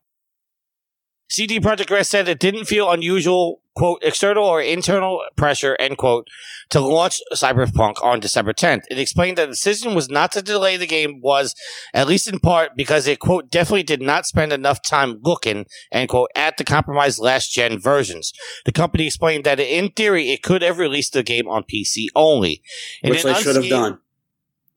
CD 1.29 1.59
Projekt 1.59 1.89
Red 1.89 2.05
said 2.05 2.27
it 2.27 2.39
didn't 2.39 2.65
feel 2.65 2.91
unusual, 2.91 3.61
quote, 3.75 4.03
external 4.03 4.43
or 4.43 4.61
internal 4.61 5.21
pressure, 5.35 5.75
end 5.79 5.97
quote, 5.97 6.27
to 6.69 6.79
launch 6.79 7.21
Cyberpunk 7.33 7.95
on 8.03 8.19
December 8.19 8.53
10th. 8.53 8.83
It 8.91 8.99
explained 8.99 9.37
that 9.37 9.47
the 9.47 9.53
decision 9.53 9.95
was 9.95 10.09
not 10.09 10.31
to 10.33 10.41
delay 10.41 10.77
the 10.77 10.85
game 10.85 11.21
was, 11.21 11.55
at 11.93 12.07
least 12.07 12.27
in 12.27 12.39
part, 12.39 12.75
because 12.75 13.07
it, 13.07 13.19
quote, 13.19 13.49
definitely 13.49 13.83
did 13.83 14.01
not 14.01 14.25
spend 14.25 14.53
enough 14.53 14.81
time 14.83 15.19
looking, 15.23 15.65
end 15.91 16.09
quote, 16.09 16.29
at 16.35 16.57
the 16.57 16.63
compromised 16.63 17.19
last 17.19 17.51
gen 17.51 17.79
versions. 17.79 18.31
The 18.65 18.71
company 18.71 19.07
explained 19.07 19.43
that 19.45 19.59
in 19.59 19.89
theory, 19.89 20.29
it 20.29 20.43
could 20.43 20.61
have 20.61 20.77
released 20.77 21.13
the 21.13 21.23
game 21.23 21.47
on 21.47 21.63
PC 21.63 22.07
only. 22.15 22.61
In 23.01 23.09
Which 23.09 23.23
they 23.23 23.33
should 23.33 23.55
have 23.55 23.69
done. 23.69 23.99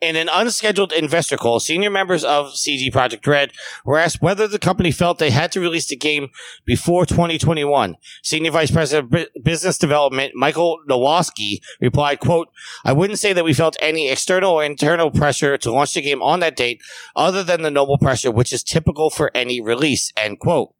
In 0.01 0.17
an 0.17 0.29
unscheduled 0.31 0.93
investor 0.93 1.37
call, 1.37 1.59
senior 1.59 1.91
members 1.91 2.23
of 2.23 2.53
CG 2.53 2.93
Project 2.93 3.27
Red 3.27 3.53
were 3.85 3.99
asked 3.99 4.21
whether 4.21 4.47
the 4.47 4.59
company 4.59 4.91
felt 4.91 5.19
they 5.19 5.31
had 5.31 5.51
to 5.53 5.61
release 5.61 5.87
the 5.87 5.97
game 5.97 6.29
before 6.65 7.07
2021. 7.07 7.97
Senior 8.23 8.51
Vice 8.51 8.71
President 8.71 9.07
of 9.07 9.11
Bu- 9.11 9.41
Business 9.43 9.79
Development 9.79 10.33
Michael 10.35 10.79
Nowoski 10.89 11.61
replied, 11.81 12.21
quote, 12.21 12.49
I 12.85 12.93
wouldn't 12.93 13.19
say 13.19 13.33
that 13.33 13.45
we 13.45 13.55
felt 13.55 13.77
any 13.81 14.11
external 14.11 14.53
or 14.53 14.65
internal 14.65 15.11
pressure 15.11 15.57
to 15.59 15.73
launch 15.73 15.95
the 15.95 16.03
game 16.03 16.23
on 16.23 16.41
that 16.41 16.57
date 16.57 16.83
other 17.15 17.43
than 17.43 17.63
the 17.63 17.71
normal 17.71 17.99
pressure 17.99 18.31
which 18.31 18.53
is 18.53 18.63
typical 18.63 19.09
for 19.09 19.31
any 19.35 19.61
release, 19.61 20.13
end 20.17 20.41
quote. 20.41 20.76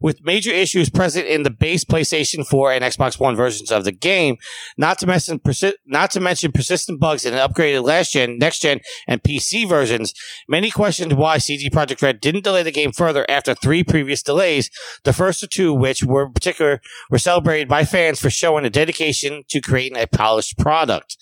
With 0.00 0.24
major 0.24 0.50
issues 0.50 0.90
present 0.90 1.26
in 1.26 1.42
the 1.42 1.50
base 1.50 1.84
PlayStation 1.84 2.46
4 2.46 2.72
and 2.72 2.84
Xbox 2.84 3.18
One 3.18 3.36
versions 3.36 3.70
of 3.70 3.84
the 3.84 3.92
game, 3.92 4.36
not 4.76 4.98
to 4.98 5.06
mention 5.06 5.38
persi- 5.38 5.74
not 5.86 6.10
to 6.12 6.20
mention 6.20 6.52
persistent 6.52 7.00
bugs 7.00 7.24
in 7.24 7.34
upgraded 7.34 7.84
last 7.84 8.12
gen, 8.12 8.38
next 8.38 8.60
gen, 8.60 8.80
and 9.06 9.22
PC 9.22 9.68
versions. 9.68 10.12
Many 10.48 10.70
questioned 10.70 11.14
why 11.14 11.38
CD 11.38 11.70
Projekt 11.70 12.02
Red 12.02 12.20
didn't 12.20 12.44
delay 12.44 12.62
the 12.62 12.70
game 12.70 12.92
further 12.92 13.24
after 13.28 13.54
three 13.54 13.82
previous 13.82 14.22
delays. 14.22 14.70
The 15.04 15.12
first 15.12 15.42
of 15.42 15.50
two, 15.50 15.72
which 15.72 16.04
were 16.04 16.26
in 16.26 16.32
particular, 16.32 16.80
were 17.10 17.18
celebrated 17.18 17.68
by 17.68 17.84
fans 17.84 18.20
for 18.20 18.30
showing 18.30 18.64
a 18.64 18.70
dedication 18.70 19.44
to 19.48 19.60
creating 19.60 19.98
a 19.98 20.06
polished 20.06 20.58
product. 20.58 21.16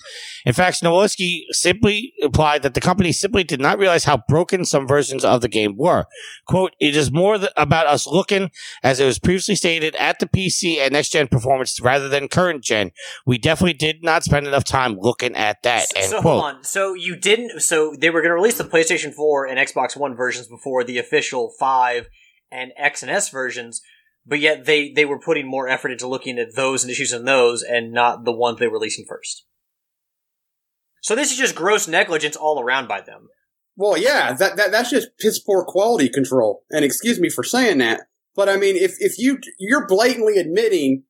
In 0.44 0.52
fact, 0.52 0.82
Nowolski 0.82 1.42
simply 1.50 2.12
implied 2.18 2.62
that 2.62 2.74
the 2.74 2.80
company 2.80 3.12
simply 3.12 3.44
did 3.44 3.60
not 3.60 3.78
realize 3.78 4.04
how 4.04 4.22
broken 4.28 4.64
some 4.64 4.86
versions 4.86 5.24
of 5.24 5.40
the 5.40 5.48
game 5.48 5.76
were. 5.76 6.06
Quote, 6.46 6.72
it 6.80 6.96
is 6.96 7.10
more 7.10 7.38
th- 7.38 7.50
about 7.56 7.86
us 7.86 8.06
looking, 8.06 8.50
as 8.82 9.00
it 9.00 9.06
was 9.06 9.18
previously 9.18 9.54
stated, 9.54 9.94
at 9.96 10.18
the 10.18 10.26
PC 10.26 10.78
and 10.78 10.92
next 10.92 11.10
gen 11.10 11.28
performance 11.28 11.80
rather 11.80 12.08
than 12.08 12.28
current 12.28 12.62
gen. 12.62 12.90
We 13.26 13.38
definitely 13.38 13.74
did 13.74 14.02
not 14.02 14.24
spend 14.24 14.46
enough 14.46 14.64
time 14.64 14.96
looking 14.98 15.34
at 15.34 15.62
that. 15.62 15.88
So, 15.88 16.00
End 16.00 16.10
so 16.10 16.20
quote. 16.20 16.40
hold 16.40 16.54
on. 16.56 16.64
So 16.64 16.94
you 16.94 17.16
didn't. 17.16 17.60
So 17.60 17.94
they 17.98 18.10
were 18.10 18.20
going 18.20 18.30
to 18.30 18.36
release 18.36 18.58
the 18.58 18.64
PlayStation 18.64 19.12
4 19.12 19.46
and 19.46 19.58
Xbox 19.58 19.96
One 19.96 20.14
versions 20.14 20.48
before 20.48 20.84
the 20.84 20.98
official 20.98 21.52
5 21.58 22.08
and 22.50 22.72
X 22.76 23.02
and 23.02 23.10
S 23.10 23.28
versions, 23.30 23.82
but 24.26 24.40
yet 24.40 24.64
they 24.64 24.92
they 24.92 25.04
were 25.04 25.18
putting 25.18 25.46
more 25.48 25.68
effort 25.68 25.90
into 25.90 26.06
looking 26.06 26.38
at 26.38 26.54
those 26.54 26.82
and 26.82 26.90
issues 26.90 27.12
in 27.12 27.24
those, 27.24 27.62
and 27.62 27.92
not 27.92 28.24
the 28.24 28.32
ones 28.32 28.58
they 28.58 28.66
were 28.66 28.74
releasing 28.74 29.04
first. 29.08 29.44
So 31.02 31.14
this 31.14 31.30
is 31.30 31.36
just 31.36 31.54
gross 31.54 31.86
negligence 31.86 32.36
all 32.36 32.60
around 32.60 32.88
by 32.88 33.02
them. 33.02 33.28
Well, 33.76 33.98
yeah, 33.98 34.32
that, 34.32 34.56
that 34.56 34.70
that's 34.70 34.90
just 34.90 35.08
piss 35.18 35.38
poor 35.38 35.64
quality 35.64 36.08
control. 36.08 36.64
And 36.70 36.84
excuse 36.84 37.20
me 37.20 37.28
for 37.28 37.44
saying 37.44 37.78
that, 37.78 38.02
but 38.34 38.48
I 38.48 38.56
mean, 38.56 38.76
if 38.76 38.94
if 38.98 39.18
you 39.18 39.38
you're 39.58 39.86
blatantly 39.86 40.38
admitting 40.38 41.04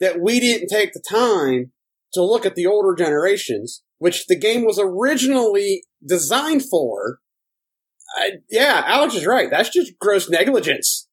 that 0.00 0.20
we 0.20 0.40
didn't 0.40 0.68
take 0.68 0.92
the 0.92 1.02
time 1.08 1.72
to 2.12 2.22
look 2.22 2.44
at 2.44 2.54
the 2.54 2.66
older 2.66 2.94
generations, 2.94 3.82
which 3.98 4.26
the 4.26 4.38
game 4.38 4.64
was 4.64 4.78
originally 4.78 5.84
designed 6.06 6.62
for, 6.68 7.18
I, 8.16 8.32
yeah, 8.50 8.82
Alex 8.86 9.14
is 9.14 9.26
right. 9.26 9.50
That's 9.50 9.70
just 9.70 9.98
gross 9.98 10.28
negligence. 10.28 11.08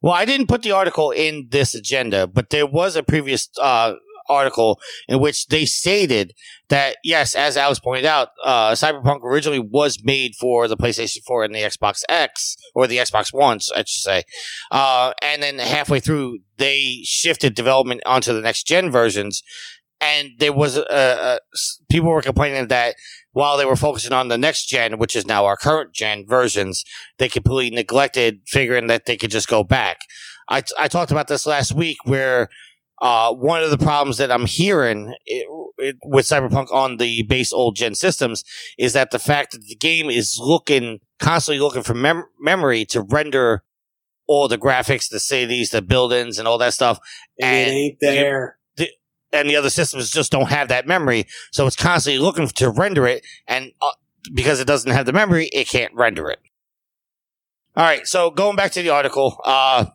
Well, 0.00 0.12
I 0.12 0.24
didn't 0.24 0.48
put 0.48 0.62
the 0.62 0.72
article 0.72 1.12
in 1.12 1.48
this 1.50 1.74
agenda, 1.74 2.26
but 2.26 2.50
there 2.50 2.66
was 2.66 2.94
a 2.94 3.02
previous 3.02 3.48
uh, 3.60 3.94
article 4.28 4.80
in 5.08 5.20
which 5.20 5.46
they 5.46 5.64
stated 5.64 6.32
that 6.68 6.96
yes, 7.04 7.34
as 7.34 7.56
Alex 7.56 7.80
pointed 7.80 8.04
out, 8.04 8.28
uh, 8.42 8.72
Cyberpunk 8.72 9.22
originally 9.22 9.58
was 9.58 10.02
made 10.02 10.34
for 10.38 10.68
the 10.68 10.76
PlayStation 10.76 11.22
4 11.26 11.44
and 11.44 11.54
the 11.54 11.60
Xbox 11.60 12.02
X 12.08 12.56
or 12.74 12.86
the 12.86 12.98
Xbox 12.98 13.32
One, 13.32 13.58
I 13.74 13.78
should 13.78 14.02
say. 14.02 14.22
Uh, 14.70 15.12
and 15.22 15.42
then 15.42 15.58
halfway 15.58 16.00
through, 16.00 16.40
they 16.58 17.00
shifted 17.04 17.54
development 17.54 18.02
onto 18.04 18.32
the 18.32 18.40
next 18.40 18.66
gen 18.66 18.90
versions. 18.90 19.42
And 20.00 20.30
there 20.38 20.52
was 20.52 20.76
uh, 20.76 20.82
uh, 20.82 21.38
people 21.88 22.10
were 22.10 22.20
complaining 22.20 22.68
that 22.68 22.96
while 23.32 23.56
they 23.56 23.64
were 23.64 23.76
focusing 23.76 24.12
on 24.12 24.28
the 24.28 24.36
next 24.36 24.66
gen, 24.66 24.98
which 24.98 25.16
is 25.16 25.26
now 25.26 25.46
our 25.46 25.56
current 25.56 25.94
gen 25.94 26.26
versions, 26.26 26.84
they 27.18 27.28
completely 27.28 27.74
neglected 27.74 28.40
figuring 28.46 28.86
that 28.88 29.06
they 29.06 29.16
could 29.16 29.30
just 29.30 29.48
go 29.48 29.64
back. 29.64 29.98
I, 30.48 30.62
I 30.78 30.88
talked 30.88 31.10
about 31.10 31.28
this 31.28 31.46
last 31.46 31.72
week 31.72 31.96
where 32.04 32.48
uh, 33.00 33.32
one 33.32 33.62
of 33.62 33.70
the 33.70 33.78
problems 33.78 34.18
that 34.18 34.30
I'm 34.30 34.46
hearing 34.46 35.14
it, 35.26 35.46
it, 35.78 35.96
with 36.04 36.26
Cyberpunk 36.26 36.72
on 36.72 36.98
the 36.98 37.22
base 37.24 37.52
old 37.52 37.76
gen 37.76 37.94
systems 37.94 38.44
is 38.78 38.92
that 38.92 39.10
the 39.10 39.18
fact 39.18 39.52
that 39.52 39.62
the 39.66 39.76
game 39.76 40.10
is 40.10 40.38
looking 40.40 41.00
constantly 41.20 41.60
looking 41.60 41.82
for 41.82 41.94
mem- 41.94 42.26
memory 42.40 42.84
to 42.86 43.00
render 43.02 43.62
all 44.26 44.48
the 44.48 44.58
graphics, 44.58 45.08
the 45.08 45.20
cities, 45.20 45.70
the 45.70 45.82
buildings, 45.82 46.38
and 46.38 46.48
all 46.48 46.58
that 46.58 46.74
stuff. 46.74 46.98
And 47.40 47.70
it 47.70 47.74
ain't 47.74 47.98
there. 48.00 48.58
And 49.32 49.50
the 49.50 49.56
other 49.56 49.70
systems 49.70 50.10
just 50.10 50.30
don't 50.30 50.48
have 50.48 50.68
that 50.68 50.86
memory, 50.86 51.26
so 51.50 51.66
it's 51.66 51.74
constantly 51.74 52.20
looking 52.20 52.46
to 52.46 52.70
render 52.70 53.04
it, 53.04 53.26
and 53.48 53.72
uh, 53.82 53.90
because 54.32 54.60
it 54.60 54.66
doesn't 54.66 54.92
have 54.92 55.06
the 55.06 55.12
memory, 55.12 55.46
it 55.46 55.66
can't 55.66 55.92
render 55.92 56.30
it. 56.30 56.38
All 57.76 57.82
right, 57.82 58.06
so 58.06 58.30
going 58.30 58.54
back 58.54 58.70
to 58.72 58.82
the 58.82 58.90
article, 58.90 59.40
uh, 59.44 59.86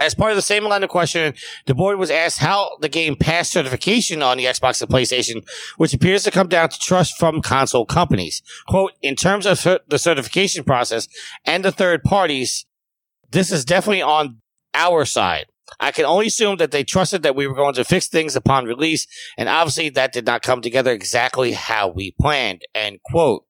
as 0.00 0.14
part 0.14 0.30
of 0.30 0.36
the 0.36 0.42
same 0.42 0.64
line 0.64 0.82
of 0.82 0.90
questioning, 0.90 1.34
the 1.66 1.74
board 1.74 1.98
was 1.98 2.10
asked 2.10 2.38
how 2.38 2.76
the 2.80 2.88
game 2.88 3.16
passed 3.16 3.52
certification 3.52 4.22
on 4.22 4.36
the 4.36 4.44
Xbox 4.44 4.80
and 4.82 4.90
PlayStation, 4.90 5.46
which 5.76 5.94
appears 5.94 6.24
to 6.24 6.30
come 6.30 6.48
down 6.48 6.68
to 6.68 6.78
trust 6.78 7.16
from 7.18 7.40
console 7.40 7.86
companies. 7.86 8.42
Quote, 8.68 8.92
in 9.02 9.16
terms 9.16 9.46
of 9.46 9.62
the 9.88 9.98
certification 9.98 10.64
process 10.64 11.08
and 11.44 11.64
the 11.64 11.72
third 11.72 12.02
parties, 12.02 12.66
this 13.30 13.50
is 13.50 13.64
definitely 13.64 14.02
on 14.02 14.40
our 14.74 15.04
side. 15.04 15.46
I 15.80 15.90
can 15.90 16.04
only 16.04 16.28
assume 16.28 16.58
that 16.58 16.70
they 16.70 16.84
trusted 16.84 17.22
that 17.22 17.34
we 17.34 17.46
were 17.46 17.54
going 17.54 17.74
to 17.74 17.84
fix 17.84 18.06
things 18.06 18.36
upon 18.36 18.66
release, 18.66 19.06
and 19.36 19.48
obviously 19.48 19.88
that 19.90 20.12
did 20.12 20.26
not 20.26 20.42
come 20.42 20.60
together 20.60 20.92
exactly 20.92 21.52
how 21.52 21.88
we 21.88 22.12
planned. 22.20 22.62
End 22.74 23.00
quote. 23.04 23.44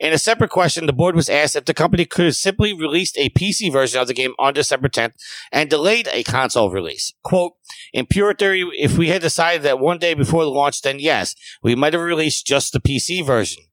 In 0.00 0.14
a 0.14 0.18
separate 0.18 0.50
question, 0.50 0.86
the 0.86 0.94
board 0.94 1.14
was 1.14 1.28
asked 1.28 1.54
if 1.54 1.66
the 1.66 1.74
company 1.74 2.06
could 2.06 2.24
have 2.24 2.36
simply 2.36 2.72
released 2.72 3.18
a 3.18 3.28
PC 3.30 3.70
version 3.70 4.00
of 4.00 4.08
the 4.08 4.14
game 4.14 4.32
on 4.38 4.54
December 4.54 4.88
10th 4.88 5.12
and 5.52 5.68
delayed 5.68 6.08
a 6.10 6.22
console 6.22 6.70
release. 6.70 7.12
Quote, 7.22 7.52
in 7.92 8.06
pure 8.06 8.32
theory, 8.32 8.64
if 8.78 8.96
we 8.96 9.08
had 9.08 9.20
decided 9.20 9.62
that 9.62 9.78
one 9.78 9.98
day 9.98 10.14
before 10.14 10.42
the 10.42 10.50
launch, 10.50 10.80
then 10.80 10.98
yes, 10.98 11.34
we 11.62 11.74
might 11.74 11.92
have 11.92 12.00
released 12.00 12.46
just 12.46 12.72
the 12.72 12.80
PC 12.80 13.24
version. 13.24 13.64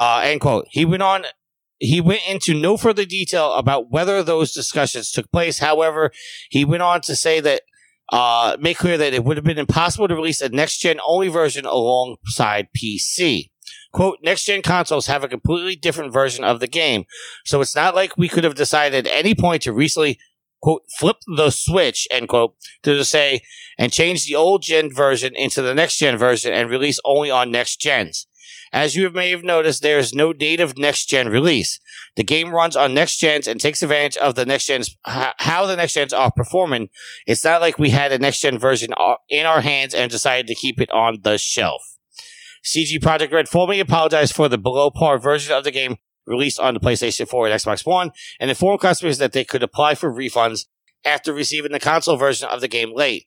Uh, 0.00 0.22
end 0.24 0.40
quote. 0.40 0.66
He 0.70 0.86
went 0.86 1.02
on 1.02 1.24
he 1.78 2.00
went 2.00 2.22
into 2.26 2.54
no 2.54 2.76
further 2.78 3.04
detail 3.04 3.52
about 3.54 3.90
whether 3.90 4.22
those 4.22 4.52
discussions 4.52 5.10
took 5.10 5.30
place. 5.30 5.58
However, 5.58 6.10
he 6.48 6.64
went 6.64 6.82
on 6.82 7.02
to 7.02 7.14
say 7.14 7.40
that 7.40 7.62
uh, 8.10 8.56
make 8.60 8.78
clear 8.78 8.96
that 8.96 9.12
it 9.12 9.24
would 9.24 9.36
have 9.36 9.44
been 9.44 9.58
impossible 9.58 10.08
to 10.08 10.14
release 10.14 10.40
a 10.40 10.48
next 10.48 10.78
gen 10.78 11.00
only 11.04 11.28
version 11.28 11.66
alongside 11.66 12.68
PC. 12.76 13.50
Quote, 13.94 14.18
next 14.24 14.44
gen 14.44 14.60
consoles 14.60 15.06
have 15.06 15.22
a 15.22 15.28
completely 15.28 15.76
different 15.76 16.12
version 16.12 16.42
of 16.42 16.58
the 16.58 16.66
game. 16.66 17.04
So 17.44 17.60
it's 17.60 17.76
not 17.76 17.94
like 17.94 18.18
we 18.18 18.28
could 18.28 18.42
have 18.42 18.56
decided 18.56 19.06
at 19.06 19.12
any 19.12 19.36
point 19.36 19.62
to 19.62 19.72
recently, 19.72 20.18
quote, 20.60 20.82
flip 20.98 21.18
the 21.36 21.50
switch, 21.50 22.08
end 22.10 22.28
quote, 22.28 22.56
to 22.82 23.04
say, 23.04 23.42
and 23.78 23.92
change 23.92 24.26
the 24.26 24.34
old 24.34 24.62
gen 24.62 24.92
version 24.92 25.36
into 25.36 25.62
the 25.62 25.76
next 25.76 25.98
gen 25.98 26.16
version 26.16 26.52
and 26.52 26.68
release 26.68 26.98
only 27.04 27.30
on 27.30 27.52
next 27.52 27.76
gens. 27.76 28.26
As 28.72 28.96
you 28.96 29.08
may 29.10 29.30
have 29.30 29.44
noticed, 29.44 29.82
there 29.82 30.00
is 30.00 30.12
no 30.12 30.32
native 30.32 30.76
next 30.76 31.06
gen 31.06 31.28
release. 31.28 31.78
The 32.16 32.24
game 32.24 32.50
runs 32.50 32.74
on 32.74 32.94
next 32.94 33.18
gens 33.18 33.46
and 33.46 33.60
takes 33.60 33.80
advantage 33.80 34.16
of 34.16 34.34
the 34.34 34.44
next 34.44 34.66
gens, 34.66 34.96
how 35.04 35.66
the 35.66 35.76
next 35.76 35.94
gens 35.94 36.12
are 36.12 36.32
performing. 36.32 36.88
It's 37.28 37.44
not 37.44 37.60
like 37.60 37.78
we 37.78 37.90
had 37.90 38.10
a 38.10 38.18
next 38.18 38.40
gen 38.40 38.58
version 38.58 38.92
uh, 38.96 39.14
in 39.28 39.46
our 39.46 39.60
hands 39.60 39.94
and 39.94 40.10
decided 40.10 40.48
to 40.48 40.56
keep 40.56 40.80
it 40.80 40.90
on 40.90 41.18
the 41.22 41.38
shelf. 41.38 41.93
CG 42.64 43.00
Project 43.00 43.32
Red 43.32 43.48
formally 43.48 43.80
apologized 43.80 44.34
for 44.34 44.48
the 44.48 44.58
below 44.58 44.90
par 44.90 45.18
version 45.18 45.54
of 45.54 45.64
the 45.64 45.70
game 45.70 45.96
released 46.26 46.58
on 46.58 46.74
the 46.74 46.80
PlayStation 46.80 47.28
4 47.28 47.48
and 47.48 47.60
Xbox 47.60 47.86
One 47.86 48.10
and 48.40 48.50
informed 48.50 48.80
customers 48.80 49.18
that 49.18 49.32
they 49.32 49.44
could 49.44 49.62
apply 49.62 49.94
for 49.94 50.12
refunds 50.12 50.66
after 51.04 51.32
receiving 51.32 51.72
the 51.72 51.80
console 51.80 52.16
version 52.16 52.48
of 52.48 52.60
the 52.60 52.68
game 52.68 52.94
late. 52.94 53.26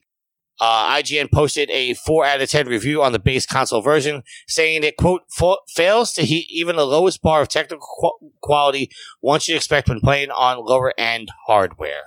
Uh, 0.60 0.96
IGN 0.96 1.32
posted 1.32 1.70
a 1.70 1.94
4 1.94 2.26
out 2.26 2.42
of 2.42 2.50
10 2.50 2.68
review 2.68 3.04
on 3.04 3.12
the 3.12 3.20
base 3.20 3.46
console 3.46 3.82
version, 3.82 4.24
saying 4.48 4.84
it, 4.84 4.98
quote, 4.98 5.22
fails 5.70 6.12
to 6.14 6.26
hit 6.26 6.46
even 6.50 6.76
the 6.76 6.88
lowest 6.88 7.22
bar 7.22 7.42
of 7.42 7.48
technical 7.48 7.86
qu- 7.86 8.32
quality 8.42 8.90
once 9.22 9.48
you 9.48 9.56
expect 9.56 9.88
when 9.88 10.00
playing 10.00 10.32
on 10.32 10.66
lower 10.66 10.96
end 10.98 11.30
hardware. 11.46 12.06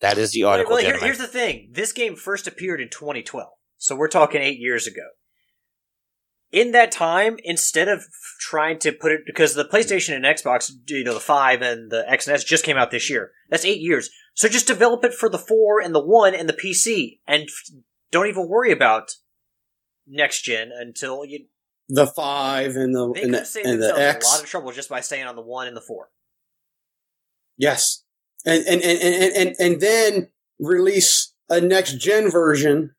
That 0.00 0.18
is 0.18 0.30
the 0.30 0.44
article. 0.44 0.74
Well, 0.74 0.84
here, 0.84 0.98
here's 0.98 1.18
the 1.18 1.26
thing 1.26 1.70
this 1.72 1.92
game 1.92 2.14
first 2.14 2.46
appeared 2.46 2.80
in 2.80 2.88
2012, 2.90 3.48
so 3.76 3.96
we're 3.96 4.08
talking 4.08 4.40
eight 4.40 4.60
years 4.60 4.86
ago. 4.86 5.02
In 6.52 6.72
that 6.72 6.90
time, 6.90 7.36
instead 7.44 7.88
of 7.88 8.06
trying 8.40 8.78
to 8.80 8.90
put 8.90 9.12
it, 9.12 9.20
because 9.24 9.54
the 9.54 9.64
PlayStation 9.64 10.16
and 10.16 10.24
Xbox, 10.24 10.72
you 10.88 11.04
know, 11.04 11.14
the 11.14 11.20
5 11.20 11.62
and 11.62 11.90
the 11.90 12.04
X 12.10 12.26
and 12.26 12.34
S 12.34 12.42
just 12.42 12.64
came 12.64 12.76
out 12.76 12.90
this 12.90 13.08
year. 13.08 13.30
That's 13.48 13.64
eight 13.64 13.80
years. 13.80 14.10
So 14.34 14.48
just 14.48 14.66
develop 14.66 15.04
it 15.04 15.14
for 15.14 15.28
the 15.28 15.38
4 15.38 15.80
and 15.80 15.94
the 15.94 16.04
1 16.04 16.34
and 16.34 16.48
the 16.48 16.52
PC 16.52 17.20
and 17.26 17.48
don't 18.10 18.26
even 18.26 18.48
worry 18.48 18.72
about 18.72 19.12
next 20.08 20.42
gen 20.42 20.70
until 20.74 21.24
you. 21.24 21.46
The 21.88 22.06
5 22.06 22.76
and 22.76 22.94
the, 22.94 23.12
They 23.12 23.22
and 23.22 23.32
could 23.32 23.42
the, 23.42 23.44
save 23.44 23.64
and 23.64 23.82
the 23.82 23.86
themselves 23.88 24.00
X. 24.16 24.26
a 24.26 24.30
lot 24.30 24.42
of 24.42 24.48
trouble 24.48 24.72
just 24.72 24.88
by 24.88 25.00
staying 25.00 25.26
on 25.26 25.36
the 25.36 25.42
1 25.42 25.68
and 25.68 25.76
the 25.76 25.80
4. 25.80 26.08
Yes. 27.56 28.02
And, 28.44 28.64
and, 28.66 28.82
and, 28.82 29.00
and, 29.02 29.36
and, 29.36 29.56
and 29.58 29.80
then 29.80 30.28
release 30.58 31.32
a 31.48 31.60
next 31.60 31.98
gen 31.98 32.30
version 32.30 32.94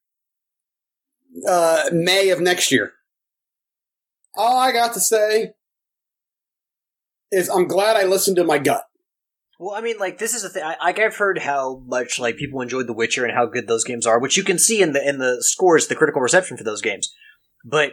uh, 1.47 1.89
May 1.91 2.29
of 2.29 2.39
next 2.39 2.71
year. 2.71 2.93
All 4.35 4.57
I 4.57 4.71
got 4.71 4.93
to 4.93 4.99
say 4.99 5.53
is 7.31 7.49
I'm 7.49 7.67
glad 7.67 7.97
I 7.97 8.03
listened 8.03 8.37
to 8.37 8.43
my 8.43 8.57
gut. 8.57 8.83
Well, 9.59 9.75
I 9.75 9.81
mean, 9.81 9.97
like 9.99 10.17
this 10.17 10.33
is 10.33 10.43
a 10.43 10.49
thing. 10.49 10.63
I, 10.63 10.75
like 10.83 10.99
I've 10.99 11.15
heard 11.15 11.37
how 11.39 11.83
much 11.85 12.19
like 12.19 12.37
people 12.37 12.61
enjoyed 12.61 12.87
The 12.87 12.93
Witcher 12.93 13.25
and 13.25 13.33
how 13.33 13.45
good 13.45 13.67
those 13.67 13.83
games 13.83 14.07
are, 14.07 14.19
which 14.19 14.35
you 14.35 14.43
can 14.43 14.57
see 14.57 14.81
in 14.81 14.93
the 14.93 15.07
in 15.07 15.19
the 15.19 15.37
scores, 15.41 15.87
the 15.87 15.95
critical 15.95 16.21
reception 16.21 16.57
for 16.57 16.63
those 16.63 16.81
games. 16.81 17.13
But 17.63 17.91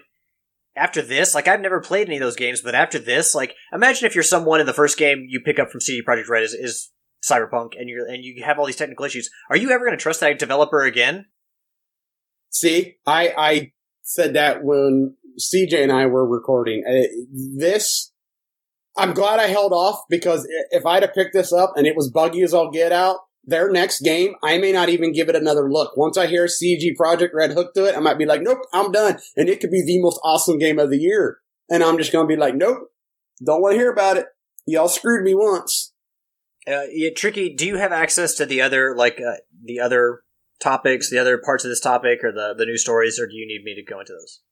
after 0.74 1.02
this, 1.02 1.34
like 1.34 1.46
I've 1.46 1.60
never 1.60 1.80
played 1.80 2.08
any 2.08 2.16
of 2.16 2.22
those 2.22 2.36
games, 2.36 2.62
but 2.62 2.74
after 2.74 2.98
this, 2.98 3.34
like 3.34 3.54
imagine 3.72 4.06
if 4.06 4.14
you're 4.14 4.24
someone 4.24 4.60
in 4.60 4.66
the 4.66 4.72
first 4.72 4.96
game 4.96 5.26
you 5.28 5.40
pick 5.44 5.58
up 5.58 5.70
from 5.70 5.80
CD 5.80 6.02
Projekt 6.02 6.28
Red 6.28 6.44
is, 6.44 6.54
is 6.54 6.90
Cyberpunk, 7.22 7.72
and 7.78 7.88
you're 7.88 8.06
and 8.06 8.24
you 8.24 8.42
have 8.44 8.58
all 8.58 8.66
these 8.66 8.76
technical 8.76 9.04
issues. 9.04 9.28
Are 9.50 9.56
you 9.56 9.70
ever 9.70 9.84
going 9.84 9.96
to 9.96 10.02
trust 10.02 10.20
that 10.20 10.38
developer 10.38 10.82
again? 10.82 11.26
See, 12.50 12.96
I, 13.06 13.34
I 13.36 13.72
said 14.02 14.34
that 14.34 14.64
when 14.64 15.16
CJ 15.38 15.82
and 15.82 15.92
I 15.92 16.06
were 16.06 16.26
recording. 16.26 16.82
This, 17.56 18.12
I'm 18.96 19.14
glad 19.14 19.40
I 19.40 19.46
held 19.46 19.72
off 19.72 20.00
because 20.10 20.46
if 20.70 20.84
I'd 20.84 21.02
have 21.02 21.14
picked 21.14 21.34
this 21.34 21.52
up 21.52 21.74
and 21.76 21.86
it 21.86 21.96
was 21.96 22.10
buggy 22.10 22.42
as 22.42 22.54
all 22.54 22.70
get 22.70 22.92
out, 22.92 23.18
their 23.44 23.70
next 23.70 24.00
game, 24.00 24.34
I 24.42 24.58
may 24.58 24.72
not 24.72 24.90
even 24.90 25.12
give 25.12 25.30
it 25.30 25.36
another 25.36 25.70
look. 25.70 25.96
Once 25.96 26.18
I 26.18 26.26
hear 26.26 26.46
CG 26.46 26.94
Project 26.96 27.34
Red 27.34 27.52
hooked 27.52 27.74
to 27.76 27.86
it, 27.86 27.96
I 27.96 28.00
might 28.00 28.18
be 28.18 28.26
like, 28.26 28.42
nope, 28.42 28.58
I'm 28.74 28.92
done. 28.92 29.18
And 29.36 29.48
it 29.48 29.60
could 29.60 29.70
be 29.70 29.82
the 29.82 30.02
most 30.02 30.20
awesome 30.22 30.58
game 30.58 30.78
of 30.78 30.90
the 30.90 30.98
year. 30.98 31.38
And 31.70 31.82
I'm 31.82 31.96
just 31.96 32.12
going 32.12 32.28
to 32.28 32.34
be 32.34 32.38
like, 32.38 32.54
nope, 32.54 32.90
don't 33.44 33.62
want 33.62 33.72
to 33.72 33.78
hear 33.78 33.90
about 33.90 34.18
it. 34.18 34.26
Y'all 34.66 34.88
screwed 34.88 35.24
me 35.24 35.34
once. 35.34 35.94
Uh, 36.66 36.82
yeah, 36.92 37.08
tricky. 37.16 37.54
Do 37.54 37.66
you 37.66 37.76
have 37.76 37.92
access 37.92 38.34
to 38.34 38.44
the 38.44 38.60
other 38.60 38.94
like 38.94 39.18
uh, 39.18 39.36
the 39.64 39.80
other 39.80 40.20
topics, 40.60 41.08
the 41.08 41.18
other 41.18 41.38
parts 41.42 41.64
of 41.64 41.70
this 41.70 41.80
topic, 41.80 42.18
or 42.22 42.32
the 42.32 42.54
the 42.56 42.66
news 42.66 42.82
stories, 42.82 43.18
or 43.18 43.26
do 43.26 43.34
you 43.34 43.46
need 43.46 43.64
me 43.64 43.74
to 43.74 43.82
go 43.82 44.00
into 44.00 44.12
those? 44.12 44.42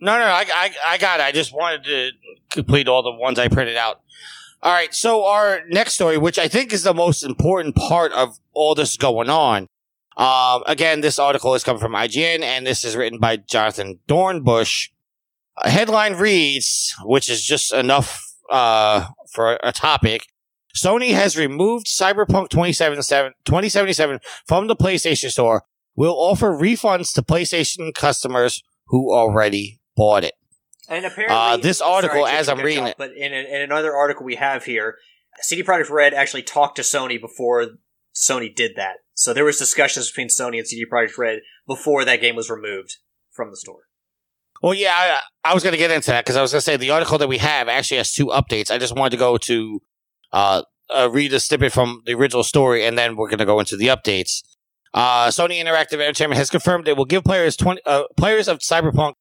No, 0.00 0.18
no, 0.18 0.24
I, 0.24 0.46
I, 0.52 0.70
I 0.86 0.98
got 0.98 1.20
it. 1.20 1.24
I 1.24 1.32
just 1.32 1.52
wanted 1.52 1.84
to 1.84 2.10
complete 2.50 2.88
all 2.88 3.02
the 3.02 3.12
ones 3.12 3.38
I 3.38 3.48
printed 3.48 3.76
out. 3.76 4.00
All 4.62 4.72
right. 4.72 4.94
So 4.94 5.24
our 5.24 5.60
next 5.68 5.94
story, 5.94 6.18
which 6.18 6.38
I 6.38 6.48
think 6.48 6.72
is 6.72 6.82
the 6.82 6.94
most 6.94 7.22
important 7.22 7.76
part 7.76 8.12
of 8.12 8.38
all 8.52 8.74
this 8.74 8.96
going 8.96 9.30
on. 9.30 9.66
Um, 10.16 10.62
again, 10.66 11.00
this 11.00 11.18
article 11.18 11.54
is 11.54 11.64
coming 11.64 11.80
from 11.80 11.92
IGN 11.92 12.42
and 12.42 12.66
this 12.66 12.84
is 12.84 12.96
written 12.96 13.18
by 13.18 13.36
Jonathan 13.36 13.98
Dornbush. 14.08 14.88
A 15.62 15.70
headline 15.70 16.14
reads, 16.14 16.94
which 17.04 17.30
is 17.30 17.44
just 17.44 17.72
enough, 17.72 18.34
uh, 18.50 19.06
for 19.32 19.58
a 19.62 19.72
topic. 19.72 20.26
Sony 20.76 21.12
has 21.12 21.36
removed 21.36 21.86
Cyberpunk 21.86 22.48
2077, 22.50 23.32
2077 23.44 24.20
from 24.46 24.66
the 24.66 24.76
PlayStation 24.76 25.30
Store. 25.30 25.64
Will 25.96 26.14
offer 26.14 26.50
refunds 26.52 27.12
to 27.14 27.22
PlayStation 27.22 27.92
customers 27.94 28.62
who 28.86 29.12
already 29.12 29.79
bought 30.00 30.24
it. 30.24 30.34
And 30.88 31.04
apparently, 31.04 31.36
Uh, 31.36 31.56
this 31.58 31.80
article, 31.80 32.24
sorry 32.26 32.36
as 32.38 32.48
I'm 32.48 32.60
reading 32.60 32.84
off, 32.84 32.90
it- 32.90 32.98
but 32.98 33.10
in, 33.24 33.32
in 33.32 33.60
another 33.60 33.94
article 33.94 34.24
we 34.24 34.36
have 34.36 34.64
here, 34.64 34.96
CD 35.42 35.62
Projekt 35.62 35.90
Red 35.90 36.12
actually 36.14 36.42
talked 36.42 36.76
to 36.76 36.82
Sony 36.82 37.20
before 37.20 37.58
Sony 38.14 38.54
did 38.62 38.72
that. 38.76 38.96
So 39.14 39.32
there 39.34 39.44
was 39.44 39.58
discussions 39.58 40.08
between 40.10 40.28
Sony 40.28 40.58
and 40.58 40.66
CD 40.66 40.84
Projekt 40.92 41.16
Red 41.18 41.40
before 41.66 42.04
that 42.04 42.20
game 42.20 42.34
was 42.36 42.48
removed 42.50 42.96
from 43.30 43.50
the 43.50 43.56
store. 43.56 43.82
Well, 44.62 44.74
yeah, 44.74 44.92
I, 45.44 45.50
I 45.50 45.54
was 45.54 45.62
going 45.62 45.72
to 45.72 45.78
get 45.78 45.90
into 45.90 46.10
that 46.10 46.24
because 46.24 46.36
I 46.36 46.42
was 46.42 46.52
going 46.52 46.58
to 46.60 46.64
say 46.64 46.76
the 46.76 46.90
article 46.90 47.18
that 47.18 47.28
we 47.28 47.38
have 47.38 47.68
actually 47.68 47.98
has 47.98 48.12
two 48.12 48.26
updates. 48.26 48.70
I 48.70 48.78
just 48.78 48.94
wanted 48.96 49.10
to 49.12 49.16
go 49.16 49.38
to 49.38 49.80
uh, 50.32 50.62
uh, 50.90 51.08
read 51.10 51.32
a 51.32 51.40
snippet 51.40 51.72
from 51.72 52.02
the 52.04 52.14
original 52.14 52.42
story, 52.44 52.84
and 52.84 52.98
then 52.98 53.16
we're 53.16 53.28
going 53.28 53.38
to 53.38 53.46
go 53.46 53.58
into 53.60 53.76
the 53.76 53.86
updates. 53.86 54.42
Uh, 54.92 55.28
Sony 55.28 55.62
Interactive 55.64 56.00
Entertainment 56.00 56.36
has 56.38 56.50
confirmed 56.50 56.88
it 56.88 56.96
will 56.96 57.04
give 57.04 57.22
players 57.24 57.56
20, 57.56 57.80
uh, 57.86 58.02
players 58.16 58.48
of 58.48 58.58
Cyberpunk 58.58 59.14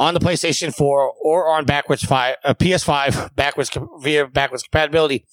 on 0.00 0.14
the 0.14 0.20
PlayStation 0.20 0.74
4 0.74 1.12
or 1.22 1.48
on 1.50 1.66
backwards 1.66 2.02
five, 2.02 2.36
uh, 2.42 2.54
PS5 2.54 3.36
backwards 3.36 3.70
via 4.00 4.26
backwards 4.26 4.62
compatibility 4.62 5.26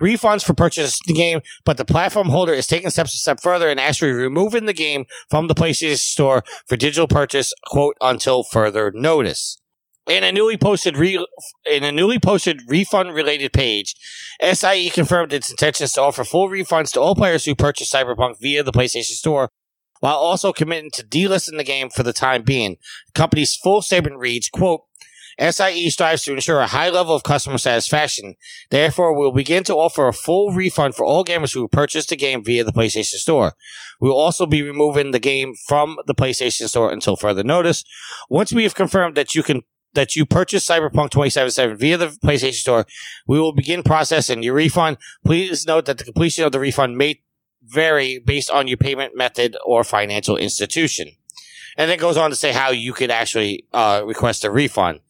refunds 0.00 0.42
for 0.42 0.54
purchase 0.54 0.94
of 0.94 1.06
the 1.06 1.12
game, 1.12 1.40
but 1.66 1.76
the 1.76 1.84
platform 1.84 2.30
holder 2.30 2.54
is 2.54 2.66
taking 2.66 2.88
steps 2.88 3.14
a 3.14 3.18
step 3.18 3.38
further 3.42 3.68
and 3.68 3.78
actually 3.78 4.12
removing 4.12 4.64
the 4.64 4.72
game 4.72 5.04
from 5.28 5.46
the 5.46 5.54
PlayStation 5.54 5.98
Store 5.98 6.42
for 6.66 6.76
digital 6.76 7.06
purchase, 7.06 7.52
quote, 7.66 7.96
until 8.00 8.42
further 8.42 8.90
notice. 8.94 9.58
In 10.06 10.24
a 10.24 10.32
newly 10.32 10.56
posted 10.56 10.96
re- 10.96 11.24
in 11.70 11.84
a 11.84 11.92
newly 11.92 12.18
posted 12.18 12.62
refund 12.66 13.14
related 13.14 13.52
page, 13.52 13.94
SIE 14.40 14.90
confirmed 14.90 15.34
its 15.34 15.50
intentions 15.50 15.92
to 15.92 16.02
offer 16.02 16.24
full 16.24 16.48
refunds 16.48 16.92
to 16.92 17.00
all 17.00 17.14
players 17.14 17.44
who 17.44 17.54
purchase 17.54 17.92
Cyberpunk 17.92 18.40
via 18.40 18.62
the 18.62 18.72
PlayStation 18.72 19.12
Store, 19.12 19.50
while 20.04 20.16
also 20.16 20.52
committing 20.52 20.90
to 20.90 21.02
delisting 21.02 21.56
the 21.56 21.64
game 21.64 21.88
for 21.88 22.02
the 22.02 22.12
time 22.12 22.42
being. 22.42 22.76
The 23.06 23.12
company's 23.12 23.56
full 23.56 23.80
statement 23.80 24.18
reads, 24.18 24.50
quote, 24.50 24.82
SIE 25.40 25.88
strives 25.88 26.24
to 26.24 26.34
ensure 26.34 26.60
a 26.60 26.66
high 26.66 26.90
level 26.90 27.16
of 27.16 27.22
customer 27.22 27.56
satisfaction. 27.56 28.34
Therefore, 28.70 29.16
we'll 29.16 29.32
begin 29.32 29.64
to 29.64 29.74
offer 29.74 30.06
a 30.06 30.12
full 30.12 30.52
refund 30.52 30.94
for 30.94 31.06
all 31.06 31.24
gamers 31.24 31.54
who 31.54 31.68
purchased 31.68 32.10
the 32.10 32.16
game 32.16 32.44
via 32.44 32.64
the 32.64 32.70
PlayStation 32.70 33.14
Store. 33.14 33.54
We'll 33.98 34.12
also 34.12 34.44
be 34.44 34.60
removing 34.60 35.12
the 35.12 35.18
game 35.18 35.54
from 35.66 35.96
the 36.06 36.14
PlayStation 36.14 36.68
Store 36.68 36.92
until 36.92 37.16
further 37.16 37.42
notice. 37.42 37.82
Once 38.28 38.52
we 38.52 38.64
have 38.64 38.74
confirmed 38.74 39.16
that 39.16 39.34
you 39.34 39.42
can 39.42 39.62
that 39.94 40.16
you 40.16 40.26
purchased 40.26 40.68
Cyberpunk 40.68 41.10
2077 41.12 41.78
via 41.78 41.96
the 41.96 42.08
PlayStation 42.08 42.54
Store, 42.54 42.84
we 43.26 43.40
will 43.40 43.54
begin 43.54 43.82
processing 43.82 44.42
your 44.42 44.54
refund. 44.54 44.98
Please 45.24 45.66
note 45.66 45.86
that 45.86 45.96
the 45.96 46.04
completion 46.04 46.44
of 46.44 46.52
the 46.52 46.60
refund 46.60 46.98
may 46.98 47.22
vary 47.66 48.18
based 48.18 48.50
on 48.50 48.68
your 48.68 48.76
payment 48.76 49.16
method 49.16 49.56
or 49.64 49.84
financial 49.84 50.36
institution. 50.36 51.08
And 51.76 51.90
it 51.90 51.98
goes 51.98 52.16
on 52.16 52.30
to 52.30 52.36
say 52.36 52.52
how 52.52 52.70
you 52.70 52.92
could 52.92 53.10
actually 53.10 53.66
uh, 53.72 54.02
request 54.04 54.44
a 54.44 54.50
refund. 54.50 55.00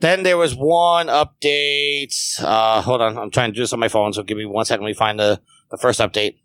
Then 0.00 0.22
there 0.22 0.36
was 0.36 0.54
one 0.54 1.06
update. 1.06 2.42
Uh, 2.42 2.82
hold 2.82 3.00
on, 3.00 3.16
I'm 3.16 3.30
trying 3.30 3.50
to 3.50 3.54
do 3.54 3.62
this 3.62 3.72
on 3.72 3.80
my 3.80 3.88
phone, 3.88 4.12
so 4.12 4.22
give 4.22 4.36
me 4.36 4.44
one 4.44 4.64
second. 4.64 4.84
Me 4.84 4.92
find 4.92 5.18
the, 5.18 5.40
the 5.70 5.78
first 5.78 6.00
update. 6.00 6.36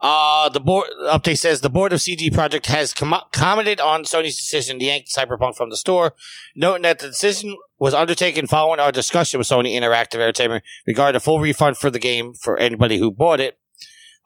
Uh, 0.00 0.48
the 0.48 0.60
board 0.60 0.88
update 1.02 1.38
says 1.38 1.60
the 1.60 1.68
board 1.68 1.92
of 1.92 2.00
CD 2.00 2.30
Projekt 2.30 2.66
has 2.66 2.94
com- 2.94 3.20
commented 3.32 3.80
on 3.80 4.04
Sony's 4.04 4.36
decision 4.36 4.78
to 4.78 4.84
yank 4.84 5.06
Cyberpunk 5.06 5.56
from 5.56 5.68
the 5.68 5.76
store, 5.76 6.14
noting 6.56 6.82
that 6.82 7.00
the 7.00 7.08
decision 7.08 7.56
was 7.78 7.92
undertaken 7.92 8.46
following 8.46 8.80
our 8.80 8.92
discussion 8.92 9.38
with 9.38 9.48
Sony 9.48 9.78
Interactive 9.78 10.14
Entertainment 10.14 10.64
regarding 10.86 11.16
a 11.16 11.20
full 11.20 11.38
refund 11.38 11.76
for 11.76 11.90
the 11.90 11.98
game 11.98 12.32
for 12.32 12.58
anybody 12.58 12.98
who 12.98 13.10
bought 13.10 13.40
it. 13.40 13.58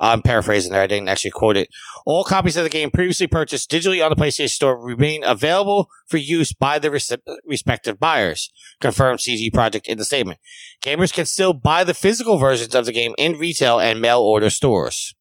I'm 0.00 0.22
paraphrasing 0.22 0.72
there. 0.72 0.82
I 0.82 0.86
didn't 0.86 1.08
actually 1.08 1.30
quote 1.30 1.56
it. 1.56 1.68
All 2.04 2.24
copies 2.24 2.56
of 2.56 2.64
the 2.64 2.70
game 2.70 2.90
previously 2.90 3.26
purchased 3.26 3.70
digitally 3.70 4.04
on 4.04 4.10
the 4.10 4.16
PlayStation 4.16 4.50
Store 4.50 4.78
remain 4.78 5.22
available 5.22 5.88
for 6.06 6.16
use 6.16 6.52
by 6.52 6.78
the 6.78 6.90
res- 6.90 7.12
respective 7.46 8.00
buyers, 8.00 8.50
confirmed 8.80 9.20
CG 9.20 9.52
Project 9.52 9.86
in 9.86 9.98
the 9.98 10.04
statement. 10.04 10.40
Gamers 10.82 11.12
can 11.12 11.26
still 11.26 11.52
buy 11.52 11.84
the 11.84 11.94
physical 11.94 12.38
versions 12.38 12.74
of 12.74 12.86
the 12.86 12.92
game 12.92 13.14
in 13.18 13.38
retail 13.38 13.78
and 13.78 14.00
mail 14.00 14.20
order 14.20 14.50
stores. 14.50 15.14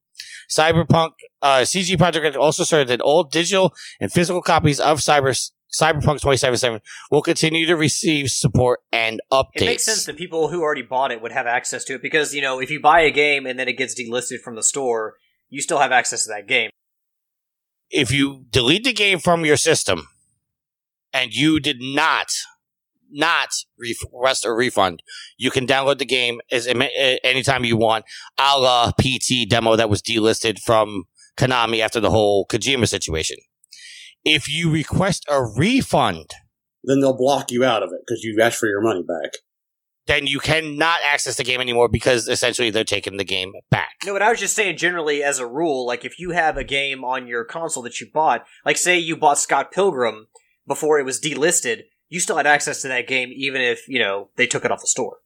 Cyberpunk, 0.49 1.11
uh, 1.41 1.59
CG 1.59 1.97
Project 1.97 2.35
also 2.35 2.63
asserted 2.63 2.87
that 2.89 3.01
all 3.01 3.23
digital 3.23 3.73
and 3.99 4.11
physical 4.11 4.41
copies 4.41 4.79
of 4.79 4.99
Cyber, 4.99 5.49
Cyberpunk 5.79 6.21
2077 6.21 6.81
will 7.09 7.21
continue 7.21 7.65
to 7.65 7.75
receive 7.75 8.29
support 8.29 8.81
and 8.91 9.21
updates. 9.31 9.47
It 9.55 9.65
makes 9.65 9.83
sense 9.83 10.05
that 10.05 10.17
people 10.17 10.49
who 10.49 10.61
already 10.61 10.83
bought 10.83 11.11
it 11.11 11.21
would 11.21 11.31
have 11.31 11.47
access 11.47 11.83
to 11.85 11.95
it 11.95 12.01
because, 12.01 12.35
you 12.35 12.41
know, 12.41 12.59
if 12.59 12.69
you 12.69 12.79
buy 12.79 13.01
a 13.01 13.11
game 13.11 13.45
and 13.45 13.57
then 13.57 13.67
it 13.67 13.73
gets 13.73 13.99
delisted 13.99 14.41
from 14.41 14.55
the 14.55 14.63
store, 14.63 15.15
you 15.49 15.61
still 15.61 15.79
have 15.79 15.91
access 15.91 16.23
to 16.23 16.29
that 16.29 16.47
game. 16.47 16.69
If 17.89 18.11
you 18.11 18.45
delete 18.49 18.83
the 18.83 18.93
game 18.93 19.19
from 19.19 19.45
your 19.45 19.57
system 19.57 20.07
and 21.11 21.33
you 21.33 21.59
did 21.59 21.77
not 21.81 22.31
not 23.15 23.49
request 23.77 24.43
a 24.45 24.51
refund, 24.51 25.03
you 25.37 25.51
can 25.51 25.67
download 25.67 25.99
the 25.99 26.05
game 26.05 26.41
as 26.51 26.67
anytime 27.23 27.63
you 27.63 27.77
want, 27.77 28.05
a 28.39 28.59
la 28.59 28.91
PT 28.91 29.47
demo 29.47 29.75
that 29.75 29.89
was 29.89 30.01
delisted 30.01 30.59
from 30.59 31.03
Konami 31.37 31.79
after 31.79 31.99
the 31.99 32.09
whole 32.09 32.47
Kojima 32.47 32.87
situation. 32.87 33.37
If 34.25 34.49
you 34.49 34.71
request 34.71 35.25
a 35.29 35.43
refund, 35.43 36.31
then 36.83 36.99
they'll 36.99 37.17
block 37.17 37.51
you 37.51 37.63
out 37.63 37.83
of 37.83 37.89
it 37.89 38.01
because 38.05 38.23
you've 38.23 38.39
asked 38.39 38.57
for 38.57 38.67
your 38.67 38.81
money 38.81 39.03
back. 39.03 39.33
Then 40.05 40.27
you 40.27 40.39
cannot 40.39 40.99
access 41.05 41.37
the 41.37 41.45
game 41.45 41.61
anymore 41.61 41.87
because 41.87 42.27
essentially 42.27 42.69
they're 42.69 42.83
taking 42.83 43.15
the 43.15 43.23
game 43.23 43.53
back. 43.69 43.93
No, 44.05 44.11
but 44.11 44.21
I 44.21 44.29
was 44.29 44.39
just 44.39 44.55
saying 44.55 44.75
generally 44.75 45.23
as 45.23 45.39
a 45.39 45.47
rule, 45.47 45.85
like 45.87 46.03
if 46.03 46.19
you 46.19 46.31
have 46.31 46.57
a 46.57 46.63
game 46.65 47.05
on 47.05 47.25
your 47.25 47.45
console 47.45 47.83
that 47.83 48.01
you 48.01 48.07
bought, 48.13 48.45
like 48.65 48.77
say 48.77 48.99
you 48.99 49.15
bought 49.15 49.39
Scott 49.39 49.71
Pilgrim 49.71 50.27
before 50.67 50.99
it 50.99 51.03
was 51.03 51.21
delisted, 51.21 51.83
you 52.09 52.19
still 52.19 52.35
had 52.35 52.47
access 52.47 52.81
to 52.81 52.89
that 52.89 53.07
game 53.07 53.29
even 53.33 53.61
if 53.61 53.87
you 53.87 53.99
know 53.99 54.29
they 54.35 54.45
took 54.45 54.65
it 54.65 54.71
off 54.71 54.81
the 54.81 54.87
store. 54.87 55.17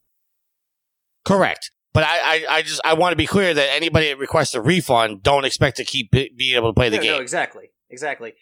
Correct. 1.26 1.72
But 1.92 2.04
I, 2.04 2.20
I, 2.20 2.46
I 2.50 2.62
just 2.62 2.80
I 2.86 2.94
want 2.94 3.14
to 3.14 3.18
be 3.18 3.26
clear 3.26 3.56
that 3.56 3.74
anybody 3.74 4.10
that 4.10 4.20
requests 4.20 4.54
a 4.54 4.62
refund 4.62 5.24
don't 5.24 5.46
expect 5.46 5.78
to 5.78 5.84
keep 5.84 6.12
being 6.12 6.56
able 6.56 6.70
to 6.70 6.74
play 6.74 6.90
the 6.90 6.98
no, 6.98 7.02
game. 7.02 7.12
No, 7.14 7.20
exactly, 7.20 7.72
exactly. 7.90 8.34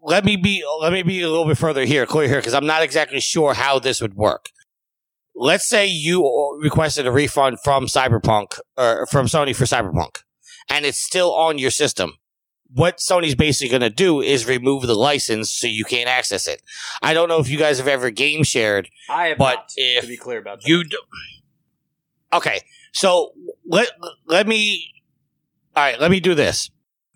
Let 0.00 0.24
me 0.24 0.36
be 0.36 0.64
let 0.80 0.92
me 0.92 1.02
be 1.02 1.22
a 1.22 1.28
little 1.28 1.46
bit 1.46 1.58
further 1.58 1.84
here, 1.84 2.06
clear 2.06 2.28
here, 2.28 2.38
because 2.38 2.54
I'm 2.54 2.66
not 2.66 2.82
exactly 2.82 3.20
sure 3.20 3.54
how 3.54 3.78
this 3.78 4.00
would 4.00 4.14
work. 4.14 4.50
Let's 5.34 5.68
say 5.68 5.86
you 5.86 6.58
requested 6.62 7.06
a 7.06 7.12
refund 7.12 7.58
from 7.62 7.86
Cyberpunk 7.86 8.58
or 8.76 9.06
from 9.06 9.26
Sony 9.26 9.54
for 9.54 9.64
Cyberpunk, 9.64 10.22
and 10.68 10.84
it's 10.84 10.98
still 10.98 11.34
on 11.34 11.58
your 11.58 11.70
system 11.70 12.14
what 12.72 12.98
Sony's 12.98 13.34
basically 13.34 13.70
going 13.70 13.80
to 13.80 13.90
do 13.90 14.20
is 14.20 14.46
remove 14.46 14.86
the 14.86 14.94
license 14.94 15.50
so 15.50 15.66
you 15.66 15.84
can't 15.84 16.08
access 16.08 16.46
it. 16.46 16.62
I 17.02 17.14
don't 17.14 17.28
know 17.28 17.38
if 17.38 17.48
you 17.48 17.58
guys 17.58 17.78
have 17.78 17.88
ever 17.88 18.10
game 18.10 18.44
shared. 18.44 18.88
I 19.08 19.28
have 19.28 19.38
but 19.38 19.54
not, 19.54 19.72
if 19.76 20.02
to 20.02 20.08
be 20.08 20.16
clear 20.16 20.38
about 20.38 20.60
that. 20.60 20.68
You 20.68 20.84
do, 20.84 20.98
okay, 22.32 22.60
so 22.92 23.32
let 23.66 23.88
let 24.26 24.46
me. 24.46 24.92
All 25.76 25.84
right, 25.84 26.00
let 26.00 26.10
me 26.10 26.20
do 26.20 26.34
this. 26.34 26.70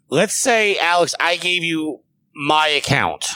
Let's 0.08 0.40
say, 0.40 0.78
Alex, 0.78 1.14
I 1.18 1.36
gave 1.36 1.64
you 1.64 2.01
my 2.34 2.68
account. 2.68 3.26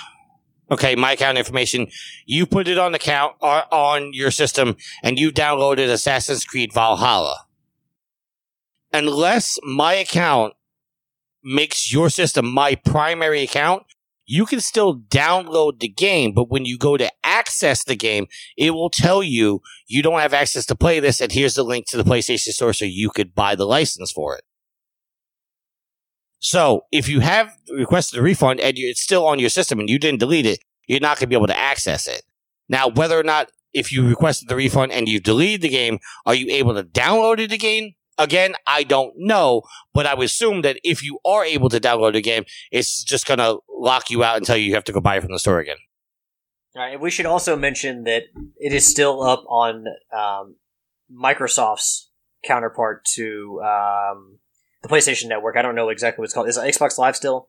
Okay, 0.70 0.96
my 0.96 1.12
account 1.12 1.38
information. 1.38 1.86
You 2.24 2.44
put 2.44 2.66
it 2.66 2.78
on 2.78 2.92
the 2.92 2.96
account 2.96 3.36
uh, 3.40 3.62
on 3.70 4.12
your 4.12 4.30
system, 4.30 4.76
and 5.02 5.18
you 5.18 5.30
downloaded 5.30 5.88
Assassin's 5.88 6.44
Creed 6.44 6.72
Valhalla. 6.72 7.46
Unless 8.92 9.58
my 9.62 9.94
account 9.94 10.54
makes 11.44 11.92
your 11.92 12.10
system 12.10 12.50
my 12.50 12.74
primary 12.74 13.42
account, 13.42 13.84
you 14.26 14.44
can 14.44 14.60
still 14.60 14.96
download 14.98 15.78
the 15.78 15.88
game, 15.88 16.32
but 16.32 16.50
when 16.50 16.64
you 16.64 16.76
go 16.76 16.96
to 16.96 17.12
access 17.22 17.84
the 17.84 17.94
game, 17.94 18.26
it 18.56 18.72
will 18.72 18.90
tell 18.90 19.22
you 19.22 19.62
you 19.86 20.02
don't 20.02 20.18
have 20.18 20.34
access 20.34 20.66
to 20.66 20.74
play 20.74 20.98
this, 20.98 21.20
and 21.20 21.30
here's 21.30 21.54
the 21.54 21.62
link 21.62 21.86
to 21.86 21.96
the 21.96 22.02
PlayStation 22.02 22.50
Store 22.50 22.72
so 22.72 22.84
you 22.84 23.10
could 23.10 23.34
buy 23.36 23.54
the 23.54 23.66
license 23.66 24.10
for 24.10 24.36
it. 24.36 24.42
So 26.46 26.84
if 26.92 27.08
you 27.08 27.18
have 27.20 27.58
requested 27.72 28.20
a 28.20 28.22
refund 28.22 28.60
and 28.60 28.78
it's 28.78 29.02
still 29.02 29.26
on 29.26 29.40
your 29.40 29.48
system 29.48 29.80
and 29.80 29.90
you 29.90 29.98
didn't 29.98 30.20
delete 30.20 30.46
it, 30.46 30.60
you're 30.86 31.00
not 31.00 31.18
going 31.18 31.22
to 31.22 31.26
be 31.26 31.34
able 31.34 31.48
to 31.48 31.58
access 31.58 32.06
it. 32.06 32.22
Now, 32.68 32.86
whether 32.86 33.18
or 33.18 33.24
not 33.24 33.50
if 33.72 33.90
you 33.90 34.06
requested 34.06 34.48
the 34.48 34.54
refund 34.54 34.92
and 34.92 35.08
you 35.08 35.18
deleted 35.18 35.62
the 35.62 35.68
game, 35.68 35.98
are 36.24 36.36
you 36.36 36.46
able 36.54 36.72
to 36.74 36.84
download 36.84 37.40
it 37.40 37.50
again? 37.50 37.94
Again, 38.16 38.54
I 38.64 38.84
don't 38.84 39.12
know, 39.16 39.62
but 39.92 40.06
I 40.06 40.14
would 40.14 40.26
assume 40.26 40.62
that 40.62 40.78
if 40.84 41.02
you 41.02 41.18
are 41.24 41.44
able 41.44 41.68
to 41.68 41.80
download 41.80 42.12
the 42.12 42.22
game, 42.22 42.44
it's 42.70 43.02
just 43.02 43.26
going 43.26 43.38
to 43.38 43.58
lock 43.68 44.08
you 44.08 44.22
out 44.22 44.36
until 44.36 44.56
you 44.56 44.72
have 44.74 44.84
to 44.84 44.92
go 44.92 45.00
buy 45.00 45.16
it 45.16 45.22
from 45.22 45.32
the 45.32 45.40
store 45.40 45.58
again. 45.58 45.78
All 46.76 46.82
right, 46.82 47.00
we 47.00 47.10
should 47.10 47.26
also 47.26 47.56
mention 47.56 48.04
that 48.04 48.22
it 48.56 48.72
is 48.72 48.88
still 48.88 49.20
up 49.20 49.42
on 49.48 49.86
um, 50.16 50.54
Microsoft's 51.12 52.08
counterpart 52.44 53.04
to 53.16 53.60
um, 53.64 54.38
the 54.86 54.94
PlayStation 54.94 55.28
Network. 55.28 55.56
I 55.56 55.62
don't 55.62 55.74
know 55.74 55.88
exactly 55.88 56.22
what 56.22 56.26
it's 56.26 56.34
called. 56.34 56.48
Is 56.48 56.58
Xbox 56.58 56.98
Live 56.98 57.16
still? 57.16 57.48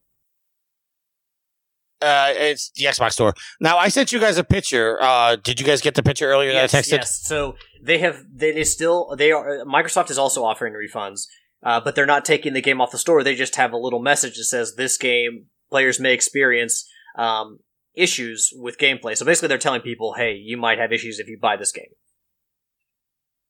Uh, 2.00 2.32
it's 2.36 2.72
the 2.76 2.86
Xbox 2.86 3.14
Store. 3.14 3.34
Now, 3.60 3.78
I 3.78 3.88
sent 3.88 4.12
you 4.12 4.20
guys 4.20 4.38
a 4.38 4.44
picture. 4.44 5.02
Uh, 5.02 5.36
did 5.36 5.60
you 5.60 5.66
guys 5.66 5.82
get 5.82 5.96
the 5.96 6.04
picture 6.04 6.30
earlier 6.30 6.52
yes, 6.52 6.72
that 6.72 6.78
I 6.78 6.82
texted? 6.82 6.98
Yes. 6.98 7.22
So 7.24 7.56
they 7.82 7.98
have. 8.00 8.24
They 8.32 8.56
is 8.56 8.72
still. 8.72 9.16
They 9.18 9.32
are. 9.32 9.66
Microsoft 9.66 10.12
is 10.12 10.18
also 10.18 10.44
offering 10.44 10.74
refunds, 10.74 11.22
uh, 11.64 11.80
but 11.80 11.96
they're 11.96 12.06
not 12.06 12.24
taking 12.24 12.54
the 12.54 12.62
game 12.62 12.82
off 12.82 12.92
the 12.92 13.00
store. 13.00 13.24
They 13.24 13.36
just 13.36 13.56
have 13.56 13.74
a 13.74 13.78
little 13.78 14.00
message 14.00 14.38
that 14.38 14.44
says 14.44 14.76
this 14.76 14.98
game 14.98 15.48
players 15.72 16.00
may 16.00 16.14
experience 16.14 16.88
um, 17.18 17.60
issues 17.96 18.54
with 18.56 18.78
gameplay. 18.78 19.18
So 19.18 19.26
basically, 19.26 19.48
they're 19.48 19.58
telling 19.58 19.82
people, 19.82 20.14
"Hey, 20.14 20.34
you 20.34 20.56
might 20.56 20.78
have 20.78 20.92
issues 20.92 21.20
if 21.20 21.28
you 21.28 21.40
buy 21.42 21.58
this 21.58 21.72
game." 21.72 21.90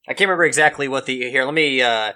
I 0.07 0.13
can't 0.13 0.29
remember 0.29 0.45
exactly 0.45 0.87
what 0.87 1.05
the 1.05 1.29
here. 1.29 1.43
Let 1.43 1.53
me. 1.53 1.81
Uh, 1.81 2.13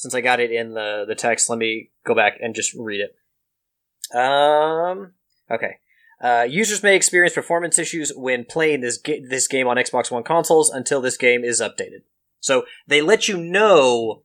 since 0.00 0.14
I 0.14 0.22
got 0.22 0.40
it 0.40 0.50
in 0.50 0.72
the 0.72 1.04
the 1.06 1.14
text, 1.14 1.50
let 1.50 1.58
me 1.58 1.90
go 2.06 2.14
back 2.14 2.38
and 2.40 2.54
just 2.54 2.72
read 2.74 3.02
it. 3.02 4.16
Um. 4.16 5.12
Okay. 5.50 5.76
Uh, 6.22 6.46
users 6.48 6.82
may 6.82 6.96
experience 6.96 7.34
performance 7.34 7.78
issues 7.78 8.10
when 8.16 8.46
playing 8.46 8.80
this 8.80 8.98
this 9.28 9.46
game 9.46 9.68
on 9.68 9.76
Xbox 9.76 10.10
One 10.10 10.22
consoles 10.22 10.70
until 10.70 11.02
this 11.02 11.18
game 11.18 11.44
is 11.44 11.60
updated. 11.60 12.02
So 12.40 12.64
they 12.86 13.02
let 13.02 13.28
you 13.28 13.36
know 13.36 14.22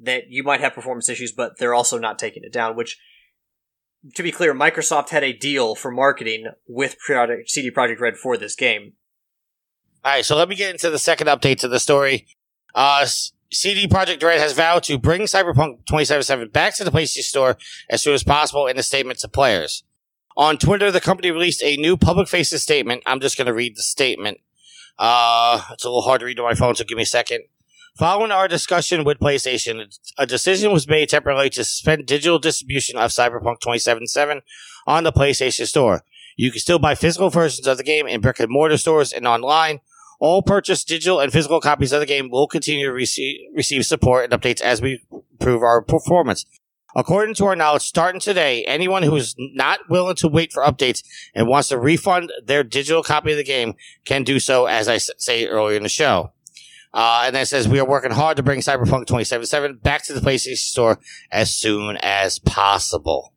that 0.00 0.30
you 0.30 0.42
might 0.42 0.60
have 0.60 0.72
performance 0.72 1.10
issues, 1.10 1.32
but 1.32 1.58
they're 1.58 1.74
also 1.74 1.98
not 1.98 2.18
taking 2.18 2.42
it 2.42 2.52
down. 2.52 2.74
Which, 2.74 2.98
to 4.14 4.22
be 4.22 4.32
clear, 4.32 4.54
Microsoft 4.54 5.10
had 5.10 5.22
a 5.22 5.34
deal 5.34 5.74
for 5.74 5.90
marketing 5.90 6.46
with 6.66 6.98
product, 6.98 7.50
CD 7.50 7.70
Projekt 7.70 8.00
Red 8.00 8.16
for 8.16 8.38
this 8.38 8.54
game. 8.54 8.94
All 10.02 10.12
right, 10.12 10.24
so 10.24 10.34
let 10.34 10.48
me 10.48 10.56
get 10.56 10.70
into 10.70 10.88
the 10.88 10.98
second 10.98 11.26
update 11.26 11.58
to 11.58 11.68
the 11.68 11.80
story. 11.80 12.26
Uh, 12.74 13.06
CD 13.52 13.86
Projekt 13.86 14.22
Red 14.22 14.40
has 14.40 14.52
vowed 14.52 14.82
to 14.84 14.98
bring 14.98 15.22
Cyberpunk 15.22 15.86
2077 15.86 16.48
back 16.48 16.74
to 16.76 16.84
the 16.84 16.90
PlayStation 16.90 17.22
Store 17.22 17.56
as 17.88 18.02
soon 18.02 18.14
as 18.14 18.24
possible 18.24 18.66
in 18.66 18.78
a 18.78 18.82
statement 18.82 19.18
to 19.20 19.28
players. 19.28 19.84
On 20.36 20.56
Twitter, 20.56 20.90
the 20.90 21.00
company 21.00 21.30
released 21.30 21.62
a 21.62 21.76
new 21.76 21.96
public 21.96 22.28
facing 22.28 22.58
statement. 22.58 23.02
I'm 23.06 23.20
just 23.20 23.36
going 23.36 23.46
to 23.46 23.54
read 23.54 23.76
the 23.76 23.82
statement. 23.82 24.38
Uh, 24.98 25.62
it's 25.72 25.84
a 25.84 25.88
little 25.88 26.02
hard 26.02 26.20
to 26.20 26.26
read 26.26 26.40
on 26.40 26.46
my 26.46 26.54
phone, 26.54 26.74
so 26.74 26.84
give 26.84 26.96
me 26.96 27.02
a 27.02 27.06
second. 27.06 27.42
Following 27.96 28.32
our 28.32 28.48
discussion 28.48 29.04
with 29.04 29.20
PlayStation, 29.20 29.96
a 30.18 30.26
decision 30.26 30.72
was 30.72 30.88
made 30.88 31.08
temporarily 31.08 31.50
to 31.50 31.62
suspend 31.62 32.06
digital 32.06 32.40
distribution 32.40 32.98
of 32.98 33.12
Cyberpunk 33.12 33.60
2077 33.60 34.42
on 34.86 35.04
the 35.04 35.12
PlayStation 35.12 35.66
Store. 35.66 36.02
You 36.36 36.50
can 36.50 36.58
still 36.58 36.80
buy 36.80 36.96
physical 36.96 37.30
versions 37.30 37.68
of 37.68 37.76
the 37.76 37.84
game 37.84 38.08
in 38.08 38.20
brick 38.20 38.40
and 38.40 38.50
mortar 38.50 38.78
stores 38.78 39.12
and 39.12 39.28
online. 39.28 39.80
All 40.20 40.42
purchased 40.42 40.88
digital 40.88 41.20
and 41.20 41.32
physical 41.32 41.60
copies 41.60 41.92
of 41.92 42.00
the 42.00 42.06
game 42.06 42.30
will 42.30 42.46
continue 42.46 42.86
to 42.86 42.92
receive, 42.92 43.40
receive 43.54 43.84
support 43.84 44.30
and 44.30 44.40
updates 44.40 44.60
as 44.60 44.80
we 44.80 45.02
improve 45.32 45.62
our 45.62 45.82
performance. 45.82 46.44
According 46.96 47.34
to 47.36 47.46
our 47.46 47.56
knowledge, 47.56 47.82
starting 47.82 48.20
today, 48.20 48.64
anyone 48.64 49.02
who 49.02 49.16
is 49.16 49.34
not 49.38 49.80
willing 49.90 50.14
to 50.16 50.28
wait 50.28 50.52
for 50.52 50.62
updates 50.62 51.02
and 51.34 51.48
wants 51.48 51.68
to 51.68 51.78
refund 51.78 52.32
their 52.44 52.62
digital 52.62 53.02
copy 53.02 53.32
of 53.32 53.36
the 53.36 53.42
game 53.44 53.74
can 54.04 54.22
do 54.22 54.38
so, 54.38 54.66
as 54.66 54.86
I 54.86 54.94
s- 54.96 55.10
say 55.18 55.46
earlier 55.46 55.76
in 55.76 55.82
the 55.82 55.88
show. 55.88 56.32
Uh, 56.92 57.24
and 57.26 57.34
then 57.34 57.42
it 57.42 57.46
says, 57.46 57.66
we 57.66 57.80
are 57.80 57.86
working 57.86 58.12
hard 58.12 58.36
to 58.36 58.44
bring 58.44 58.60
Cyberpunk 58.60 59.06
2077 59.08 59.78
back 59.78 60.04
to 60.04 60.12
the 60.12 60.20
PlayStation 60.20 60.56
Store 60.56 61.00
as 61.32 61.52
soon 61.52 61.96
as 62.00 62.38
possible. 62.38 63.32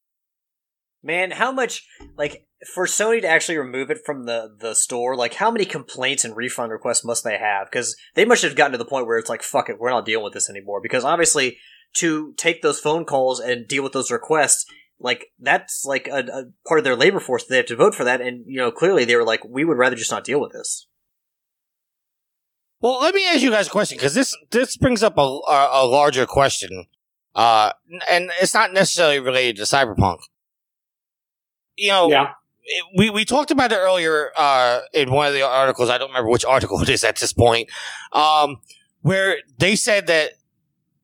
Man, 1.02 1.32
how 1.32 1.52
much 1.52 1.88
like 2.16 2.46
for 2.74 2.86
Sony 2.86 3.22
to 3.22 3.28
actually 3.28 3.58
remove 3.58 3.90
it 3.90 4.00
from 4.06 4.26
the 4.26 4.56
the 4.60 4.74
store? 4.74 5.16
Like, 5.16 5.36
how 5.36 5.52
many 5.52 5.66
complaints 5.66 6.24
and 6.24 6.36
refund 6.36 6.72
requests 6.72 7.06
must 7.06 7.24
they 7.24 7.38
have? 7.38 7.68
Because 7.70 7.96
they 8.16 8.26
must 8.26 8.44
have 8.44 8.56
gotten 8.56 8.72
to 8.74 8.78
the 8.78 8.86
point 8.86 9.08
where 9.08 9.18
it's 9.18 9.30
like, 9.30 9.44
fuck 9.44 9.70
it, 9.70 9.80
we're 9.80 9.90
not 9.90 10.06
dealing 10.06 10.24
with 10.24 10.34
this 10.34 10.50
anymore. 10.50 10.82
Because 10.82 11.04
obviously, 11.04 11.58
to 11.96 12.34
take 12.38 12.62
those 12.62 12.80
phone 12.80 13.06
calls 13.06 13.40
and 13.40 13.68
deal 13.68 13.84
with 13.84 13.94
those 13.94 14.12
requests, 14.12 14.66
like 15.00 15.28
that's 15.40 15.86
like 15.86 16.08
a, 16.08 16.20
a 16.20 16.44
part 16.68 16.80
of 16.80 16.84
their 16.84 16.96
labor 16.96 17.20
force. 17.20 17.46
They 17.46 17.58
have 17.58 17.66
to 17.68 17.76
vote 17.76 17.94
for 17.96 18.04
that, 18.04 18.22
and 18.22 18.44
you 18.48 18.58
know, 18.58 18.72
clearly 18.72 19.06
they 19.06 19.16
were 19.16 19.26
like, 19.26 19.44
we 19.46 19.64
would 19.64 19.78
rather 19.78 19.96
just 19.96 20.12
not 20.12 20.24
deal 20.24 20.42
with 20.42 20.52
this. 20.54 20.88
Well, 22.80 23.02
let 23.02 23.16
me 23.16 23.28
ask 23.28 23.42
you 23.42 23.50
guys 23.50 23.68
a 23.68 23.72
question 23.72 23.98
because 23.98 24.14
this 24.14 24.36
this 24.52 24.78
brings 24.78 25.04
up 25.04 25.18
a, 25.18 25.22
a, 25.22 25.70
a 25.84 25.86
larger 25.86 26.26
question, 26.26 26.86
uh, 27.36 27.72
and 28.10 28.32
it's 28.42 28.54
not 28.54 28.74
necessarily 28.74 29.20
related 29.20 29.58
to 29.58 29.64
Cyberpunk. 29.64 30.20
You 31.76 31.90
know, 31.90 32.10
Yeah. 32.10 32.34
We 32.96 33.10
we 33.10 33.26
talked 33.26 33.52
about 33.52 33.72
it 33.72 33.78
earlier 33.78 34.32
uh, 34.36 34.82
in 34.94 35.12
one 35.12 35.28
of 35.28 35.34
the 35.34 35.42
articles. 35.42 35.90
I 35.90 35.98
don't 35.98 36.10
remember 36.10 36.30
which 36.30 36.46
article 36.46 36.82
it 36.82 36.90
is 36.90 37.04
at 37.04 37.18
this 37.18 37.34
point, 37.34 37.70
um, 38.14 38.58
where 39.02 39.38
they 39.58 39.76
said 39.76 40.08
that 40.08 40.32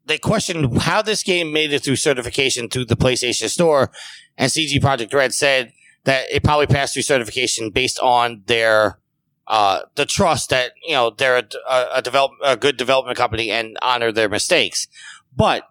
they 0.05 0.18
questioned 0.18 0.82
how 0.82 1.01
this 1.01 1.24
game 1.24 1.53
made 1.53 1.72
it 1.72 1.84
through 1.84 1.95
certification 1.95 2.70
through 2.70 2.86
the 2.86 2.97
PlayStation 2.97 3.49
Store, 3.49 3.91
and 4.38 4.51
CG 4.51 4.80
Project 4.82 5.14
Red 5.14 5.34
said 5.34 5.72
that 6.03 6.26
it 6.32 6.43
probably 6.43 6.68
passed 6.68 6.93
through 6.93 7.03
certification 7.03 7.70
based 7.70 7.99
on 7.99 8.43
their 8.47 8.99
uh, 9.47 9.82
the 9.95 10.05
trust 10.05 10.49
that 10.49 10.72
you 10.86 10.93
know 10.93 11.09
they're 11.09 11.38
a, 11.38 11.88
a, 11.95 12.01
develop 12.01 12.32
a 12.43 12.57
good 12.57 12.78
development 12.78 13.18
company 13.18 13.51
and 13.51 13.78
honor 13.82 14.11
their 14.11 14.30
mistakes. 14.30 14.88
But 15.36 15.64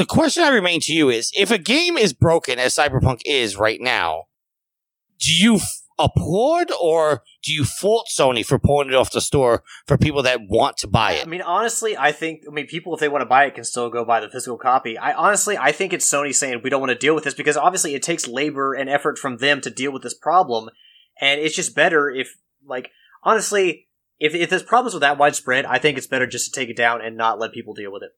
the 0.00 0.06
question 0.06 0.42
I 0.42 0.48
remain 0.48 0.80
to 0.80 0.94
you 0.94 1.10
is: 1.10 1.30
if 1.36 1.50
a 1.50 1.58
game 1.58 1.98
is 1.98 2.14
broken 2.14 2.58
as 2.58 2.74
Cyberpunk 2.74 3.20
is 3.26 3.58
right 3.58 3.78
now, 3.78 4.28
do 5.18 5.30
you 5.30 5.56
f- 5.56 5.82
applaud 5.98 6.70
or 6.80 7.22
do 7.42 7.52
you 7.52 7.64
fault 7.64 8.08
Sony 8.10 8.42
for 8.42 8.58
pulling 8.58 8.88
it 8.88 8.94
off 8.94 9.12
the 9.12 9.20
store 9.20 9.62
for 9.86 9.98
people 9.98 10.22
that 10.22 10.40
want 10.48 10.78
to 10.78 10.88
buy 10.88 11.12
it? 11.12 11.26
I 11.26 11.28
mean, 11.28 11.42
honestly, 11.42 11.98
I 11.98 12.12
think 12.12 12.44
I 12.48 12.50
mean 12.50 12.66
people 12.66 12.94
if 12.94 13.00
they 13.00 13.10
want 13.10 13.20
to 13.20 13.26
buy 13.26 13.44
it 13.44 13.54
can 13.54 13.62
still 13.62 13.90
go 13.90 14.02
buy 14.02 14.20
the 14.20 14.30
physical 14.30 14.56
copy. 14.56 14.96
I 14.96 15.12
honestly 15.12 15.58
I 15.58 15.70
think 15.70 15.92
it's 15.92 16.10
Sony 16.10 16.34
saying 16.34 16.62
we 16.64 16.70
don't 16.70 16.80
want 16.80 16.92
to 16.92 16.98
deal 16.98 17.14
with 17.14 17.24
this 17.24 17.34
because 17.34 17.58
obviously 17.58 17.94
it 17.94 18.02
takes 18.02 18.26
labor 18.26 18.72
and 18.72 18.88
effort 18.88 19.18
from 19.18 19.36
them 19.36 19.60
to 19.60 19.68
deal 19.68 19.92
with 19.92 20.02
this 20.02 20.14
problem, 20.14 20.70
and 21.20 21.42
it's 21.42 21.54
just 21.54 21.76
better 21.76 22.08
if 22.08 22.38
like 22.64 22.90
honestly 23.22 23.88
if 24.18 24.34
if 24.34 24.48
there's 24.48 24.62
problems 24.62 24.94
with 24.94 25.02
that 25.02 25.18
widespread, 25.18 25.66
I 25.66 25.78
think 25.78 25.98
it's 25.98 26.06
better 26.06 26.26
just 26.26 26.46
to 26.46 26.58
take 26.58 26.70
it 26.70 26.76
down 26.78 27.02
and 27.02 27.18
not 27.18 27.38
let 27.38 27.52
people 27.52 27.74
deal 27.74 27.92
with 27.92 28.02
it. 28.02 28.12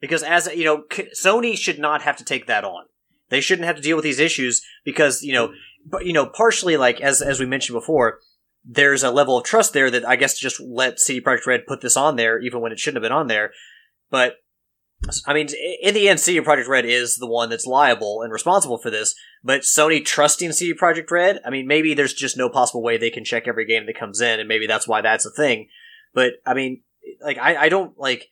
Because 0.00 0.22
as 0.22 0.48
you 0.54 0.64
know, 0.64 0.84
Sony 1.18 1.56
should 1.56 1.78
not 1.78 2.02
have 2.02 2.16
to 2.16 2.24
take 2.24 2.46
that 2.46 2.64
on. 2.64 2.84
They 3.28 3.40
shouldn't 3.40 3.66
have 3.66 3.76
to 3.76 3.82
deal 3.82 3.96
with 3.96 4.04
these 4.04 4.20
issues 4.20 4.62
because 4.84 5.22
you 5.22 5.32
know, 5.32 5.52
but 5.84 6.06
you 6.06 6.12
know, 6.12 6.26
partially 6.26 6.76
like 6.76 7.00
as 7.00 7.22
as 7.22 7.40
we 7.40 7.46
mentioned 7.46 7.76
before, 7.76 8.18
there's 8.64 9.02
a 9.02 9.10
level 9.10 9.38
of 9.38 9.44
trust 9.44 9.72
there 9.72 9.90
that 9.90 10.06
I 10.06 10.16
guess 10.16 10.38
just 10.38 10.60
let 10.60 11.00
CD 11.00 11.20
Projekt 11.20 11.46
Red 11.46 11.66
put 11.66 11.80
this 11.80 11.96
on 11.96 12.16
there, 12.16 12.40
even 12.40 12.60
when 12.60 12.72
it 12.72 12.78
shouldn't 12.78 13.02
have 13.02 13.08
been 13.08 13.16
on 13.16 13.28
there. 13.28 13.52
But 14.10 14.36
I 15.26 15.34
mean, 15.34 15.48
in 15.82 15.94
the 15.94 16.08
end, 16.08 16.20
CD 16.20 16.40
Projekt 16.40 16.68
Red 16.68 16.84
is 16.84 17.16
the 17.16 17.28
one 17.28 17.50
that's 17.50 17.66
liable 17.66 18.22
and 18.22 18.32
responsible 18.32 18.78
for 18.78 18.90
this. 18.90 19.14
But 19.44 19.60
Sony 19.60 20.04
trusting 20.04 20.52
CD 20.52 20.74
Projekt 20.74 21.10
Red, 21.10 21.40
I 21.44 21.50
mean, 21.50 21.66
maybe 21.66 21.94
there's 21.94 22.14
just 22.14 22.36
no 22.36 22.48
possible 22.48 22.82
way 22.82 22.96
they 22.96 23.10
can 23.10 23.24
check 23.24 23.46
every 23.46 23.66
game 23.66 23.86
that 23.86 23.98
comes 23.98 24.20
in, 24.20 24.40
and 24.40 24.48
maybe 24.48 24.66
that's 24.66 24.88
why 24.88 25.00
that's 25.00 25.26
a 25.26 25.30
thing. 25.30 25.68
But 26.14 26.34
I 26.44 26.54
mean, 26.54 26.82
like, 27.20 27.38
I, 27.38 27.56
I 27.56 27.68
don't 27.68 27.96
like. 27.98 28.28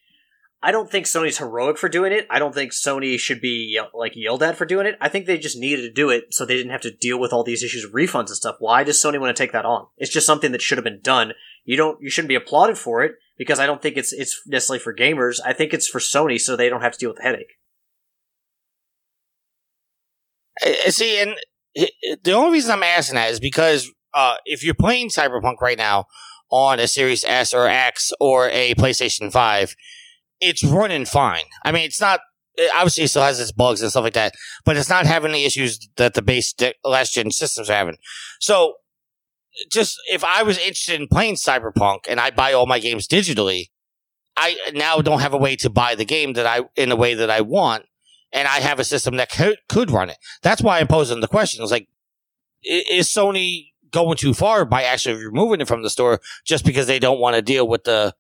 I 0.65 0.71
don't 0.71 0.91
think 0.91 1.05
Sony's 1.05 1.37
heroic 1.37 1.77
for 1.77 1.91
doing 1.91 2.11
it. 2.11 2.27
I 2.31 2.39
don't 2.39 2.55
think 2.55 2.73
Sony 2.73 3.19
should 3.19 3.43
be 3.43 3.79
like 3.93 4.17
yelled 4.17 4.43
at 4.43 4.57
for 4.57 4.65
doing 4.65 4.87
it. 4.87 4.97
I 4.99 5.11
think 5.11 5.27
they 5.27 5.37
just 5.37 5.59
needed 5.59 5.83
to 5.83 5.93
do 5.93 6.09
it 6.09 6.33
so 6.33 6.47
they 6.47 6.57
didn't 6.57 6.73
have 6.73 6.81
to 6.81 6.91
deal 6.91 7.21
with 7.21 7.35
all 7.35 7.45
these 7.45 7.63
issues 7.63 7.87
refunds 7.93 8.29
and 8.29 8.37
stuff. 8.37 8.57
Why 8.61 8.83
does 8.83 9.01
Sony 9.01 9.21
want 9.21 9.37
to 9.37 9.43
take 9.43 9.53
that 9.53 9.67
on? 9.67 9.89
It's 9.99 10.11
just 10.11 10.27
something 10.27 10.53
that 10.53 10.63
should 10.63 10.79
have 10.79 10.85
been 10.85 11.03
done. 11.03 11.35
You 11.67 11.77
don't 11.77 12.01
you 12.01 12.09
shouldn't 12.09 12.31
be 12.31 12.35
applauded 12.35 12.79
for 12.79 13.03
it 13.03 13.17
because 13.37 13.59
I 13.59 13.67
don't 13.67 13.83
think 13.83 13.99
it's 13.99 14.15
it's 14.15 14.41
necessarily 14.47 14.83
for 14.83 14.95
gamers. 14.95 15.39
I 15.45 15.53
think 15.53 15.75
it's 15.75 15.87
for 15.87 15.99
Sony 15.99 16.41
so 16.41 16.57
they 16.57 16.71
don't 16.71 16.81
have 16.81 16.93
to 16.93 16.99
deal 16.99 17.11
with 17.11 17.19
the 17.19 17.25
headache. 17.25 17.59
See, 20.89 21.21
and 21.21 21.35
the 22.23 22.33
only 22.33 22.53
reason 22.53 22.71
I'm 22.71 22.83
asking 22.83 23.17
that 23.17 23.31
is 23.31 23.39
because 23.39 23.91
uh, 24.15 24.37
if 24.47 24.65
you're 24.65 24.73
playing 24.73 25.11
Cyberpunk 25.11 25.61
right 25.61 25.77
now 25.77 26.07
on 26.51 26.81
a 26.81 26.89
Series 26.89 27.23
S 27.23 27.53
or 27.53 27.67
X 27.67 28.15
or 28.19 28.49
a 28.49 28.75
PlayStation 28.77 29.31
Five, 29.31 29.77
it's 30.45 30.65
running 30.65 31.05
fine. 31.05 31.45
I 31.65 31.73
mean, 31.73 31.85
it's 31.85 32.01
not. 32.01 32.21
It 32.57 32.71
obviously, 32.75 33.05
it 33.05 33.09
still 33.09 33.23
has 33.23 33.41
its 33.41 33.51
bugs 33.51 33.83
and 33.83 33.91
stuff 33.91 34.05
like 34.05 34.13
that, 34.15 34.35
but 34.65 34.77
it's 34.77 34.89
not 34.89 35.07
having 35.07 35.33
the 35.33 35.45
issues 35.45 35.89
that 35.97 36.15
the 36.15 36.23
base 36.23 36.55
last 36.85 37.15
gen 37.15 37.31
systems 37.33 37.69
are 37.69 37.75
having. 37.75 37.97
So, 38.41 38.75
just 39.73 39.99
if 40.11 40.23
I 40.23 40.43
was 40.45 40.59
interested 40.59 41.01
in 41.01 41.09
playing 41.09 41.35
Cyberpunk 41.35 42.01
and 42.09 42.21
I 42.21 42.31
buy 42.31 42.53
all 42.53 42.67
my 42.67 42.79
games 42.79 43.09
digitally, 43.09 43.71
I 44.37 44.57
now 44.73 45.01
don't 45.01 45.21
have 45.21 45.35
a 45.35 45.39
way 45.39 45.57
to 45.57 45.71
buy 45.71 45.95
the 45.95 46.05
game 46.05 46.35
that 46.35 46.47
I 46.47 46.63
in 46.77 46.91
the 46.91 46.97
way 46.97 47.15
that 47.15 47.31
I 47.31 47.41
want, 47.41 47.87
and 48.33 48.47
I 48.47 48.61
have 48.61 48.79
a 48.79 48.85
system 48.85 49.17
that 49.17 49.31
could 49.31 49.59
could 49.69 49.91
run 49.91 50.11
it. 50.11 50.19
That's 50.43 50.63
why 50.63 50.79
I'm 50.79 50.89
posing 50.89 51.21
the 51.21 51.29
question. 51.29 51.63
It's 51.63 51.73
like, 51.73 51.89
is 52.63 53.09
Sony 53.09 53.73
going 53.91 54.17
too 54.17 54.35
far 54.35 54.65
by 54.65 54.83
actually 54.83 55.25
removing 55.25 55.61
it 55.61 55.69
from 55.69 55.83
the 55.83 55.91
store 55.91 56.21
just 56.45 56.65
because 56.65 56.87
they 56.87 56.99
don't 56.99 57.21
want 57.21 57.37
to 57.37 57.43
deal 57.43 57.67
with 57.67 57.85
the 57.85 58.15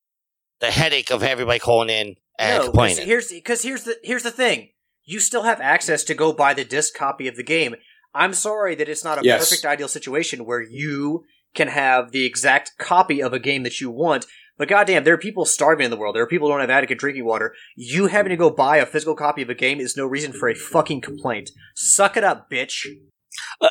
the 0.60 0.70
headache 0.70 1.10
of 1.10 1.22
everybody 1.22 1.58
calling 1.58 1.88
in 1.90 2.16
and 2.38 2.58
no, 2.58 2.64
complaining? 2.66 2.96
because 2.96 3.06
here's 3.06 3.28
because 3.28 3.62
here's 3.62 3.84
the 3.84 3.96
here's 4.02 4.22
the 4.22 4.30
thing. 4.30 4.70
You 5.04 5.20
still 5.20 5.42
have 5.42 5.60
access 5.60 6.02
to 6.04 6.14
go 6.14 6.32
buy 6.32 6.54
the 6.54 6.64
disc 6.64 6.94
copy 6.94 7.28
of 7.28 7.36
the 7.36 7.42
game. 7.42 7.74
I'm 8.14 8.32
sorry 8.32 8.74
that 8.76 8.88
it's 8.88 9.04
not 9.04 9.18
a 9.18 9.24
Yes. 9.24 9.40
perfect 9.50 9.66
ideal 9.66 9.88
situation 9.88 10.46
where 10.46 10.62
you 10.62 11.24
can 11.54 11.68
have 11.68 12.12
the 12.12 12.24
exact 12.24 12.72
copy 12.78 13.22
of 13.22 13.32
a 13.32 13.38
game 13.38 13.62
that 13.64 13.80
you 13.80 13.90
want. 13.90 14.26
But 14.56 14.68
goddamn, 14.68 15.02
there 15.02 15.14
are 15.14 15.18
people 15.18 15.44
starving 15.44 15.84
in 15.84 15.90
the 15.90 15.96
world. 15.96 16.14
There 16.14 16.22
are 16.22 16.28
people 16.28 16.46
who 16.46 16.52
don't 16.52 16.60
have 16.60 16.70
adequate 16.70 16.98
drinking 17.00 17.24
water. 17.24 17.54
You 17.76 18.06
having 18.06 18.30
to 18.30 18.36
go 18.36 18.50
buy 18.50 18.76
a 18.76 18.86
physical 18.86 19.16
copy 19.16 19.42
of 19.42 19.50
a 19.50 19.54
game 19.54 19.80
is 19.80 19.96
no 19.96 20.06
reason 20.06 20.32
for 20.32 20.48
a 20.48 20.54
fucking 20.54 21.00
complaint. 21.00 21.50
Suck 21.74 22.16
it 22.16 22.22
up, 22.22 22.48
bitch. 22.50 22.86
all 23.60 23.68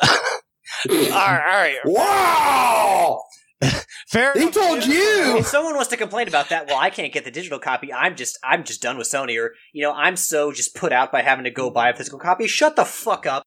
right, 0.90 1.10
all 1.10 1.18
right, 1.18 1.76
Wow! 1.86 3.22
fair. 4.08 4.32
He 4.34 4.42
enough. 4.42 4.54
told 4.54 4.84
you. 4.86 5.38
If 5.38 5.46
someone 5.46 5.74
wants 5.74 5.88
to 5.90 5.96
complain 5.96 6.28
about 6.28 6.48
that, 6.50 6.66
well, 6.66 6.78
I 6.78 6.90
can't 6.90 7.12
get 7.12 7.24
the 7.24 7.30
digital 7.30 7.58
copy. 7.58 7.92
I'm 7.92 8.16
just, 8.16 8.38
I'm 8.42 8.64
just 8.64 8.82
done 8.82 8.96
with 8.98 9.08
Sony, 9.08 9.40
or 9.40 9.54
you 9.72 9.82
know, 9.82 9.92
I'm 9.92 10.16
so 10.16 10.52
just 10.52 10.74
put 10.74 10.92
out 10.92 11.12
by 11.12 11.22
having 11.22 11.44
to 11.44 11.50
go 11.50 11.70
buy 11.70 11.88
a 11.90 11.96
physical 11.96 12.18
copy. 12.18 12.46
Shut 12.46 12.76
the 12.76 12.84
fuck 12.84 13.26
up. 13.26 13.44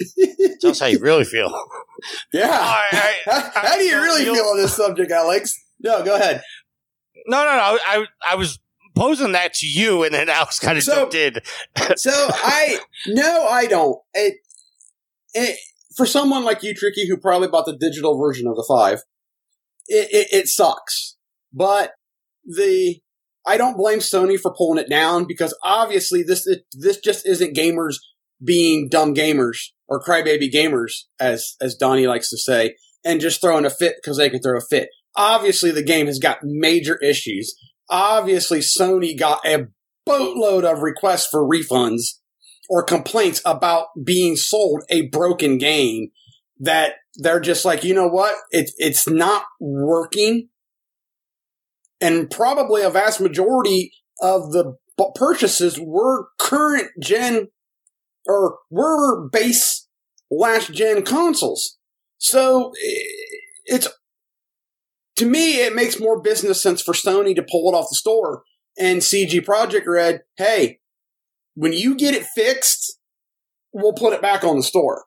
That's 0.62 0.80
how 0.80 0.86
you 0.86 0.98
really 0.98 1.24
feel. 1.24 1.52
Yeah. 2.32 2.44
All 2.46 2.50
right, 2.50 2.88
all 2.92 3.00
right. 3.00 3.14
How, 3.54 3.60
how 3.68 3.76
do 3.78 3.84
you 3.84 3.96
really 4.00 4.24
feel 4.24 4.44
on 4.44 4.56
this 4.58 4.74
subject, 4.74 5.10
Alex? 5.10 5.56
No, 5.80 6.04
go 6.04 6.16
ahead. 6.16 6.42
No, 7.26 7.38
no, 7.44 7.52
no. 7.52 7.78
I, 7.86 8.06
I 8.26 8.34
was 8.34 8.58
posing 8.96 9.32
that 9.32 9.54
to 9.54 9.66
you, 9.66 10.02
and 10.04 10.12
then 10.12 10.28
Alex 10.28 10.58
kind 10.58 10.76
of 10.76 10.84
So- 10.84 10.94
jumped 10.94 11.14
in. 11.14 11.34
So 11.96 12.10
I 12.12 12.78
no, 13.06 13.46
I 13.48 13.66
don't. 13.66 13.98
It, 14.14 14.34
it 15.32 15.58
for 15.96 16.06
someone 16.06 16.44
like 16.44 16.62
you, 16.62 16.74
Tricky, 16.74 17.08
who 17.08 17.16
probably 17.16 17.48
bought 17.48 17.66
the 17.66 17.76
digital 17.76 18.18
version 18.18 18.46
of 18.48 18.56
the 18.56 18.64
five, 18.66 19.00
it, 19.86 20.08
it, 20.10 20.28
it 20.32 20.48
sucks. 20.48 21.16
But 21.52 21.92
the 22.44 23.00
I 23.46 23.56
don't 23.56 23.76
blame 23.76 23.98
Sony 23.98 24.38
for 24.38 24.54
pulling 24.54 24.82
it 24.82 24.88
down 24.88 25.26
because 25.26 25.56
obviously 25.62 26.22
this 26.22 26.48
this 26.72 26.98
just 26.98 27.26
isn't 27.26 27.56
gamers 27.56 27.96
being 28.44 28.88
dumb 28.90 29.14
gamers 29.14 29.58
or 29.88 30.02
crybaby 30.02 30.52
gamers, 30.52 31.02
as 31.20 31.56
as 31.60 31.76
Donnie 31.76 32.06
likes 32.06 32.30
to 32.30 32.38
say, 32.38 32.76
and 33.04 33.20
just 33.20 33.40
throwing 33.40 33.64
a 33.64 33.70
fit 33.70 33.96
because 33.96 34.16
they 34.16 34.30
can 34.30 34.40
throw 34.40 34.58
a 34.58 34.60
fit. 34.60 34.88
Obviously, 35.16 35.70
the 35.70 35.82
game 35.82 36.06
has 36.06 36.18
got 36.18 36.38
major 36.42 36.98
issues. 37.02 37.54
Obviously, 37.88 38.60
Sony 38.60 39.16
got 39.18 39.46
a 39.46 39.68
boatload 40.04 40.64
of 40.64 40.82
requests 40.82 41.28
for 41.30 41.48
refunds 41.48 42.18
or 42.68 42.82
complaints 42.82 43.40
about 43.44 43.88
being 44.02 44.36
sold 44.36 44.82
a 44.88 45.08
broken 45.08 45.58
game 45.58 46.08
that 46.58 46.94
they're 47.16 47.40
just 47.40 47.64
like, 47.64 47.84
you 47.84 47.94
know 47.94 48.08
what? 48.08 48.36
It's 48.50 48.72
it's 48.78 49.08
not 49.08 49.44
working. 49.60 50.48
And 52.00 52.30
probably 52.30 52.82
a 52.82 52.90
vast 52.90 53.20
majority 53.20 53.92
of 54.20 54.52
the 54.52 54.76
purchases 55.14 55.78
were 55.80 56.28
current 56.38 56.88
gen 57.02 57.48
or 58.26 58.58
were 58.70 59.28
base 59.28 59.88
last 60.30 60.72
gen 60.72 61.02
consoles. 61.02 61.78
So 62.18 62.72
it's 63.64 63.88
to 65.16 65.26
me, 65.26 65.62
it 65.64 65.74
makes 65.74 66.00
more 66.00 66.20
business 66.20 66.60
sense 66.60 66.82
for 66.82 66.92
Sony 66.92 67.34
to 67.36 67.42
pull 67.42 67.72
it 67.72 67.76
off 67.76 67.88
the 67.88 67.96
store 67.96 68.42
and 68.76 69.00
CG 69.00 69.44
Project 69.44 69.86
Red. 69.86 70.22
Hey, 70.36 70.80
when 71.54 71.72
you 71.72 71.94
get 71.94 72.14
it 72.14 72.24
fixed, 72.34 72.98
we'll 73.72 73.92
put 73.92 74.12
it 74.12 74.22
back 74.22 74.42
on 74.42 74.56
the 74.56 74.62
store. 74.62 75.04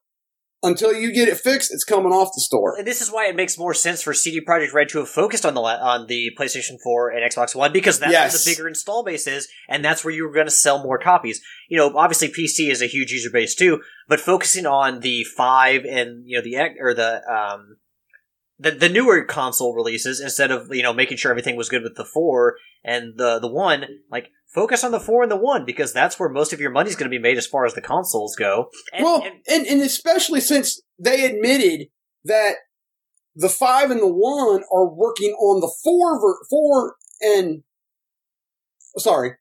Until 0.63 0.91
you 0.91 1.13
get 1.13 1.27
it 1.27 1.37
fixed, 1.37 1.71
it's 1.71 1.83
coming 1.83 2.11
off 2.11 2.29
the 2.33 2.41
store. 2.41 2.75
And 2.77 2.87
this 2.87 2.99
is 2.99 3.11
why 3.11 3.27
it 3.27 3.35
makes 3.35 3.59
more 3.59 3.75
sense 3.75 4.01
for 4.01 4.11
CD 4.13 4.41
Projekt 4.43 4.73
Red 4.73 4.89
to 4.89 4.97
have 4.97 5.09
focused 5.09 5.45
on 5.45 5.53
the 5.53 5.61
on 5.61 6.07
the 6.07 6.31
PlayStation 6.37 6.77
4 6.83 7.11
and 7.11 7.31
Xbox 7.31 7.53
One 7.53 7.71
because 7.71 7.99
that's 7.99 8.11
Yes. 8.11 8.33
where 8.33 8.39
the 8.39 8.51
bigger 8.57 8.67
install 8.67 9.03
base 9.03 9.27
is, 9.27 9.47
and 9.69 9.85
that's 9.85 10.03
where 10.03 10.13
you 10.13 10.23
were 10.25 10.33
going 10.33 10.47
to 10.47 10.51
sell 10.51 10.81
more 10.81 10.97
copies. 10.97 11.41
You 11.69 11.77
know, 11.77 11.95
obviously 11.95 12.29
PC 12.29 12.71
is 12.71 12.81
a 12.81 12.87
huge 12.87 13.11
user 13.11 13.29
base 13.31 13.53
too, 13.53 13.81
but 14.07 14.19
focusing 14.19 14.65
on 14.65 15.01
the 15.01 15.23
five 15.23 15.85
and 15.85 16.23
you 16.25 16.37
know 16.37 16.43
the 16.43 16.57
or 16.79 16.95
the 16.95 17.21
um 17.31 17.77
the 18.57 18.71
the 18.71 18.89
newer 18.89 19.23
console 19.25 19.75
releases 19.75 20.19
instead 20.19 20.49
of 20.49 20.73
you 20.73 20.81
know 20.81 20.91
making 20.93 21.17
sure 21.17 21.29
everything 21.29 21.55
was 21.55 21.69
good 21.69 21.83
with 21.83 21.95
the 21.95 22.05
four 22.05 22.55
and 22.83 23.13
the 23.17 23.37
the 23.37 23.47
one, 23.47 23.85
like 24.09 24.31
focus 24.53 24.83
on 24.83 24.91
the 24.91 24.99
four 24.99 25.23
and 25.23 25.31
the 25.31 25.35
one 25.37 25.65
because 25.65 25.93
that's 25.93 26.19
where 26.19 26.29
most 26.29 26.53
of 26.53 26.59
your 26.59 26.71
money's 26.71 26.95
going 26.95 27.09
to 27.09 27.15
be 27.15 27.21
made 27.21 27.37
as 27.37 27.45
far 27.47 27.65
as 27.65 27.73
the 27.73 27.81
consoles 27.81 28.35
go. 28.35 28.69
And, 28.93 29.03
well, 29.03 29.23
and- 29.23 29.41
and, 29.47 29.67
and 29.67 29.81
especially 29.81 30.41
since 30.41 30.81
they 30.99 31.25
admitted 31.25 31.87
that 32.25 32.55
the 33.35 33.49
five 33.49 33.91
and 33.91 33.99
the 34.01 34.07
one 34.11 34.63
are 34.73 34.87
working 34.87 35.31
on 35.33 35.61
the 35.61 35.71
four, 35.83 36.19
ver- 36.19 36.39
four 36.49 36.95
and 37.21 37.63
sorry, 38.97 39.33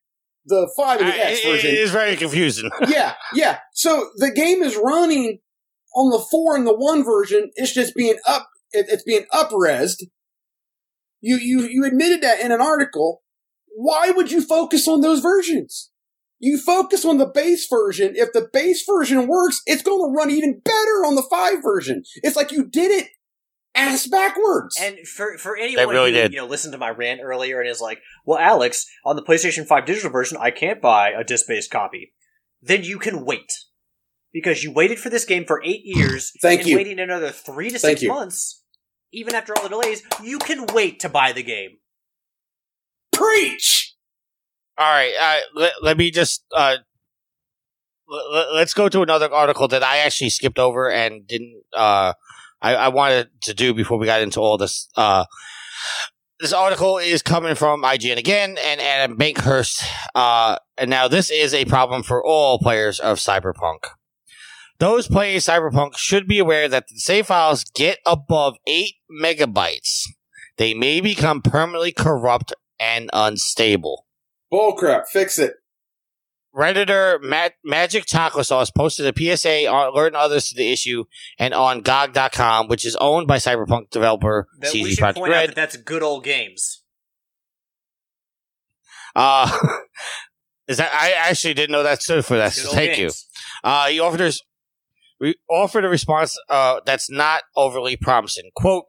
the 0.45 0.71
five 0.77 0.99
and 1.01 1.09
the 1.09 1.13
X 1.25 1.39
Uh, 1.43 1.49
version. 1.49 1.71
it 1.71 1.79
is 1.79 1.91
very 1.91 2.15
confusing. 2.15 2.69
yeah, 2.87 3.15
yeah. 3.33 3.59
So 3.73 4.09
the 4.17 4.31
game 4.31 4.61
is 4.61 4.77
running 4.81 5.39
on 5.95 6.11
the 6.11 6.23
four 6.29 6.55
and 6.55 6.67
the 6.67 6.75
one 6.75 7.03
version. 7.03 7.49
It's 7.55 7.73
just 7.73 7.95
being 7.95 8.17
up. 8.27 8.47
It, 8.71 8.85
it's 8.89 9.03
being 9.03 9.25
upresed. 9.33 10.03
You 11.21 11.37
you 11.37 11.61
you 11.61 11.83
admitted 11.85 12.21
that 12.21 12.39
in 12.39 12.51
an 12.51 12.61
article. 12.61 13.23
Why 13.79 14.09
would 14.09 14.31
you 14.31 14.41
focus 14.41 14.87
on 14.87 15.01
those 15.01 15.19
versions? 15.19 15.91
You 16.39 16.57
focus 16.57 17.05
on 17.05 17.19
the 17.19 17.27
base 17.27 17.67
version. 17.69 18.13
If 18.15 18.33
the 18.33 18.49
base 18.51 18.83
version 18.83 19.27
works, 19.27 19.61
it's 19.67 19.83
going 19.83 19.99
to 19.99 20.17
run 20.17 20.31
even 20.31 20.61
better 20.65 21.05
on 21.05 21.13
the 21.13 21.21
five 21.21 21.61
version. 21.61 22.01
It's 22.23 22.35
like 22.35 22.51
you 22.51 22.65
did 22.65 22.89
it 22.89 23.09
ass 23.75 24.07
backwards. 24.07 24.79
And 24.81 25.07
for 25.07 25.37
for 25.37 25.55
anyone 25.55 25.89
really 25.89 26.11
who 26.11 26.17
did. 26.17 26.33
you 26.33 26.39
know 26.39 26.47
listened 26.47 26.71
to 26.71 26.79
my 26.79 26.89
rant 26.89 27.21
earlier 27.23 27.61
and 27.61 27.69
is 27.69 27.79
like, 27.79 27.99
"Well, 28.25 28.39
Alex, 28.39 28.87
on 29.05 29.15
the 29.15 29.21
PlayStation 29.21 29.67
Five 29.67 29.85
digital 29.85 30.09
version, 30.09 30.39
I 30.41 30.49
can't 30.49 30.81
buy 30.81 31.11
a 31.11 31.23
disc-based 31.23 31.69
copy," 31.69 32.15
then 32.59 32.83
you 32.83 32.97
can 32.97 33.25
wait 33.25 33.51
because 34.33 34.63
you 34.63 34.71
waited 34.71 34.97
for 34.97 35.11
this 35.11 35.23
game 35.23 35.45
for 35.45 35.61
eight 35.63 35.81
years. 35.83 36.31
Thank 36.41 36.61
and 36.61 36.69
you. 36.69 36.77
Waiting 36.77 36.99
another 36.99 37.29
three 37.29 37.69
to 37.69 37.77
Thank 37.77 37.99
six 37.99 38.01
you. 38.01 38.09
months, 38.09 38.63
even 39.13 39.35
after 39.35 39.55
all 39.55 39.61
the 39.61 39.69
delays, 39.69 40.01
you 40.23 40.39
can 40.39 40.65
wait 40.73 40.99
to 41.01 41.09
buy 41.09 41.31
the 41.31 41.43
game. 41.43 41.77
Preach. 43.17 43.95
All 44.77 44.85
right, 44.85 45.13
uh, 45.19 45.59
let, 45.59 45.73
let 45.81 45.97
me 45.97 46.11
just 46.11 46.43
uh, 46.55 46.77
l- 48.11 48.47
let's 48.53 48.75
go 48.75 48.89
to 48.89 49.01
another 49.01 49.33
article 49.33 49.67
that 49.69 49.81
I 49.81 49.97
actually 49.97 50.29
skipped 50.29 50.59
over 50.59 50.91
and 50.91 51.25
didn't. 51.25 51.63
Uh, 51.73 52.13
I, 52.61 52.75
I 52.75 52.87
wanted 52.89 53.29
to 53.43 53.53
do 53.53 53.73
before 53.73 53.97
we 53.97 54.05
got 54.05 54.21
into 54.21 54.39
all 54.39 54.57
this. 54.57 54.87
Uh, 54.95 55.25
this 56.39 56.53
article 56.53 56.99
is 56.99 57.23
coming 57.23 57.55
from 57.55 57.81
IGN 57.81 58.17
again 58.17 58.57
and 58.63 58.79
Adam 58.79 59.17
Bankhurst. 59.17 59.83
Uh, 60.13 60.57
and 60.77 60.89
now 60.89 61.07
this 61.07 61.31
is 61.31 61.53
a 61.53 61.65
problem 61.65 62.03
for 62.03 62.23
all 62.23 62.59
players 62.59 62.99
of 62.99 63.17
Cyberpunk. 63.17 63.87
Those 64.79 65.07
playing 65.07 65.39
Cyberpunk 65.39 65.97
should 65.97 66.27
be 66.27 66.37
aware 66.37 66.69
that 66.69 66.87
the 66.87 66.99
save 66.99 67.27
files 67.27 67.63
get 67.63 67.97
above 68.05 68.57
8 68.67 68.93
megabytes. 69.11 70.03
They 70.57 70.75
may 70.75 71.01
become 71.01 71.41
permanently 71.41 71.91
corrupt 71.91 72.53
and 72.79 73.09
unstable. 73.13 74.05
Bullcrap. 74.51 75.07
Fix 75.07 75.39
it. 75.39 75.55
Redditor 76.55 77.21
Ma- 77.21 77.49
Magic 77.63 78.05
Taco 78.05 78.41
Sauce 78.41 78.71
posted 78.71 79.05
a 79.05 79.37
PSA 79.37 79.67
on 79.67 79.87
alerting 79.87 80.17
others 80.17 80.49
to 80.49 80.55
the 80.55 80.71
issue 80.71 81.03
and 81.37 81.53
on 81.53 81.81
GOG.com, 81.81 82.67
which 82.67 82.85
is 82.85 82.95
owned 82.99 83.27
by 83.27 83.37
Cyberpunk 83.37 83.91
developer 83.91 84.47
That 84.59 84.73
we 84.73 84.83
CG 84.83 84.89
should 84.95 85.03
Projekt 85.03 85.15
point 85.15 85.33
out 85.33 85.47
that 85.47 85.55
that's 85.55 85.77
good 85.77 86.01
old 86.01 86.23
games. 86.23 86.83
Uh, 89.15 89.51
is 90.67 90.77
that 90.77 90.91
I 90.93 91.11
actually 91.29 91.53
didn't 91.53 91.71
know 91.71 91.83
that 91.83 92.01
stood 92.01 92.25
for 92.25 92.37
that. 92.37 92.55
Good 92.55 92.61
So 92.63 92.69
old 92.69 92.77
thank 92.77 92.97
you. 92.97 93.11
Uh, 93.63 93.87
he 93.87 93.99
offered 93.99 94.21
us 94.21 94.41
re- 95.19 95.35
offered 95.49 95.85
a 95.85 95.89
response 95.89 96.37
uh, 96.49 96.79
that's 96.85 97.09
not 97.09 97.43
overly 97.55 97.97
promising. 97.97 98.49
Quote: 98.55 98.85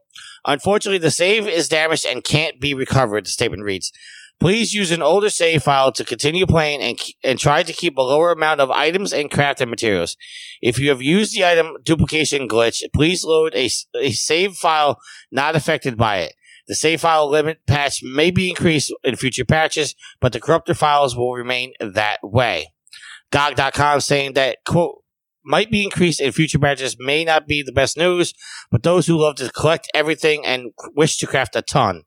Unfortunately, 0.49 0.97
the 0.97 1.11
save 1.11 1.47
is 1.47 1.69
damaged 1.69 2.07
and 2.07 2.23
can't 2.23 2.59
be 2.59 2.73
recovered. 2.73 3.27
The 3.27 3.29
statement 3.29 3.61
reads. 3.61 3.91
Please 4.39 4.73
use 4.73 4.89
an 4.89 5.03
older 5.03 5.29
save 5.29 5.61
file 5.61 5.91
to 5.91 6.03
continue 6.03 6.47
playing 6.47 6.81
and, 6.81 6.99
and 7.23 7.37
try 7.37 7.61
to 7.61 7.71
keep 7.71 7.97
a 7.97 8.01
lower 8.01 8.31
amount 8.31 8.59
of 8.59 8.71
items 8.71 9.13
and 9.13 9.29
crafting 9.29 9.69
materials. 9.69 10.17
If 10.59 10.79
you 10.79 10.89
have 10.89 11.03
used 11.03 11.35
the 11.35 11.45
item 11.45 11.75
duplication 11.83 12.47
glitch, 12.47 12.81
please 12.93 13.23
load 13.23 13.53
a, 13.53 13.69
a 13.95 14.11
save 14.11 14.55
file 14.55 14.99
not 15.31 15.55
affected 15.55 15.97
by 15.97 16.19
it. 16.21 16.33
The 16.67 16.73
save 16.73 17.01
file 17.01 17.29
limit 17.29 17.67
patch 17.67 18.01
may 18.01 18.31
be 18.31 18.49
increased 18.49 18.91
in 19.03 19.17
future 19.17 19.45
patches, 19.45 19.93
but 20.19 20.33
the 20.33 20.39
corrupted 20.39 20.79
files 20.79 21.15
will 21.15 21.33
remain 21.33 21.73
that 21.79 22.19
way. 22.23 22.73
GOG.com 23.31 24.01
saying 24.01 24.33
that, 24.33 24.57
quote, 24.65 25.03
might 25.43 25.71
be 25.71 25.83
increased 25.83 26.21
in 26.21 26.31
future 26.31 26.59
patches 26.59 26.97
may 26.99 27.23
not 27.23 27.47
be 27.47 27.61
the 27.61 27.71
best 27.71 27.97
news, 27.97 28.33
but 28.71 28.83
those 28.83 29.07
who 29.07 29.17
love 29.17 29.35
to 29.35 29.49
collect 29.51 29.89
everything 29.93 30.45
and 30.45 30.71
wish 30.95 31.17
to 31.17 31.27
craft 31.27 31.55
a 31.55 31.61
ton. 31.61 32.03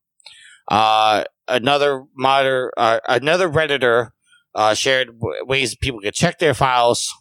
Uh, 0.68 1.24
another 1.48 2.04
modder, 2.16 2.72
uh, 2.76 3.00
another 3.08 3.48
redditor 3.48 4.10
uh, 4.54 4.74
shared 4.74 5.18
w- 5.18 5.44
ways 5.44 5.76
people 5.76 6.00
could 6.00 6.14
check 6.14 6.38
their 6.38 6.54
files. 6.54 7.12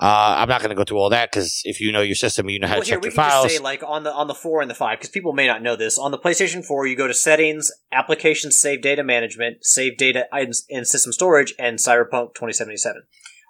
Uh, 0.00 0.36
I'm 0.38 0.48
not 0.48 0.60
going 0.60 0.70
to 0.70 0.76
go 0.76 0.84
through 0.84 0.98
all 0.98 1.10
that 1.10 1.32
because 1.32 1.60
if 1.64 1.80
you 1.80 1.90
know 1.90 2.02
your 2.02 2.14
system, 2.14 2.48
you 2.48 2.60
know 2.60 2.68
how 2.68 2.74
well, 2.74 2.82
to 2.82 2.86
here 2.86 2.96
check 2.96 3.02
we 3.02 3.06
your 3.08 3.14
can 3.14 3.30
files. 3.30 3.44
just 3.46 3.56
say 3.56 3.62
like 3.62 3.82
on 3.84 4.04
the 4.04 4.12
on 4.12 4.28
the 4.28 4.34
four 4.34 4.60
and 4.60 4.70
the 4.70 4.74
five 4.74 4.98
because 4.98 5.10
people 5.10 5.32
may 5.32 5.48
not 5.48 5.60
know 5.60 5.74
this. 5.74 5.98
On 5.98 6.12
the 6.12 6.18
PlayStation 6.18 6.64
Four, 6.64 6.86
you 6.86 6.96
go 6.96 7.08
to 7.08 7.14
Settings, 7.14 7.72
Applications, 7.90 8.60
Save 8.60 8.80
Data 8.80 9.02
Management, 9.02 9.64
Save 9.64 9.96
Data 9.96 10.26
items 10.32 10.64
and 10.70 10.86
System 10.86 11.12
Storage, 11.12 11.52
and 11.58 11.78
Cyberpunk 11.78 12.34
2077. 12.34 13.02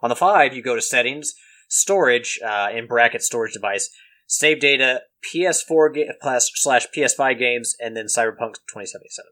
On 0.03 0.09
the 0.09 0.17
five, 0.17 0.55
you 0.55 0.63
go 0.63 0.75
to 0.75 0.81
Settings, 0.81 1.35
Storage 1.69 2.41
uh, 2.45 2.69
in 2.75 2.87
bracket 2.87 3.23
Storage 3.23 3.53
Device, 3.53 3.91
Save 4.27 4.61
Data, 4.61 5.03
PS4 5.23 5.95
ga- 5.95 6.13
plus- 6.21 6.51
slash 6.55 6.87
PS5 6.97 7.39
games, 7.39 7.77
and 7.79 7.97
then 7.97 8.07
Cyberpunk 8.07 8.57
2077. 8.69 9.27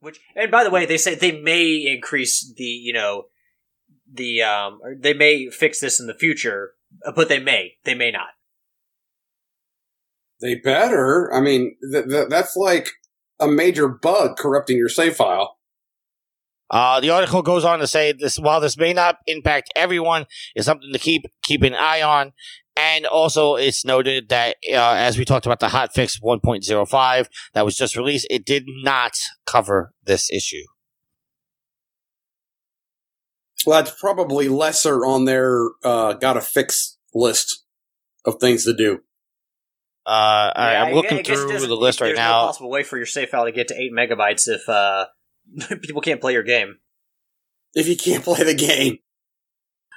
Which, 0.00 0.20
and 0.36 0.50
by 0.50 0.64
the 0.64 0.70
way, 0.70 0.84
they 0.84 0.98
say 0.98 1.14
they 1.14 1.40
may 1.40 1.86
increase 1.86 2.52
the 2.56 2.64
you 2.64 2.92
know 2.92 3.24
the 4.12 4.42
um 4.42 4.80
they 4.98 5.14
may 5.14 5.48
fix 5.48 5.80
this 5.80 5.98
in 5.98 6.06
the 6.06 6.14
future, 6.14 6.72
but 7.14 7.28
they 7.28 7.38
may 7.38 7.76
they 7.84 7.94
may 7.94 8.10
not. 8.10 8.28
They 10.40 10.56
better. 10.56 11.32
I 11.32 11.40
mean, 11.40 11.76
th- 11.90 12.06
th- 12.06 12.28
that's 12.28 12.54
like 12.54 12.90
a 13.40 13.48
major 13.48 13.88
bug 13.88 14.36
corrupting 14.36 14.76
your 14.76 14.90
save 14.90 15.16
file. 15.16 15.56
Uh, 16.70 17.00
the 17.00 17.10
article 17.10 17.42
goes 17.42 17.64
on 17.64 17.78
to 17.78 17.86
say 17.86 18.12
this: 18.12 18.38
while 18.38 18.60
this 18.60 18.76
may 18.76 18.92
not 18.92 19.18
impact 19.26 19.70
everyone, 19.76 20.26
is 20.56 20.64
something 20.64 20.92
to 20.92 20.98
keep 20.98 21.26
keep 21.42 21.62
an 21.62 21.74
eye 21.74 22.02
on. 22.02 22.32
And 22.76 23.06
also, 23.06 23.54
it's 23.54 23.84
noted 23.84 24.30
that 24.30 24.56
uh, 24.68 24.94
as 24.96 25.16
we 25.16 25.24
talked 25.24 25.46
about 25.46 25.60
the 25.60 25.68
hotfix 25.68 26.20
1.05 26.20 27.28
that 27.52 27.64
was 27.64 27.76
just 27.76 27.96
released, 27.96 28.26
it 28.30 28.44
did 28.44 28.64
not 28.66 29.16
cover 29.46 29.92
this 30.02 30.28
issue. 30.32 30.64
Well, 33.64 33.82
that's 33.82 33.98
probably 33.98 34.48
lesser 34.48 35.06
on 35.06 35.24
their 35.24 35.68
uh, 35.84 36.14
got 36.14 36.32
to 36.32 36.40
fix 36.40 36.98
list 37.14 37.64
of 38.24 38.40
things 38.40 38.64
to 38.64 38.74
do. 38.74 39.00
Uh, 40.06 40.10
all 40.10 40.64
right, 40.64 40.72
Yeah, 40.72 40.82
I 40.82 40.88
I'm 40.88 40.94
looking 40.94 41.18
I 41.18 41.22
through 41.22 41.60
the 41.60 41.74
list 41.76 42.00
right 42.00 42.08
there's 42.08 42.18
now. 42.18 42.40
No 42.40 42.46
possible 42.48 42.70
way 42.70 42.82
for 42.82 42.96
your 42.96 43.06
save 43.06 43.30
file 43.30 43.44
to 43.44 43.52
get 43.52 43.68
to 43.68 43.80
eight 43.80 43.92
megabytes 43.92 44.48
if 44.48 44.68
uh, 44.68 45.06
people 45.82 46.00
can't 46.00 46.20
play 46.20 46.32
your 46.32 46.42
game. 46.42 46.78
If 47.74 47.88
you 47.88 47.96
can't 47.96 48.24
play 48.24 48.42
the 48.42 48.54
game, 48.54 48.98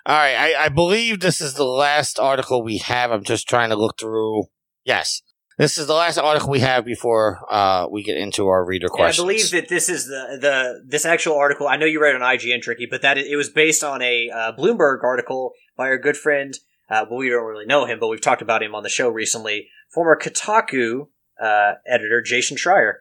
All 0.06 0.16
right, 0.16 0.36
I, 0.36 0.66
I 0.66 0.70
believe 0.70 1.20
this 1.20 1.42
is 1.42 1.54
the 1.54 1.66
last 1.66 2.20
article 2.20 2.64
we 2.64 2.78
have. 2.80 3.12
I'm 3.12 3.24
just 3.24 3.48
trying 3.48 3.70
to 3.70 3.76
look 3.76 4.00
through. 4.00 4.44
Yes. 4.84 5.22
This 5.58 5.80
is 5.80 5.88
the 5.88 5.96
last 5.96 6.20
article 6.20 6.52
we 6.52 6.60
have 6.60 6.86
before 6.86 7.40
uh, 7.50 7.88
we 7.90 8.04
get 8.04 8.16
into 8.16 8.48
our 8.48 8.64
reader 8.64 8.90
And 8.96 9.08
I 9.08 9.12
believe 9.12 9.50
that 9.52 9.70
this 9.70 9.90
is 9.90 10.06
the 10.06 10.38
the 10.40 10.84
this 10.86 11.04
actual 11.04 11.36
article. 11.36 11.68
I 11.68 11.78
know 11.78 11.88
you 11.88 12.00
read 12.00 12.14
it 12.14 12.22
on 12.22 12.38
IGN, 12.38 12.62
Tricky, 12.62 12.86
but 12.86 13.02
that 13.02 13.18
it 13.18 13.36
was 13.36 13.50
based 13.50 13.84
on 13.84 14.04
a 14.04 14.30
uh, 14.30 14.52
Bloomberg 14.56 15.04
article 15.04 15.54
by 15.76 15.86
our 15.86 15.98
good 15.98 16.16
friend. 16.16 16.54
Uh, 16.90 17.06
well, 17.10 17.18
we 17.18 17.30
don't 17.30 17.44
really 17.44 17.66
know 17.66 17.86
him, 17.86 18.00
but 18.00 18.08
we've 18.08 18.22
talked 18.22 18.44
about 18.44 18.62
him 18.62 18.76
on 18.76 18.84
the 18.84 18.90
show 18.90 19.10
recently. 19.10 19.68
Former 19.92 20.16
Kotaku 20.16 21.08
uh, 21.42 21.74
editor 21.88 22.22
Jason 22.22 22.56
Schreier. 22.56 22.94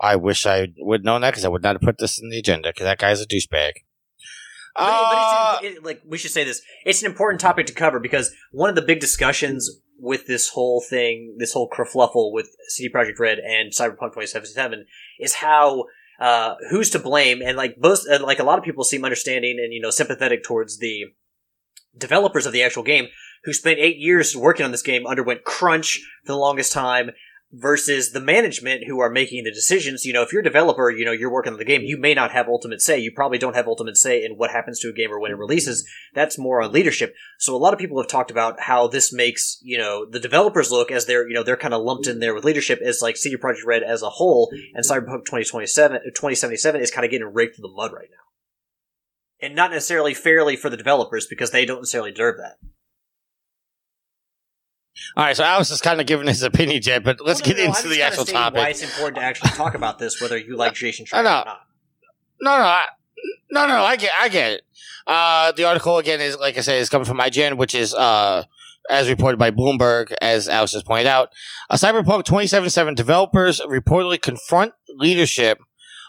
I 0.00 0.16
wish 0.16 0.46
I 0.46 0.68
would 0.78 1.04
known 1.04 1.22
that 1.22 1.30
because 1.30 1.44
I 1.44 1.48
would 1.48 1.62
not 1.62 1.74
have 1.76 1.82
put 1.82 1.98
this 1.98 2.20
in 2.20 2.30
the 2.30 2.38
agenda 2.38 2.70
because 2.70 2.84
that 2.84 2.98
guy's 2.98 3.20
a 3.20 3.26
douchebag. 3.26 3.72
But, 4.74 4.82
Uh, 4.84 5.52
but 5.52 5.64
it's 5.64 5.78
it, 5.78 5.84
like 5.84 6.02
we 6.06 6.18
should 6.18 6.30
say 6.30 6.44
this. 6.44 6.62
It's 6.84 7.02
an 7.02 7.10
important 7.10 7.40
topic 7.40 7.66
to 7.66 7.72
cover 7.72 7.98
because 7.98 8.32
one 8.52 8.68
of 8.68 8.76
the 8.76 8.82
big 8.82 9.00
discussions 9.00 9.68
with 9.98 10.26
this 10.26 10.50
whole 10.50 10.80
thing, 10.80 11.36
this 11.38 11.52
whole 11.52 11.68
kerfluffle 11.68 12.32
with 12.32 12.50
CD 12.68 12.92
Projekt 12.92 13.18
Red 13.18 13.38
and 13.38 13.72
Cyberpunk 13.72 14.14
2077, 14.14 14.86
is 15.18 15.34
how 15.34 15.86
uh, 16.20 16.54
who's 16.70 16.90
to 16.90 16.98
blame, 16.98 17.42
and 17.42 17.56
like 17.56 17.76
most, 17.80 18.06
and 18.06 18.22
like 18.22 18.38
a 18.38 18.44
lot 18.44 18.58
of 18.58 18.64
people 18.64 18.84
seem 18.84 19.04
understanding 19.04 19.58
and 19.62 19.72
you 19.72 19.80
know 19.80 19.90
sympathetic 19.90 20.44
towards 20.44 20.78
the 20.78 21.06
developers 21.96 22.46
of 22.46 22.52
the 22.52 22.62
actual 22.62 22.84
game 22.84 23.08
who 23.44 23.52
spent 23.52 23.78
eight 23.78 23.96
years 23.98 24.36
working 24.36 24.64
on 24.64 24.72
this 24.72 24.82
game, 24.82 25.06
underwent 25.06 25.44
crunch 25.44 26.00
for 26.24 26.32
the 26.32 26.38
longest 26.38 26.72
time, 26.72 27.10
versus 27.52 28.12
the 28.12 28.20
management 28.20 28.84
who 28.86 29.00
are 29.00 29.10
making 29.10 29.44
the 29.44 29.50
decisions. 29.50 30.04
You 30.04 30.12
know, 30.12 30.22
if 30.22 30.32
you're 30.32 30.40
a 30.40 30.44
developer, 30.44 30.90
you 30.90 31.04
know, 31.04 31.12
you're 31.12 31.32
working 31.32 31.52
on 31.52 31.58
the 31.58 31.64
game, 31.64 31.82
you 31.82 31.96
may 31.96 32.12
not 32.12 32.32
have 32.32 32.46
ultimate 32.46 32.82
say. 32.82 32.98
You 32.98 33.10
probably 33.12 33.38
don't 33.38 33.56
have 33.56 33.66
ultimate 33.66 33.96
say 33.96 34.22
in 34.22 34.32
what 34.32 34.50
happens 34.50 34.80
to 34.80 34.88
a 34.88 34.92
game 34.92 35.10
or 35.10 35.18
when 35.18 35.30
it 35.30 35.38
releases. 35.38 35.88
That's 36.14 36.38
more 36.38 36.60
on 36.60 36.72
leadership. 36.72 37.14
So 37.38 37.56
a 37.56 37.58
lot 37.58 37.72
of 37.72 37.78
people 37.78 38.00
have 38.00 38.10
talked 38.10 38.30
about 38.30 38.60
how 38.60 38.86
this 38.86 39.12
makes, 39.12 39.58
you 39.62 39.78
know, 39.78 40.04
the 40.04 40.20
developers 40.20 40.70
look 40.70 40.90
as 40.90 41.06
they're, 41.06 41.26
you 41.26 41.34
know, 41.34 41.42
they're 41.42 41.56
kind 41.56 41.74
of 41.74 41.82
lumped 41.82 42.06
in 42.06 42.20
there 42.20 42.34
with 42.34 42.44
leadership 42.44 42.80
as 42.84 43.00
like 43.00 43.16
CD 43.16 43.36
Projekt 43.36 43.64
Red 43.66 43.82
as 43.82 44.02
a 44.02 44.10
whole 44.10 44.50
and 44.74 44.84
Cyberpunk 44.84 45.24
2027, 45.24 46.00
2077 46.14 46.80
is 46.80 46.90
kind 46.90 47.04
of 47.04 47.10
getting 47.10 47.32
raked 47.32 47.58
in 47.58 47.62
the 47.62 47.68
mud 47.68 47.92
right 47.92 48.08
now. 48.10 49.46
And 49.46 49.54
not 49.54 49.70
necessarily 49.70 50.14
fairly 50.14 50.56
for 50.56 50.68
the 50.68 50.76
developers 50.76 51.26
because 51.26 51.52
they 51.52 51.64
don't 51.64 51.78
necessarily 51.78 52.10
deserve 52.10 52.36
that. 52.38 52.56
All 55.16 55.24
right, 55.24 55.36
so 55.36 55.44
Alex 55.44 55.70
is 55.70 55.80
kind 55.80 56.00
of 56.00 56.06
giving 56.06 56.26
his 56.26 56.42
opinion, 56.42 56.80
Jed, 56.82 57.04
but 57.04 57.20
let's 57.20 57.40
Well, 57.42 57.50
no, 57.50 57.56
get 57.56 57.62
no, 57.64 57.76
into 57.76 57.88
the 57.88 58.02
actual 58.02 58.24
topic. 58.24 58.58
Why 58.58 58.68
it's 58.68 58.82
important 58.82 59.16
to 59.16 59.22
actually 59.22 59.50
talk 59.50 59.74
about 59.74 59.98
this, 59.98 60.20
whether 60.20 60.36
you 60.36 60.56
like 60.56 60.74
Jason 60.74 61.06
Schreier 61.06 61.24
know. 61.24 61.40
or 61.40 61.44
not. 61.44 61.60
No, 62.40 62.56
no, 62.58 62.64
I, 62.64 62.84
no, 63.50 63.66
no. 63.66 63.82
I 63.82 63.96
get, 63.96 64.10
I 64.18 64.28
get 64.28 64.52
it. 64.52 64.62
Uh, 65.06 65.52
the 65.52 65.64
article 65.64 65.98
again 65.98 66.20
is, 66.20 66.36
like 66.36 66.56
I 66.58 66.60
said, 66.60 66.80
is 66.80 66.88
coming 66.88 67.06
from 67.06 67.18
IGN, 67.18 67.56
which 67.56 67.74
is, 67.74 67.94
uh, 67.94 68.44
as 68.90 69.08
reported 69.08 69.38
by 69.38 69.50
Bloomberg, 69.50 70.12
as 70.22 70.48
Alex 70.48 70.72
just 70.72 70.86
pointed 70.86 71.06
out, 71.06 71.30
a 71.68 71.76
Cyberpunk 71.76 72.24
2077 72.24 72.94
developers 72.94 73.60
reportedly 73.60 74.20
confront 74.20 74.72
leadership 74.96 75.58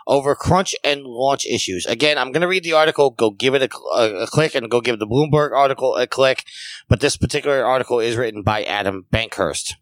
over 0.10 0.36
crunch 0.36 0.76
and 0.84 1.04
launch 1.04 1.46
issues. 1.46 1.86
Again, 1.86 2.18
I'm 2.18 2.32
going 2.32 2.42
to 2.42 2.48
read 2.48 2.64
the 2.64 2.74
article. 2.74 3.12
Go 3.12 3.30
give 3.30 3.54
it 3.54 3.62
a, 3.62 3.70
a, 3.96 4.24
a 4.24 4.28
click 4.28 4.56
and 4.56 4.70
go 4.70 4.82
give 4.82 5.00
the 5.00 5.08
Bloomberg 5.08 5.52
article 5.52 5.96
a 5.96 6.08
click. 6.08 6.44
But 6.90 7.00
this 7.00 7.16
particular 7.16 7.64
article 7.64 8.00
is 8.00 8.18
written 8.18 8.42
by 8.42 8.64
Adam 8.64 9.06
Bankhurst. 9.14 9.76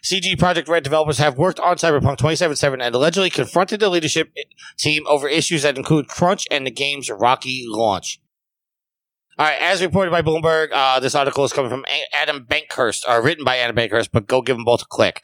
CD 0.00 0.36
Projekt 0.36 0.68
Red 0.68 0.84
developers 0.84 1.18
have 1.18 1.36
worked 1.36 1.58
on 1.58 1.76
Cyberpunk 1.76 2.18
2077 2.18 2.80
and 2.80 2.94
allegedly 2.94 3.30
confronted 3.30 3.80
the 3.80 3.88
leadership 3.88 4.30
team 4.78 5.02
over 5.08 5.28
issues 5.28 5.62
that 5.62 5.76
include 5.76 6.08
crunch 6.08 6.46
and 6.50 6.66
the 6.66 6.70
game's 6.70 7.10
rocky 7.10 7.64
launch. 7.66 8.20
All 9.36 9.46
right, 9.46 9.60
as 9.60 9.82
reported 9.82 10.12
by 10.12 10.22
Bloomberg, 10.22 10.68
uh, 10.72 11.00
this 11.00 11.16
article 11.16 11.42
is 11.42 11.52
coming 11.52 11.70
from 11.70 11.84
Adam 12.12 12.46
Bankhurst, 12.48 13.02
or 13.08 13.20
written 13.20 13.44
by 13.44 13.56
Adam 13.56 13.74
Bankhurst, 13.74 14.10
but 14.12 14.28
go 14.28 14.40
give 14.40 14.54
them 14.54 14.64
both 14.64 14.82
a 14.82 14.84
click. 14.84 15.22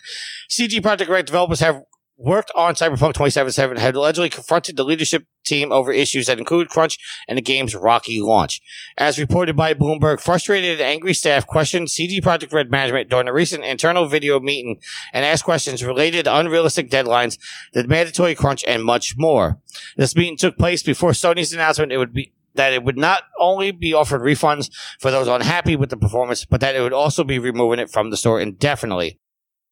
CD 0.48 0.80
Projekt 0.80 1.08
Red 1.08 1.26
developers 1.26 1.60
have 1.60 1.82
worked 2.20 2.52
on 2.54 2.74
Cyberpunk 2.74 3.14
2077 3.14 3.78
had 3.78 3.94
allegedly 3.94 4.28
confronted 4.28 4.76
the 4.76 4.84
leadership 4.84 5.24
team 5.44 5.72
over 5.72 5.90
issues 5.90 6.26
that 6.26 6.38
include 6.38 6.68
crunch 6.68 6.98
and 7.26 7.38
the 7.38 7.42
game's 7.42 7.74
rocky 7.74 8.20
launch. 8.20 8.60
As 8.98 9.18
reported 9.18 9.56
by 9.56 9.72
Bloomberg, 9.72 10.20
frustrated 10.20 10.80
and 10.80 10.82
angry 10.82 11.14
staff 11.14 11.46
questioned 11.46 11.90
CD 11.90 12.20
Projekt 12.20 12.52
Red 12.52 12.70
management 12.70 13.08
during 13.08 13.26
a 13.26 13.32
recent 13.32 13.64
internal 13.64 14.06
video 14.06 14.38
meeting 14.38 14.80
and 15.14 15.24
asked 15.24 15.44
questions 15.44 15.82
related 15.82 16.26
to 16.26 16.36
unrealistic 16.36 16.90
deadlines, 16.90 17.38
the 17.72 17.88
mandatory 17.88 18.34
crunch, 18.34 18.64
and 18.64 18.84
much 18.84 19.14
more. 19.16 19.58
This 19.96 20.14
meeting 20.14 20.36
took 20.36 20.58
place 20.58 20.82
before 20.82 21.12
Sony's 21.12 21.54
announcement 21.54 21.90
it 21.90 21.98
would 21.98 22.12
be 22.12 22.34
that 22.54 22.72
it 22.72 22.82
would 22.82 22.98
not 22.98 23.22
only 23.38 23.70
be 23.70 23.94
offered 23.94 24.20
refunds 24.20 24.70
for 24.98 25.10
those 25.10 25.28
unhappy 25.28 25.76
with 25.76 25.88
the 25.88 25.96
performance, 25.96 26.44
but 26.44 26.60
that 26.60 26.74
it 26.74 26.80
would 26.80 26.92
also 26.92 27.22
be 27.22 27.38
removing 27.38 27.78
it 27.78 27.88
from 27.88 28.10
the 28.10 28.16
store 28.16 28.40
indefinitely. 28.40 29.20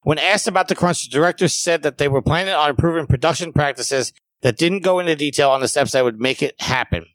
When 0.03 0.19
asked 0.19 0.49
about 0.49 0.69
the 0.69 0.75
crunch, 0.75 1.05
the 1.05 1.11
directors 1.11 1.55
said 1.55 1.83
that 1.83 1.99
they 1.99 2.09
were 2.09 2.23
planning 2.23 2.55
on 2.55 2.71
improving 2.71 3.07
production 3.07 3.53
practices 3.53 4.13
that 4.43 4.57
didn't 4.57 4.83
go 4.83 4.99
into 4.99 5.17
detail 5.17 5.51
on 5.51 5.61
the 5.61 5.69
steps 5.69 5.93
that 5.93 6.05
would 6.05 6.21
make 6.21 6.43
it 6.43 6.61
happen. 6.61 7.07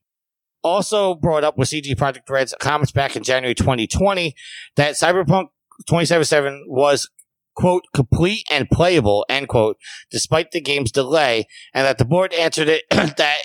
Also 0.62 1.16
brought 1.16 1.44
up 1.44 1.58
with 1.58 1.70
CD 1.70 1.96
Projekt 1.96 2.30
Red's 2.30 2.56
comments 2.60 2.92
back 2.92 3.16
in 3.16 3.24
January 3.24 3.56
2020 3.56 4.34
that 4.76 4.96
Cyberpunk 4.96 5.50
2077 5.88 6.66
was 6.68 7.10
quote 7.56 7.84
complete 7.94 8.46
and 8.50 8.70
playable 8.70 9.26
end 9.30 9.48
quote 9.48 9.78
despite 10.10 10.52
the 10.52 10.62
game's 10.62 10.92
delay 10.92 11.46
and 11.74 11.86
that 11.86 11.98
the 11.98 12.06
board 12.06 12.34
answered 12.34 12.68
it 12.68 12.84
that 12.90 13.38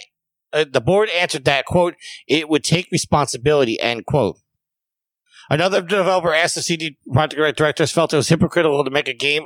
uh, 0.53 0.65
the 0.71 0.81
board 0.81 1.11
answered 1.11 1.45
that 1.45 1.67
quote 1.67 1.95
it 2.27 2.49
would 2.49 2.65
take 2.65 2.89
responsibility 2.91 3.79
end 3.81 4.07
quote 4.07 4.37
Another 5.51 5.81
developer 5.81 6.33
asked 6.35 6.55
the 6.57 6.63
CD 6.63 6.99
Projekt 7.09 7.39
Red 7.39 7.57
directors 7.57 7.91
felt 7.93 8.13
it 8.13 8.17
was 8.17 8.29
hypocritical 8.29 8.85
to 8.85 8.91
make 8.91 9.09
a 9.09 9.15
game 9.15 9.45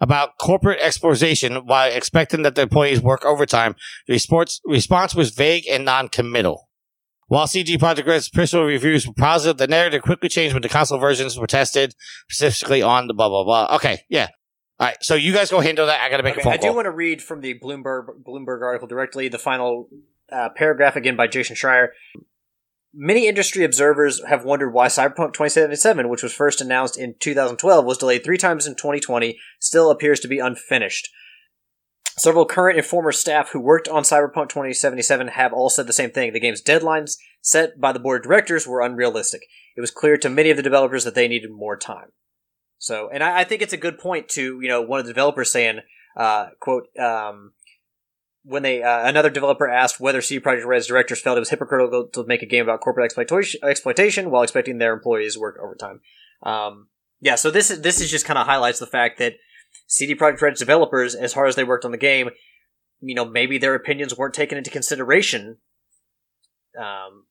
about 0.00 0.38
corporate 0.40 0.80
exploitation 0.80 1.66
while 1.66 1.90
expecting 1.92 2.42
that 2.42 2.54
the 2.54 2.62
employees 2.62 3.00
work 3.00 3.24
overtime. 3.24 3.76
The 4.06 4.14
response, 4.14 4.60
response 4.64 5.14
was 5.14 5.30
vague 5.30 5.64
and 5.70 5.84
non-committal. 5.84 6.68
While 7.26 7.46
CD 7.46 7.78
Projekt 7.78 8.06
Red's 8.06 8.28
official 8.28 8.64
reviews 8.64 9.06
were 9.06 9.14
positive, 9.14 9.56
the 9.56 9.66
narrative 9.66 10.02
quickly 10.02 10.28
changed 10.28 10.54
when 10.54 10.62
the 10.62 10.68
console 10.68 10.98
versions 10.98 11.38
were 11.38 11.46
tested, 11.46 11.94
specifically 12.28 12.82
on 12.82 13.06
the 13.06 13.14
blah 13.14 13.28
blah 13.28 13.44
blah. 13.44 13.74
Okay, 13.76 14.00
yeah. 14.08 14.28
All 14.80 14.88
right, 14.88 14.96
so 15.00 15.14
you 15.14 15.32
guys 15.32 15.50
go 15.50 15.60
handle 15.60 15.86
that. 15.86 16.00
I 16.00 16.10
got 16.10 16.16
to 16.18 16.22
make 16.24 16.34
a 16.34 16.40
Okay, 16.40 16.44
phone 16.44 16.52
I 16.52 16.56
do 16.56 16.66
call. 16.68 16.74
want 16.76 16.86
to 16.86 16.90
read 16.90 17.22
from 17.22 17.40
the 17.40 17.58
Bloomberg 17.58 18.06
Bloomberg 18.26 18.60
article 18.62 18.88
directly. 18.88 19.28
The 19.28 19.38
final 19.38 19.88
uh, 20.30 20.48
paragraph 20.54 20.96
again 20.96 21.16
by 21.16 21.26
Jason 21.28 21.54
Schreier. 21.56 21.88
Many 22.96 23.26
industry 23.26 23.64
observers 23.64 24.24
have 24.24 24.44
wondered 24.44 24.70
why 24.70 24.86
Cyberpunk 24.86 25.32
2077, 25.32 26.08
which 26.08 26.22
was 26.22 26.32
first 26.32 26.60
announced 26.60 26.96
in 26.96 27.16
2012, 27.18 27.84
was 27.84 27.98
delayed 27.98 28.22
three 28.22 28.38
times 28.38 28.66
in 28.66 28.74
2020, 28.74 29.36
still 29.58 29.90
appears 29.90 30.20
to 30.20 30.28
be 30.28 30.38
unfinished. 30.38 31.08
Several 32.16 32.46
current 32.46 32.78
and 32.78 32.86
former 32.86 33.10
staff 33.10 33.50
who 33.50 33.58
worked 33.58 33.88
on 33.88 34.04
Cyberpunk 34.04 34.48
2077 34.48 35.28
have 35.28 35.52
all 35.52 35.68
said 35.68 35.88
the 35.88 35.92
same 35.92 36.10
thing. 36.10 36.32
The 36.32 36.38
game's 36.38 36.62
deadlines 36.62 37.16
set 37.42 37.80
by 37.80 37.92
the 37.92 37.98
board 37.98 38.20
of 38.20 38.24
directors 38.24 38.66
were 38.66 38.80
unrealistic. 38.80 39.42
It 39.76 39.80
was 39.80 39.90
clear 39.90 40.16
to 40.18 40.30
many 40.30 40.50
of 40.50 40.56
the 40.56 40.62
developers 40.62 41.02
that 41.02 41.16
they 41.16 41.26
needed 41.26 41.50
more 41.50 41.76
time. 41.76 42.12
So, 42.78 43.10
and 43.12 43.24
I, 43.24 43.40
I 43.40 43.44
think 43.44 43.62
it's 43.62 43.72
a 43.72 43.78
good 43.78 43.98
point 43.98 44.28
to, 44.30 44.60
you 44.60 44.68
know, 44.68 44.82
one 44.82 45.00
of 45.00 45.06
the 45.06 45.12
developers 45.12 45.50
saying, 45.50 45.80
uh, 46.16 46.50
quote, 46.60 46.84
um, 46.96 47.54
when 48.44 48.62
they 48.62 48.82
uh, 48.82 49.08
another 49.08 49.30
developer 49.30 49.68
asked 49.68 49.98
whether 49.98 50.20
CD 50.20 50.40
Projekt 50.40 50.66
Red's 50.66 50.86
directors 50.86 51.20
felt 51.20 51.36
it 51.36 51.40
was 51.40 51.50
hypocritical 51.50 52.08
to 52.12 52.24
make 52.26 52.42
a 52.42 52.46
game 52.46 52.62
about 52.62 52.80
corporate 52.80 53.06
exploitation, 53.06 53.60
exploitation 53.64 54.30
while 54.30 54.42
expecting 54.42 54.78
their 54.78 54.92
employees 54.92 55.34
to 55.34 55.40
work 55.40 55.58
overtime. 55.62 56.00
Um, 56.42 56.88
yeah, 57.20 57.36
so 57.36 57.50
this 57.50 57.70
is 57.70 57.80
this 57.80 58.00
is 58.00 58.10
just 58.10 58.26
kind 58.26 58.38
of 58.38 58.46
highlights 58.46 58.78
the 58.78 58.86
fact 58.86 59.18
that 59.18 59.34
CD 59.86 60.14
Projekt 60.14 60.42
Red's 60.42 60.60
developers, 60.60 61.14
as 61.14 61.32
hard 61.32 61.48
as 61.48 61.56
they 61.56 61.64
worked 61.64 61.86
on 61.86 61.90
the 61.90 61.98
game, 61.98 62.30
you 63.00 63.14
know, 63.14 63.24
maybe 63.24 63.58
their 63.58 63.74
opinions 63.74 64.16
weren't 64.16 64.34
taken 64.34 64.58
into 64.58 64.70
consideration 64.70 65.58
um, 66.78 67.26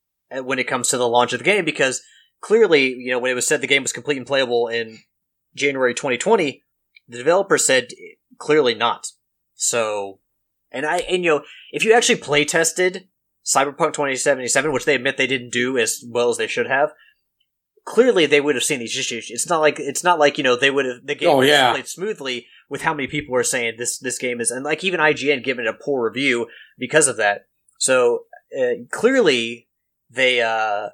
when 0.45 0.59
it 0.59 0.67
comes 0.67 0.89
to 0.89 0.97
the 0.97 1.07
launch 1.07 1.31
of 1.33 1.39
the 1.39 1.45
game 1.45 1.63
because 1.63 2.01
clearly, 2.41 2.87
you 2.87 3.11
know, 3.11 3.19
when 3.19 3.31
it 3.31 3.35
was 3.35 3.47
said 3.47 3.61
the 3.61 3.67
game 3.67 3.83
was 3.83 3.93
complete 3.93 4.17
and 4.17 4.27
playable 4.27 4.67
in 4.67 4.99
January 5.55 5.93
2020, 5.93 6.63
the 7.07 7.17
developer 7.17 7.57
said 7.57 7.89
clearly 8.37 8.73
not. 8.73 9.07
So, 9.55 10.19
and 10.73 10.85
I, 10.85 10.97
and 11.09 11.23
you 11.23 11.29
know, 11.31 11.43
if 11.71 11.83
you 11.85 11.93
actually 11.93 12.17
play 12.17 12.43
tested 12.45 13.07
Cyberpunk 13.45 13.93
2077, 13.93 14.71
which 14.71 14.85
they 14.85 14.95
admit 14.95 15.17
they 15.17 15.27
didn't 15.27 15.51
do 15.51 15.77
as 15.77 16.03
well 16.07 16.29
as 16.29 16.37
they 16.37 16.47
should 16.47 16.67
have, 16.67 16.91
clearly 17.85 18.25
they 18.25 18.41
would 18.41 18.55
have 18.55 18.63
seen 18.63 18.79
these 18.79 18.97
issues. 18.97 19.27
It's 19.29 19.49
not 19.49 19.59
like 19.61 19.79
it's 19.79 20.03
not 20.03 20.19
like 20.19 20.37
you 20.37 20.43
know 20.43 20.55
they 20.55 20.71
would 20.71 20.85
have 20.85 21.05
the 21.05 21.15
game 21.15 21.29
Oh, 21.29 21.41
yeah. 21.41 21.71
played 21.73 21.87
smoothly 21.87 22.47
with 22.69 22.81
how 22.81 22.93
many 22.93 23.07
people 23.07 23.35
are 23.35 23.43
saying 23.43 23.75
this 23.77 23.97
this 23.99 24.17
game 24.17 24.39
is, 24.41 24.51
and 24.51 24.63
like 24.63 24.83
even 24.83 24.99
IGN 24.99 25.43
giving 25.43 25.65
it 25.65 25.69
a 25.69 25.73
poor 25.83 26.05
review 26.09 26.47
because 26.77 27.07
of 27.07 27.17
that. 27.17 27.45
So 27.79 28.25
uh, 28.57 28.85
clearly 28.91 29.67
they 30.09 30.41
uh 30.41 30.89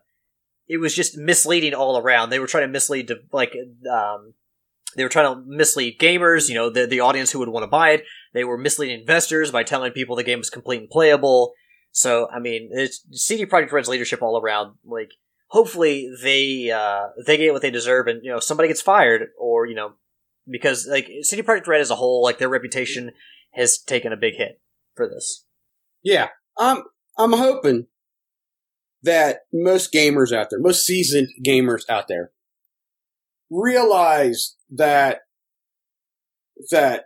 it 0.68 0.78
was 0.78 0.96
just 0.96 1.18
misleading 1.18 1.74
all 1.74 1.98
around. 1.98 2.30
They 2.30 2.40
were 2.40 2.48
trying 2.48 2.64
to 2.68 2.72
mislead 2.72 3.08
to 3.10 3.20
like 3.32 3.54
um 3.92 4.34
they 4.98 5.04
were 5.04 5.10
trying 5.10 5.34
to 5.36 5.44
mislead 5.46 6.00
gamers, 6.00 6.50
you 6.50 6.56
know, 6.56 6.70
the 6.70 6.88
the 6.88 7.00
audience 7.02 7.32
who 7.32 7.40
would 7.40 7.50
want 7.50 7.64
to 7.64 7.68
buy 7.68 7.92
it. 7.92 8.04
They 8.34 8.44
were 8.44 8.58
misleading 8.58 9.02
investors 9.02 9.52
by 9.52 9.64
telling 9.64 9.92
people 9.92 10.16
the 10.16 10.24
game 10.24 10.40
was 10.40 10.50
complete 10.50 10.82
and 10.82 10.90
playable. 10.90 11.54
So 11.92 12.30
I 12.32 12.40
mean, 12.40 12.70
it's 12.72 13.06
CD 13.12 13.46
Projekt 13.46 13.72
Red's 13.72 13.90
leadership 13.90 14.22
all 14.22 14.40
around. 14.40 14.76
Like, 14.86 15.10
hopefully 15.48 16.10
they 16.22 16.72
uh 16.72 17.08
they 17.26 17.38
get 17.38 17.54
what 17.54 17.62
they 17.62 17.72
deserve, 17.72 18.08
and 18.08 18.22
you 18.24 18.32
know 18.32 18.40
somebody 18.40 18.70
gets 18.70 18.82
fired, 18.82 19.30
or 19.40 19.66
you 19.66 19.76
know 19.76 19.94
because 20.50 20.88
like 20.88 21.10
CD 21.22 21.42
Projekt 21.42 21.68
Red 21.68 21.82
as 21.82 21.92
a 21.92 21.96
whole, 21.96 22.24
like 22.24 22.38
their 22.38 22.50
reputation 22.50 23.12
has 23.54 23.78
taken 23.80 24.14
a 24.14 24.18
big 24.18 24.36
hit 24.36 24.62
for 24.96 25.08
this. 25.08 25.46
Yeah, 26.04 26.30
I'm 26.58 26.84
I'm 27.18 27.34
hoping 27.34 27.88
that 29.04 29.40
most 29.54 29.94
gamers 29.94 30.32
out 30.32 30.50
there, 30.50 30.60
most 30.60 30.86
seasoned 30.86 31.30
gamers 31.46 31.84
out 31.90 32.08
there, 32.08 32.32
realize 33.50 34.56
that 34.70 35.22
that 36.72 37.06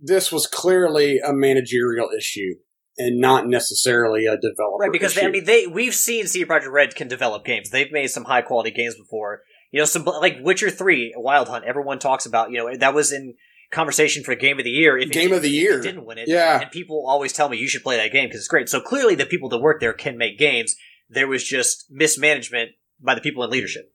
this 0.00 0.30
was 0.30 0.46
clearly 0.46 1.18
a 1.18 1.32
managerial 1.32 2.08
issue 2.16 2.54
and 2.98 3.20
not 3.20 3.46
necessarily 3.46 4.26
a 4.26 4.36
developer 4.36 4.78
Right, 4.80 4.92
because 4.92 5.14
they, 5.14 5.26
I 5.26 5.30
mean, 5.30 5.44
they 5.44 5.66
we've 5.66 5.94
seen 5.94 6.26
CD 6.26 6.44
Projekt 6.44 6.70
Red 6.70 6.94
can 6.94 7.08
develop 7.08 7.44
games. 7.44 7.70
They've 7.70 7.92
made 7.92 8.08
some 8.08 8.24
high 8.24 8.42
quality 8.42 8.70
games 8.70 8.94
before. 8.96 9.42
You 9.70 9.80
know, 9.80 9.84
some 9.84 10.04
like 10.04 10.38
Witcher 10.40 10.70
Three, 10.70 11.12
Wild 11.16 11.48
Hunt. 11.48 11.64
Everyone 11.64 11.98
talks 11.98 12.24
about. 12.26 12.50
You 12.50 12.58
know, 12.58 12.76
that 12.76 12.94
was 12.94 13.12
in 13.12 13.34
conversation 13.70 14.22
for 14.22 14.34
Game 14.34 14.58
of 14.58 14.64
the 14.64 14.70
Year. 14.70 14.96
If 14.96 15.10
Game 15.10 15.28
did- 15.30 15.36
of 15.36 15.42
the 15.42 15.50
Year. 15.50 15.80
it 15.80 15.82
didn't 15.82 16.06
win 16.06 16.18
it. 16.18 16.28
Yeah. 16.28 16.60
and 16.60 16.70
people 16.70 17.04
always 17.06 17.32
tell 17.32 17.48
me 17.48 17.58
you 17.58 17.68
should 17.68 17.82
play 17.82 17.96
that 17.96 18.12
game 18.12 18.28
because 18.28 18.40
it's 18.40 18.48
great. 18.48 18.68
So 18.68 18.80
clearly, 18.80 19.14
the 19.14 19.26
people 19.26 19.48
that 19.50 19.58
work 19.58 19.80
there 19.80 19.92
can 19.92 20.16
make 20.16 20.38
games. 20.38 20.74
There 21.08 21.28
was 21.28 21.44
just 21.44 21.86
mismanagement 21.90 22.70
by 23.00 23.14
the 23.14 23.20
people 23.20 23.44
in 23.44 23.50
leadership. 23.50 23.92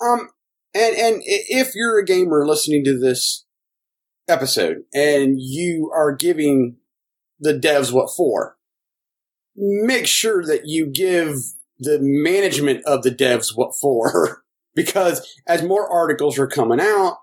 Um, 0.00 0.28
and 0.74 0.94
and 0.96 1.22
if 1.24 1.74
you're 1.74 1.98
a 1.98 2.04
gamer 2.04 2.46
listening 2.46 2.84
to 2.84 2.98
this 2.98 3.44
episode 4.28 4.84
and 4.92 5.36
you 5.38 5.90
are 5.94 6.14
giving 6.14 6.76
the 7.40 7.54
devs 7.54 7.92
what 7.92 8.10
for, 8.16 8.56
make 9.56 10.06
sure 10.06 10.44
that 10.44 10.62
you 10.66 10.86
give 10.86 11.36
the 11.78 11.98
management 12.00 12.82
of 12.84 13.02
the 13.02 13.10
devs 13.10 13.56
what 13.56 13.74
for, 13.80 14.42
because 14.74 15.26
as 15.46 15.62
more 15.62 15.88
articles 15.90 16.38
are 16.38 16.46
coming 16.46 16.80
out, 16.80 17.18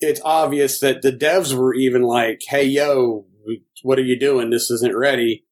it's 0.00 0.20
obvious 0.24 0.80
that 0.80 1.02
the 1.02 1.12
devs 1.12 1.52
were 1.52 1.74
even 1.74 2.02
like, 2.02 2.42
"Hey, 2.46 2.64
yo, 2.64 3.26
what 3.82 3.98
are 3.98 4.04
you 4.04 4.18
doing? 4.18 4.50
This 4.50 4.70
isn't 4.70 4.96
ready," 4.96 5.44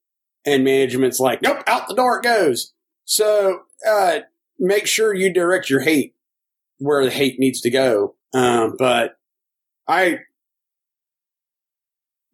and 0.45 0.63
management's 0.63 1.19
like, 1.19 1.43
"Nope, 1.43 1.65
out 1.67 1.89
the 1.89 1.95
door 1.95 2.19
it 2.19 2.23
goes." 2.23 2.73
So, 3.05 3.61
uh, 3.87 4.21
make 4.59 4.87
sure 4.87 5.15
you 5.15 5.33
direct 5.33 5.69
your 5.69 5.81
hate 5.81 6.15
where 6.79 7.05
the 7.05 7.11
hate 7.11 7.39
needs 7.39 7.61
to 7.63 7.71
go. 7.71 8.15
Um, 8.35 8.77
but 8.79 9.17
I, 9.89 10.21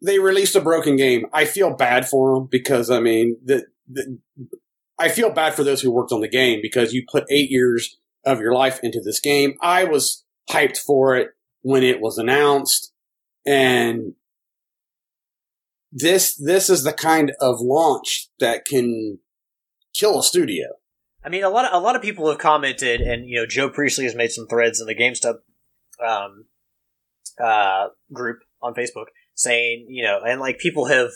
they 0.03 0.19
released 0.19 0.55
a 0.55 0.61
broken 0.61 0.95
game. 0.97 1.25
I 1.33 1.45
feel 1.45 1.75
bad 1.75 2.07
for 2.07 2.35
them 2.35 2.47
because 2.51 2.89
I 2.89 2.99
mean, 2.99 3.37
the, 3.43 3.65
the, 3.89 4.19
I 4.99 5.09
feel 5.09 5.31
bad 5.31 5.53
for 5.53 5.63
those 5.63 5.81
who 5.81 5.91
worked 5.91 6.11
on 6.11 6.21
the 6.21 6.27
game 6.27 6.59
because 6.61 6.93
you 6.93 7.05
put 7.09 7.25
eight 7.31 7.49
years 7.49 7.97
of 8.25 8.39
your 8.39 8.53
life 8.53 8.79
into 8.83 9.01
this 9.01 9.19
game. 9.19 9.55
I 9.61 9.85
was 9.85 10.23
hyped 10.49 10.77
for 10.77 11.15
it 11.15 11.29
when 11.61 11.83
it 11.83 12.01
was 12.01 12.17
announced 12.17 12.91
and 13.45 14.13
this, 15.91 16.35
this 16.35 16.69
is 16.69 16.83
the 16.83 16.93
kind 16.93 17.33
of 17.39 17.59
launch 17.59 18.29
that 18.39 18.65
can 18.65 19.19
kill 19.93 20.19
a 20.19 20.23
studio. 20.23 20.67
I 21.23 21.29
mean, 21.29 21.43
a 21.43 21.49
lot 21.49 21.65
of 21.65 21.71
a 21.73 21.81
lot 21.81 21.95
of 21.95 22.01
people 22.01 22.27
have 22.27 22.37
commented, 22.37 22.99
and 22.99 23.29
you 23.29 23.37
know, 23.37 23.45
Joe 23.45 23.69
Priestley 23.69 24.03
has 24.03 24.15
made 24.15 24.31
some 24.31 24.45
threads 24.45 24.81
in 24.81 24.87
the 24.87 24.95
GameStop 24.95 25.35
um, 26.05 26.45
uh, 27.41 27.87
group 28.11 28.39
on 28.61 28.73
Facebook 28.73 29.05
saying, 29.35 29.87
you 29.89 30.03
know, 30.03 30.19
and 30.25 30.39
like 30.39 30.59
people 30.59 30.85
have 30.85 31.09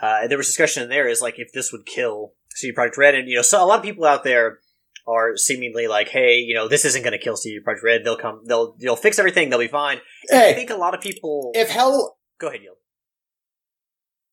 uh, 0.00 0.26
there 0.28 0.38
was 0.38 0.46
discussion 0.46 0.82
in 0.82 0.88
there 0.88 1.08
is 1.08 1.20
like 1.20 1.38
if 1.38 1.52
this 1.52 1.72
would 1.72 1.86
kill 1.86 2.32
CD 2.54 2.74
Projekt 2.74 2.96
Red, 2.96 3.14
and 3.14 3.28
you 3.28 3.36
know, 3.36 3.42
so 3.42 3.62
a 3.62 3.66
lot 3.66 3.78
of 3.78 3.84
people 3.84 4.04
out 4.04 4.24
there 4.24 4.58
are 5.06 5.36
seemingly 5.36 5.88
like, 5.88 6.08
hey, 6.08 6.36
you 6.36 6.54
know, 6.54 6.68
this 6.68 6.84
isn't 6.84 7.02
going 7.02 7.12
to 7.12 7.18
kill 7.18 7.36
CD 7.36 7.58
Projekt 7.66 7.82
Red. 7.82 8.04
They'll 8.04 8.16
come, 8.16 8.42
they'll 8.46 8.76
they'll 8.78 8.96
fix 8.96 9.18
everything. 9.18 9.50
They'll 9.50 9.58
be 9.58 9.68
fine. 9.68 9.98
I 10.32 10.52
think 10.52 10.70
a 10.70 10.76
lot 10.76 10.94
of 10.94 11.00
people. 11.00 11.52
if 11.54 11.70
hell, 11.70 12.18
go 12.38 12.48
ahead, 12.48 12.62
Yield. 12.62 12.76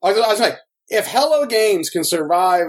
I 0.04 0.10
was, 0.10 0.20
I 0.20 0.28
was 0.28 0.40
like, 0.40 0.58
if 0.90 1.08
Hello 1.08 1.46
Games 1.46 1.90
can 1.90 2.04
survive 2.04 2.68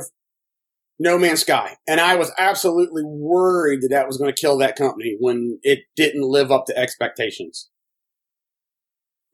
No 0.98 1.18
Man's 1.18 1.40
Sky, 1.40 1.76
and 1.86 2.00
I 2.00 2.14
was 2.14 2.32
absolutely 2.38 3.02
worried 3.04 3.82
that 3.82 3.88
that 3.90 4.06
was 4.06 4.16
going 4.16 4.32
to 4.32 4.40
kill 4.40 4.56
that 4.58 4.76
company 4.76 5.16
when 5.20 5.58
it 5.62 5.80
didn't 5.96 6.22
live 6.22 6.50
up 6.50 6.64
to 6.66 6.78
expectations. 6.78 7.68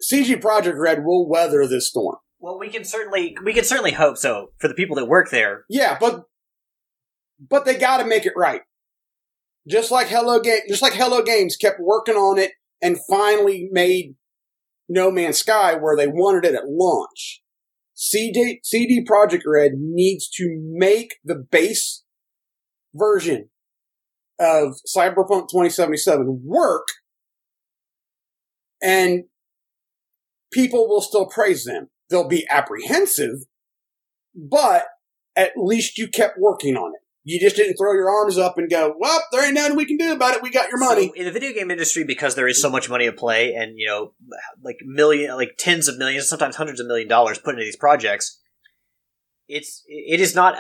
CD 0.03 0.37
Projekt 0.37 0.79
Red 0.79 1.05
will 1.05 1.29
weather 1.29 1.67
this 1.67 1.89
storm. 1.89 2.17
Well, 2.39 2.59
we 2.59 2.69
can 2.69 2.85
certainly 2.85 3.37
we 3.45 3.53
can 3.53 3.65
certainly 3.65 3.93
hope 3.93 4.19
so 4.19 4.49
for 4.59 4.69
the 4.69 4.75
people 4.75 4.97
that 4.97 5.07
work 5.07 5.31
there. 5.31 5.65
Yeah, 5.69 5.97
but 5.99 6.25
but 7.39 7.65
they 7.65 7.77
got 7.77 7.99
to 7.99 8.05
make 8.05 8.27
it 8.27 8.33
right. 8.37 8.63
Just 9.69 9.93
like 9.93 10.09
Hello 10.09 10.41
Game, 10.41 10.61
just 10.69 10.83
like 10.83 10.95
Hello 10.95 11.23
Games 11.23 11.57
kept 11.57 11.79
working 11.81 12.17
on 12.17 12.39
it 12.39 12.53
and 12.83 12.99
finally 13.09 13.69
made 13.71 14.17
No 14.89 15.11
Man's 15.11 15.39
Sky 15.39 15.75
where 15.75 15.97
they 15.97 16.09
wanted 16.09 16.45
it 16.45 16.57
at 16.57 16.65
launch. 16.67 17.43
CD 17.95 18.61
CD 18.65 19.05
Projekt 19.05 19.43
Red 19.47 19.73
needs 19.77 20.29
to 20.31 20.59
make 20.73 21.17
the 21.25 21.37
base 21.37 22.03
version 22.93 23.51
of 24.41 24.75
Cyberpunk 24.93 25.49
2077 25.49 26.43
work 26.45 26.89
and 28.83 29.25
people 30.53 30.89
will 30.89 31.01
still 31.01 31.27
praise 31.27 31.65
them. 31.65 31.89
They'll 32.11 32.29
be 32.29 32.47
apprehensive, 32.51 33.45
but 34.35 34.85
at 35.37 35.53
least 35.57 35.99
you 35.99 36.09
kept 36.09 36.39
working 36.39 36.77
on 36.77 36.93
it. 36.95 37.01
You 37.25 37.39
just 37.41 37.55
didn't 37.55 37.77
throw 37.77 37.93
your 37.93 38.11
arms 38.11 38.37
up 38.37 38.59
and 38.59 38.69
go, 38.69 38.95
well, 38.99 39.23
there 39.31 39.45
ain't 39.45 39.55
nothing 39.55 39.77
we 39.77 39.87
can 39.87 39.97
do 39.97 40.13
about 40.13 40.35
it. 40.35 40.43
We 40.43 40.51
got 40.51 40.71
your 40.71 40.79
money. 40.79 41.07
So 41.09 41.15
in 41.15 41.25
the 41.25 41.31
video 41.31 41.53
game 41.53 41.71
industry, 41.71 42.03
because 42.05 42.35
there 42.35 42.49
is 42.49 42.61
so 42.61 42.69
much 42.69 42.91
money 42.91 43.07
at 43.07 43.17
play, 43.17 43.55
and 43.55 43.75
you 43.77 43.87
know, 43.87 44.13
like 44.63 44.79
million, 44.85 45.35
like 45.37 45.55
tens 45.57 45.87
of 45.87 45.99
millions, 45.99 46.29
sometimes 46.29 46.57
hundreds 46.57 46.81
of 46.81 46.87
million 46.89 47.09
dollars 47.09 47.39
put 47.39 47.55
into 47.55 47.65
these 47.65 47.77
projects, 47.77 48.41
it's 49.49 49.85
it 49.87 50.21
is 50.21 50.35
not 50.35 50.57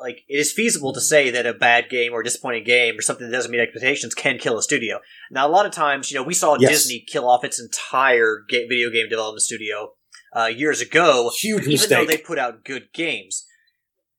like 0.00 0.24
it 0.28 0.38
is 0.38 0.52
feasible 0.52 0.92
to 0.92 1.00
say 1.00 1.30
that 1.30 1.46
a 1.46 1.52
bad 1.52 1.88
game 1.90 2.12
or 2.12 2.22
disappointing 2.22 2.64
game 2.64 2.96
or 2.98 3.02
something 3.02 3.26
that 3.26 3.36
doesn't 3.36 3.50
meet 3.50 3.60
expectations 3.60 4.14
can 4.14 4.38
kill 4.38 4.56
a 4.58 4.62
studio. 4.62 5.00
Now, 5.30 5.46
a 5.46 5.50
lot 5.50 5.66
of 5.66 5.72
times, 5.72 6.10
you 6.10 6.16
know, 6.16 6.22
we 6.22 6.34
saw 6.34 6.56
Yes. 6.58 6.70
Disney 6.70 7.04
kill 7.06 7.28
off 7.28 7.44
its 7.44 7.60
entire 7.60 8.44
video 8.50 8.90
game 8.90 9.08
development 9.08 9.42
studio 9.42 9.92
uh, 10.36 10.46
years 10.46 10.80
ago, 10.80 11.30
Huge 11.36 11.66
even 11.66 11.88
though 11.88 12.04
they 12.04 12.16
put 12.18 12.38
out 12.38 12.64
good 12.64 12.92
games. 12.92 13.44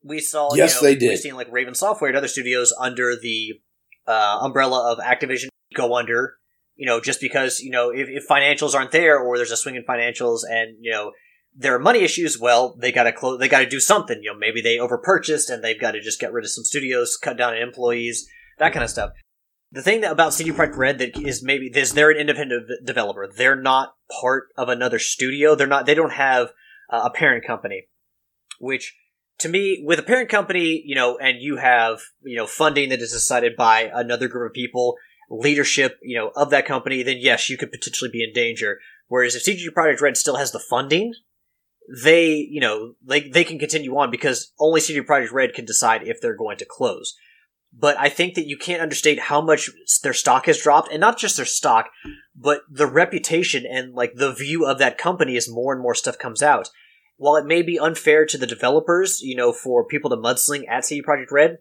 We 0.03 0.19
saw, 0.19 0.53
Yes, 0.55 0.75
you 0.75 0.81
know, 0.81 0.87
they 0.93 0.95
did. 0.99 1.09
We've 1.09 1.19
seen 1.19 1.35
like 1.35 1.51
Raven 1.51 1.75
Software 1.75 2.09
and 2.09 2.17
other 2.17 2.27
studios 2.27 2.73
under 2.79 3.15
the 3.15 3.59
uh, 4.07 4.39
umbrella 4.41 4.91
of 4.91 4.99
Activision 4.99 5.47
go 5.75 5.95
under. 5.95 6.35
You 6.75 6.85
know, 6.85 7.01
just 7.01 7.19
because 7.19 7.59
you 7.59 7.71
know 7.71 7.89
if, 7.89 8.07
if 8.07 8.25
financials 8.25 8.73
aren't 8.73 8.91
there 8.91 9.19
or 9.19 9.35
there's 9.37 9.51
a 9.51 9.57
swing 9.57 9.75
in 9.75 9.83
financials 9.83 10.39
and 10.49 10.77
you 10.79 10.91
know 10.91 11.11
there 11.59 11.75
are 11.75 11.79
money 11.79 11.99
issues, 11.99 12.39
well, 12.39 12.77
they 12.79 12.89
got 12.89 13.03
to 13.03 13.11
close. 13.11 13.37
They 13.37 13.49
got 13.49 13.59
to 13.59 13.69
do 13.69 13.81
something. 13.81 14.23
You 14.23 14.31
know, 14.31 14.39
maybe 14.39 14.61
they 14.61 14.77
overpurchased 14.77 15.49
and 15.49 15.61
they've 15.61 15.79
got 15.79 15.91
to 15.91 15.99
just 16.01 16.19
get 16.19 16.31
rid 16.31 16.45
of 16.45 16.51
some 16.51 16.63
studios, 16.63 17.17
cut 17.21 17.37
down 17.37 17.53
on 17.53 17.61
employees, 17.61 18.29
that 18.59 18.71
kind 18.71 18.83
of 18.83 18.89
stuff. 18.89 19.11
The 19.69 19.81
thing 19.81 20.01
that 20.01 20.13
about 20.13 20.33
CD 20.33 20.51
Projekt 20.51 20.77
Red 20.77 20.99
that 20.99 21.17
is 21.17 21.43
maybe 21.43 21.67
is 21.67 21.93
they're 21.93 22.11
an 22.11 22.17
independent 22.17 22.69
developer. 22.85 23.27
They're 23.27 23.57
not 23.57 23.93
part 24.21 24.47
of 24.57 24.69
another 24.69 24.99
studio. 24.99 25.53
They're 25.53 25.67
not. 25.67 25.85
They 25.85 25.93
don't 25.93 26.13
have 26.13 26.53
uh, 26.89 27.01
a 27.05 27.09
parent 27.11 27.45
company, 27.45 27.87
which 28.59 28.95
to 29.39 29.49
me, 29.49 29.83
with 29.85 29.99
a 29.99 30.03
parent 30.03 30.29
company, 30.29 30.81
you 30.85 30.95
know, 30.95 31.17
and 31.17 31.41
you 31.41 31.57
have 31.57 31.99
you 32.23 32.37
know 32.37 32.47
funding 32.47 32.89
that 32.89 33.01
is 33.01 33.11
decided 33.11 33.55
by 33.55 33.91
another 33.93 34.27
group 34.27 34.49
of 34.49 34.55
people, 34.55 34.95
leadership, 35.29 35.99
you 36.01 36.17
know, 36.17 36.31
of 36.35 36.49
that 36.49 36.65
company, 36.65 37.03
then 37.03 37.17
yes, 37.19 37.47
you 37.47 37.57
could 37.57 37.71
potentially 37.71 38.09
be 38.11 38.23
in 38.23 38.33
danger. 38.33 38.79
Whereas 39.07 39.35
if 39.35 39.43
CD 39.43 39.69
Projekt 39.69 40.01
Red 40.01 40.17
still 40.17 40.37
has 40.37 40.51
the 40.51 40.59
funding, 40.59 41.13
they, 42.03 42.35
you 42.35 42.61
know, 42.61 42.93
they 43.03 43.29
they 43.29 43.43
can 43.43 43.59
continue 43.59 43.97
on 43.97 44.11
because 44.11 44.53
only 44.59 44.81
CD 44.81 45.01
Projekt 45.01 45.31
Red 45.31 45.53
can 45.53 45.65
decide 45.65 46.03
if 46.03 46.21
they're 46.21 46.35
going 46.35 46.57
to 46.57 46.65
close. 46.65 47.15
But 47.71 47.97
I 47.99 48.09
think 48.09 48.33
that 48.33 48.47
you 48.47 48.57
can't 48.57 48.81
understate 48.81 49.19
how 49.19 49.41
much 49.41 49.69
their 50.01 50.13
stock 50.13 50.47
has 50.47 50.61
dropped, 50.61 50.91
and 50.91 50.99
not 50.99 51.19
just 51.19 51.37
their 51.37 51.45
stock, 51.45 51.89
but 52.35 52.61
the 52.69 52.87
reputation 52.87 53.65
and 53.65 53.93
like 53.93 54.13
the 54.15 54.33
view 54.33 54.65
of 54.65 54.79
that 54.79 54.97
company 54.97 55.37
as 55.37 55.49
more 55.49 55.73
and 55.73 55.81
more 55.81 55.95
stuff 55.95 56.17
comes 56.17 56.41
out. 56.41 56.69
While 57.17 57.35
it 57.35 57.45
may 57.45 57.61
be 57.61 57.77
unfair 57.77 58.25
to 58.25 58.37
the 58.37 58.47
developers, 58.47 59.21
you 59.21 59.35
know, 59.35 59.51
for 59.51 59.85
people 59.85 60.09
to 60.09 60.15
mudsling 60.15 60.67
at 60.69 60.85
CD 60.85 61.03
Projekt 61.03 61.31
Red, 61.31 61.57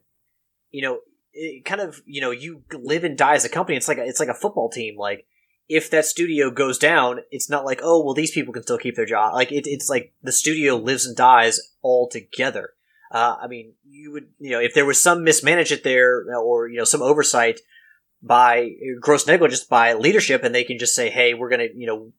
you 0.71 0.83
know, 0.83 1.01
it 1.33 1.65
kind 1.65 1.81
of, 1.81 2.01
you 2.07 2.21
know, 2.21 2.31
you 2.31 2.63
live 2.73 3.05
and 3.05 3.19
die 3.19 3.35
as 3.35 3.45
a 3.45 3.49
company. 3.49 3.77
It's 3.77 3.89
like 3.89 3.99
a, 3.99 4.05
it's 4.05 4.21
like 4.21 4.29
a 4.29 4.35
football 4.35 4.71
team. 4.71 4.97
Like 4.97 5.27
if 5.69 5.91
that 5.91 6.07
studio 6.07 6.51
goes 6.51 6.79
down, 6.79 7.21
it's 7.31 7.51
not 7.51 7.65
like, 7.65 7.81
oh, 7.83 8.03
well, 8.03 8.15
these 8.15 8.31
people 8.31 8.55
can 8.55 8.63
still 8.63 8.79
keep 8.79 8.97
their 8.97 9.07
job. 9.07 9.35
Like 9.35 9.53
it, 9.53 9.67
it's 9.67 9.89
like 9.89 10.15
the 10.23 10.33
studio 10.33 10.77
lives 10.77 11.07
and 11.07 11.17
dies 11.17 11.61
all 11.83 12.09
together. 12.09 12.71
Uh, 13.11 13.37
I 13.41 13.47
mean, 13.47 13.75
you 13.87 14.13
would, 14.13 14.29
you 14.39 14.51
know, 14.51 14.61
if 14.61 14.75
there 14.75 14.87
was 14.87 15.03
some 15.03 15.25
mismanagement 15.25 15.83
there 15.83 16.25
or, 16.35 16.69
you 16.69 16.79
know, 16.79 16.85
some 16.85 17.03
oversight 17.03 17.61
by 18.23 18.71
gross 19.01 19.27
negligence 19.27 19.65
by 19.65 19.93
leadership 19.93 20.43
and 20.43 20.55
they 20.55 20.65
can 20.65 20.79
just 20.79 20.95
say, 20.95 21.11
hey, 21.11 21.35
we're 21.35 21.49
going 21.49 21.69
to, 21.69 21.79
you 21.79 21.87
know, 21.87 22.13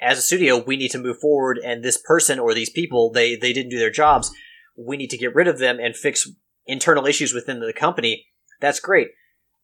as 0.00 0.18
a 0.18 0.22
studio, 0.22 0.62
we 0.62 0.76
need 0.76 0.90
to 0.90 0.98
move 0.98 1.18
forward 1.18 1.58
and 1.58 1.82
this 1.82 1.98
person 1.98 2.38
or 2.38 2.54
these 2.54 2.70
people, 2.70 3.10
they, 3.10 3.36
they 3.36 3.52
didn't 3.52 3.70
do 3.70 3.78
their 3.78 3.90
jobs. 3.90 4.32
We 4.76 4.96
need 4.96 5.10
to 5.10 5.18
get 5.18 5.34
rid 5.34 5.48
of 5.48 5.58
them 5.58 5.78
and 5.78 5.94
fix 5.94 6.30
internal 6.66 7.06
issues 7.06 7.34
within 7.34 7.60
the 7.60 7.72
company. 7.72 8.26
That's 8.60 8.80
great. 8.80 9.08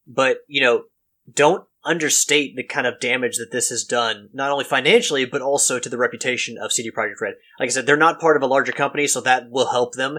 But, 0.07 0.39
you 0.47 0.61
know, 0.61 0.85
don't 1.33 1.67
understate 1.87 2.57
the 2.57 2.63
kind 2.65 2.87
of 2.87 3.01
damage 3.01 3.37
that 3.39 3.51
this 3.53 3.71
has 3.71 3.85
done, 3.85 4.29
not 4.33 4.51
only 4.51 4.65
financially 4.65 5.25
but 5.25 5.41
also 5.43 5.79
to 5.79 5.89
the 5.89 5.97
reputation 5.99 6.59
of 6.59 6.73
CD 6.73 6.91
Projekt 6.91 7.21
Red. 7.23 7.35
Like 7.59 7.69
I 7.69 7.71
said, 7.71 7.87
they're 7.87 7.97
not 7.97 8.21
part 8.21 8.37
of 8.37 8.43
a 8.43 8.47
larger 8.47 8.73
company, 8.73 9.07
so 9.07 9.21
that 9.23 9.51
will 9.51 9.71
help 9.71 9.95
them 9.95 10.19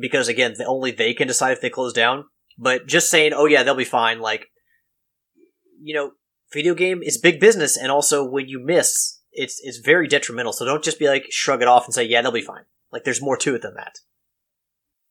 because 0.00 0.28
again, 0.28 0.54
only 0.66 0.90
they 0.90 1.14
can 1.14 1.28
decide 1.28 1.52
if 1.52 1.60
they 1.60 1.70
close 1.70 1.92
down. 1.92 2.24
But 2.58 2.86
just 2.86 3.10
saying, 3.10 3.32
"Oh 3.34 3.46
yeah, 3.46 3.62
they'll 3.62 3.74
be 3.74 3.84
fine," 3.84 4.20
like 4.20 4.46
you 5.80 5.94
know, 5.94 6.12
video 6.52 6.74
game 6.74 7.02
is 7.02 7.18
big 7.18 7.40
business, 7.40 7.76
and 7.76 7.90
also 7.90 8.24
when 8.24 8.48
you 8.48 8.60
miss, 8.60 9.20
it's 9.32 9.60
it's 9.62 9.78
very 9.78 10.06
detrimental. 10.08 10.52
So 10.52 10.64
don't 10.64 10.84
just 10.84 10.98
be 10.98 11.08
like 11.08 11.26
shrug 11.30 11.62
it 11.62 11.68
off 11.68 11.84
and 11.84 11.94
say, 11.94 12.04
"Yeah, 12.04 12.22
they'll 12.22 12.30
be 12.32 12.40
fine." 12.42 12.64
Like 12.92 13.04
there's 13.04 13.20
more 13.22 13.36
to 13.38 13.54
it 13.54 13.62
than 13.62 13.74
that. 13.74 13.98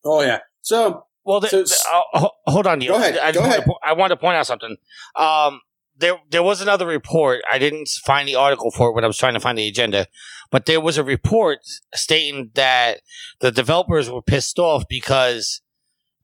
Oh 0.06 0.22
yeah. 0.22 0.40
So 0.62 1.06
Well, 1.26 1.40
the, 1.42 1.48
So- 1.50 1.64
the- 1.64 2.04
uh, 2.14 2.28
hold 2.48 2.68
on. 2.68 2.80
Neil. 2.80 2.94
Go 2.94 3.00
ahead, 3.00 3.18
I, 3.18 3.32
go 3.32 3.40
just 3.42 3.48
ahead. 3.50 3.64
to 3.64 3.68
po- 3.70 3.80
I 3.86 3.94
wanted 3.94 4.16
to 4.16 4.22
point 4.22 4.38
out 4.38 4.48
something. 4.48 4.78
Um, 5.16 5.62
there, 5.98 6.18
there 6.30 6.44
was 6.44 6.62
another 6.62 6.88
report. 6.88 7.42
I 7.52 7.60
didn't 7.60 7.90
find 7.90 8.28
the 8.28 8.36
article 8.36 8.72
for 8.72 8.90
it 8.90 8.94
when 8.94 9.04
I 9.04 9.08
was 9.08 9.18
trying 9.18 9.36
to 9.36 9.40
find 9.40 9.58
the 9.58 9.68
agenda, 9.68 10.08
but 10.52 10.66
there 10.66 10.82
was 10.82 10.98
a 10.98 11.04
report 11.04 11.60
stating 11.94 12.52
that 12.56 13.02
the 13.40 13.52
developers 13.52 14.10
were 14.10 14.22
pissed 14.22 14.60
off 14.60 14.86
because 14.88 15.62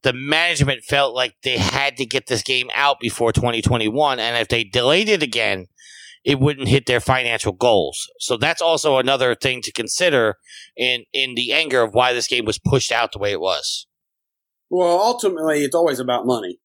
the 0.02 0.12
management 0.12 0.82
felt 0.82 1.14
like 1.14 1.36
they 1.42 1.58
had 1.58 1.96
to 1.98 2.06
get 2.06 2.26
this 2.26 2.42
game 2.42 2.70
out 2.74 3.00
before 3.00 3.32
2021, 3.32 4.18
and 4.18 4.36
if 4.36 4.48
they 4.48 4.64
delayed 4.64 5.08
it 5.08 5.22
again, 5.22 5.66
it 6.24 6.38
wouldn't 6.38 6.68
hit 6.68 6.86
their 6.86 7.00
financial 7.00 7.52
goals. 7.52 8.10
So 8.18 8.36
that's 8.36 8.62
also 8.62 8.98
another 8.98 9.34
thing 9.34 9.62
to 9.62 9.72
consider 9.72 10.36
in 10.76 11.04
in 11.12 11.34
the 11.34 11.52
anger 11.52 11.82
of 11.82 11.94
why 11.94 12.12
this 12.12 12.26
game 12.26 12.44
was 12.44 12.58
pushed 12.58 12.92
out 12.92 13.12
the 13.12 13.18
way 13.18 13.32
it 13.32 13.40
was. 13.40 13.86
Well, 14.68 15.00
ultimately, 15.00 15.64
it's 15.64 15.74
always 15.74 15.98
about 15.98 16.26
money. 16.26 16.60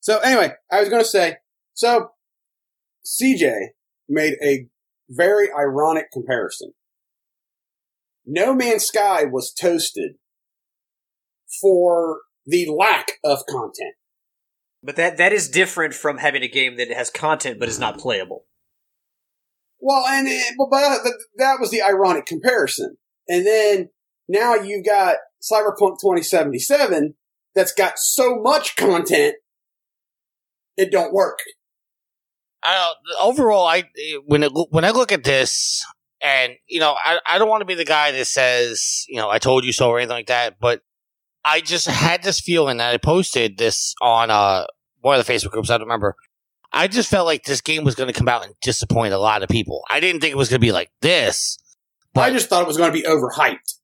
So 0.00 0.18
anyway, 0.18 0.54
I 0.70 0.80
was 0.80 0.88
going 0.88 1.02
to 1.02 1.08
say, 1.08 1.36
so 1.74 2.10
CJ 3.04 3.68
made 4.08 4.34
a 4.42 4.66
very 5.08 5.48
ironic 5.52 6.10
comparison. 6.12 6.72
No 8.26 8.54
Man's 8.54 8.84
Sky 8.84 9.24
was 9.24 9.52
toasted 9.52 10.12
for 11.60 12.20
the 12.46 12.66
lack 12.66 13.12
of 13.24 13.40
content. 13.48 13.94
But 14.82 14.96
that 14.96 15.18
that 15.18 15.32
is 15.32 15.48
different 15.48 15.94
from 15.94 16.18
having 16.18 16.42
a 16.42 16.48
game 16.48 16.76
that 16.76 16.90
has 16.90 17.10
content 17.10 17.58
but 17.58 17.68
is 17.68 17.78
not 17.78 17.98
playable. 17.98 18.44
Well, 19.78 20.04
and 20.06 20.26
it, 20.28 20.54
but, 20.58 20.68
but 20.70 20.80
that, 20.80 21.18
that 21.36 21.56
was 21.60 21.70
the 21.70 21.82
ironic 21.82 22.26
comparison. 22.26 22.96
And 23.28 23.46
then 23.46 23.90
now 24.28 24.54
you've 24.54 24.84
got 24.84 25.16
Cyberpunk 25.42 26.00
2077 26.00 27.14
that's 27.54 27.72
got 27.72 27.94
so 27.98 28.36
much 28.40 28.76
content, 28.76 29.36
it 30.80 30.90
don't 30.90 31.12
work. 31.12 31.38
I 32.62 32.74
don't, 32.74 33.22
overall, 33.22 33.66
I 33.66 33.84
when 34.26 34.42
it, 34.42 34.52
when 34.70 34.84
I 34.84 34.90
look 34.90 35.12
at 35.12 35.24
this, 35.24 35.84
and 36.20 36.54
you 36.68 36.80
know, 36.80 36.94
I 37.02 37.18
I 37.26 37.38
don't 37.38 37.48
want 37.48 37.62
to 37.62 37.66
be 37.66 37.74
the 37.74 37.84
guy 37.84 38.12
that 38.12 38.26
says 38.26 39.04
you 39.08 39.16
know 39.16 39.30
I 39.30 39.38
told 39.38 39.64
you 39.64 39.72
so 39.72 39.90
or 39.90 39.98
anything 39.98 40.16
like 40.16 40.26
that, 40.26 40.56
but 40.60 40.82
I 41.44 41.60
just 41.60 41.86
had 41.86 42.22
this 42.22 42.40
feeling 42.40 42.78
that 42.78 42.92
I 42.92 42.98
posted 42.98 43.56
this 43.56 43.94
on 44.00 44.30
uh 44.30 44.66
one 45.00 45.18
of 45.18 45.26
the 45.26 45.32
Facebook 45.32 45.52
groups. 45.52 45.70
I 45.70 45.78
don't 45.78 45.86
remember. 45.86 46.16
I 46.72 46.86
just 46.86 47.10
felt 47.10 47.26
like 47.26 47.44
this 47.44 47.60
game 47.60 47.84
was 47.84 47.94
going 47.94 48.12
to 48.12 48.16
come 48.18 48.28
out 48.28 48.44
and 48.44 48.54
disappoint 48.60 49.12
a 49.12 49.18
lot 49.18 49.42
of 49.42 49.48
people. 49.48 49.82
I 49.90 49.98
didn't 49.98 50.20
think 50.20 50.30
it 50.32 50.36
was 50.36 50.48
going 50.48 50.60
to 50.60 50.64
be 50.64 50.70
like 50.70 50.90
this. 51.00 51.58
I 52.14 52.30
just 52.30 52.48
thought 52.48 52.62
it 52.62 52.68
was 52.68 52.76
going 52.76 52.92
to 52.92 52.96
be 52.96 53.02
overhyped. 53.02 53.74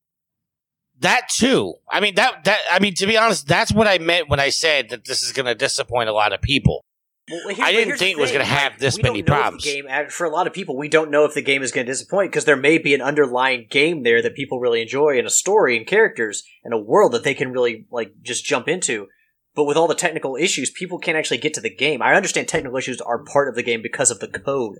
That 1.00 1.28
too. 1.28 1.74
I 1.90 2.00
mean 2.00 2.14
that 2.14 2.44
that 2.44 2.58
I 2.70 2.78
mean 2.78 2.94
to 2.94 3.06
be 3.06 3.16
honest, 3.18 3.46
that's 3.46 3.72
what 3.72 3.86
I 3.86 3.98
meant 3.98 4.28
when 4.28 4.40
I 4.40 4.48
said 4.48 4.90
that 4.90 5.04
this 5.04 5.22
is 5.22 5.32
going 5.32 5.46
to 5.46 5.54
disappoint 5.54 6.08
a 6.08 6.12
lot 6.12 6.32
of 6.32 6.40
people. 6.40 6.84
Well, 7.28 7.54
here's- 7.54 7.60
I 7.60 7.72
didn't 7.72 7.98
think 7.98 8.18
it 8.18 8.20
was 8.20 8.30
gonna 8.30 8.44
have 8.44 8.78
this 8.78 8.96
we 8.96 9.02
many 9.02 9.22
don't 9.22 9.28
know 9.28 9.34
if 9.34 9.36
the 9.36 9.42
problems. 9.42 9.64
Game 9.64 9.86
uh, 9.90 10.04
for 10.08 10.24
a 10.24 10.30
lot 10.30 10.46
of 10.46 10.52
people, 10.52 10.76
we 10.76 10.88
don't 10.88 11.10
know 11.10 11.24
if 11.24 11.34
the 11.34 11.42
game 11.42 11.62
is 11.62 11.72
going 11.72 11.86
to 11.86 11.92
disappoint 11.92 12.30
because 12.30 12.44
there 12.44 12.56
may 12.56 12.78
be 12.78 12.94
an 12.94 13.02
underlying 13.02 13.66
game 13.68 14.04
there 14.04 14.22
that 14.22 14.36
people 14.36 14.60
really 14.60 14.80
enjoy, 14.80 15.18
and 15.18 15.26
a 15.26 15.30
story 15.30 15.76
and 15.76 15.86
characters 15.86 16.44
and 16.62 16.72
a 16.72 16.78
world 16.78 17.12
that 17.12 17.24
they 17.24 17.34
can 17.34 17.52
really 17.52 17.86
like 17.90 18.12
just 18.22 18.44
jump 18.44 18.68
into. 18.68 19.08
But 19.54 19.64
with 19.64 19.76
all 19.76 19.88
the 19.88 19.94
technical 19.94 20.36
issues, 20.36 20.70
people 20.70 20.98
can't 20.98 21.16
actually 21.16 21.38
get 21.38 21.54
to 21.54 21.60
the 21.60 21.74
game. 21.74 22.02
I 22.02 22.14
understand 22.14 22.46
technical 22.46 22.76
issues 22.78 23.00
are 23.00 23.24
part 23.24 23.48
of 23.48 23.54
the 23.54 23.62
game 23.62 23.82
because 23.82 24.10
of 24.10 24.20
the 24.20 24.28
code, 24.28 24.78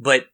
but 0.00 0.26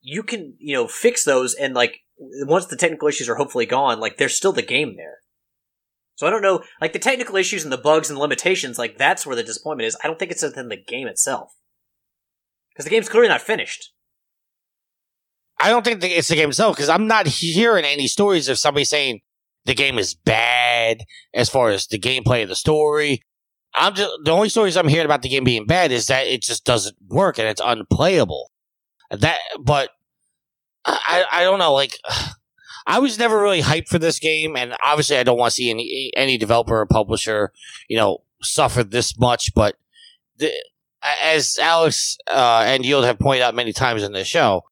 you 0.00 0.22
can 0.22 0.54
you 0.58 0.74
know 0.74 0.86
fix 0.86 1.24
those 1.24 1.54
and 1.54 1.74
like 1.74 2.02
once 2.18 2.66
the 2.66 2.76
technical 2.76 3.08
issues 3.08 3.28
are 3.28 3.34
hopefully 3.36 3.66
gone, 3.66 3.98
like 3.98 4.18
there's 4.18 4.36
still 4.36 4.52
the 4.52 4.62
game 4.62 4.94
there. 4.96 5.18
So 6.16 6.26
I 6.26 6.30
don't 6.30 6.42
know, 6.42 6.62
like 6.80 6.92
the 6.92 6.98
technical 6.98 7.36
issues 7.36 7.62
and 7.62 7.72
the 7.72 7.78
bugs 7.78 8.10
and 8.10 8.18
limitations, 8.18 8.78
like 8.78 8.98
that's 8.98 9.26
where 9.26 9.36
the 9.36 9.42
disappointment 9.42 9.86
is. 9.86 9.96
I 10.02 10.06
don't 10.06 10.18
think 10.18 10.30
it's 10.30 10.42
within 10.42 10.68
the 10.68 10.76
game 10.76 11.06
itself. 11.06 11.52
Because 12.70 12.84
the 12.84 12.90
game's 12.90 13.08
clearly 13.08 13.28
not 13.28 13.42
finished. 13.42 13.92
I 15.60 15.70
don't 15.70 15.84
think 15.84 16.02
it's 16.02 16.28
the 16.28 16.36
game 16.36 16.50
itself 16.50 16.76
because 16.76 16.88
I'm 16.88 17.06
not 17.06 17.26
hearing 17.26 17.84
any 17.84 18.06
stories 18.08 18.48
of 18.48 18.58
somebody 18.58 18.84
saying 18.84 19.20
the 19.64 19.74
game 19.74 19.98
is 19.98 20.14
bad 20.14 21.04
as 21.32 21.48
far 21.48 21.70
as 21.70 21.86
the 21.86 21.98
gameplay 21.98 22.42
of 22.42 22.48
the 22.48 22.56
story. 22.56 23.22
I'm 23.74 23.94
just 23.94 24.10
the 24.24 24.30
only 24.30 24.48
stories 24.48 24.76
I'm 24.76 24.88
hearing 24.88 25.06
about 25.06 25.22
the 25.22 25.28
game 25.28 25.44
being 25.44 25.66
bad 25.66 25.92
is 25.92 26.06
that 26.06 26.26
it 26.26 26.42
just 26.42 26.64
doesn't 26.64 26.96
work 27.08 27.38
and 27.38 27.48
it's 27.48 27.60
unplayable. 27.64 28.50
That, 29.10 29.38
but 29.60 29.90
I 30.84 31.24
I 31.30 31.42
don't 31.42 31.58
know. 31.58 31.74
Like 31.74 31.98
I 32.86 32.98
was 33.00 33.18
never 33.18 33.40
really 33.40 33.62
hyped 33.62 33.88
for 33.88 33.98
this 33.98 34.18
game, 34.18 34.56
and 34.56 34.76
obviously 34.84 35.16
I 35.18 35.22
don't 35.24 35.38
want 35.38 35.50
to 35.50 35.54
see 35.54 35.70
any 35.70 36.12
any 36.16 36.38
developer 36.38 36.80
or 36.80 36.86
publisher 36.86 37.52
you 37.88 37.96
know 37.96 38.22
suffer 38.42 38.84
this 38.84 39.18
much. 39.18 39.54
But 39.54 39.76
the, 40.36 40.52
as 41.22 41.58
Alex 41.58 42.16
uh, 42.28 42.64
and 42.66 42.84
Yield 42.84 43.04
have 43.04 43.18
pointed 43.18 43.42
out 43.42 43.54
many 43.54 43.72
times 43.72 44.02
in 44.02 44.12
the 44.12 44.24
show, 44.24 44.62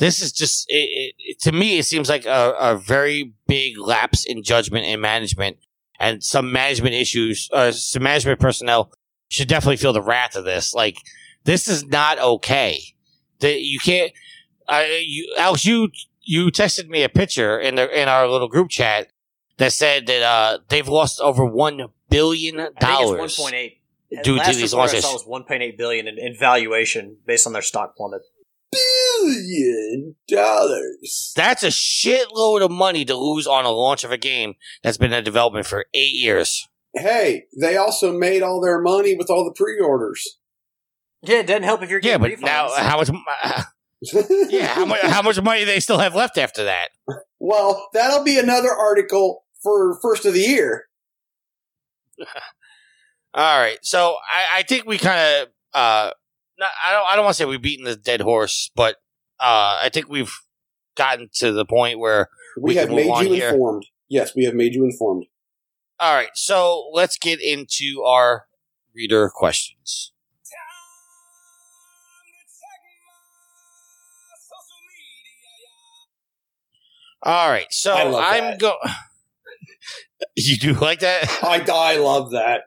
this 0.00 0.20
is 0.20 0.32
just 0.32 0.64
it, 0.68 1.14
it, 1.18 1.40
to 1.42 1.52
me 1.52 1.78
it 1.78 1.84
seems 1.84 2.08
like 2.08 2.26
a, 2.26 2.54
a 2.58 2.76
very 2.76 3.34
big 3.46 3.78
lapse 3.78 4.24
in 4.24 4.42
judgment 4.42 4.86
and 4.86 5.00
management 5.00 5.58
and 6.00 6.24
some 6.24 6.50
management 6.50 6.94
issues 6.94 7.48
uh, 7.52 7.70
some 7.70 8.02
management 8.02 8.40
personnel 8.40 8.90
should 9.28 9.46
definitely 9.46 9.76
feel 9.76 9.92
the 9.92 10.02
wrath 10.02 10.34
of 10.34 10.44
this 10.44 10.74
like 10.74 10.96
this 11.44 11.68
is 11.68 11.84
not 11.84 12.18
okay 12.18 12.82
that 13.40 13.60
you 13.60 13.78
can't 13.78 14.10
you 15.02 15.32
alex 15.38 15.64
you 15.64 15.88
you 16.22 16.46
texted 16.48 16.88
me 16.88 17.02
a 17.02 17.08
picture 17.08 17.58
in 17.58 17.74
the 17.76 18.00
in 18.00 18.08
our 18.08 18.28
little 18.28 18.48
group 18.48 18.68
chat 18.70 19.08
that 19.58 19.72
said 19.72 20.06
that 20.06 20.22
uh, 20.22 20.58
they've 20.68 20.88
lost 20.88 21.20
over 21.20 21.44
one 21.44 21.88
billion 22.08 22.56
dollars. 22.80 23.36
1.8. 23.36 24.22
due 24.24 24.38
to 24.38 24.44
these 24.52 24.72
report 24.72 24.90
I 24.90 24.92
launches. 24.94 25.04
was 25.04 25.24
1.8 25.48 25.76
billion 25.78 26.08
in, 26.08 26.18
in 26.18 26.34
valuation 26.38 27.16
based 27.26 27.46
on 27.46 27.52
their 27.52 27.62
stock 27.62 27.94
plummet. 27.96 28.22
Billion 28.72 30.16
dollars. 30.28 31.32
That's 31.36 31.62
a 31.62 31.68
shitload 31.68 32.62
of 32.62 32.70
money 32.70 33.04
to 33.04 33.16
lose 33.16 33.46
on 33.46 33.64
a 33.64 33.70
launch 33.70 34.04
of 34.04 34.10
a 34.12 34.18
game 34.18 34.54
that's 34.82 34.96
been 34.96 35.12
in 35.12 35.24
development 35.24 35.66
for 35.66 35.86
eight 35.94 36.14
years. 36.14 36.66
Hey, 36.94 37.44
they 37.60 37.76
also 37.76 38.12
made 38.16 38.42
all 38.42 38.60
their 38.60 38.80
money 38.80 39.14
with 39.14 39.30
all 39.30 39.44
the 39.44 39.52
pre-orders. 39.56 40.38
Yeah, 41.22 41.38
it 41.40 41.46
doesn't 41.46 41.64
help 41.64 41.82
if 41.82 41.90
you're 41.90 42.00
Yeah, 42.02 42.18
getting 42.18 42.36
but 42.40 42.46
now 42.46 42.68
refunds. 42.68 42.76
how 42.78 42.96
much? 42.98 43.10
Yeah, 44.50 44.66
how 44.68 44.86
much? 44.86 45.00
How 45.02 45.22
much 45.22 45.40
money 45.40 45.60
do 45.60 45.66
they 45.66 45.80
still 45.80 45.98
have 45.98 46.14
left 46.14 46.38
after 46.38 46.64
that? 46.64 46.88
well, 47.38 47.88
that'll 47.92 48.24
be 48.24 48.38
another 48.38 48.70
article 48.70 49.44
for 49.62 49.98
first 50.00 50.24
of 50.24 50.32
the 50.34 50.40
year. 50.40 50.84
All 53.32 53.58
right, 53.60 53.78
so 53.82 54.16
I, 54.30 54.58
I 54.58 54.62
think 54.62 54.86
we 54.86 54.98
kind 54.98 55.42
of. 55.42 55.48
Uh, 55.72 56.10
not, 56.58 56.70
I 56.84 56.92
don't. 56.92 57.06
I 57.06 57.14
don't 57.16 57.24
want 57.24 57.36
to 57.36 57.42
say 57.42 57.44
we've 57.44 57.62
beaten 57.62 57.84
the 57.84 57.94
dead 57.96 58.20
horse, 58.20 58.70
but 58.74 58.96
uh, 59.38 59.78
I 59.82 59.90
think 59.92 60.08
we've 60.08 60.32
gotten 60.96 61.28
to 61.34 61.52
the 61.52 61.64
point 61.64 61.98
where. 61.98 62.28
We, 62.60 62.70
We 62.70 62.76
have 62.76 62.90
made 62.90 63.06
you 63.06 63.32
here. 63.34 63.50
informed. 63.50 63.86
Yes, 64.08 64.34
we 64.34 64.44
have 64.44 64.54
made 64.54 64.74
you 64.74 64.84
informed. 64.84 65.26
All 66.00 66.14
right, 66.14 66.30
so 66.34 66.90
let's 66.92 67.16
get 67.16 67.40
into 67.40 68.02
our 68.04 68.46
reader 68.94 69.30
questions. 69.32 70.12
All 77.22 77.50
right, 77.50 77.66
so 77.70 78.18
I'm 78.18 78.58
go. 78.58 78.76
you 80.36 80.56
do 80.56 80.72
like 80.74 81.00
that? 81.00 81.28
I, 81.42 81.64
I 81.70 81.96
love 81.98 82.30
that. 82.32 82.62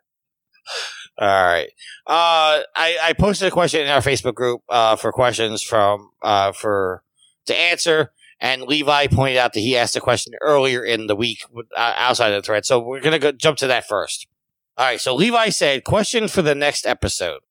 All 1.18 1.28
right. 1.28 1.70
Uh, 2.08 2.66
I, 2.76 2.98
I 3.02 3.14
posted 3.18 3.48
a 3.48 3.52
question 3.52 3.82
in 3.82 3.88
our 3.88 4.02
Facebook 4.02 4.34
group 4.34 4.62
uh, 4.70 4.96
for 4.96 5.12
questions 5.12 5.62
from 5.62 6.10
uh, 6.22 6.52
for 6.52 7.04
to 7.46 7.56
answer, 7.56 8.12
and 8.40 8.64
Levi 8.64 9.08
pointed 9.08 9.38
out 9.38 9.54
that 9.54 9.60
he 9.60 9.78
asked 9.78 9.96
a 9.96 10.02
question 10.02 10.34
earlier 10.42 10.84
in 10.84 11.08
the 11.08 11.16
week 11.16 11.44
uh, 11.56 11.94
outside 11.96 12.34
of 12.34 12.42
the 12.42 12.46
thread. 12.46 12.66
So 12.66 12.80
we're 12.80 13.02
gonna 13.02 13.20
go 13.20 13.32
jump 13.32 13.58
to 13.60 13.68
that 13.68 13.88
first. 13.88 14.28
All 14.78 14.86
right. 14.86 15.00
So 15.00 15.14
Levi 15.14 15.50
said, 15.50 15.84
"Question 15.84 16.28
for 16.28 16.42
the 16.42 16.56
next 16.56 16.88
episode: 16.88 17.42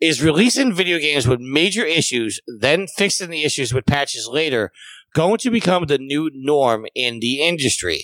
Is 0.00 0.22
releasing 0.22 0.72
video 0.72 0.98
games 0.98 1.28
with 1.28 1.38
major 1.40 1.84
issues, 1.84 2.40
then 2.46 2.88
fixing 2.88 3.30
the 3.30 3.44
issues 3.44 3.72
with 3.72 3.86
patches 3.86 4.26
later, 4.26 4.72
going 5.20 5.38
to 5.44 5.50
become 5.58 5.84
the 5.86 5.98
new 6.12 6.24
norm 6.52 6.80
in 6.94 7.20
the 7.20 7.34
industry?" 7.50 8.00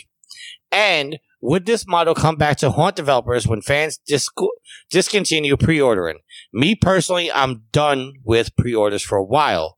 And 0.71 1.09
Would 1.43 1.67
this 1.67 1.89
model 1.89 2.15
come 2.15 2.37
back 2.37 2.57
to 2.59 2.71
haunt 2.71 2.95
developers 2.95 3.49
when 3.49 3.63
fans 3.63 3.99
dis- 4.07 4.29
discontinue 4.91 5.57
pre-ordering? 5.57 6.19
Me 6.53 6.77
personally, 6.77 7.33
I'm 7.33 7.65
done 7.73 8.13
with 8.23 8.57
pre-orders 8.57 9.03
for 9.03 9.19
a 9.19 9.25
while. 9.25 9.77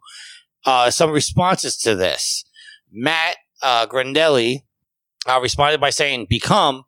Uh, 0.66 0.90
some 0.90 1.10
responses 1.10 1.78
to 1.78 1.94
this. 1.94 2.44
Matt 2.92 3.36
uh, 3.62 3.86
Grandelli 3.86 4.64
uh, 5.26 5.40
responded 5.40 5.80
by 5.80 5.90
saying, 5.90 6.26
"Become." 6.28 6.84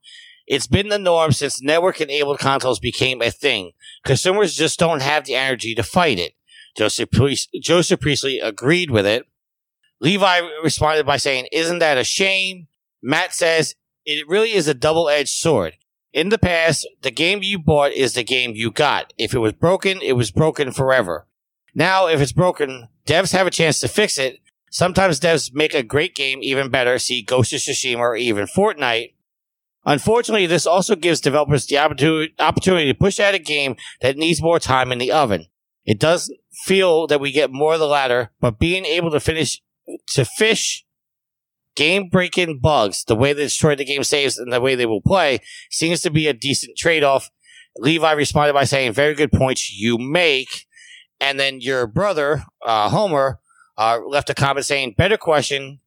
It's 0.46 0.68
been 0.68 0.90
the 0.90 0.98
norm 0.98 1.32
since 1.32 1.60
network-enabled 1.60 2.38
consoles 2.38 2.78
became 2.78 3.20
a 3.20 3.32
thing. 3.32 3.72
Consumers 4.04 4.54
just 4.54 4.78
don't 4.78 5.02
have 5.02 5.24
the 5.24 5.34
energy 5.34 5.74
to 5.74 5.82
fight 5.82 6.20
it. 6.20 6.34
Joseph, 6.76 7.10
Priest- 7.10 7.48
Joseph 7.60 7.98
Priestley 7.98 8.38
agreed 8.38 8.90
with 8.90 9.06
it. 9.06 9.26
Levi 10.00 10.40
responded 10.62 11.06
by 11.06 11.16
saying, 11.16 11.48
Isn't 11.52 11.78
that 11.78 11.98
a 11.98 12.04
shame? 12.04 12.68
Matt 13.02 13.34
says, 13.34 13.74
It 14.04 14.28
really 14.28 14.52
is 14.52 14.68
a 14.68 14.74
double 14.74 15.08
edged 15.08 15.30
sword. 15.30 15.74
In 16.12 16.30
the 16.30 16.38
past, 16.38 16.88
the 17.02 17.10
game 17.10 17.42
you 17.42 17.58
bought 17.58 17.92
is 17.92 18.14
the 18.14 18.24
game 18.24 18.52
you 18.54 18.70
got. 18.70 19.12
If 19.18 19.34
it 19.34 19.38
was 19.38 19.52
broken, 19.52 20.00
it 20.00 20.14
was 20.14 20.30
broken 20.30 20.72
forever. 20.72 21.26
Now, 21.74 22.06
if 22.06 22.20
it's 22.20 22.32
broken, 22.32 22.88
devs 23.06 23.32
have 23.32 23.46
a 23.46 23.50
chance 23.50 23.80
to 23.80 23.88
fix 23.88 24.16
it. 24.16 24.40
Sometimes 24.70 25.20
devs 25.20 25.52
make 25.52 25.74
a 25.74 25.82
great 25.82 26.14
game 26.14 26.38
even 26.42 26.70
better. 26.70 26.98
See 26.98 27.22
Ghost 27.22 27.52
of 27.52 27.60
Tsushima 27.60 27.98
or 27.98 28.16
even 28.16 28.46
Fortnite. 28.46 29.12
Unfortunately, 29.84 30.46
this 30.46 30.66
also 30.66 30.96
gives 30.96 31.20
developers 31.20 31.66
the 31.66 31.78
opportunity 31.78 32.86
to 32.86 32.98
push 32.98 33.20
out 33.20 33.34
a 33.34 33.38
game 33.38 33.76
that 34.00 34.16
needs 34.16 34.42
more 34.42 34.58
time 34.58 34.90
in 34.90 34.98
the 34.98 35.12
oven. 35.12 35.46
It 35.84 36.00
does 36.00 36.34
feel 36.64 37.06
that 37.06 37.20
we 37.20 37.30
get 37.30 37.52
more 37.52 37.74
of 37.74 37.80
the 37.80 37.86
latter, 37.86 38.32
but 38.40 38.58
being 38.58 38.84
able 38.84 39.12
to 39.12 39.20
finish 39.20 39.62
to 40.08 40.24
fish 40.24 40.84
game 41.76 42.08
breaking 42.08 42.58
bugs, 42.58 43.04
the 43.04 43.14
way 43.14 43.32
they 43.32 43.44
destroy 43.44 43.76
the 43.76 43.84
game 43.84 44.02
saves 44.02 44.38
and 44.38 44.52
the 44.52 44.60
way 44.60 44.74
they 44.74 44.86
will 44.86 45.02
play, 45.02 45.40
seems 45.70 46.00
to 46.02 46.10
be 46.10 46.26
a 46.26 46.32
decent 46.32 46.76
trade 46.76 47.04
off. 47.04 47.30
Levi 47.76 48.12
responded 48.12 48.54
by 48.54 48.64
saying, 48.64 48.92
Very 48.92 49.14
good 49.14 49.30
points 49.30 49.70
you 49.70 49.98
make. 49.98 50.66
And 51.20 51.38
then 51.38 51.60
your 51.60 51.86
brother, 51.86 52.42
uh, 52.64 52.88
Homer, 52.88 53.38
uh, 53.78 54.00
left 54.06 54.30
a 54.30 54.34
comment 54.34 54.66
saying, 54.66 54.94
Better 54.96 55.16
question. 55.16 55.80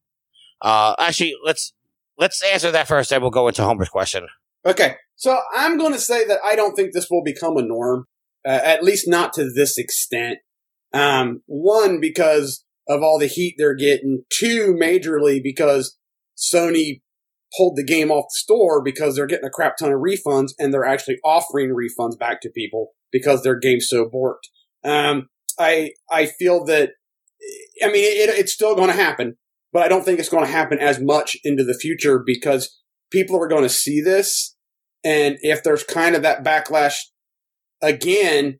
Uh, 0.61 0.95
actually, 0.99 1.34
let's 1.43 1.73
let's 2.17 2.43
answer 2.43 2.71
that 2.71 2.88
first, 2.88 3.09
then 3.09 3.21
we'll 3.21 3.31
go 3.31 3.47
into 3.47 3.63
Homer's 3.63 3.89
question. 3.89 4.27
Okay, 4.65 4.95
so 5.15 5.39
I'm 5.55 5.77
going 5.77 5.93
to 5.93 5.99
say 5.99 6.26
that 6.26 6.39
I 6.43 6.55
don't 6.55 6.76
think 6.76 6.93
this 6.93 7.09
will 7.09 7.23
become 7.23 7.57
a 7.57 7.61
norm, 7.61 8.05
uh, 8.45 8.59
at 8.63 8.84
least 8.84 9.07
not 9.07 9.34
to 9.34 9.49
this 9.49 9.77
extent. 9.77 10.39
Um, 10.93 11.41
one, 11.45 11.99
because 11.99 12.65
of 12.90 13.03
all 13.03 13.20
the 13.20 13.28
heat 13.28 13.56
they're 13.57 13.76
getting. 13.76 14.24
Two, 14.30 14.76
majorly 14.80 15.41
because 15.41 15.98
Sony 16.38 17.02
pulled 17.56 17.76
the 17.76 17.86
game 17.86 18.11
off 18.11 18.26
the 18.32 18.38
store 18.38 18.84
because 18.84 19.16
they're 19.16 19.28
getting 19.28 19.45
a 19.45 19.52
crap 19.52 19.78
ton 19.78 19.91
of 19.91 19.99
refunds 19.99 20.52
and 20.60 20.74
they're 20.74 20.86
actually 20.86 21.18
offering 21.24 21.70
refunds 21.70 22.18
back 22.18 22.41
to 22.41 22.49
people 22.49 22.90
because 23.11 23.44
their 23.44 23.57
game's 23.57 23.88
so 23.88 24.10
borked. 24.10 24.49
Um, 24.84 25.30
I 25.57 25.91
I 26.10 26.26
feel 26.26 26.66
that 26.66 26.91
I 27.84 27.88
mean 27.88 28.03
it, 28.03 28.30
it's 28.30 28.53
still 28.53 28.76
going 28.76 28.90
to 28.90 28.94
happen, 28.95 29.38
but 29.72 29.84
I 29.84 29.88
don't 29.88 30.03
think 30.03 30.20
it's 30.20 30.30
going 30.30 30.45
to 30.45 30.52
happen 30.52 30.80
as 30.80 30.99
much 30.99 31.38
into 31.44 31.64
the 31.64 31.78
future 31.80 32.22
because 32.26 32.82
people 33.11 33.41
are 33.41 33.48
going 33.48 33.64
to 33.64 33.70
see 33.70 34.02
this, 34.02 34.56
and 35.03 35.38
if 35.41 35.64
there's 35.64 35.84
kind 35.84 36.16
of 36.16 36.22
that 36.22 36.44
backlash 36.44 36.95
again, 37.82 38.60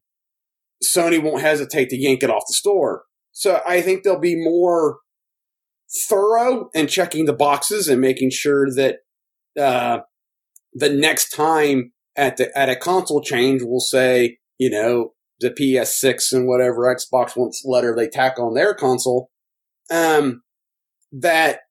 Sony 0.84 1.22
won't 1.22 1.42
hesitate 1.42 1.90
to 1.90 1.98
yank 1.98 2.24
it 2.24 2.30
off 2.30 2.44
the 2.48 2.54
store. 2.54 3.04
So 3.40 3.62
I 3.66 3.82
think 3.82 4.04
they'll 4.04 4.20
be 4.20 4.36
more 4.36 4.98
thorough 6.10 6.70
and 6.76 6.90
checking 6.90 7.24
the 7.24 7.32
boxes 7.32 7.88
and 7.88 8.02
making 8.02 8.32
sure 8.32 8.68
that 8.76 8.98
uh, 9.58 10.00
the 10.74 10.90
next 10.90 11.30
time 11.30 11.94
at 12.18 12.36
the 12.36 12.56
at 12.58 12.68
a 12.68 12.76
console 12.76 13.22
change 13.22 13.62
we'll 13.64 13.80
say, 13.80 14.40
you 14.58 14.70
know, 14.70 15.14
the 15.40 15.52
PS6 15.52 16.34
and 16.34 16.50
whatever 16.50 16.94
Xbox 16.94 17.38
wants 17.38 17.64
letter 17.64 17.96
they 17.96 18.10
tack 18.10 18.38
on 18.38 18.56
their 18.56 18.74
console, 18.74 19.30
um, 19.90 20.42
that 21.14 21.62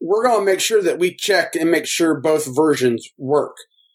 we're 0.00 0.24
going 0.24 0.40
to 0.40 0.44
make 0.44 0.58
sure 0.58 0.82
that 0.82 0.98
we 0.98 1.14
check 1.14 1.54
and 1.54 1.70
make 1.70 1.86
sure 1.86 2.20
both 2.20 2.52
versions 2.52 3.08
work. 3.16 3.54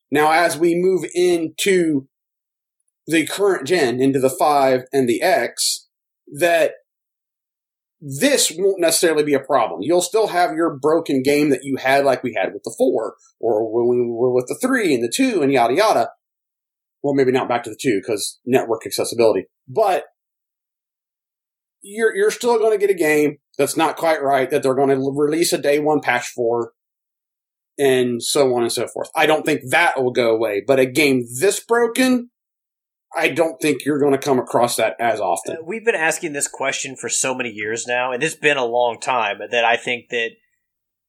Now, 0.10 0.32
as 0.32 0.58
we 0.58 0.76
move 0.76 1.04
into 1.14 2.08
the 3.06 3.28
current 3.28 3.68
gen, 3.68 4.00
into 4.00 4.22
the 4.22 4.30
5 4.30 4.84
and 4.94 5.10
the 5.10 5.22
X, 5.22 5.87
that 6.34 6.74
this 8.00 8.52
won't 8.56 8.80
necessarily 8.80 9.24
be 9.24 9.34
a 9.34 9.40
problem. 9.40 9.82
You'll 9.82 10.02
still 10.02 10.28
have 10.28 10.54
your 10.54 10.78
broken 10.78 11.24
game 11.24 11.50
that 11.50 11.64
you 11.64 11.78
had, 11.78 12.06
like 12.06 12.24
we 12.24 12.36
had 12.38 12.54
with 12.54 12.64
the 12.64 12.74
4, 12.78 13.16
or 13.40 13.72
when 13.72 13.98
we 13.98 14.06
were 14.08 14.34
with 14.34 14.48
the 14.48 14.58
3 14.62 14.94
and 14.94 15.04
the 15.04 15.12
2 15.14 15.42
and 15.42 15.52
yada 15.52 15.74
yada. 15.74 16.10
Well, 17.02 17.16
maybe 17.16 17.32
not 17.32 17.50
back 17.50 17.64
to 17.64 17.70
the 17.70 17.80
2 17.80 18.02
because 18.02 18.40
network 18.46 18.86
accessibility. 18.86 19.46
But 19.68 20.06
you're, 21.82 22.16
you're 22.16 22.32
still 22.32 22.60
going 22.60 22.72
to 22.72 22.78
get 22.78 22.94
a 22.94 22.98
game 22.98 23.38
that's 23.58 23.78
not 23.78 23.98
quite 23.98 24.22
right, 24.22 24.50
that 24.50 24.62
they're 24.62 24.76
going 24.76 24.90
to 24.90 25.14
release 25.16 25.54
a 25.54 25.58
day 25.58 25.80
one 25.80 26.02
patch 26.02 26.28
for, 26.28 26.74
and 27.80 28.22
so 28.22 28.54
on 28.56 28.64
and 28.64 28.72
so 28.72 28.88
forth. 28.88 29.10
I 29.16 29.26
don't 29.26 29.46
think 29.46 29.62
that 29.70 30.02
will 30.02 30.12
go 30.12 30.36
away, 30.36 30.64
but 30.66 30.80
a 30.80 30.86
game 30.86 31.26
this 31.40 31.60
broken, 31.60 32.30
I 33.18 33.30
don't 33.30 33.60
think 33.60 33.84
you're 33.84 34.00
going 34.00 34.14
to 34.14 34.20
come 34.20 34.38
across 34.38 34.76
that 34.76 34.96
as 35.00 35.20
often. 35.20 35.58
Uh, 35.58 35.64
we've 35.66 35.84
been 35.84 35.96
asking 35.96 36.34
this 36.34 36.48
question 36.48 36.96
for 36.96 37.10
so 37.10 37.34
many 37.34 37.50
years 37.50 37.88
now, 37.88 38.12
and 38.12 38.22
it's 38.22 38.36
been 38.36 38.58
a 38.58 38.66
long 38.66 39.00
time 39.00 39.40
that 39.50 39.66
I 39.66 39.76
think 39.76 40.10
that 40.10 40.30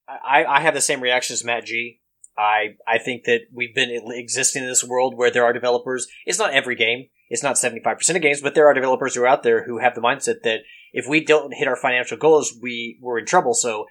I, 0.09 0.45
I 0.45 0.61
have 0.61 0.75
the 0.75 0.81
same 0.81 1.03
reaction 1.03 1.35
as 1.35 1.45
Matt 1.45 1.67
G. 1.67 2.01
I 2.37 2.77
I 2.87 2.99
think 2.99 3.25
that 3.25 3.43
we've 3.53 3.75
been 3.75 3.91
existing 4.13 4.63
in 4.63 4.69
this 4.69 4.85
world 4.85 5.17
where 5.17 5.31
there 5.31 5.45
are 5.45 5.53
developers. 5.53 6.07
It's 6.25 6.39
not 6.39 6.55
every 6.55 6.77
game. 6.77 7.09
It's 7.29 7.43
not 7.43 7.59
seventy 7.59 7.83
five 7.83 7.99
percent 7.99 8.17
of 8.17 8.23
games, 8.23 8.41
but 8.41 8.55
there 8.55 8.67
are 8.67 8.75
developers 8.75 9.15
who 9.15 9.23
are 9.23 9.29
out 9.29 9.43
there 9.43 9.65
who 9.65 9.79
have 9.79 9.95
the 9.95 10.01
mindset 10.01 10.43
that 10.45 10.61
if 10.93 11.07
we 11.07 11.23
don't 11.23 11.55
hit 11.55 11.69
our 11.69 11.77
financial 11.77 12.17
goals, 12.17 12.57
we 12.63 12.99
we're 13.03 13.19
in 13.19 13.27
trouble. 13.27 13.55
So, 13.55 13.87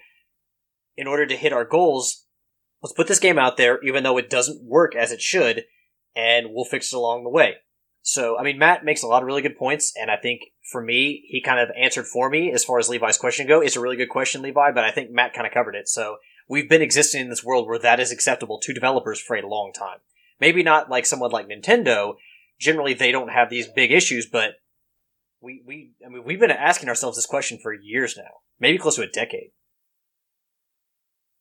in 0.96 1.06
order 1.06 1.26
to 1.26 1.36
hit 1.36 1.52
our 1.52 1.64
goals, 1.64 2.26
let's 2.82 2.94
put 2.94 3.06
this 3.06 3.20
game 3.20 3.38
out 3.38 3.58
there, 3.58 3.80
even 3.82 4.02
though 4.02 4.18
it 4.18 4.30
doesn't 4.30 4.64
work 4.64 4.96
as 4.96 5.12
it 5.12 5.20
should, 5.20 5.64
and 6.16 6.48
we'll 6.50 6.64
fix 6.64 6.92
it 6.92 6.96
along 6.96 7.22
the 7.22 7.30
way. 7.30 7.56
So, 8.08 8.38
I 8.38 8.42
mean, 8.42 8.56
Matt 8.56 8.86
makes 8.86 9.02
a 9.02 9.06
lot 9.06 9.22
of 9.22 9.26
really 9.26 9.42
good 9.42 9.58
points, 9.58 9.92
and 9.94 10.10
I 10.10 10.16
think 10.16 10.40
for 10.72 10.80
me, 10.80 11.26
he 11.28 11.42
kind 11.42 11.60
of 11.60 11.68
answered 11.76 12.06
for 12.06 12.30
me 12.30 12.50
as 12.50 12.64
far 12.64 12.78
as 12.78 12.88
Levi's 12.88 13.18
question 13.18 13.46
go. 13.46 13.60
It's 13.60 13.76
a 13.76 13.82
really 13.82 13.98
good 13.98 14.08
question, 14.08 14.40
Levi, 14.40 14.72
but 14.72 14.82
I 14.82 14.90
think 14.90 15.10
Matt 15.10 15.34
kind 15.34 15.46
of 15.46 15.52
covered 15.52 15.74
it. 15.74 15.90
So, 15.90 16.16
we've 16.48 16.70
been 16.70 16.80
existing 16.80 17.20
in 17.20 17.28
this 17.28 17.44
world 17.44 17.68
where 17.68 17.78
that 17.78 18.00
is 18.00 18.10
acceptable 18.10 18.60
to 18.60 18.72
developers 18.72 19.20
for 19.20 19.36
a 19.36 19.46
long 19.46 19.74
time. 19.74 19.98
Maybe 20.40 20.62
not 20.62 20.88
like 20.88 21.04
someone 21.04 21.32
like 21.32 21.50
Nintendo. 21.50 22.14
Generally, 22.58 22.94
they 22.94 23.12
don't 23.12 23.28
have 23.28 23.50
these 23.50 23.68
big 23.68 23.92
issues, 23.92 24.24
but 24.24 24.52
we, 25.42 25.62
we, 25.66 25.90
I 26.02 26.08
mean, 26.08 26.24
we've 26.24 26.40
been 26.40 26.50
asking 26.50 26.88
ourselves 26.88 27.18
this 27.18 27.26
question 27.26 27.58
for 27.62 27.74
years 27.74 28.16
now, 28.16 28.38
maybe 28.58 28.78
close 28.78 28.96
to 28.96 29.02
a 29.02 29.06
decade. 29.06 29.50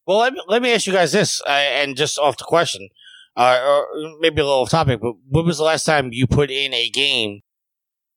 Well, 0.06 0.18
let 0.18 0.34
me, 0.34 0.42
let 0.50 0.62
me 0.62 0.74
ask 0.74 0.86
you 0.86 0.92
guys 0.92 1.14
this, 1.14 1.42
uh, 1.48 1.50
and 1.50 1.96
just 1.96 2.20
off 2.20 2.36
the 2.36 2.44
question, 2.44 2.90
uh, 3.38 3.60
or 3.64 4.18
maybe 4.20 4.42
a 4.42 4.44
little 4.44 4.62
off 4.62 4.72
topic, 4.72 5.00
but 5.00 5.14
when 5.30 5.46
was 5.46 5.60
the 5.60 5.64
last 5.64 5.84
time 5.84 6.10
you 6.12 6.26
put 6.26 6.50
in 6.50 6.74
a 6.74 6.90
game? 6.90 7.42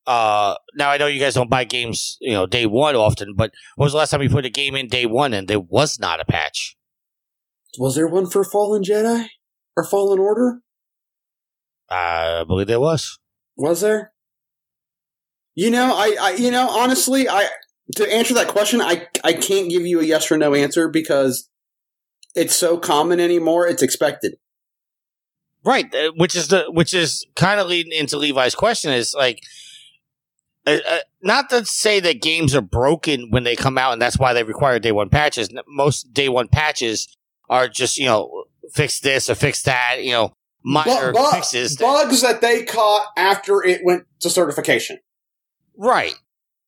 Uh, 0.07 0.55
now 0.75 0.91
I 0.91 0.97
know 0.97 1.07
you 1.07 1.21
guys 1.21 1.35
don't 1.35 1.51
buy 1.51 1.65
games, 1.65 2.17
you 2.21 2.33
know, 2.33 2.47
day 2.47 2.65
one 2.65 2.97
often, 2.97 3.35
but 3.37 3.53
when 3.77 3.85
was 3.85 3.93
the 3.93 3.99
last 3.99 4.11
time 4.11 4.23
you 4.23 4.31
put 4.31 4.47
a 4.47 4.51
game 4.51 4.75
in 4.75 4.89
day 4.89 5.05
one 5.05 5.35
and 5.35 5.47
there 5.47 5.61
was 5.61 6.01
not 6.01 6.21
a 6.21 6.25
patch? 6.25 6.77
Was 7.79 7.95
there 7.95 8.09
one 8.09 8.27
for 8.29 8.43
Fallen 8.43 8.83
Jedi 8.83 9.27
or 9.77 9.85
Fallen 9.85 10.19
Order? 10.19 10.61
I 11.91 12.45
believe 12.45 12.67
there 12.67 12.81
was. 12.81 13.19
Was 13.57 13.83
there? 13.83 14.13
You 15.55 15.71
know, 15.71 15.95
I, 15.95 16.17
I 16.19 16.31
you 16.33 16.51
know, 16.51 16.69
honestly, 16.71 17.29
I 17.29 17.49
to 17.97 18.11
answer 18.11 18.33
that 18.35 18.49
question, 18.49 18.81
I 18.81 19.09
I 19.23 19.35
can't 19.35 19.69
give 19.69 19.85
you 19.85 20.01
a 20.01 20.05
yes 20.05 20.31
or 20.31 20.39
no 20.39 20.55
answer 20.55 20.89
because 20.89 21.49
it's 22.35 22.57
so 22.57 22.79
common 22.79 23.21
anymore. 23.21 23.67
It's 23.67 23.83
expected. 23.83 24.37
Right, 25.65 25.93
uh, 25.95 26.13
which 26.17 26.35
is 26.35 26.49
the 26.49 26.65
which 26.71 26.95
is 26.95 27.27
kind 27.37 27.61
of 27.61 27.67
leading 27.67 27.93
into 27.93 28.17
Levi's 28.17 28.55
question 28.55 28.93
is 28.93 29.15
like, 29.15 29.43
uh, 30.67 30.79
uh, 30.89 30.99
not 31.23 31.51
to 31.51 31.65
say 31.67 32.01
that 32.01 32.23
games 32.23 32.55
are 32.55 32.63
broken 32.63 33.31
when 33.31 33.45
they 33.45 33.57
come 33.57 33.77
out 33.77 33.93
and 33.93 34.01
that's 34.01 34.19
why 34.19 34.33
they 34.33 34.43
require 34.43 34.79
day 34.79 34.93
one 34.93 35.11
patches. 35.11 35.51
Most 35.69 36.15
day 36.15 36.29
one 36.31 36.49
patches 36.49 37.15
are 37.51 37.69
just 37.69 37.99
you 37.99 38.07
know 38.07 38.45
fix 38.73 39.01
this 39.01 39.29
or 39.29 39.35
fix 39.35 39.63
that, 39.65 40.03
you 40.03 40.13
know, 40.13 40.33
minor 40.65 41.13
Bu- 41.13 41.19
bu- 41.19 41.31
fixes. 41.33 41.77
that- 41.77 41.85
bugs 41.85 42.23
that 42.23 42.41
they 42.41 42.65
caught 42.65 43.07
after 43.17 43.63
it 43.63 43.83
went 43.85 44.05
to 44.21 44.31
certification. 44.31 44.99
right, 45.77 46.15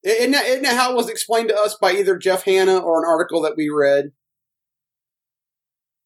Isn't 0.03 0.33
that, 0.33 0.45
isn't 0.47 0.63
that 0.65 0.77
how 0.77 0.91
it 0.93 0.97
was 0.97 1.09
explained 1.09 1.49
to 1.51 1.57
us 1.59 1.77
by 1.81 1.93
either 1.93 2.17
Jeff 2.19 2.43
Hanna 2.43 2.77
or 2.79 2.99
an 2.99 3.05
article 3.09 3.41
that 3.43 3.55
we 3.57 3.71
read? 3.71 4.11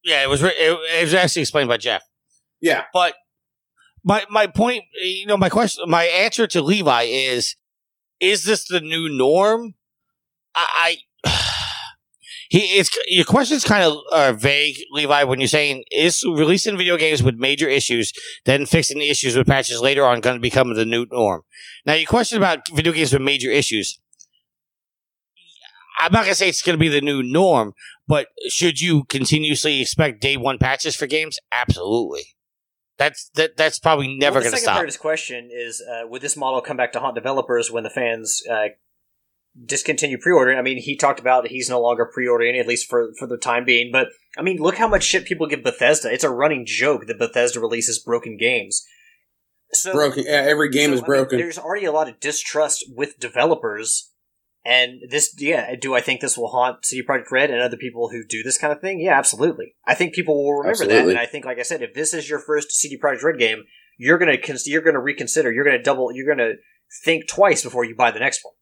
yeah, 0.05 0.23
it 0.23 0.29
was 0.29 0.43
re- 0.43 0.51
it, 0.51 0.79
it 1.01 1.03
was 1.05 1.15
actually 1.15 1.43
explained 1.43 1.69
by 1.69 1.79
Jeff. 1.79 2.03
Yeah. 2.66 2.82
But 2.93 3.14
my 4.02 4.24
my 4.28 4.48
point, 4.48 4.84
you 5.01 5.24
know, 5.26 5.36
my 5.36 5.48
question, 5.48 5.88
my 5.88 6.05
answer 6.05 6.48
to 6.48 6.60
Levi 6.60 7.02
is: 7.02 7.55
Is 8.18 8.44
this 8.44 8.66
the 8.66 8.80
new 8.80 9.09
norm? 9.09 9.74
I, 10.56 10.98
I 11.24 11.30
he 12.51 12.59
it's 12.78 12.90
your 13.06 13.24
question's 13.24 13.62
kind 13.62 13.84
of 13.84 13.98
uh, 14.10 14.32
vague, 14.32 14.78
Levi. 14.90 15.22
When 15.22 15.38
you're 15.38 15.47
saying 15.47 15.84
is 15.93 16.24
releasing 16.24 16.76
video 16.76 16.97
games 16.97 17.22
with 17.22 17.36
major 17.36 17.68
issues, 17.68 18.12
then 18.47 18.66
fixing 18.66 18.98
the 18.98 19.10
issues 19.10 19.36
with 19.36 19.47
patches 19.47 19.80
later 19.80 20.05
on 20.05 20.20
going 20.20 20.36
to 20.36 20.40
become 20.40 20.74
the 20.74 20.84
new 20.84 21.06
norm. 21.12 21.43
Now, 21.86 21.94
your 21.94 22.09
question 22.09 22.36
about 22.36 22.68
video 22.74 22.93
games 22.93 23.12
with 23.12 23.22
major 23.22 23.51
issues. 23.52 24.01
I'm 25.98 26.12
not 26.12 26.24
gonna 26.24 26.34
say 26.34 26.48
it's 26.48 26.62
gonna 26.62 26.76
be 26.78 26.88
the 26.88 27.01
new 27.01 27.22
norm, 27.22 27.72
but 28.09 28.26
should 28.48 28.80
you 28.80 29.05
continuously 29.05 29.80
expect 29.80 30.20
day 30.20 30.36
one 30.36 30.59
patches 30.59 30.97
for 30.97 31.06
games? 31.06 31.38
Absolutely. 31.52 32.36
That's 32.98 33.31
that. 33.35 33.56
That's 33.56 33.78
probably 33.78 34.16
never 34.16 34.36
well, 34.36 34.44
going 34.44 34.52
to 34.52 34.59
second 34.59 34.62
stop. 34.62 34.74
part 34.74 34.85
of 34.85 34.89
his 34.89 34.97
question 34.97 35.51
is: 35.52 35.82
uh, 35.82 36.06
Would 36.06 36.23
this 36.23 36.36
model 36.36 36.60
come 36.60 36.77
back 36.77 36.93
to 36.93 37.01
haunt 37.01 37.14
developers 37.14 37.70
when 37.70 37.85
the 37.85 37.90
fans 37.90 38.43
uh, 38.51 38.68
discontinue 39.64 40.18
pre-ordering? 40.18 40.59
I 40.59 40.62
mean, 40.62 40.78
he 40.78 40.97
talked 40.97 41.20
about 41.20 41.43
that 41.43 41.52
he's 41.52 41.68
no 41.68 41.81
longer 41.81 42.06
pre-ordering, 42.06 42.59
at 42.59 42.66
least 42.66 42.89
for 42.89 43.12
for 43.18 43.27
the 43.27 43.36
time 43.36 43.64
being. 43.64 43.93
But 43.93 44.09
I 44.39 44.43
mean, 44.43 44.59
look 44.59 44.77
how 44.77 44.89
much 44.89 45.05
shit 45.05 45.27
people 45.27 45.47
give 45.47 45.62
Bethesda. 45.62 46.12
It's 46.12 46.24
a 46.24 46.31
running 46.31 46.64
joke 46.66 47.06
that 47.06 47.18
Bethesda 47.18 47.60
releases 47.60 47.98
broken 47.98 48.36
games. 48.39 48.86
So 49.73 49.93
broken. 49.93 50.24
Yeah, 50.27 50.44
every 50.47 50.70
game 50.70 50.90
so, 50.90 50.94
is 50.94 51.01
I 51.01 51.02
mean, 51.02 51.06
broken. 51.06 51.39
there's 51.39 51.59
already 51.59 51.86
a 51.86 51.93
lot 51.93 52.09
of 52.09 52.18
distrust 52.20 52.85
with 52.89 53.18
developers. 53.18 54.10
And 54.66 55.02
this, 55.09 55.32
yeah, 55.38 55.76
do 55.76 55.94
I 55.94 56.01
think 56.01 56.20
this 56.20 56.36
will 56.36 56.48
haunt 56.48 56.84
CD 56.84 57.06
Projekt 57.06 57.30
Red 57.30 57.51
and 57.51 57.60
other 57.60 57.76
people 57.76 58.09
who 58.09 58.24
do 58.24 58.43
this 58.43 58.59
kind 58.59 58.72
of 58.72 58.80
thing? 58.80 59.01
Yeah, 59.01 59.16
absolutely. 59.16 59.76
I 59.86 59.94
think 59.94 60.12
people 60.12 60.43
will 60.43 60.55
remember 60.55 60.86
that, 60.86 61.09
and 61.09 61.18
I 61.18 61.24
think, 61.24 61.44
like 61.44 61.60
I 61.60 61.62
said, 61.62 61.82
if 61.82 61.94
this 61.94 62.12
is 62.12 62.28
your 62.28 62.40
first 62.40 62.72
CD 62.72 62.98
Projekt 62.98 63.22
Red 63.22 63.38
game, 63.38 63.62
you're 63.97 64.18
gonna 64.18 64.36
cons- 64.36 64.66
you're 64.66 64.82
gonna 64.82 65.01
reconsider, 65.01 65.52
you're 65.52 65.64
gonna 65.64 65.80
double, 65.80 66.10
you're 66.12 66.26
gonna 66.26 66.55
think 67.05 67.28
twice 67.28 67.62
before 67.62 67.84
you 67.84 67.94
buy 67.94 68.10
the 68.10 68.18
next 68.18 68.40
one. 68.43 68.55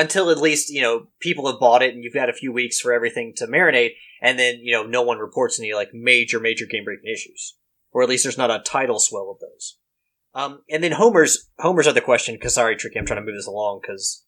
Until 0.00 0.30
at 0.30 0.38
least 0.38 0.70
you 0.70 0.80
know 0.80 1.08
people 1.18 1.50
have 1.50 1.58
bought 1.58 1.82
it, 1.82 1.92
and 1.92 2.04
you've 2.04 2.14
got 2.14 2.30
a 2.30 2.32
few 2.32 2.52
weeks 2.52 2.78
for 2.78 2.92
everything 2.92 3.32
to 3.38 3.48
marinate, 3.48 3.94
and 4.22 4.38
then 4.38 4.60
you 4.62 4.70
know 4.70 4.84
no 4.84 5.02
one 5.02 5.18
reports 5.18 5.58
any 5.58 5.74
like 5.74 5.88
major 5.92 6.38
major 6.38 6.66
game 6.66 6.84
breaking 6.84 7.12
issues, 7.12 7.56
or 7.90 8.04
at 8.04 8.08
least 8.08 8.22
there's 8.24 8.38
not 8.38 8.52
a 8.52 8.62
tidal 8.64 9.00
swell 9.00 9.32
of 9.32 9.40
those. 9.40 9.78
Um, 10.34 10.60
and 10.70 10.84
then 10.84 10.92
Homer's 10.92 11.50
Homer's 11.58 11.88
other 11.88 12.00
question, 12.00 12.36
because 12.36 12.54
sorry, 12.54 12.76
Tricky, 12.76 12.96
I'm 12.96 13.06
trying 13.06 13.20
to 13.20 13.26
move 13.26 13.34
this 13.34 13.48
along 13.48 13.80
because 13.82 14.24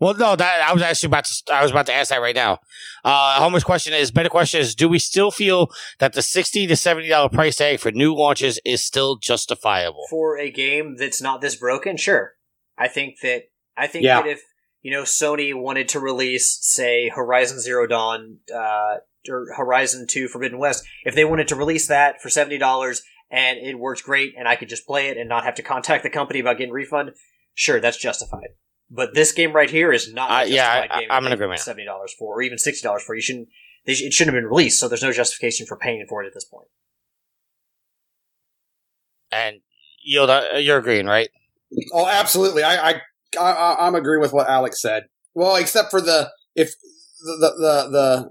Well, 0.00 0.14
no, 0.14 0.34
that 0.34 0.66
I 0.66 0.72
was 0.72 0.82
actually 0.82 1.08
about 1.08 1.26
to. 1.26 1.54
I 1.54 1.62
was 1.62 1.70
about 1.70 1.86
to 1.86 1.92
ask 1.92 2.08
that 2.08 2.22
right 2.22 2.34
now. 2.34 2.58
Uh, 3.04 3.38
Homer's 3.38 3.64
question 3.64 3.92
is 3.92 4.10
better. 4.10 4.30
Question 4.30 4.60
is: 4.60 4.74
Do 4.74 4.88
we 4.88 4.98
still 4.98 5.30
feel 5.30 5.70
that 5.98 6.14
the 6.14 6.22
sixty 6.22 6.66
to 6.66 6.74
seventy 6.74 7.08
dollar 7.08 7.28
price 7.28 7.56
tag 7.56 7.80
for 7.80 7.92
new 7.92 8.14
launches 8.14 8.58
is 8.64 8.82
still 8.82 9.16
justifiable? 9.16 10.06
for 10.08 10.38
a 10.38 10.50
game 10.50 10.96
that's 10.96 11.20
not 11.20 11.40
this 11.42 11.54
broken, 11.56 11.96
sure. 11.98 12.32
I 12.78 12.88
think 12.88 13.20
that 13.22 13.42
I 13.76 13.86
think 13.86 14.04
Yeah. 14.04 14.22
that 14.22 14.28
if 14.28 14.42
you 14.80 14.90
know 14.90 15.02
Sony 15.02 15.54
wanted 15.54 15.88
to 15.90 16.00
release, 16.00 16.58
say, 16.62 17.10
Horizon 17.10 17.60
Zero 17.60 17.86
Dawn 17.86 18.38
uh, 18.54 18.96
or 19.28 19.48
Horizon 19.54 20.06
Two 20.08 20.28
Forbidden 20.28 20.58
West, 20.58 20.82
if 21.04 21.14
they 21.14 21.26
wanted 21.26 21.48
to 21.48 21.56
release 21.56 21.86
that 21.88 22.22
for 22.22 22.30
seventy 22.30 22.56
dollars 22.56 23.02
and 23.30 23.58
it 23.58 23.78
works 23.78 24.00
great, 24.00 24.32
and 24.38 24.48
I 24.48 24.56
could 24.56 24.70
just 24.70 24.86
play 24.86 25.08
it 25.08 25.18
and 25.18 25.28
not 25.28 25.44
have 25.44 25.54
to 25.56 25.62
contact 25.62 26.02
the 26.04 26.10
company 26.10 26.40
about 26.40 26.56
getting 26.56 26.72
refund, 26.72 27.10
sure, 27.54 27.80
that's 27.80 27.98
justified. 27.98 28.48
But 28.90 29.14
this 29.14 29.32
game 29.32 29.52
right 29.52 29.70
here 29.70 29.92
is 29.92 30.12
not. 30.12 30.30
Uh, 30.30 30.34
a 30.44 30.46
yeah, 30.46 30.80
justified 30.80 30.90
I- 30.96 31.00
game 31.00 31.08
I'm 31.10 31.22
to 31.22 31.26
in 31.26 31.30
pay 31.30 31.34
agreement. 31.34 31.60
Seventy 31.60 31.84
dollars 31.84 32.14
for, 32.18 32.34
or 32.38 32.42
even 32.42 32.58
sixty 32.58 32.82
dollars 32.86 33.02
for. 33.02 33.14
You 33.14 33.20
shouldn't. 33.22 33.48
They 33.86 33.94
sh- 33.94 34.02
it 34.02 34.12
shouldn't 34.12 34.34
have 34.34 34.42
been 34.42 34.50
released, 34.50 34.80
so 34.80 34.88
there's 34.88 35.02
no 35.02 35.12
justification 35.12 35.66
for 35.66 35.76
paying 35.76 36.04
for 36.08 36.22
it 36.22 36.26
at 36.26 36.34
this 36.34 36.44
point. 36.44 36.68
And 39.32 39.60
Yoda, 40.08 40.64
you're 40.64 40.78
agreeing, 40.78 41.06
right? 41.06 41.30
Oh, 41.92 42.06
absolutely. 42.06 42.62
I, 42.64 42.90
I, 42.90 42.94
I, 43.38 43.52
I- 43.52 43.86
I'm 43.86 43.94
agree 43.94 44.18
with 44.18 44.32
what 44.32 44.48
Alex 44.48 44.82
said. 44.82 45.04
Well, 45.34 45.56
except 45.56 45.90
for 45.90 46.00
the 46.00 46.30
if 46.56 46.72
the 47.20 47.36
the 47.40 47.50
the, 47.60 47.90
the 47.90 48.30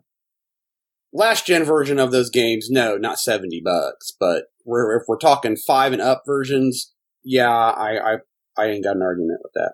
last 1.14 1.46
gen 1.48 1.64
version 1.64 2.00
of 2.00 2.12
those 2.12 2.30
games, 2.30 2.68
no, 2.70 2.98
not 2.98 3.18
seventy 3.20 3.62
bucks. 3.64 4.14
But 4.20 4.46
we're 4.66 4.98
if 4.98 5.04
we're 5.08 5.18
talking 5.18 5.56
five 5.56 5.94
and 5.94 6.02
up 6.02 6.24
versions, 6.26 6.94
yeah, 7.24 7.50
I 7.50 8.14
I, 8.14 8.18
I 8.58 8.66
ain't 8.66 8.84
got 8.84 8.98
an 8.98 9.02
argument 9.04 9.40
with 9.42 9.54
that. 9.54 9.74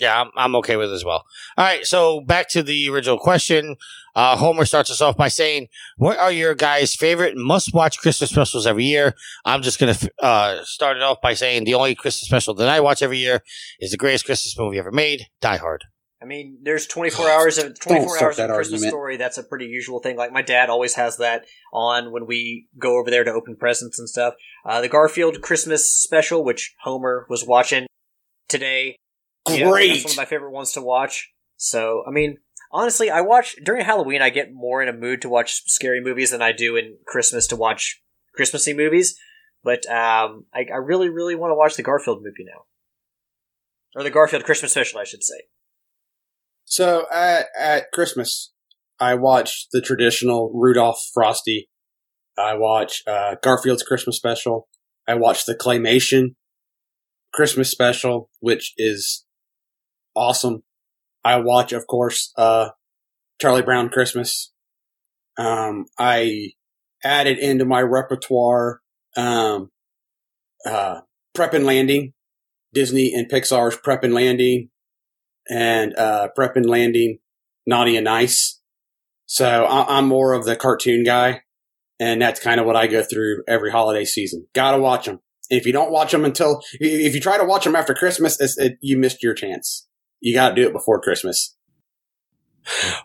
Yeah, 0.00 0.22
I'm, 0.22 0.30
I'm 0.34 0.56
okay 0.56 0.76
with 0.76 0.90
it 0.90 0.94
as 0.94 1.04
well. 1.04 1.24
All 1.58 1.64
right, 1.64 1.84
so 1.84 2.22
back 2.22 2.48
to 2.50 2.62
the 2.62 2.88
original 2.88 3.18
question. 3.18 3.76
Uh, 4.14 4.34
Homer 4.36 4.64
starts 4.64 4.90
us 4.90 5.00
off 5.00 5.16
by 5.16 5.28
saying, 5.28 5.68
"What 5.98 6.18
are 6.18 6.32
your 6.32 6.54
guys' 6.54 6.96
favorite 6.96 7.36
must-watch 7.36 7.98
Christmas 7.98 8.30
specials 8.30 8.66
every 8.66 8.84
year?" 8.84 9.14
I'm 9.44 9.62
just 9.62 9.78
gonna 9.78 9.96
uh, 10.20 10.64
start 10.64 10.96
it 10.96 11.02
off 11.02 11.20
by 11.20 11.34
saying 11.34 11.64
the 11.64 11.74
only 11.74 11.94
Christmas 11.94 12.26
special 12.26 12.54
that 12.54 12.68
I 12.68 12.80
watch 12.80 13.02
every 13.02 13.18
year 13.18 13.42
is 13.78 13.90
the 13.90 13.98
greatest 13.98 14.24
Christmas 14.24 14.58
movie 14.58 14.78
ever 14.78 14.90
made, 14.90 15.26
Die 15.40 15.56
Hard. 15.58 15.84
I 16.22 16.26
mean, 16.26 16.58
there's 16.62 16.86
24 16.86 17.30
hours 17.30 17.58
of 17.58 17.78
24 17.78 18.22
hours 18.22 18.38
of 18.38 18.50
Christmas 18.50 18.50
argument. 18.50 18.90
story. 18.90 19.16
That's 19.16 19.38
a 19.38 19.42
pretty 19.42 19.66
usual 19.66 20.00
thing. 20.00 20.16
Like 20.16 20.32
my 20.32 20.42
dad 20.42 20.68
always 20.68 20.94
has 20.94 21.16
that 21.16 21.46
on 21.72 22.12
when 22.12 22.26
we 22.26 22.68
go 22.78 22.98
over 22.98 23.10
there 23.10 23.24
to 23.24 23.32
open 23.32 23.56
presents 23.56 23.98
and 23.98 24.08
stuff. 24.08 24.34
Uh, 24.64 24.80
the 24.80 24.88
Garfield 24.88 25.40
Christmas 25.40 25.90
special, 25.90 26.44
which 26.44 26.74
Homer 26.82 27.26
was 27.30 27.46
watching 27.46 27.86
today. 28.48 28.96
Great. 29.46 29.88
that's 29.88 30.04
one 30.04 30.12
of 30.12 30.16
my 30.16 30.24
favorite 30.24 30.52
ones 30.52 30.72
to 30.72 30.82
watch. 30.82 31.30
So, 31.56 32.04
I 32.06 32.10
mean, 32.10 32.38
honestly, 32.72 33.10
I 33.10 33.20
watch 33.20 33.56
during 33.64 33.84
Halloween. 33.84 34.22
I 34.22 34.30
get 34.30 34.52
more 34.52 34.82
in 34.82 34.88
a 34.88 34.92
mood 34.92 35.22
to 35.22 35.28
watch 35.28 35.62
scary 35.66 36.00
movies 36.00 36.30
than 36.30 36.42
I 36.42 36.52
do 36.52 36.76
in 36.76 36.96
Christmas 37.06 37.46
to 37.48 37.56
watch 37.56 38.02
Christmassy 38.34 38.74
movies. 38.74 39.18
But 39.62 39.86
um, 39.90 40.46
I, 40.54 40.66
I 40.72 40.76
really, 40.76 41.10
really 41.10 41.34
want 41.34 41.50
to 41.50 41.54
watch 41.54 41.76
the 41.76 41.82
Garfield 41.82 42.22
movie 42.22 42.46
now, 42.46 42.64
or 43.94 44.02
the 44.02 44.10
Garfield 44.10 44.44
Christmas 44.44 44.72
special, 44.72 45.00
I 45.00 45.04
should 45.04 45.22
say. 45.22 45.42
So 46.64 47.04
at 47.12 47.46
at 47.58 47.92
Christmas, 47.92 48.52
I 48.98 49.16
watch 49.16 49.66
the 49.72 49.82
traditional 49.82 50.50
Rudolph 50.54 51.00
Frosty. 51.12 51.68
I 52.38 52.54
watch 52.54 53.02
uh, 53.06 53.34
Garfield's 53.42 53.82
Christmas 53.82 54.16
special. 54.16 54.68
I 55.06 55.14
watch 55.14 55.44
the 55.44 55.54
claymation 55.54 56.36
Christmas 57.34 57.70
special, 57.70 58.30
which 58.40 58.72
is 58.78 59.26
awesome. 60.20 60.62
I 61.24 61.36
watch, 61.40 61.72
of 61.72 61.86
course, 61.86 62.32
uh, 62.36 62.70
Charlie 63.40 63.62
Brown 63.62 63.88
Christmas. 63.88 64.52
Um, 65.38 65.86
I 65.98 66.50
added 67.02 67.38
into 67.38 67.64
my 67.64 67.80
repertoire 67.80 68.80
um, 69.16 69.70
uh, 70.66 71.00
Prep 71.34 71.54
and 71.54 71.64
Landing, 71.64 72.12
Disney 72.74 73.12
and 73.14 73.30
Pixar's 73.30 73.76
Prep 73.76 74.04
and 74.04 74.14
Landing, 74.14 74.68
and 75.48 75.96
uh, 75.96 76.28
Prep 76.34 76.56
and 76.56 76.66
Landing, 76.68 77.18
Naughty 77.66 77.96
and 77.96 78.04
Nice. 78.04 78.60
So 79.26 79.64
I- 79.64 79.98
I'm 79.98 80.06
more 80.06 80.34
of 80.34 80.44
the 80.44 80.56
cartoon 80.56 81.02
guy, 81.04 81.42
and 81.98 82.20
that's 82.20 82.40
kind 82.40 82.60
of 82.60 82.66
what 82.66 82.76
I 82.76 82.86
go 82.86 83.02
through 83.02 83.42
every 83.48 83.70
holiday 83.70 84.04
season. 84.04 84.46
Gotta 84.54 84.78
watch 84.78 85.06
them. 85.06 85.20
If 85.48 85.66
you 85.66 85.72
don't 85.72 85.90
watch 85.90 86.12
them 86.12 86.24
until, 86.24 86.60
if 86.74 87.14
you 87.14 87.20
try 87.20 87.36
to 87.38 87.44
watch 87.44 87.64
them 87.64 87.74
after 87.74 87.94
Christmas, 87.94 88.38
it, 88.58 88.78
you 88.80 88.96
missed 88.98 89.22
your 89.22 89.34
chance. 89.34 89.88
You 90.20 90.34
gotta 90.34 90.54
do 90.54 90.66
it 90.66 90.72
before 90.72 91.00
Christmas. 91.00 91.56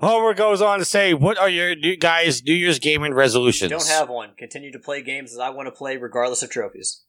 Homer 0.01 0.33
goes 0.33 0.61
on 0.61 0.79
to 0.79 0.85
say, 0.85 1.13
"What 1.13 1.37
are 1.37 1.49
your 1.49 1.75
new 1.75 1.95
guys' 1.95 2.43
New 2.43 2.53
Year's 2.53 2.79
gaming 2.79 3.13
resolutions?" 3.13 3.71
Don't 3.71 3.87
have 3.87 4.09
one. 4.09 4.31
Continue 4.37 4.71
to 4.71 4.79
play 4.79 5.01
games 5.01 5.31
as 5.31 5.39
I 5.39 5.49
want 5.49 5.67
to 5.67 5.71
play, 5.71 5.97
regardless 5.97 6.43
of 6.43 6.49
trophies. 6.49 7.03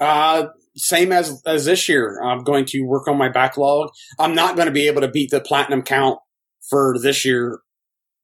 Uh, 0.00 0.48
same 0.76 1.10
as 1.10 1.42
as 1.46 1.64
this 1.64 1.88
year. 1.88 2.20
I'm 2.22 2.44
going 2.44 2.66
to 2.66 2.82
work 2.82 3.08
on 3.08 3.16
my 3.16 3.28
backlog. 3.28 3.90
I'm 4.18 4.34
not 4.34 4.56
going 4.56 4.66
to 4.66 4.72
be 4.72 4.86
able 4.86 5.00
to 5.00 5.08
beat 5.08 5.30
the 5.30 5.40
platinum 5.40 5.82
count 5.82 6.20
for 6.68 6.96
this 7.00 7.24
year. 7.24 7.60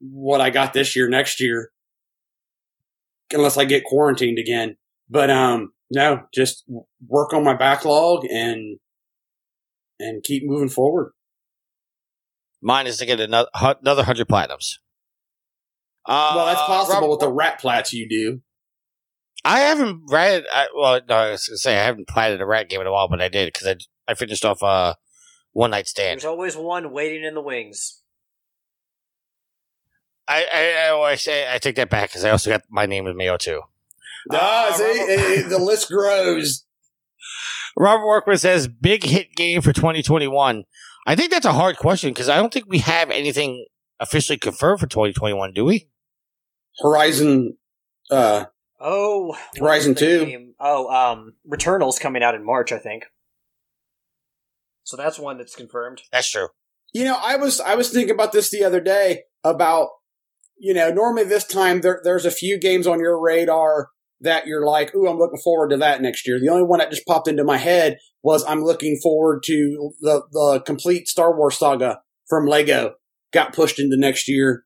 What 0.01 0.40
I 0.40 0.51
got 0.51 0.74
this 0.74 0.94
year, 0.94 1.09
next 1.09 1.40
year, 1.40 1.70
unless 3.32 3.56
I 3.56 3.64
get 3.64 3.85
quarantined 3.85 4.39
again. 4.39 4.76
But 5.09 5.31
um, 5.31 5.72
no, 5.90 6.22
just 6.32 6.64
work 7.06 7.32
on 7.32 7.43
my 7.43 7.55
backlog 7.55 8.24
and 8.26 8.78
and 10.05 10.22
keep 10.22 10.44
moving 10.44 10.68
forward. 10.68 11.12
Mine 12.62 12.86
is 12.86 12.98
to 12.98 13.06
get 13.06 13.20
another 13.20 13.48
another 13.55 14.05
hundred 14.05 14.28
platinums. 14.28 14.78
Uh, 16.06 16.32
well, 16.35 16.47
that's 16.47 16.60
possible 16.60 17.01
Rob- 17.02 17.10
with 17.10 17.20
the 17.20 17.32
rat 17.32 17.59
plats 17.60 17.93
you 17.93 18.09
do. 18.09 18.40
I 19.44 19.60
haven't 19.60 20.02
read. 20.10 20.44
I, 20.52 20.68
well, 20.74 21.01
no, 21.09 21.14
I 21.14 21.31
was 21.32 21.48
gonna 21.48 21.59
say 21.59 21.78
I 21.78 21.85
haven't 21.85 22.09
played 22.09 22.40
a 22.40 22.47
rat 22.47 22.68
game 22.68 22.81
in 22.81 22.86
a 22.86 22.93
while, 22.93 23.09
but 23.09 23.20
I 23.20 23.28
did 23.28 23.52
because 23.52 23.66
I 23.66 23.76
I 24.09 24.14
finished 24.14 24.44
off 24.44 24.62
uh 24.62 24.94
one 25.52 25.70
night 25.70 25.86
stand. 25.89 26.20
There's 26.20 26.24
always 26.24 26.56
one 26.56 26.90
waiting 26.93 27.24
in 27.24 27.35
the 27.35 27.43
wings. 27.43 28.01
I 30.26 30.44
I, 30.52 30.89
I, 30.89 30.93
well, 30.93 31.05
I 31.05 31.16
say 31.16 31.52
I 31.52 31.59
take 31.59 31.76
that 31.76 31.90
back 31.90 32.10
because 32.10 32.24
I 32.24 32.31
also 32.31 32.51
got 32.51 32.62
my 32.70 32.86
name 32.86 33.05
with 33.05 33.16
Mayo 33.16 33.36
too. 33.36 33.60
Ah, 34.32 34.68
Uh, 34.68 34.72
see, 34.72 34.85
Robert- 34.85 35.10
eh, 35.10 35.48
the 35.48 35.59
list 35.59 35.89
grows. 35.89 36.64
Robert 37.77 38.07
Workman 38.07 38.39
says 38.39 38.69
big 38.69 39.05
hit 39.05 39.35
game 39.35 39.61
for 39.63 39.73
2021. 39.73 40.65
I 41.07 41.17
think 41.17 41.31
that's 41.31 41.47
a 41.47 41.53
hard 41.53 41.77
question 41.77 42.11
because 42.11 42.29
I 42.29 42.37
don't 42.37 42.53
think 42.53 42.67
we 42.69 42.79
have 42.79 43.11
anything 43.11 43.67
officially 44.01 44.39
confirmed 44.39 44.81
for 44.81 44.87
2021. 44.87 45.53
Do 45.53 45.65
we? 45.65 45.89
Horizon, 46.81 47.57
uh, 48.11 48.47
Oh, 48.81 49.37
Horizon 49.59 49.95
2. 49.95 50.27
game? 50.27 50.55
Oh, 50.61 50.89
um, 50.95 51.35
Returnal's 51.47 51.99
coming 51.99 52.23
out 52.23 52.35
in 52.35 52.45
March, 52.45 52.71
I 52.73 52.79
think. 52.79 53.05
So 54.83 54.97
that's 54.97 55.19
one 55.19 55.39
that's 55.39 55.57
confirmed. 55.57 56.03
That's 56.13 56.31
true. 56.31 56.49
You 56.93 57.05
know, 57.05 57.17
I 57.21 57.37
was 57.37 57.61
I 57.61 57.75
was 57.75 57.91
thinking 57.91 58.15
about 58.15 58.33
this 58.33 58.51
the 58.51 58.63
other 58.63 58.81
day 58.81 59.23
about 59.43 59.89
you 60.59 60.75
know 60.75 60.91
normally 60.93 61.25
this 61.25 61.45
time 61.45 61.81
there, 61.81 62.01
there's 62.05 62.27
a 62.27 62.31
few 62.31 62.59
games 62.59 62.87
on 62.87 63.01
your 63.01 63.19
radar 63.19 63.89
that 64.25 64.47
you're 64.47 64.67
like, 64.67 64.95
ooh, 64.95 65.07
I'm 65.07 65.19
looking 65.19 65.41
forward 65.43 65.71
to 65.71 65.77
that 65.79 66.03
next 66.03 66.27
year. 66.27 66.41
The 66.41 66.49
only 66.49 66.65
one 66.65 66.81
that 66.81 66.91
just 66.91 67.07
popped 67.07 67.29
into 67.29 67.45
my 67.45 67.57
head 67.57 67.99
was 68.23 68.45
I'm 68.45 68.65
looking 68.65 68.99
forward 69.03 69.43
to 69.45 69.93
the 70.01 70.23
the 70.33 70.63
complete 70.67 71.09
Star 71.09 71.37
Wars 71.37 71.59
saga 71.59 72.01
from 72.29 72.47
Lego 72.47 72.95
got 73.33 73.55
pushed 73.55 73.79
into 73.79 73.97
next 73.97 74.29
year. 74.29 74.65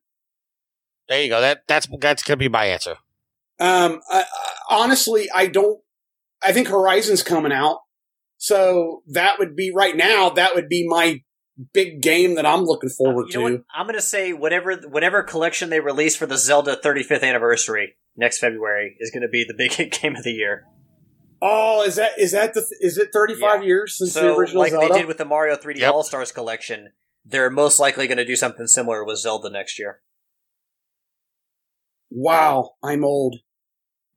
There 1.07 1.21
you 1.21 1.29
go. 1.29 1.41
That 1.41 1.63
that's 1.67 1.87
that's 1.99 2.23
gonna 2.23 2.37
be 2.37 2.49
my 2.49 2.65
answer. 2.65 2.95
Um, 3.59 3.99
I, 4.09 4.21
I, 4.21 4.25
honestly, 4.69 5.29
I 5.33 5.47
don't. 5.47 5.79
I 6.41 6.53
think 6.53 6.69
Horizon's 6.69 7.23
coming 7.23 7.51
out, 7.51 7.79
so 8.37 9.03
that 9.11 9.39
would 9.39 9.55
be 9.55 9.71
right 9.75 9.95
now. 9.95 10.29
That 10.29 10.55
would 10.55 10.69
be 10.69 10.87
my 10.87 11.21
big 11.73 12.01
game 12.01 12.35
that 12.35 12.45
I'm 12.45 12.63
looking 12.63 12.89
forward 12.89 13.27
You 13.29 13.39
know 13.39 13.47
to. 13.49 13.53
what? 13.55 13.63
I'm 13.75 13.85
gonna 13.85 14.01
say 14.01 14.33
whatever 14.33 14.75
whatever 14.87 15.23
collection 15.23 15.69
they 15.69 15.79
release 15.79 16.15
for 16.15 16.25
the 16.25 16.37
Zelda 16.37 16.77
35th 16.83 17.23
anniversary 17.23 17.95
next 18.15 18.39
February 18.39 18.95
is 18.99 19.11
gonna 19.11 19.27
be 19.27 19.43
the 19.47 19.53
big 19.57 19.91
game 20.01 20.15
of 20.15 20.23
the 20.23 20.31
year. 20.31 20.65
Oh, 21.41 21.83
is 21.83 21.95
that 21.95 22.11
is 22.17 22.31
that 22.33 22.53
the 22.53 22.65
is 22.81 22.97
it 22.97 23.09
35 23.13 23.61
Yeah. 23.61 23.67
years 23.67 23.97
since 23.97 24.13
the 24.13 24.19
So, 24.21 24.37
original 24.37 24.61
like 24.61 24.71
Zelda? 24.71 24.93
they 24.93 24.99
did 24.99 25.07
with 25.07 25.17
the 25.17 25.25
Mario 25.25 25.55
3D 25.55 25.79
Yep. 25.79 25.93
All 25.93 26.03
Stars 26.03 26.31
collection, 26.31 26.91
they're 27.25 27.49
most 27.49 27.79
likely 27.79 28.07
going 28.07 28.17
to 28.17 28.25
do 28.25 28.35
something 28.35 28.67
similar 28.67 29.03
with 29.05 29.17
Zelda 29.19 29.49
next 29.49 29.79
year. 29.79 30.01
wow, 32.11 32.71
I'm 32.83 33.03
old. 33.03 33.37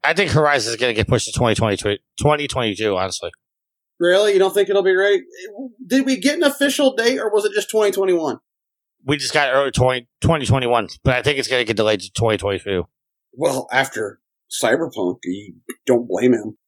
I 0.05 0.15
think 0.15 0.31
Horizon 0.33 0.73
is 0.73 0.81
gonna 0.81 0.95
get 0.95 1.07
pushed 1.09 1.27
to 1.27 1.33
2022, 1.33 1.99
2022 2.19 2.97
honestly. 2.97 3.31
Really, 4.03 4.33
you 4.33 4.41
don't 4.41 4.53
think 4.53 4.69
it'll 4.69 4.83
be 4.83 4.97
ready? 4.97 5.23
Did 5.87 6.05
we 6.07 6.17
get 6.17 6.35
an 6.37 6.43
official 6.43 6.97
date, 6.97 7.21
or 7.21 7.31
was 7.31 7.45
it 7.45 7.53
just 7.53 7.71
2021? 7.71 8.41
We 9.07 9.17
just 9.17 9.33
got 9.33 9.55
early 9.55 9.71
20, 9.71 10.09
2021, 10.21 10.89
but 11.05 11.15
I 11.15 11.23
think 11.23 11.39
it's 11.39 11.47
gonna 11.47 11.63
get 11.63 11.77
delayed 11.77 12.01
to 12.01 12.11
2022. 12.11 12.83
Well, 13.33 13.69
after 13.71 14.21
Cyberpunk, 14.51 15.19
you 15.23 15.55
don't 15.87 16.09
blame 16.09 16.33
him. 16.33 16.59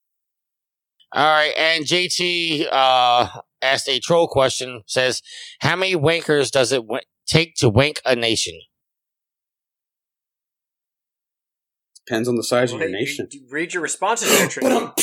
All 1.12 1.24
right, 1.27 1.52
and 1.59 1.85
JT 1.85 2.69
uh, 2.70 3.28
asked 3.61 3.89
a 3.89 3.98
troll 3.98 4.28
question. 4.28 4.82
Says, 4.86 5.20
"How 5.59 5.74
many 5.74 5.97
wankers 5.97 6.52
does 6.52 6.70
it 6.70 6.82
w- 6.82 7.01
take 7.27 7.56
to 7.56 7.69
wank 7.69 8.01
a 8.06 8.15
nation?" 8.15 8.55
Depends 12.06 12.28
on 12.28 12.36
the 12.36 12.44
size 12.44 12.73
of 12.73 12.78
Hey, 12.78 12.86
your 12.90 12.93
nation. 12.98 13.27
you- 13.32 13.40
you 13.40 13.47
read 13.51 13.73
your 13.74 13.82
responses 13.82 14.28
there, 14.28 14.47
Tricky. 14.48 14.69
But, 14.69 14.94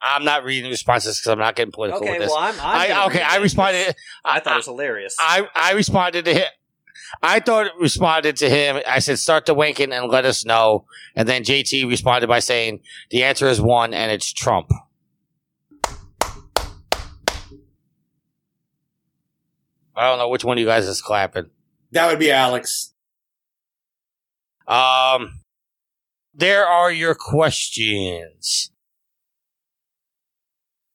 I'm 0.00 0.24
not 0.24 0.44
reading 0.44 0.64
the 0.64 0.70
responses 0.70 1.18
because 1.18 1.32
I'm 1.32 1.38
not 1.38 1.56
getting 1.56 1.72
political 1.72 2.02
Okay, 2.02 2.12
with 2.12 2.20
this. 2.20 2.30
well, 2.30 2.38
I'm. 2.38 2.54
I'm 2.60 2.92
I, 2.92 3.06
okay, 3.06 3.22
I 3.22 3.36
responded. 3.38 3.96
I 4.24 4.38
thought 4.40 4.54
it 4.54 4.56
was 4.58 4.66
hilarious. 4.66 5.16
I 5.18 5.48
I 5.54 5.72
responded 5.72 6.24
to 6.26 6.34
him. 6.34 6.46
I 7.22 7.40
thought 7.40 7.66
it 7.66 7.72
responded 7.80 8.36
to 8.36 8.50
him. 8.50 8.80
I 8.86 8.98
said, 9.00 9.18
"Start 9.18 9.46
the 9.46 9.54
winking 9.54 9.92
and 9.92 10.08
let 10.10 10.24
us 10.24 10.44
know." 10.44 10.84
And 11.16 11.28
then 11.28 11.42
JT 11.42 11.88
responded 11.88 12.26
by 12.28 12.38
saying, 12.40 12.80
"The 13.10 13.24
answer 13.24 13.48
is 13.48 13.60
one, 13.60 13.92
and 13.94 14.12
it's 14.12 14.32
Trump." 14.32 14.70
I 19.96 20.08
don't 20.08 20.18
know 20.18 20.28
which 20.28 20.44
one 20.44 20.58
of 20.58 20.60
you 20.60 20.66
guys 20.66 20.86
is 20.86 21.02
clapping. 21.02 21.50
that 21.92 22.06
would 22.08 22.18
be 22.18 22.30
Alex. 22.30 22.94
Um, 24.66 25.40
there 26.34 26.66
are 26.66 26.92
your 26.92 27.14
questions. 27.14 28.70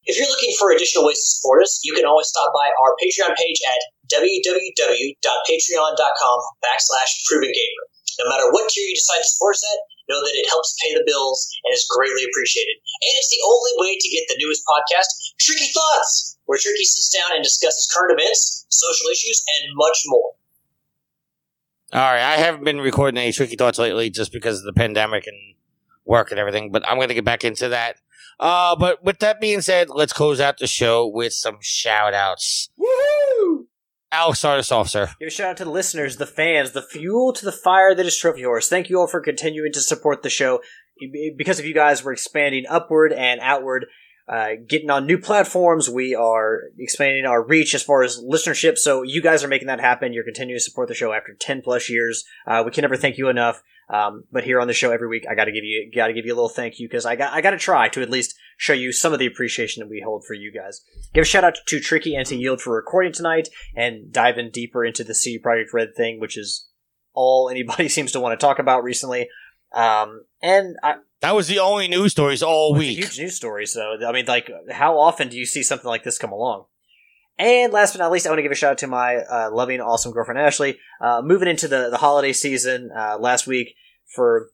If 0.03 0.19
you're 0.19 0.27
looking 0.27 0.51
for 0.59 0.75
additional 0.75 1.07
ways 1.07 1.23
to 1.23 1.27
support 1.39 1.63
us, 1.63 1.79
you 1.83 1.93
can 1.95 2.03
always 2.03 2.27
stop 2.27 2.51
by 2.51 2.67
our 2.75 2.91
Patreon 2.99 3.39
page 3.39 3.63
at 3.63 3.79
www.patreon.com 4.11 6.39
backslash 6.59 7.11
proven 7.23 7.55
gamer. 7.55 7.87
No 8.19 8.27
matter 8.27 8.51
what 8.51 8.67
tier 8.69 8.83
you 8.83 8.95
decide 8.95 9.19
to 9.23 9.29
support 9.31 9.55
us 9.55 9.63
at, 9.63 9.79
know 10.11 10.19
that 10.19 10.35
it 10.35 10.43
helps 10.51 10.75
pay 10.83 10.91
the 10.93 11.07
bills 11.07 11.47
and 11.63 11.73
is 11.73 11.87
greatly 11.87 12.27
appreciated. 12.27 12.75
And 12.75 13.15
it's 13.15 13.31
the 13.31 13.39
only 13.47 13.71
way 13.79 13.95
to 13.95 14.11
get 14.11 14.27
the 14.27 14.35
newest 14.43 14.67
podcast, 14.67 15.07
Tricky 15.39 15.71
Thoughts, 15.71 16.33
where 16.45 16.59
Tricky 16.59 16.83
sits 16.83 17.15
down 17.15 17.31
and 17.33 17.41
discusses 17.43 17.87
current 17.87 18.11
events, 18.11 18.65
social 18.69 19.07
issues, 19.07 19.41
and 19.47 19.71
much 19.75 20.03
more. 20.07 20.31
All 21.93 22.01
right, 22.01 22.21
I 22.21 22.35
haven't 22.37 22.65
been 22.65 22.81
recording 22.81 23.19
any 23.19 23.31
tricky 23.31 23.55
thoughts 23.55 23.79
lately 23.79 24.09
just 24.09 24.33
because 24.33 24.59
of 24.59 24.65
the 24.65 24.73
pandemic 24.73 25.27
and 25.27 25.37
work 26.05 26.31
and 26.31 26.39
everything, 26.39 26.71
but 26.71 26.83
I'm 26.87 26.97
going 26.97 27.09
to 27.09 27.13
get 27.13 27.23
back 27.23 27.43
into 27.43 27.69
that. 27.69 27.97
Uh, 28.39 28.75
but 28.75 29.03
with 29.03 29.19
that 29.19 29.39
being 29.39 29.61
said, 29.61 29.89
let's 29.89 30.13
close 30.13 30.39
out 30.39 30.57
the 30.57 30.67
show 30.67 31.07
with 31.07 31.33
some 31.33 31.57
shout 31.61 32.13
outs. 32.13 32.69
Woohoo! 32.79 33.65
Alex, 34.11 34.39
start 34.39 34.59
us 34.59 34.71
off, 34.71 34.89
sir. 34.89 35.09
Give 35.19 35.27
a 35.27 35.31
shout 35.31 35.49
out 35.49 35.57
to 35.57 35.65
the 35.65 35.71
listeners, 35.71 36.17
the 36.17 36.27
fans, 36.27 36.71
the 36.71 36.83
fuel 36.83 37.33
to 37.33 37.43
the 37.43 37.51
fire 37.51 37.95
that 37.95 38.05
is 38.05 38.15
Trophy 38.15 38.45
Wars. 38.45 38.67
Thank 38.67 38.89
you 38.89 38.99
all 38.99 39.07
for 39.07 39.19
continuing 39.19 39.71
to 39.73 39.81
support 39.81 40.21
the 40.21 40.29
show. 40.29 40.61
Because 41.35 41.57
of 41.57 41.65
you 41.65 41.73
guys, 41.73 42.03
we're 42.03 42.13
expanding 42.13 42.65
upward 42.69 43.11
and 43.11 43.39
outward, 43.41 43.87
uh, 44.31 44.49
getting 44.69 44.91
on 44.91 45.07
new 45.07 45.17
platforms. 45.17 45.89
We 45.89 46.13
are 46.13 46.59
expanding 46.77 47.25
our 47.25 47.43
reach 47.43 47.73
as 47.73 47.81
far 47.81 48.03
as 48.03 48.19
listenership. 48.19 48.77
So 48.77 49.01
you 49.01 49.19
guys 49.19 49.43
are 49.43 49.47
making 49.47 49.67
that 49.67 49.79
happen. 49.79 50.13
You're 50.13 50.23
continuing 50.23 50.59
to 50.59 50.63
support 50.63 50.89
the 50.89 50.93
show 50.93 51.11
after 51.11 51.33
10 51.33 51.63
plus 51.63 51.89
years. 51.89 52.23
Uh, 52.45 52.61
we 52.63 52.69
can 52.69 52.83
never 52.83 52.97
thank 52.97 53.17
you 53.17 53.29
enough. 53.29 53.63
Um, 53.89 54.23
but 54.31 54.43
here 54.43 54.59
on 54.59 54.67
the 54.67 54.73
show 54.73 54.91
every 54.91 55.07
week, 55.07 55.25
I 55.29 55.35
got 55.35 55.45
to 55.45 55.51
give 55.51 55.63
you 55.63 55.91
got 55.93 56.07
to 56.07 56.13
give 56.13 56.25
you 56.25 56.33
a 56.33 56.35
little 56.35 56.49
thank 56.49 56.79
you 56.79 56.87
because 56.87 57.05
I 57.05 57.15
got 57.15 57.33
I 57.33 57.41
got 57.41 57.51
to 57.51 57.57
try 57.57 57.89
to 57.89 58.01
at 58.01 58.09
least 58.09 58.35
show 58.57 58.73
you 58.73 58.91
some 58.91 59.13
of 59.13 59.19
the 59.19 59.25
appreciation 59.25 59.81
that 59.81 59.89
we 59.89 60.01
hold 60.05 60.25
for 60.25 60.33
you 60.33 60.51
guys. 60.51 60.81
Give 61.13 61.23
a 61.23 61.25
shout 61.25 61.43
out 61.43 61.57
to 61.67 61.79
Tricky 61.79 62.15
and 62.15 62.25
to 62.27 62.35
Yield 62.35 62.61
for 62.61 62.75
recording 62.75 63.11
tonight 63.11 63.49
and 63.75 64.11
diving 64.11 64.51
deeper 64.51 64.85
into 64.85 65.03
the 65.03 65.15
CD 65.15 65.41
Projekt 65.43 65.73
Red 65.73 65.95
thing, 65.95 66.19
which 66.19 66.37
is 66.37 66.67
all 67.13 67.49
anybody 67.49 67.89
seems 67.89 68.11
to 68.13 68.19
want 68.19 68.39
to 68.39 68.43
talk 68.43 68.59
about 68.59 68.83
recently. 68.83 69.27
Um, 69.73 70.25
and 70.41 70.75
I, 70.83 70.95
That 71.21 71.35
was 71.35 71.47
the 71.47 71.59
only 71.59 71.87
news 71.87 72.11
stories 72.11 72.43
all 72.43 72.75
week. 72.75 72.97
huge 72.97 73.19
news 73.19 73.35
stories, 73.35 73.73
though. 73.73 73.97
I 74.07 74.11
mean, 74.11 74.25
like, 74.25 74.51
how 74.71 74.99
often 74.99 75.29
do 75.29 75.37
you 75.37 75.45
see 75.47 75.63
something 75.63 75.87
like 75.87 76.03
this 76.03 76.19
come 76.19 76.31
along? 76.31 76.65
And 77.37 77.73
last 77.73 77.93
but 77.93 77.99
not 77.99 78.11
least, 78.11 78.27
I 78.27 78.29
want 78.29 78.39
to 78.39 78.43
give 78.43 78.51
a 78.51 78.55
shout 78.55 78.71
out 78.71 78.77
to 78.79 78.87
my 78.87 79.17
uh, 79.17 79.49
loving, 79.51 79.81
awesome 79.81 80.11
girlfriend 80.11 80.39
Ashley. 80.39 80.77
Uh, 81.01 81.21
moving 81.23 81.47
into 81.47 81.67
the 81.67 81.89
the 81.89 81.97
holiday 81.97 82.33
season 82.33 82.91
uh, 82.95 83.17
last 83.19 83.47
week 83.47 83.75
for 84.15 84.49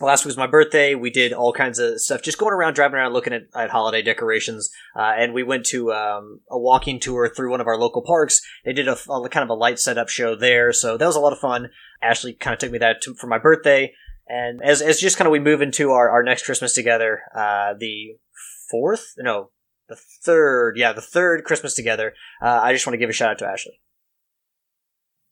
last 0.00 0.24
week 0.24 0.30
was 0.30 0.36
my 0.36 0.46
birthday. 0.46 0.94
We 0.94 1.10
did 1.10 1.32
all 1.32 1.52
kinds 1.52 1.78
of 1.78 2.00
stuff, 2.00 2.22
just 2.22 2.38
going 2.38 2.52
around, 2.52 2.74
driving 2.74 2.96
around, 2.96 3.12
looking 3.12 3.32
at, 3.32 3.42
at 3.54 3.70
holiday 3.70 4.02
decorations. 4.02 4.70
Uh, 4.96 5.12
and 5.16 5.32
we 5.32 5.42
went 5.42 5.66
to 5.66 5.92
um, 5.92 6.40
a 6.50 6.58
walking 6.58 7.00
tour 7.00 7.28
through 7.28 7.50
one 7.50 7.60
of 7.60 7.66
our 7.66 7.78
local 7.78 8.02
parks. 8.02 8.40
They 8.64 8.72
did 8.72 8.88
a, 8.88 8.96
a 9.10 9.28
kind 9.28 9.44
of 9.44 9.50
a 9.50 9.54
light 9.54 9.78
setup 9.78 10.08
show 10.08 10.34
there, 10.34 10.72
so 10.72 10.96
that 10.96 11.06
was 11.06 11.16
a 11.16 11.20
lot 11.20 11.32
of 11.32 11.38
fun. 11.38 11.70
Ashley 12.02 12.32
kind 12.32 12.54
of 12.54 12.60
took 12.60 12.70
me 12.70 12.78
that 12.78 13.02
to, 13.02 13.14
for 13.14 13.26
my 13.26 13.38
birthday. 13.38 13.92
And 14.28 14.60
as, 14.62 14.82
as 14.82 15.00
just 15.00 15.16
kind 15.16 15.26
of 15.26 15.32
we 15.32 15.40
move 15.40 15.62
into 15.62 15.90
our, 15.90 16.10
our 16.10 16.22
next 16.22 16.44
Christmas 16.44 16.74
together, 16.74 17.22
uh, 17.34 17.74
the 17.78 18.18
fourth, 18.70 19.14
no, 19.16 19.50
the 19.88 19.96
third, 19.96 20.76
yeah, 20.76 20.92
the 20.92 21.00
third 21.00 21.44
Christmas 21.44 21.74
together, 21.74 22.14
uh, 22.42 22.60
I 22.62 22.72
just 22.72 22.86
want 22.86 22.94
to 22.94 22.98
give 22.98 23.10
a 23.10 23.12
shout 23.12 23.30
out 23.30 23.38
to 23.38 23.46
Ashley. 23.46 23.80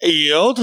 Yield. 0.03 0.61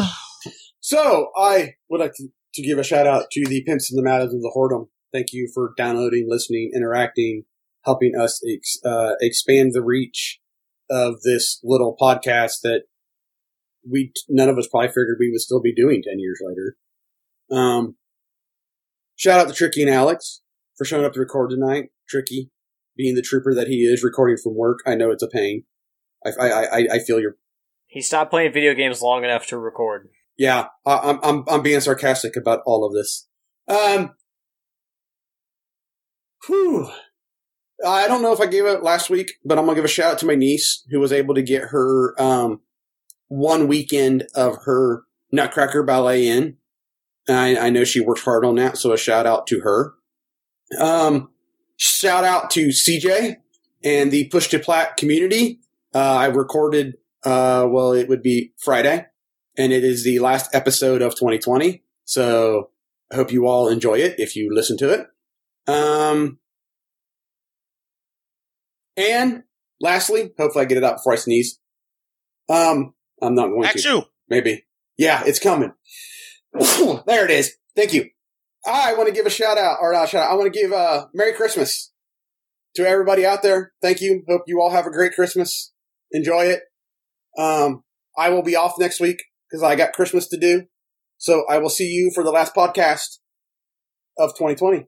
So 0.79 1.31
I 1.37 1.75
would 1.89 2.01
like 2.01 2.13
to, 2.15 2.27
to 2.55 2.61
give 2.61 2.77
a 2.77 2.83
shout 2.83 3.07
out 3.07 3.25
to 3.31 3.45
the 3.45 3.63
pimps 3.63 3.91
and 3.91 3.97
the 3.97 4.03
madams 4.03 4.33
of 4.33 4.41
the 4.41 4.51
whoredom. 4.55 4.89
Thank 5.11 5.27
you 5.31 5.49
for 5.53 5.73
downloading, 5.77 6.27
listening, 6.27 6.71
interacting, 6.75 7.43
helping 7.85 8.13
us 8.19 8.41
ex, 8.49 8.77
uh, 8.83 9.13
expand 9.21 9.71
the 9.73 9.83
reach 9.83 10.39
of 10.89 11.21
this 11.21 11.59
little 11.63 11.95
podcast 11.99 12.61
that 12.63 12.83
we 13.89 14.11
none 14.29 14.49
of 14.49 14.57
us 14.57 14.67
probably 14.67 14.89
figured 14.89 15.17
we 15.19 15.31
would 15.31 15.41
still 15.41 15.61
be 15.61 15.73
doing 15.73 16.01
ten 16.03 16.19
years 16.19 16.39
later. 16.43 16.75
Um, 17.51 17.95
shout 19.15 19.39
out 19.39 19.47
to 19.47 19.53
Tricky 19.53 19.81
and 19.81 19.91
Alex 19.91 20.41
for 20.77 20.85
showing 20.85 21.05
up 21.05 21.13
to 21.13 21.19
record 21.19 21.49
tonight. 21.49 21.89
Tricky, 22.07 22.51
being 22.95 23.15
the 23.15 23.21
trooper 23.21 23.53
that 23.55 23.67
he 23.67 23.81
is, 23.83 24.03
recording 24.03 24.37
from 24.41 24.55
work. 24.55 24.79
I 24.85 24.95
know 24.95 25.11
it's 25.11 25.23
a 25.23 25.27
pain. 25.27 25.63
I 26.25 26.29
I 26.39 26.49
I, 26.49 26.87
I 26.93 26.99
feel 26.99 27.19
your 27.19 27.37
He 27.87 28.01
stopped 28.01 28.31
playing 28.31 28.53
video 28.53 28.73
games 28.73 29.01
long 29.01 29.23
enough 29.23 29.47
to 29.47 29.57
record. 29.57 30.09
yeah, 30.37 30.67
I, 30.85 30.97
I'm 30.97 31.19
I'm 31.23 31.43
I'm 31.47 31.61
being 31.61 31.79
sarcastic 31.81 32.35
about 32.35 32.61
all 32.65 32.85
of 32.85 32.93
this. 32.93 33.27
Um, 33.67 34.15
whew. 36.47 36.89
I 37.85 38.07
don't 38.07 38.21
know 38.21 38.31
if 38.31 38.39
I 38.39 38.45
gave 38.45 38.65
it 38.65 38.83
last 38.83 39.09
week, 39.09 39.33
but 39.43 39.57
I'm 39.57 39.65
gonna 39.65 39.75
give 39.75 39.85
a 39.85 39.89
shout 39.89 40.13
out 40.13 40.19
to 40.19 40.25
my 40.25 40.35
niece 40.35 40.85
who 40.89 40.99
was 40.99 41.11
able 41.11 41.35
to 41.35 41.41
get 41.41 41.63
her 41.69 42.19
um 42.21 42.61
one 43.27 43.67
weekend 43.67 44.25
of 44.35 44.57
her 44.65 45.03
Nutcracker 45.31 45.83
ballet 45.83 46.27
in. 46.27 46.57
I, 47.27 47.57
I 47.57 47.69
know 47.69 47.83
she 47.83 47.99
worked 48.01 48.21
hard 48.21 48.45
on 48.45 48.55
that, 48.55 48.77
so 48.77 48.91
a 48.93 48.97
shout 48.97 49.25
out 49.25 49.47
to 49.47 49.61
her. 49.61 49.93
Um, 50.79 51.31
shout 51.83 52.23
out 52.23 52.49
to 52.51 52.69
CJ 52.69 53.35
and 53.83 54.11
the 54.11 54.25
Push 54.29 54.47
to 54.49 54.59
Plat 54.59 54.95
community. 54.95 55.59
Uh, 55.93 55.99
I 55.99 56.25
recorded, 56.27 56.95
uh, 57.25 57.67
well, 57.69 57.91
it 57.91 58.07
would 58.07 58.23
be 58.23 58.53
Friday 58.57 59.05
and 59.57 59.73
it 59.73 59.83
is 59.83 60.05
the 60.05 60.19
last 60.19 60.55
episode 60.55 61.01
of 61.01 61.11
2020. 61.15 61.83
So 62.05 62.69
I 63.11 63.15
hope 63.15 63.31
you 63.31 63.47
all 63.47 63.67
enjoy 63.67 63.95
it 63.99 64.15
if 64.17 64.35
you 64.35 64.49
listen 64.53 64.77
to 64.77 64.93
it. 64.93 65.07
Um, 65.67 66.39
and 68.95 69.43
lastly, 69.81 70.31
hopefully 70.37 70.63
I 70.63 70.67
get 70.67 70.77
it 70.77 70.83
out 70.85 70.97
before 70.97 71.13
I 71.13 71.17
sneeze. 71.17 71.59
Um, 72.49 72.93
I'm 73.21 73.35
not 73.35 73.49
going 73.49 73.65
Act 73.65 73.79
to. 73.83 74.03
Maybe. 74.29 74.65
Yeah, 74.97 75.23
it's 75.25 75.39
coming. 75.39 75.73
there 76.53 77.25
it 77.25 77.31
is. 77.31 77.55
Thank 77.75 77.93
you. 77.93 78.09
I 78.65 78.93
want 78.93 79.07
to 79.07 79.13
give 79.13 79.25
a 79.25 79.29
shout 79.29 79.57
out, 79.57 79.77
or 79.81 79.93
not 79.93 80.09
shout 80.09 80.23
out. 80.23 80.31
I 80.31 80.35
want 80.35 80.51
to 80.53 80.59
give 80.59 80.71
uh 80.71 81.07
Merry 81.13 81.33
Christmas 81.33 81.91
to 82.75 82.87
everybody 82.87 83.25
out 83.25 83.43
there. 83.43 83.73
Thank 83.81 84.01
you. 84.01 84.23
Hope 84.27 84.43
you 84.47 84.61
all 84.61 84.71
have 84.71 84.85
a 84.85 84.91
great 84.91 85.13
Christmas. 85.13 85.73
Enjoy 86.11 86.45
it. 86.45 86.61
Um, 87.37 87.83
I 88.17 88.29
will 88.29 88.43
be 88.43 88.55
off 88.55 88.75
next 88.79 88.99
week 88.99 89.23
because 89.49 89.63
I 89.63 89.75
got 89.75 89.93
Christmas 89.93 90.27
to 90.29 90.37
do. 90.37 90.63
So 91.17 91.45
I 91.49 91.57
will 91.57 91.69
see 91.69 91.87
you 91.87 92.11
for 92.13 92.23
the 92.23 92.31
last 92.31 92.55
podcast 92.55 93.19
of 94.17 94.31
2020. 94.31 94.87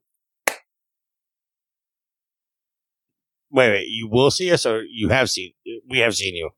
Wait, 3.52 3.70
wait. 3.70 3.86
You 3.88 4.10
will 4.12 4.32
see 4.32 4.52
us, 4.52 4.66
or 4.66 4.84
you 4.84 5.10
have 5.10 5.30
seen? 5.30 5.54
We 5.90 6.00
have 6.00 6.16
seen 6.16 6.36
you. 6.36 6.50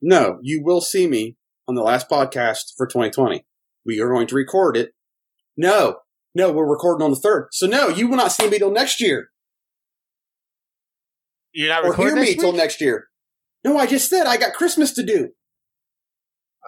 No, 0.00 0.38
you 0.42 0.62
will 0.64 0.80
see 0.80 1.06
me 1.06 1.36
on 1.68 1.76
the 1.76 1.82
last 1.82 2.08
podcast 2.10 2.74
for 2.76 2.86
2020. 2.86 3.46
We 3.86 4.00
are 4.00 4.08
going 4.08 4.26
to 4.26 4.34
record 4.34 4.76
it. 4.76 4.92
No, 5.56 5.98
no, 6.34 6.52
we're 6.52 6.68
recording 6.68 7.04
on 7.04 7.10
the 7.10 7.16
third. 7.16 7.48
So 7.52 7.66
no, 7.66 7.88
you 7.88 8.08
will 8.08 8.16
not 8.16 8.32
see 8.32 8.48
me 8.48 8.58
till 8.58 8.70
next 8.70 9.00
year. 9.00 9.28
You're 11.52 11.68
not 11.68 11.84
or 11.84 11.94
hear 11.94 12.16
me 12.16 12.34
till 12.34 12.52
next 12.52 12.80
year. 12.80 13.08
No, 13.64 13.76
I 13.76 13.86
just 13.86 14.08
said 14.08 14.26
I 14.26 14.36
got 14.36 14.54
Christmas 14.54 14.92
to 14.92 15.02
do. 15.02 15.30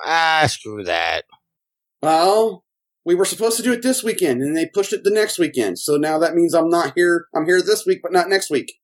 Ah, 0.04 0.44
screw 0.46 0.84
that. 0.84 1.24
Well, 2.02 2.64
we 3.04 3.14
were 3.14 3.24
supposed 3.24 3.56
to 3.56 3.62
do 3.62 3.72
it 3.72 3.82
this 3.82 4.02
weekend, 4.04 4.42
and 4.42 4.56
they 4.56 4.66
pushed 4.66 4.92
it 4.92 5.04
the 5.04 5.10
next 5.10 5.38
weekend. 5.38 5.78
So 5.78 5.96
now 5.96 6.18
that 6.18 6.34
means 6.34 6.54
I'm 6.54 6.68
not 6.68 6.92
here. 6.94 7.26
I'm 7.34 7.46
here 7.46 7.62
this 7.62 7.86
week, 7.86 8.00
but 8.02 8.12
not 8.12 8.28
next 8.28 8.50
week. 8.50 8.74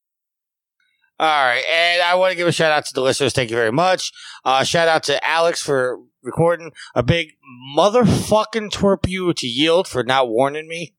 All 1.20 1.26
right, 1.26 1.62
and 1.70 2.00
I 2.00 2.14
want 2.14 2.30
to 2.30 2.36
give 2.36 2.48
a 2.48 2.52
shout 2.52 2.72
out 2.72 2.86
to 2.86 2.94
the 2.94 3.02
listeners. 3.02 3.34
Thank 3.34 3.50
you 3.50 3.56
very 3.56 3.70
much. 3.70 4.10
Uh, 4.42 4.64
shout 4.64 4.88
out 4.88 5.02
to 5.02 5.22
Alex 5.22 5.62
for 5.62 5.98
recording 6.22 6.72
a 6.94 7.02
big 7.02 7.32
motherfucking 7.76 8.70
twerp 8.70 9.06
you 9.06 9.30
to 9.34 9.46
yield 9.46 9.86
for 9.86 10.02
not 10.02 10.30
warning 10.30 10.66
me. 10.66 10.94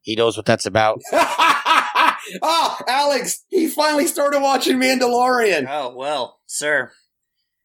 He 0.00 0.14
knows 0.14 0.36
what 0.36 0.46
that's 0.46 0.64
about. 0.64 1.00
oh, 1.12 2.78
Alex, 2.86 3.42
he 3.48 3.66
finally 3.66 4.06
started 4.06 4.38
watching 4.38 4.76
Mandalorian. 4.76 5.66
Oh 5.68 5.92
well, 5.96 6.38
sir. 6.46 6.92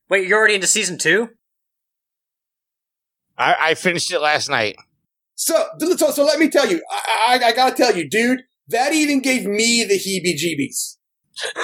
Wait, 0.10 0.28
you're 0.28 0.40
already 0.40 0.56
into 0.56 0.66
season 0.66 0.98
two? 0.98 1.30
I, 3.38 3.56
I 3.62 3.74
finished 3.76 4.12
it 4.12 4.20
last 4.20 4.50
night. 4.50 4.78
So, 5.36 5.64
so, 5.78 6.10
so 6.10 6.26
let 6.26 6.40
me 6.40 6.50
tell 6.50 6.68
you, 6.68 6.82
I, 6.90 7.38
I, 7.40 7.46
I 7.50 7.54
gotta 7.54 7.76
tell 7.76 7.96
you, 7.96 8.10
dude, 8.10 8.42
that 8.68 8.94
even 8.94 9.22
gave 9.22 9.46
me 9.46 9.86
the 9.88 10.00
heebie-jeebies. 10.00 10.96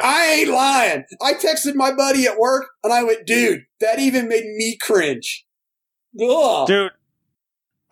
I 0.00 0.38
ain't 0.40 0.50
lying. 0.50 1.04
I 1.20 1.34
texted 1.34 1.74
my 1.74 1.92
buddy 1.92 2.26
at 2.26 2.38
work, 2.38 2.68
and 2.82 2.92
I 2.92 3.02
went, 3.02 3.26
dude, 3.26 3.64
that 3.80 3.98
even 3.98 4.28
made 4.28 4.44
me 4.44 4.76
cringe. 4.80 5.46
Ugh. 6.20 6.66
Dude, 6.66 6.90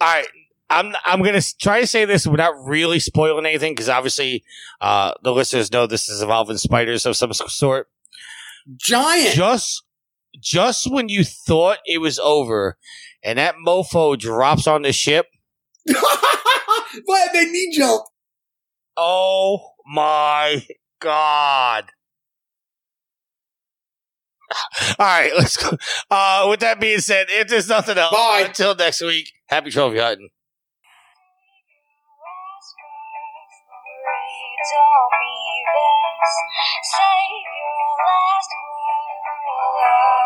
all 0.01 0.09
right. 0.09 0.27
I'm 0.69 0.95
I'm 1.05 1.23
gonna 1.23 1.43
try 1.61 1.81
to 1.81 1.87
say 1.87 2.07
this 2.07 2.27
without 2.27 2.55
really 2.65 2.99
spoiling 2.99 3.47
anything 3.47 3.73
because 3.73 3.89
obviously 3.89 4.43
uh, 4.81 5.12
the 5.23 5.33
listeners 5.33 5.70
know 5.70 5.87
this 5.87 6.09
is 6.09 6.23
involving 6.23 6.57
spiders 6.57 7.07
of 7.07 7.16
some 7.16 7.33
sort. 7.33 7.89
Giant. 8.77 9.37
Just 9.37 9.85
just 10.41 10.91
when 10.91 11.09
you 11.09 11.23
thought 11.23 11.78
it 11.87 11.99
was 11.99 12.19
over, 12.19 12.78
and 13.23 13.39
that 13.39 13.55
mofo 13.65 14.19
drops 14.19 14.66
on 14.66 14.83
the 14.83 14.93
ship. 14.93 15.27
but 15.87 16.03
made 17.33 17.51
me 17.51 17.70
jump. 17.73 18.03
Oh 18.97 19.76
my 19.87 20.67
god! 21.01 21.85
All 24.99 25.07
right, 25.07 25.33
let's 25.37 25.57
go. 25.57 25.77
Uh, 26.11 26.47
with 26.51 26.61
that 26.61 26.81
being 26.81 27.01
said, 27.01 27.27
if 27.29 27.49
there's 27.49 27.69
nothing 27.69 27.99
else, 27.99 28.13
Bye. 28.15 28.45
until 28.47 28.75
next 28.75 29.03
week, 29.03 29.31
happy 29.47 29.71
trophy 29.71 29.99
hunting. 29.99 30.29
Save 36.83 37.47
your 37.59 37.97
last 37.99 38.51
words. 39.81 40.26